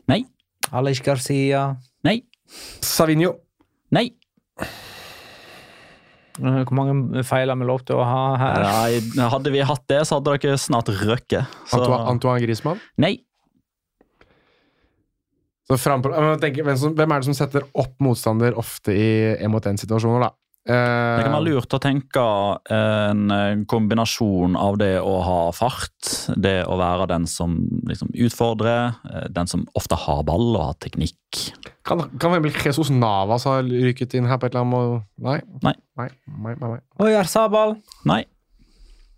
Nei. 0.08 0.24
Alex 0.72 1.02
Garcia. 1.06 1.68
Nei. 2.06 2.22
Savinho. 2.86 3.34
Nei. 3.92 4.10
Eh, 6.42 6.64
Hvor 6.68 6.74
mange 6.76 7.24
feil 7.24 7.48
har 7.52 7.56
vi 7.60 7.68
lov 7.68 7.84
til 7.88 7.96
å 8.00 8.04
ha 8.08 8.24
her? 8.42 8.66
Nei. 8.66 9.28
Hadde 9.32 9.52
vi 9.54 9.62
hatt 9.64 9.86
det, 9.92 10.02
så 10.08 10.18
hadde 10.20 10.38
dere 10.42 10.58
snart 10.60 10.90
røkket. 10.92 11.46
Så- 11.70 11.80
Antoine, 11.80 12.08
Antoine 12.16 12.42
Griezmann. 12.44 12.82
Nei. 12.98 13.18
Så 15.66 15.78
frem 15.82 16.02
på, 16.04 16.12
tenker, 16.42 16.62
hvem, 16.64 16.78
hvem 16.94 17.12
er 17.16 17.20
det 17.24 17.26
som 17.26 17.34
setter 17.34 17.64
opp 17.74 17.96
motstander 18.00 18.54
ofte 18.62 18.94
i 18.94 19.08
en 19.42 19.50
mot 19.50 19.66
en-situasjoner, 19.66 20.28
da? 20.28 20.30
Eh, 20.66 20.74
Det 20.74 21.26
kan 21.28 21.36
være 21.36 21.46
lurt 21.46 21.74
å 21.78 21.80
tenke 21.82 22.22
en 22.74 23.20
eh, 23.30 23.60
kombinasjon 23.70 24.56
av 24.58 24.80
det 24.82 24.96
å 24.98 25.12
ha 25.22 25.40
fart, 25.54 26.10
det 26.42 26.64
å 26.66 26.78
være 26.80 27.06
den 27.12 27.28
som 27.30 27.54
liksom 27.86 28.10
utfordrer, 28.26 28.96
eh, 29.12 29.28
den 29.30 29.46
som 29.52 29.68
ofte 29.78 29.94
har 30.08 30.24
ball 30.26 30.56
og 30.56 30.64
har 30.64 30.80
teknikk. 30.82 31.52
Kan, 31.86 32.02
kan 32.18 32.34
vel 32.34 32.50
Jesus 32.50 32.90
Navas 32.90 33.46
ha 33.46 33.60
ryket 33.62 34.18
inn 34.18 34.26
her 34.26 34.42
på 34.42 34.48
et 34.50 34.56
eller 34.56 34.66
annet 34.66 34.74
måte? 34.74 35.06
Nei. 35.22 35.38
Nei. 35.62 35.76
Nei, 36.02 36.10
nei, 36.26 36.56
nei, 36.58 36.72
nei. 36.74 36.82
Oyar 37.06 37.30
Sabal. 37.30 37.78
Nei. 38.10 38.24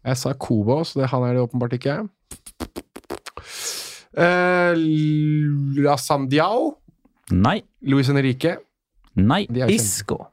Jeg 0.08 0.20
sa 0.20 0.34
Kobo, 0.36 0.82
så 0.84 1.00
det, 1.02 1.08
han 1.16 1.24
er 1.30 1.36
det 1.40 1.48
åpenbart 1.48 1.80
ikke. 1.80 1.98
Eh, 4.18 4.76
Lasandiao. 5.84 6.74
Nei. 7.32 7.62
Luis 7.88 8.08
Henrique. 8.12 8.58
Nei. 9.16 9.46
Isco. 9.72 10.26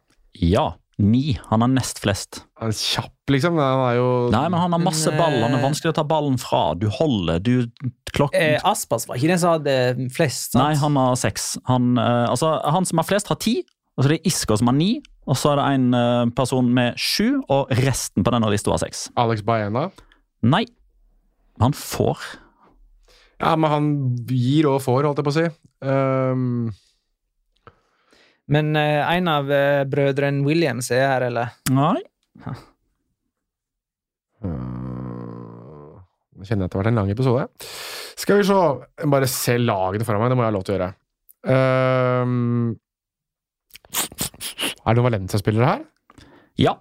Ja. 0.42 0.72
Ni. 1.02 1.38
Han 1.50 1.64
har 1.64 1.70
nest 1.72 1.98
flest. 2.02 2.44
Han 2.60 2.70
er 2.70 2.78
kjapp, 2.78 3.14
liksom. 3.32 3.56
Han 3.58 3.82
er 3.88 3.96
jo 3.98 4.08
Nei, 4.30 4.44
men 4.46 4.60
han 4.60 4.76
har 4.76 4.82
masse 4.82 5.10
ball. 5.16 5.40
Han 5.42 5.56
er 5.56 5.58
eh, 5.58 5.64
vanskelig 5.64 5.90
å 5.90 5.96
ta 5.98 6.04
ballen 6.06 6.36
fra. 6.38 6.62
Du 6.78 6.86
holder, 6.92 7.40
du 7.42 7.66
klokken 8.14 8.38
Eh, 8.54 8.60
Aspas 8.68 9.08
var 9.10 9.18
ikke 9.18 9.32
den 9.32 9.40
som 9.42 9.56
hadde 9.56 10.06
flest, 10.14 10.52
sant? 10.52 10.62
Nei, 10.62 10.76
han 10.78 11.00
har 11.00 11.18
seks. 11.18 11.54
Han, 11.70 11.96
eh, 11.98 12.28
altså, 12.30 12.54
han 12.76 12.86
som 12.86 13.02
har 13.02 13.08
flest, 13.08 13.32
har 13.32 13.40
ti. 13.42 13.58
Og 13.94 14.04
så 14.04 14.10
er 14.10 14.16
det 14.16 14.30
Isco 14.30 14.56
som 14.58 14.70
har 14.70 14.78
ni. 14.78 14.92
Og 15.26 15.38
så 15.40 15.54
er 15.54 15.60
det 15.60 15.66
en 15.80 15.98
eh, 15.98 16.30
person 16.36 16.70
med 16.78 17.00
sju, 17.00 17.42
og 17.50 17.74
resten 17.82 18.26
på 18.26 18.34
denne 18.34 18.50
lista 18.52 18.70
har 18.74 18.82
seks. 18.84 19.08
Alex 19.18 19.42
Baena. 19.46 19.88
Nei. 20.46 20.64
Han 21.62 21.74
får. 21.74 22.22
Ja, 23.42 23.54
men 23.58 23.70
han 23.70 23.86
gir 24.30 24.68
og 24.70 24.80
får, 24.84 25.06
holdt 25.08 25.20
jeg 25.20 25.26
på 25.26 25.32
å 25.32 25.36
si. 25.36 25.46
Ehm, 25.84 26.70
Men 28.52 28.74
eh, 28.76 29.00
en 29.16 29.30
av 29.30 29.48
uh, 29.48 29.84
brødrene 29.88 30.44
Williams 30.44 30.90
er 30.92 31.06
her, 31.08 31.26
eller? 31.30 31.54
Nei. 31.72 32.02
øh, 34.44 35.94
Nå 36.34 36.44
kjenner 36.44 36.66
jeg 36.66 36.68
at 36.68 36.72
det 36.72 36.76
har 36.76 36.82
vært 36.82 36.92
en 36.92 37.00
lang 37.00 37.12
episode. 37.14 37.46
Skal 38.20 38.40
vi 38.40 38.46
se 38.46 38.56
Jeg 39.00 39.10
Bare 39.10 39.28
se 39.30 39.56
lagene 39.60 40.06
foran 40.06 40.20
meg. 40.22 40.32
Det 40.32 40.38
må 40.38 40.44
jeg 40.44 40.50
ha 40.50 40.56
lov 40.56 40.66
til 40.66 40.74
å 40.74 40.78
gjøre. 40.78 40.90
Um, 41.44 42.74
er 44.84 44.90
det 44.90 44.96
noen 44.98 45.08
Valencia-spillere 45.08 45.70
her? 45.70 45.86
Ja. 46.60 46.74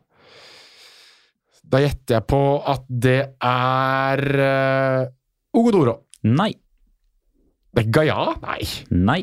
Da 1.64 1.80
gjetter 1.82 2.20
jeg 2.20 2.28
på 2.30 2.42
at 2.70 2.84
det 2.88 3.20
er 3.40 4.24
uh, 4.44 5.58
Ogodoro. 5.58 5.96
Nei. 6.28 6.52
Det 7.74 7.86
er 7.88 7.94
Gaia? 7.96 8.20
Nei. 8.44 8.60
Nei. 8.94 9.22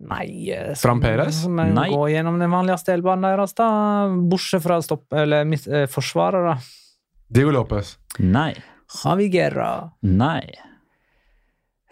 Nei 0.00 0.48
som, 0.48 0.74
Fram 0.80 1.00
Perez? 1.02 1.42
Så 1.42 1.50
må 1.52 1.66
jeg 1.66 1.76
Nei. 1.76 1.88
gå 1.92 2.06
gjennom 2.08 2.38
den 2.40 2.52
vanligste 2.52 2.94
elbanen 2.96 3.26
deres, 3.28 3.52
da. 3.58 3.68
Bortsett 4.30 4.64
fra 4.64 4.80
stopp, 4.84 5.04
eller 5.12 5.44
mitt, 5.48 5.66
eh, 5.68 5.84
forsvarere. 5.90 6.56
Diego 7.28 7.52
Lopez. 7.54 7.96
Nei. 8.18 8.54
Javi 9.02 9.28
Guerra. 9.28 9.90
Nei. 10.02 10.48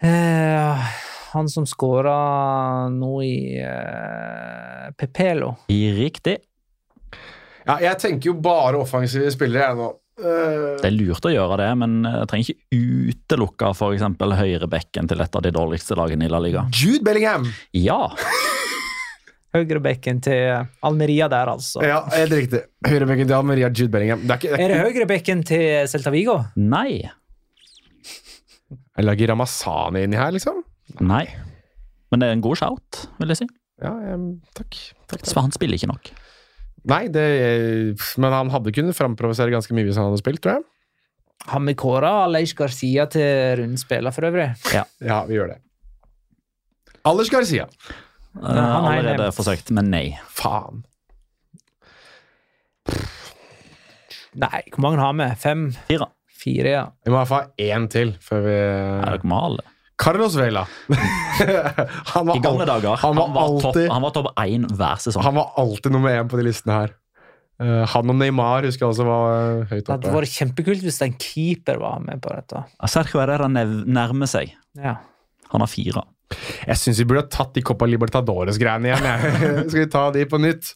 Eh, 0.01 0.89
han 1.31 1.49
som 1.49 1.67
skåra 1.69 2.89
nå 2.89 3.13
i 3.23 3.59
eh, 3.61 4.89
Pepelo. 4.97 5.53
Riktig. 5.69 6.39
Ja, 7.67 7.77
jeg 7.83 7.99
tenker 8.01 8.31
jo 8.31 8.39
bare 8.41 8.79
offensive 8.81 9.29
spillere, 9.31 9.69
jeg 9.69 9.77
nå. 9.77 9.89
Eh, 10.19 10.77
Det 10.81 10.89
er 10.89 10.95
lurt 10.95 11.25
å 11.25 11.31
gjøre 11.31 11.57
det, 11.61 11.69
men 11.79 11.99
jeg 12.03 12.29
trenger 12.31 12.51
ikke 12.53 12.79
utelukke 13.13 13.71
f.eks. 13.71 14.05
høyrebekken 14.41 15.07
til 15.09 15.23
et 15.23 15.35
av 15.39 15.45
de 15.45 15.51
dårligste 15.55 15.95
lagene 15.99 16.27
i 16.27 16.31
La 16.31 16.41
Liga. 16.43 16.65
Jude 16.75 17.03
Bellingham! 17.07 17.47
Ja. 17.77 18.01
Høyrebekken 19.55 20.19
til 20.21 20.67
Almeria 20.85 21.25
der, 21.31 21.49
altså. 21.55 21.81
Ja, 21.81 22.03
helt 22.13 22.35
riktig. 22.35 22.59
Høyrebekken 22.85 23.29
til 23.31 23.37
Almeria, 23.39 23.71
Jude 23.73 23.89
Bellingham. 23.95 24.21
Det 24.27 24.35
er 24.35 24.41
ikke, 24.43 24.51
det 24.51 24.59
Er 24.59 24.65
er 24.65 24.73
det 24.75 24.81
høyrebekken 24.93 25.41
til 25.49 25.87
Celta 25.89 26.13
Vigo? 26.13 26.35
Nei. 26.59 26.99
Jeg 28.69 29.07
lager 29.07 29.31
Ramazani 29.31 30.03
inni 30.05 30.19
her, 30.19 30.35
liksom? 30.35 30.59
Nei. 31.01 31.23
Men 32.11 32.21
det 32.21 32.29
er 32.29 32.37
en 32.37 32.43
god 32.45 32.59
shout, 32.61 33.05
vil 33.17 33.33
jeg 33.33 33.41
si. 33.41 33.47
Ja, 33.81 33.93
um, 34.13 34.35
takk. 34.57 34.69
takk, 35.07 35.21
takk. 35.23 35.29
Så 35.31 35.41
han 35.41 35.53
spiller 35.55 35.79
ikke 35.79 35.89
nok. 35.89 36.11
Nei, 36.87 37.07
det 37.11 37.23
Men 38.21 38.31
han 38.35 38.51
hadde 38.53 38.71
kunnet 38.75 38.97
framprovosere 38.97 39.51
ganske 39.51 39.75
mye 39.75 39.87
hvis 39.89 39.97
han 39.99 40.07
hadde 40.09 40.21
spilt, 40.21 40.41
tror 40.43 40.59
jeg. 40.59 40.67
Har 41.49 41.63
vi 41.63 41.73
kåra 41.79 42.11
Alej 42.25 42.51
Garcia 42.57 43.05
til 43.11 43.57
rundspiller 43.61 44.13
for 44.15 44.27
øvrig? 44.29 44.51
Ja, 44.75 44.85
vi 45.27 45.37
gjør 45.39 45.53
det. 45.55 45.59
Alej 47.07 47.31
Garcia. 47.31 47.65
Eh, 48.35 48.45
han 48.45 48.85
har 48.85 48.99
allerede 48.99 49.31
forsøkt, 49.35 49.71
men 49.75 49.89
nei. 49.91 50.05
Faen. 50.35 50.83
Nei, 54.39 54.61
hvor 54.75 54.83
mange 54.85 55.01
har 55.01 55.15
vi? 55.17 55.27
Fem? 55.41 55.69
Fire. 55.89 56.11
Fire, 56.39 56.69
ja. 56.71 56.85
Vi 57.03 57.11
må 57.11 57.17
i 57.17 57.19
hvert 57.19 57.31
fall 57.31 57.47
ha 57.49 57.69
én 57.75 57.87
til 57.91 58.13
før 58.23 58.45
vi 58.45 58.55
Er 58.55 59.17
dere 59.17 59.27
med 59.27 59.47
alle? 59.49 59.65
Carlos 59.99 60.35
Vela. 60.39 60.63
han 62.13 62.29
var 62.29 62.37
I 62.37 62.39
gamle 62.43 62.65
dager. 62.65 62.95
Han 63.01 63.17
var, 63.17 63.27
topp 63.27 63.41
alltid, 63.43 63.89
han 63.91 64.05
var 64.05 64.15
topp 64.15 64.29
én 64.45 64.67
hver 64.71 65.01
sesong. 65.03 65.25
han 65.25 65.35
var 65.35 65.51
alltid 65.59 65.91
nummer 65.95 66.15
én 66.15 66.29
på 66.31 66.39
de 66.39 66.47
listene 66.47 66.77
her. 66.77 66.95
Uh, 67.59 67.83
han 67.91 68.07
og 68.07 68.15
Neymar 68.15 68.63
husker 68.63 68.85
jeg 68.85 68.93
også 68.93 69.03
var 69.03 69.33
eh, 69.35 69.65
høyt 69.67 69.81
Det 69.83 69.91
hadde 69.91 70.11
vært 70.13 70.31
kjempekult 70.31 70.83
hvis 70.85 71.01
en 71.03 71.17
keeper 71.19 71.81
var 71.81 71.99
med 72.05 72.21
på 72.23 72.31
dette. 72.31 72.63
Sergio 72.87 73.19
Herrera 73.19 73.49
nærmer 73.51 74.31
seg. 74.31 74.53
Ja. 74.79 74.95
Han 75.51 75.65
har 75.65 75.71
fire. 75.71 76.05
Jeg 76.63 76.79
syns 76.79 77.01
vi 77.01 77.07
burde 77.09 77.25
ha 77.25 77.31
tatt 77.33 77.51
de 77.57 77.63
Copa 77.65 77.89
Libertadores-greiene 77.89 78.93
igjen. 78.93 79.03
Skal 79.69 79.81
vi 79.81 79.89
ta 79.91 80.05
de 80.15 80.23
på 80.29 80.39
nytt? 80.39 80.71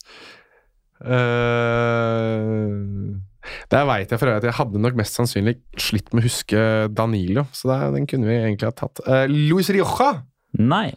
Uh, 1.04 2.68
der 3.74 3.88
veit 3.90 4.12
jeg 4.14 4.22
for 4.22 4.30
øvrig 4.32 4.44
at 4.44 4.50
jeg 4.50 4.58
hadde 4.60 4.84
nok 4.84 5.00
mest 5.00 5.18
sannsynlig 5.20 5.58
slitt 5.80 6.14
med 6.14 6.24
å 6.24 6.28
huske 6.28 6.62
Danilo, 6.96 7.46
så 7.56 7.72
der, 7.74 7.90
den 7.98 8.08
kunne 8.10 8.30
vi 8.30 8.38
egentlig 8.40 8.70
ha 8.70 8.76
tatt. 8.78 9.04
Uh, 9.08 9.26
Luis 9.32 9.72
Rioja! 9.74 10.14
Nei. 10.62 10.92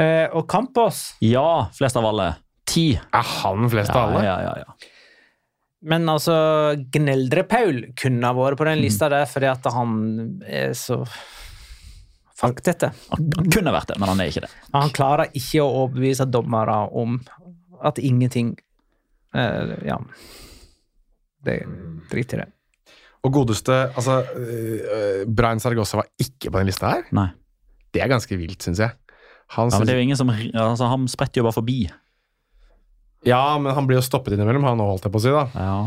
Uh, 0.00 0.28
og 0.36 0.46
Campos 0.48 1.10
Ja, 1.24 1.68
flest 1.76 1.98
av 1.98 2.06
alle. 2.08 2.32
Ti. 2.70 2.92
Er 2.96 3.34
han 3.40 3.68
flest 3.72 3.92
av 3.92 4.10
alle? 4.10 4.24
Ja, 4.24 4.38
ja, 4.44 4.54
ja, 4.60 4.64
ja. 4.64 4.96
Men 5.80 6.04
altså, 6.12 6.34
Gneldre-Paul 6.92 7.86
kunne 7.98 8.28
ha 8.28 8.36
vært 8.36 8.60
på 8.60 8.66
den 8.68 8.82
lista 8.82 9.08
der 9.12 9.24
fordi 9.28 9.48
at 9.48 9.68
han 9.72 9.94
er 10.44 10.74
så 10.76 11.00
faktete. 12.40 12.92
Han 13.12 13.30
han 13.36 13.48
kunne 13.52 13.72
vært 13.74 13.92
det, 13.92 13.96
men 14.00 14.12
han 14.12 14.20
er 14.20 14.32
ikke 14.32 14.44
det. 14.44 14.52
Han 14.74 14.92
klarer 14.96 15.32
ikke 15.32 15.64
å 15.64 15.70
overbevise 15.84 16.28
dommere 16.28 16.76
om 16.96 17.18
at 17.84 18.00
ingenting 18.00 18.54
eh, 19.34 19.76
Ja. 19.88 20.00
Det 21.46 21.60
Drit 22.10 22.34
i 22.34 22.40
det. 22.42 22.48
Og 23.20 23.34
godeste 23.34 23.74
altså, 23.90 24.20
uh, 24.24 25.22
Brian 25.28 25.60
Sargossa 25.60 26.00
var 26.00 26.08
ikke 26.20 26.50
på 26.50 26.60
den 26.60 26.70
lista 26.70 26.94
her. 26.94 27.06
Nei. 27.16 27.28
Det 27.92 28.02
er 28.02 28.10
ganske 28.10 28.38
vilt, 28.38 28.62
syns 28.64 28.80
jeg. 28.80 28.96
Han 29.56 29.72
Ja, 29.72 29.80
men 29.80 29.88
det 29.88 29.94
er 29.94 29.98
jo 29.98 30.06
ingen 30.06 30.18
som 30.18 30.30
altså, 30.30 30.86
Han 30.86 31.08
spretter 31.10 31.40
jo 31.40 31.46
bare 31.48 31.58
forbi. 31.58 31.80
ja, 33.26 33.58
men 33.58 33.74
han 33.74 33.86
blir 33.88 33.98
jo 33.98 34.04
stoppet 34.06 34.36
innimellom, 34.36 34.64
han 34.64 34.80
òg, 34.80 34.94
holdt 34.94 35.08
jeg 35.08 35.12
på 35.12 35.20
å 35.20 35.24
si. 35.24 35.32
da. 35.34 35.44
Ja. 35.58 35.80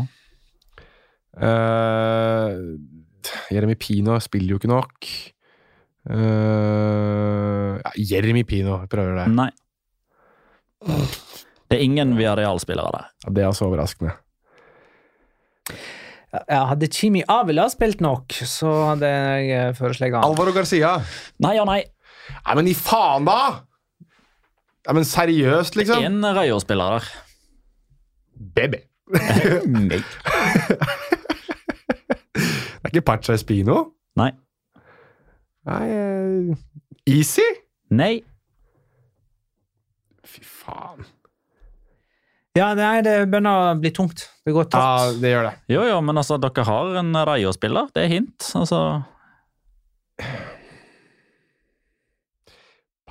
Uh, 1.34 2.76
Jeremy 3.50 3.74
Pino 3.80 4.18
spiller 4.22 4.54
jo 4.54 4.60
ikke 4.60 4.70
nok. 4.70 5.08
Uh, 6.04 7.80
ja, 7.80 7.94
Jeremy 7.96 8.44
Pino 8.46 8.78
prøver 8.90 9.22
det. 9.22 9.28
Nei. 9.34 9.50
Det 10.84 11.78
er 11.78 11.82
ingen 11.82 12.12
Viareal-spillere 12.18 12.92
der. 12.92 13.08
Ja, 13.24 13.32
det 13.34 13.42
er 13.42 13.50
også 13.50 13.66
overraskende. 13.70 14.12
Ja, 16.48 16.64
hadde 16.72 16.88
Chimi 16.90 17.22
Avila 17.30 17.68
spilt 17.70 18.00
nok, 18.02 18.34
så 18.48 18.70
hadde 18.90 19.10
jeg 19.10 19.52
eh, 19.54 19.68
foreslått 19.78 20.16
han. 20.16 20.24
Alvaro 20.26 20.54
Garcia. 20.56 20.96
Nei 21.44 21.54
og 21.62 21.68
nei. 21.70 21.84
Nei, 22.40 22.56
men 22.58 22.70
i 22.72 22.74
faen, 22.74 23.28
da! 23.28 23.38
Nei, 24.84 24.96
men 24.98 25.06
seriøst, 25.08 25.78
liksom? 25.78 26.02
Én 26.02 26.26
Rayo-spiller 26.36 26.98
der. 26.98 27.06
Baby. 28.56 28.82
Nei. 29.70 30.00
Det 32.34 32.82
er 32.82 32.90
ikke 32.90 33.04
Pacha 33.06 33.36
Espino? 33.36 33.76
Nei. 34.18 34.30
Nei 35.68 35.84
uh, 35.94 36.56
Easy? 37.08 37.46
Nei. 37.94 38.18
Fy 40.24 40.42
faen. 40.44 41.06
Ja, 42.54 42.68
nei, 42.78 43.00
det 43.02 43.16
begynner 43.32 43.72
å 43.72 43.78
bli 43.82 43.90
tungt. 43.90 44.28
Det 44.46 44.52
går 44.54 44.68
Ja, 44.70 45.10
det 45.18 45.32
gjør 45.32 45.48
det. 45.48 45.54
Jo, 45.74 45.82
jo, 45.88 45.96
men 46.06 46.20
altså, 46.20 46.38
dere 46.38 46.64
har 46.68 47.00
en 47.00 47.10
raie 47.26 47.48
å 47.50 47.54
spille. 47.56 47.82
Det 47.94 48.04
er 48.04 48.12
hint. 48.12 48.46
Altså, 48.54 49.02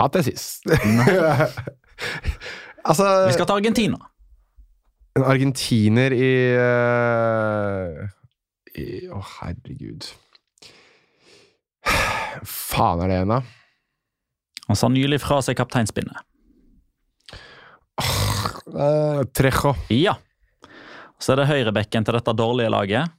At 0.00 0.14
det 0.14 0.24
er 0.24 0.26
sist. 0.32 0.64
altså 2.88 3.04
vi 3.28 3.36
skal 3.36 3.46
til 3.46 3.54
Argentina. 3.60 4.00
En 5.14 5.26
argentiner 5.28 6.16
i 6.16 6.32
Å, 6.58 8.08
i 8.80 8.86
Å, 9.12 9.20
herregud. 9.36 10.08
Faen 12.42 13.04
er 13.04 13.12
det 13.12 13.20
en, 13.22 13.36
da? 13.36 13.42
Han 14.66 14.80
sa 14.80 14.88
nylig 14.90 15.20
fra 15.22 15.38
seg 15.44 15.60
kapteinspinnet. 15.60 16.24
Uh, 18.68 19.22
Trejo. 19.36 19.74
Ja. 19.92 20.16
Så 21.20 21.34
er 21.34 21.42
det 21.42 21.50
høyrebekken 21.50 22.04
til 22.06 22.16
dette 22.16 22.34
dårlige 22.36 22.72
laget. 22.72 23.12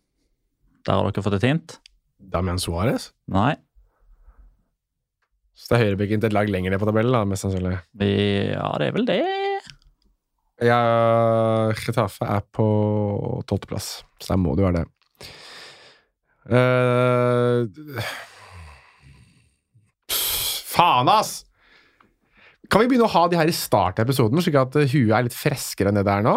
Der 0.86 0.98
har 0.98 1.10
dere 1.10 1.26
fått 1.26 1.38
et 1.40 1.48
hint. 1.48 1.78
Damian 2.20 2.60
Suárez. 2.62 3.12
Nei. 3.32 3.54
Så 5.56 5.72
det 5.72 5.78
er 5.78 5.86
høyrebekken 5.86 6.22
til 6.22 6.30
et 6.30 6.36
lag 6.36 6.50
lenger 6.52 6.74
ned 6.74 6.82
på 6.82 6.90
tabellen, 6.90 7.16
da, 7.16 7.24
mest 7.30 7.46
sannsynlig. 7.46 7.78
Ja, 8.02 8.68
det 8.82 8.90
er 8.90 8.96
vel 8.98 9.08
det. 9.08 9.22
Ja, 10.64 10.80
Getafe 11.76 12.28
er 12.28 12.44
på 12.56 12.66
tolvteplass, 13.48 14.04
så 14.22 14.34
der 14.34 14.40
må 14.40 14.56
det 14.56 14.64
jo 14.64 14.70
være 14.70 14.84
det. 14.84 14.88
Uh, 16.46 17.66
faen, 20.12 21.10
ass! 21.10 21.45
Kan 22.72 22.82
vi 22.82 22.88
begynne 22.92 23.06
å 23.08 23.14
ha 23.14 23.28
de 23.30 23.38
her 23.40 23.50
i 23.52 23.56
starten 23.56 24.02
av 24.04 24.08
episoden, 24.10 24.42
slik 24.42 24.56
at 24.60 24.76
eh, 24.82 24.88
huet 24.92 25.14
er 25.14 25.26
litt 25.28 25.36
freskere 25.38 25.92
enn 25.92 26.00
det 26.00 26.06
det 26.08 26.14
er 26.16 26.26
nå? 26.26 26.36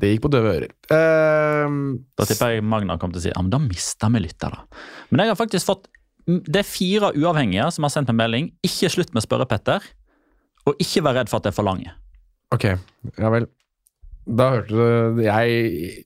Det 0.00 0.12
gikk 0.12 0.22
på 0.22 0.30
døve 0.30 0.50
ører. 0.54 0.72
Uh, 0.92 1.96
Da 2.18 2.26
tipper 2.28 2.52
jeg 2.54 2.62
Magna 2.66 2.94
kommer 3.00 3.16
til 3.16 3.22
å 3.22 3.24
si 3.24 3.32
ja, 3.32 3.40
men 3.42 3.50
da 3.50 3.58
mister 3.62 4.12
vi 4.14 4.22
lyttere. 4.22 4.60
Men 5.10 5.24
jeg 5.24 5.32
har 5.32 5.38
faktisk 5.40 5.66
fått 5.66 5.88
Det 6.30 6.60
er 6.60 6.68
fire 6.68 7.08
uavhengige 7.18 7.64
som 7.74 7.86
har 7.86 7.90
sendt 7.90 8.12
en 8.12 8.18
melding. 8.20 8.52
Ikke 8.62 8.90
slutt 8.92 9.10
med 9.14 9.22
å 9.22 9.26
spørre 9.26 9.48
Petter, 9.50 9.82
og 10.68 10.78
ikke 10.84 11.02
vær 11.02 11.16
redd 11.18 11.30
for 11.32 11.40
at 11.40 11.48
det 11.48 11.50
er 11.54 11.56
for 11.56 11.66
lange. 11.66 11.90
ok, 12.54 12.66
ja 13.18 13.30
vel. 13.34 13.48
Da 14.30 14.50
hørte 14.52 14.76
du 15.16 15.22
Jeg 15.24 16.04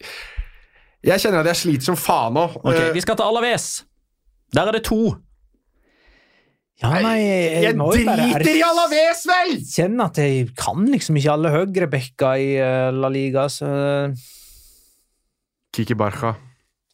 Jeg 1.04 1.20
kjenner 1.20 1.42
at 1.42 1.50
jeg 1.52 1.60
sliter 1.60 1.90
som 1.90 1.96
faen 2.00 2.32
nå. 2.38 2.46
Ok, 2.62 2.72
Eh, 2.78 2.92
Vi 2.94 3.00
skal 3.04 3.16
til 3.18 3.26
Alaves. 3.26 3.84
Der 4.54 4.68
er 4.70 4.72
det 4.72 4.84
to. 4.88 5.16
Ja, 6.82 6.90
nei, 6.98 7.18
jeg, 7.22 7.60
jeg 7.68 7.76
driter 7.78 8.48
i 8.50 8.62
Alaves, 8.66 9.20
vel! 9.30 9.52
Kjenner 9.62 10.08
at 10.10 10.18
jeg 10.18 10.48
kan 10.58 10.88
liksom 10.90 11.20
ikke 11.20 11.36
alle 11.36 11.52
høyrebacker 11.54 12.40
i 12.42 12.48
eh, 12.58 12.88
La 12.96 13.10
Liga, 13.14 13.44
så 13.52 13.68
Kiki 15.74 15.94
Barca. 15.98 16.34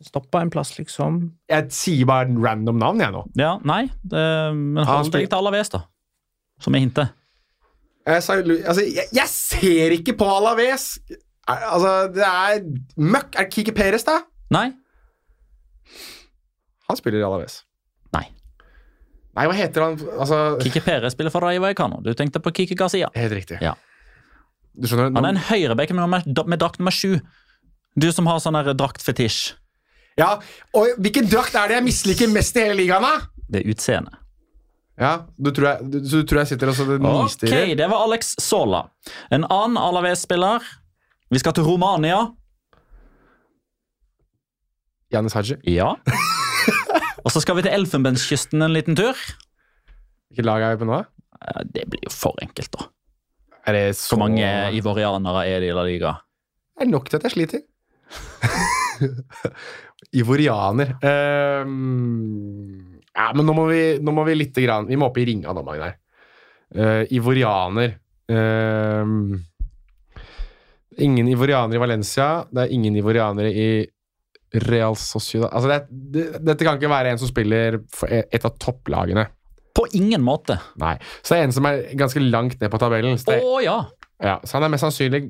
stoppa 0.04 0.42
en 0.44 0.52
plass, 0.52 0.74
liksom. 0.78 1.22
Jeg 1.48 1.72
sier 1.76 2.08
bare 2.08 2.28
en 2.28 2.36
random 2.44 2.76
navn, 2.80 3.00
jeg 3.00 3.14
nå. 3.14 3.24
Ja, 3.40 3.54
nei, 3.64 3.86
det, 4.04 4.26
men 4.56 4.84
han 4.84 5.00
hold 5.00 5.14
deg 5.16 5.28
til 5.32 5.40
Alaves, 5.40 5.72
da. 5.72 5.82
Som 6.60 6.76
er 6.76 6.84
hintet. 6.84 7.16
Jeg, 8.04 8.22
sa, 8.24 8.36
altså, 8.36 8.84
jeg, 8.84 9.08
jeg 9.16 9.32
ser 9.32 9.96
ikke 9.96 10.16
på 10.20 10.28
Alaves! 10.28 10.92
Altså, 11.50 11.94
det 12.14 12.24
er 12.28 12.60
møkk. 13.00 13.32
Er 13.36 13.48
det 13.48 13.52
Kiki 13.52 13.72
Peres, 13.74 14.04
da? 14.06 14.20
Nei. 14.52 14.68
Han 16.88 17.00
spiller 17.00 17.20
i 17.20 17.26
Alaves. 17.26 17.62
Nei. 19.38 19.46
Hva 19.46 19.54
heter 19.54 19.84
han? 19.84 19.98
Altså, 20.18 20.38
Kiki 20.62 20.82
Pere 20.82 21.10
spiller 21.12 21.32
for 21.32 21.44
Rayo 21.46 21.62
Vallecano. 21.62 22.00
Du 22.02 22.10
tenkte 22.18 22.42
på 22.42 22.52
Kiki 22.56 22.74
Garcia. 22.78 23.10
Helt 23.14 23.34
riktig. 23.36 23.60
Ja. 23.62 23.76
Du 24.74 24.88
skjønner? 24.90 25.12
Han 25.14 25.26
er 25.28 25.36
en 25.36 25.44
høyrebekk 25.50 25.94
med, 25.94 26.26
med 26.26 26.60
drakt 26.62 26.80
nummer 26.82 26.94
sju. 26.94 27.20
Du 27.98 28.08
som 28.14 28.28
har 28.30 28.40
sånn 28.42 28.58
draktfetisj. 28.74 29.52
Ja, 30.18 30.34
og 30.76 30.98
Hvilken 31.00 31.28
drakt 31.30 31.54
er 31.56 31.70
det 31.70 31.78
jeg 31.78 31.86
misliker 31.86 32.32
mest 32.32 32.58
i 32.58 32.66
hele 32.66 32.80
ligaen, 32.82 33.06
da? 33.06 33.44
Det 33.50 33.62
er 33.62 33.70
utseendet. 33.72 34.16
Ja, 35.00 35.12
du 35.40 35.48
tror 35.56 35.66
jeg, 35.70 35.86
du, 35.88 35.96
du 36.04 36.18
tror 36.28 36.42
jeg 36.42 36.50
sitter 36.50 36.68
og 36.68 36.76
så 36.76 36.84
Ok, 36.84 37.54
det 37.78 37.86
var 37.88 38.02
Alex 38.04 38.34
Sola. 38.42 38.82
En 39.32 39.46
annen 39.48 39.78
Alaves-spiller. 39.80 40.66
Vi 41.32 41.40
skal 41.40 41.56
til 41.56 41.64
Romania. 41.64 42.26
Janis 45.10 45.32
Haji. 45.38 45.56
Ja. 45.64 45.94
Og 47.24 47.32
så 47.34 47.42
skal 47.42 47.58
vi 47.58 47.64
til 47.66 47.74
Elfenbenskysten 47.76 48.62
en 48.64 48.72
liten 48.74 48.96
tur. 48.98 49.16
Hvilket 50.30 50.46
lag 50.46 50.62
er 50.64 50.74
vi 50.76 50.82
på 50.84 50.88
nå? 50.88 51.00
Eh, 51.40 51.62
Det 51.74 51.84
blir 51.90 52.02
jo 52.06 52.12
for 52.14 52.34
enkelt, 52.42 52.70
da. 52.76 52.86
Er 53.68 53.72
det 53.76 53.96
så 53.96 54.16
Hvor 54.16 54.24
mange 54.28 54.46
ivorianere 54.72 55.42
er 55.48 55.60
det 55.60 55.68
i 55.68 55.74
La 55.76 55.84
Liga? 55.84 56.14
Det 56.78 56.86
er 56.86 56.90
nok 56.90 57.10
til 57.10 57.18
at 57.20 57.26
jeg 57.28 57.34
sliter. 57.36 57.60
Ivorianer. 60.20 60.96
um, 61.62 63.00
ja, 63.14 63.26
men 63.36 63.46
nå 63.46 63.52
må 63.54 63.66
vi, 63.68 63.82
nå 64.02 64.14
må 64.14 64.24
vi 64.26 64.34
lite 64.38 64.62
grann 64.64 64.88
Vi 64.88 64.96
må 64.98 65.06
opp 65.10 65.18
i 65.20 65.26
ringa 65.28 65.52
nå, 65.54 65.62
Magnar. 65.66 65.92
Uh, 66.74 67.04
ivorianer 67.14 67.92
um, 68.30 69.36
Ingen 71.00 71.28
ivorianere 71.30 71.78
i 71.78 71.80
Valencia. 71.84 72.26
Det 72.50 72.64
er 72.64 72.74
ingen 72.74 72.96
ivorianere 72.98 73.50
i 73.54 73.68
Real 74.66 74.96
Sociedad 74.98 75.52
altså 75.54 75.68
det, 75.70 75.76
det, 76.14 76.24
Dette 76.42 76.66
kan 76.66 76.78
ikke 76.78 76.90
være 76.90 77.12
en 77.12 77.20
som 77.20 77.30
spiller 77.30 77.78
for 77.94 78.10
e- 78.10 78.24
et 78.34 78.46
av 78.46 78.56
topplagene. 78.58 79.28
På 79.76 79.84
ingen 79.94 80.22
måte. 80.26 80.56
Nei. 80.82 80.96
Så 81.22 81.34
det 81.34 81.38
er 81.38 81.46
en 81.46 81.54
som 81.54 81.68
er 81.70 81.84
ganske 81.98 82.22
langt 82.24 82.58
ned 82.60 82.72
på 82.72 82.80
tabellen. 82.82 83.14
Så, 83.20 83.30
det, 83.30 83.38
oh, 83.46 83.60
ja. 83.62 83.76
ja, 84.18 84.40
så 84.42 84.58
han 84.58 84.66
er 84.66 84.72
mest 84.74 84.82
sannsynlig 84.82 85.28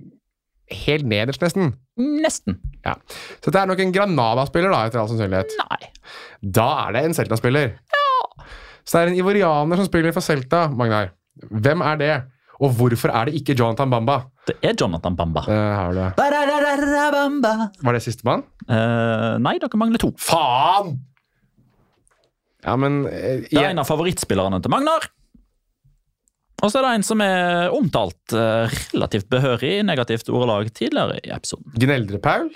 helt 0.86 1.06
nederst, 1.10 1.42
nesten. 1.42 1.74
Nesten. 1.98 2.56
Ja. 2.86 2.94
Så 3.42 3.52
det 3.52 3.60
er 3.60 3.68
nok 3.68 3.80
en 3.82 3.92
Granada-spiller, 3.92 4.72
da, 4.72 4.84
etter 4.86 5.02
all 5.02 5.10
sannsynlighet. 5.10 5.54
Nei. 5.60 5.92
Da 6.40 6.68
er 6.86 6.96
det 6.96 7.04
en 7.08 7.16
Celta-spiller. 7.18 7.74
Så 8.86 8.96
det 8.96 9.02
er 9.02 9.12
en 9.12 9.20
ivorianer 9.20 9.80
som 9.80 9.88
spiller 9.88 10.14
for 10.16 10.24
Celta, 10.24 10.68
Magnar. 10.72 11.12
Hvem 11.50 11.82
er 11.86 12.00
det? 12.00 12.14
Og 12.60 12.72
hvorfor 12.76 13.12
er 13.12 13.28
det 13.28 13.40
ikke 13.40 13.56
Jonathan 13.58 13.90
Bamba? 13.92 14.22
Det 14.50 14.56
er 14.66 14.74
Jonathan 14.80 15.16
Bamba. 15.18 15.42
Det 15.46 15.56
har 15.56 15.94
du. 15.94 16.02
Var 17.86 17.96
det 17.96 18.02
sistemann? 18.04 18.42
Eh, 18.68 19.38
nei, 19.42 19.56
dere 19.62 19.78
mangler 19.80 20.02
to. 20.02 20.10
Faen! 20.18 20.98
Ja, 22.64 22.74
men 22.76 23.04
eh, 23.08 23.40
Det 23.46 23.54
er 23.54 23.62
jeg- 23.62 23.70
en 23.72 23.78
av 23.80 23.88
favorittspillerne 23.88 24.60
til 24.62 24.70
Magnar. 24.74 25.06
Og 26.60 26.68
så 26.68 26.80
er 26.80 26.82
det 26.84 26.94
en 26.98 27.06
som 27.06 27.20
er 27.24 27.70
omtalt 27.72 28.34
eh, 28.36 28.68
relativt 28.92 29.30
behørig 29.32 29.78
i 29.78 29.82
negativt 29.86 30.28
ordelag 30.28 30.68
tidligere 30.76 31.16
i 31.24 31.30
episoden. 31.32 31.72
Gneldre-Paul? 31.80 32.50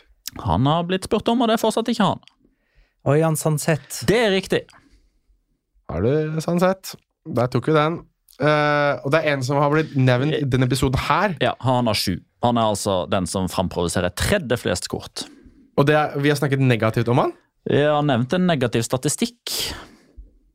Han 0.45 0.67
har 0.69 0.83
blitt 0.85 1.07
spurt 1.09 1.29
om, 1.33 1.41
og 1.41 1.49
det 1.49 1.55
er 1.57 1.63
fortsatt 1.63 1.89
ikke 1.89 2.05
han. 2.11 2.21
Oi, 3.09 3.19
Jan 3.23 3.37
Sanseth. 3.37 4.03
Det 4.09 4.19
er 4.27 4.31
riktig. 4.35 4.63
Har 5.89 6.05
du 6.05 6.37
sånn 6.45 6.61
sett? 6.61 6.95
Der 7.25 7.49
tok 7.53 7.67
vi 7.71 7.73
den. 7.77 8.03
Eh, 8.41 8.95
og 9.05 9.13
det 9.15 9.21
er 9.23 9.35
en 9.37 9.45
som 9.47 9.61
har 9.63 9.71
blitt 9.71 9.93
nevnt 9.95 10.35
i 10.41 10.45
denne 10.51 10.67
episoden 10.67 10.99
her. 11.07 11.37
Ja, 11.45 11.53
han 11.63 11.87
har 11.91 11.95
sju. 11.99 12.17
Han 12.43 12.59
er 12.61 12.73
altså 12.73 13.05
den 13.11 13.29
som 13.31 13.47
framproduserer 13.49 14.11
tredje 14.19 14.59
flest 14.61 14.89
kort. 14.93 15.27
Og 15.79 15.87
det 15.89 15.95
er, 15.99 16.17
vi 16.23 16.31
har 16.33 16.39
snakket 16.39 16.63
negativt 16.63 17.09
om 17.11 17.23
han, 17.23 17.33
Ja, 17.71 17.95
har 17.97 18.05
nevnt 18.07 18.35
en 18.37 18.45
negativ 18.47 18.83
statistikk. 18.85 19.55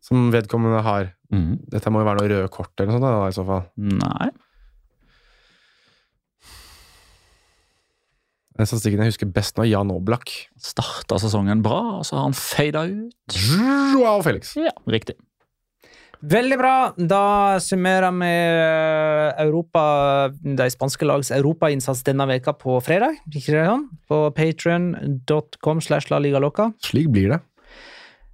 som 0.06 0.30
vedkommende 0.34 0.82
har. 0.86 1.12
Mm. 1.34 1.60
Dette 1.70 1.90
må 1.94 2.02
jo 2.02 2.06
være 2.08 2.20
noe 2.22 2.30
røde 2.32 2.50
kort 2.54 2.72
eller 2.82 2.92
noe 2.92 3.00
sånt, 3.00 3.08
da, 3.08 3.28
i 3.30 3.36
så 3.36 3.44
fall. 3.46 3.66
Nei. 3.78 4.30
Den 8.60 8.68
statistikken 8.68 9.00
jeg 9.06 9.14
husker 9.14 9.30
best 9.32 9.56
nå, 9.56 9.64
er 9.64 9.70
Jan 9.72 9.92
Oblak. 9.94 10.32
Starta 10.60 11.20
sesongen 11.22 11.62
bra, 11.64 11.78
og 12.02 12.06
så 12.08 12.18
har 12.18 12.26
han 12.28 12.36
fada 12.36 12.82
ut. 12.90 13.38
Joao 13.94 14.20
Felix. 14.26 14.52
Ja, 14.60 14.74
riktig. 14.92 15.16
Veldig 16.20 16.58
bra. 16.60 16.74
Da 17.00 17.60
summerer 17.64 18.12
vi 18.12 18.28
eh, 18.28 19.30
Europa, 19.46 19.84
de 20.44 20.68
spanske 20.74 21.08
lags 21.08 21.32
europainnsats 21.32 22.04
denne 22.08 22.26
veka 22.28 22.54
på 22.60 22.76
fredag. 22.84 23.22
På 24.10 24.26
patrion.com 24.36 25.80
slash 25.86 26.12
la 26.12 26.20
liga 26.20 26.42
loca. 26.44 26.74
Slik 26.84 27.08
blir 27.14 27.32
det. 27.36 27.40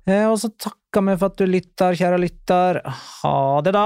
Eh, 0.10 0.26
Og 0.26 0.40
så 0.42 0.50
takker 0.50 1.06
vi 1.06 1.18
for 1.20 1.30
at 1.30 1.38
du 1.38 1.46
lytter, 1.46 1.94
kjære 2.00 2.22
lytter. 2.26 2.82
Ha 3.22 3.38
det, 3.62 3.76
da. 3.78 3.86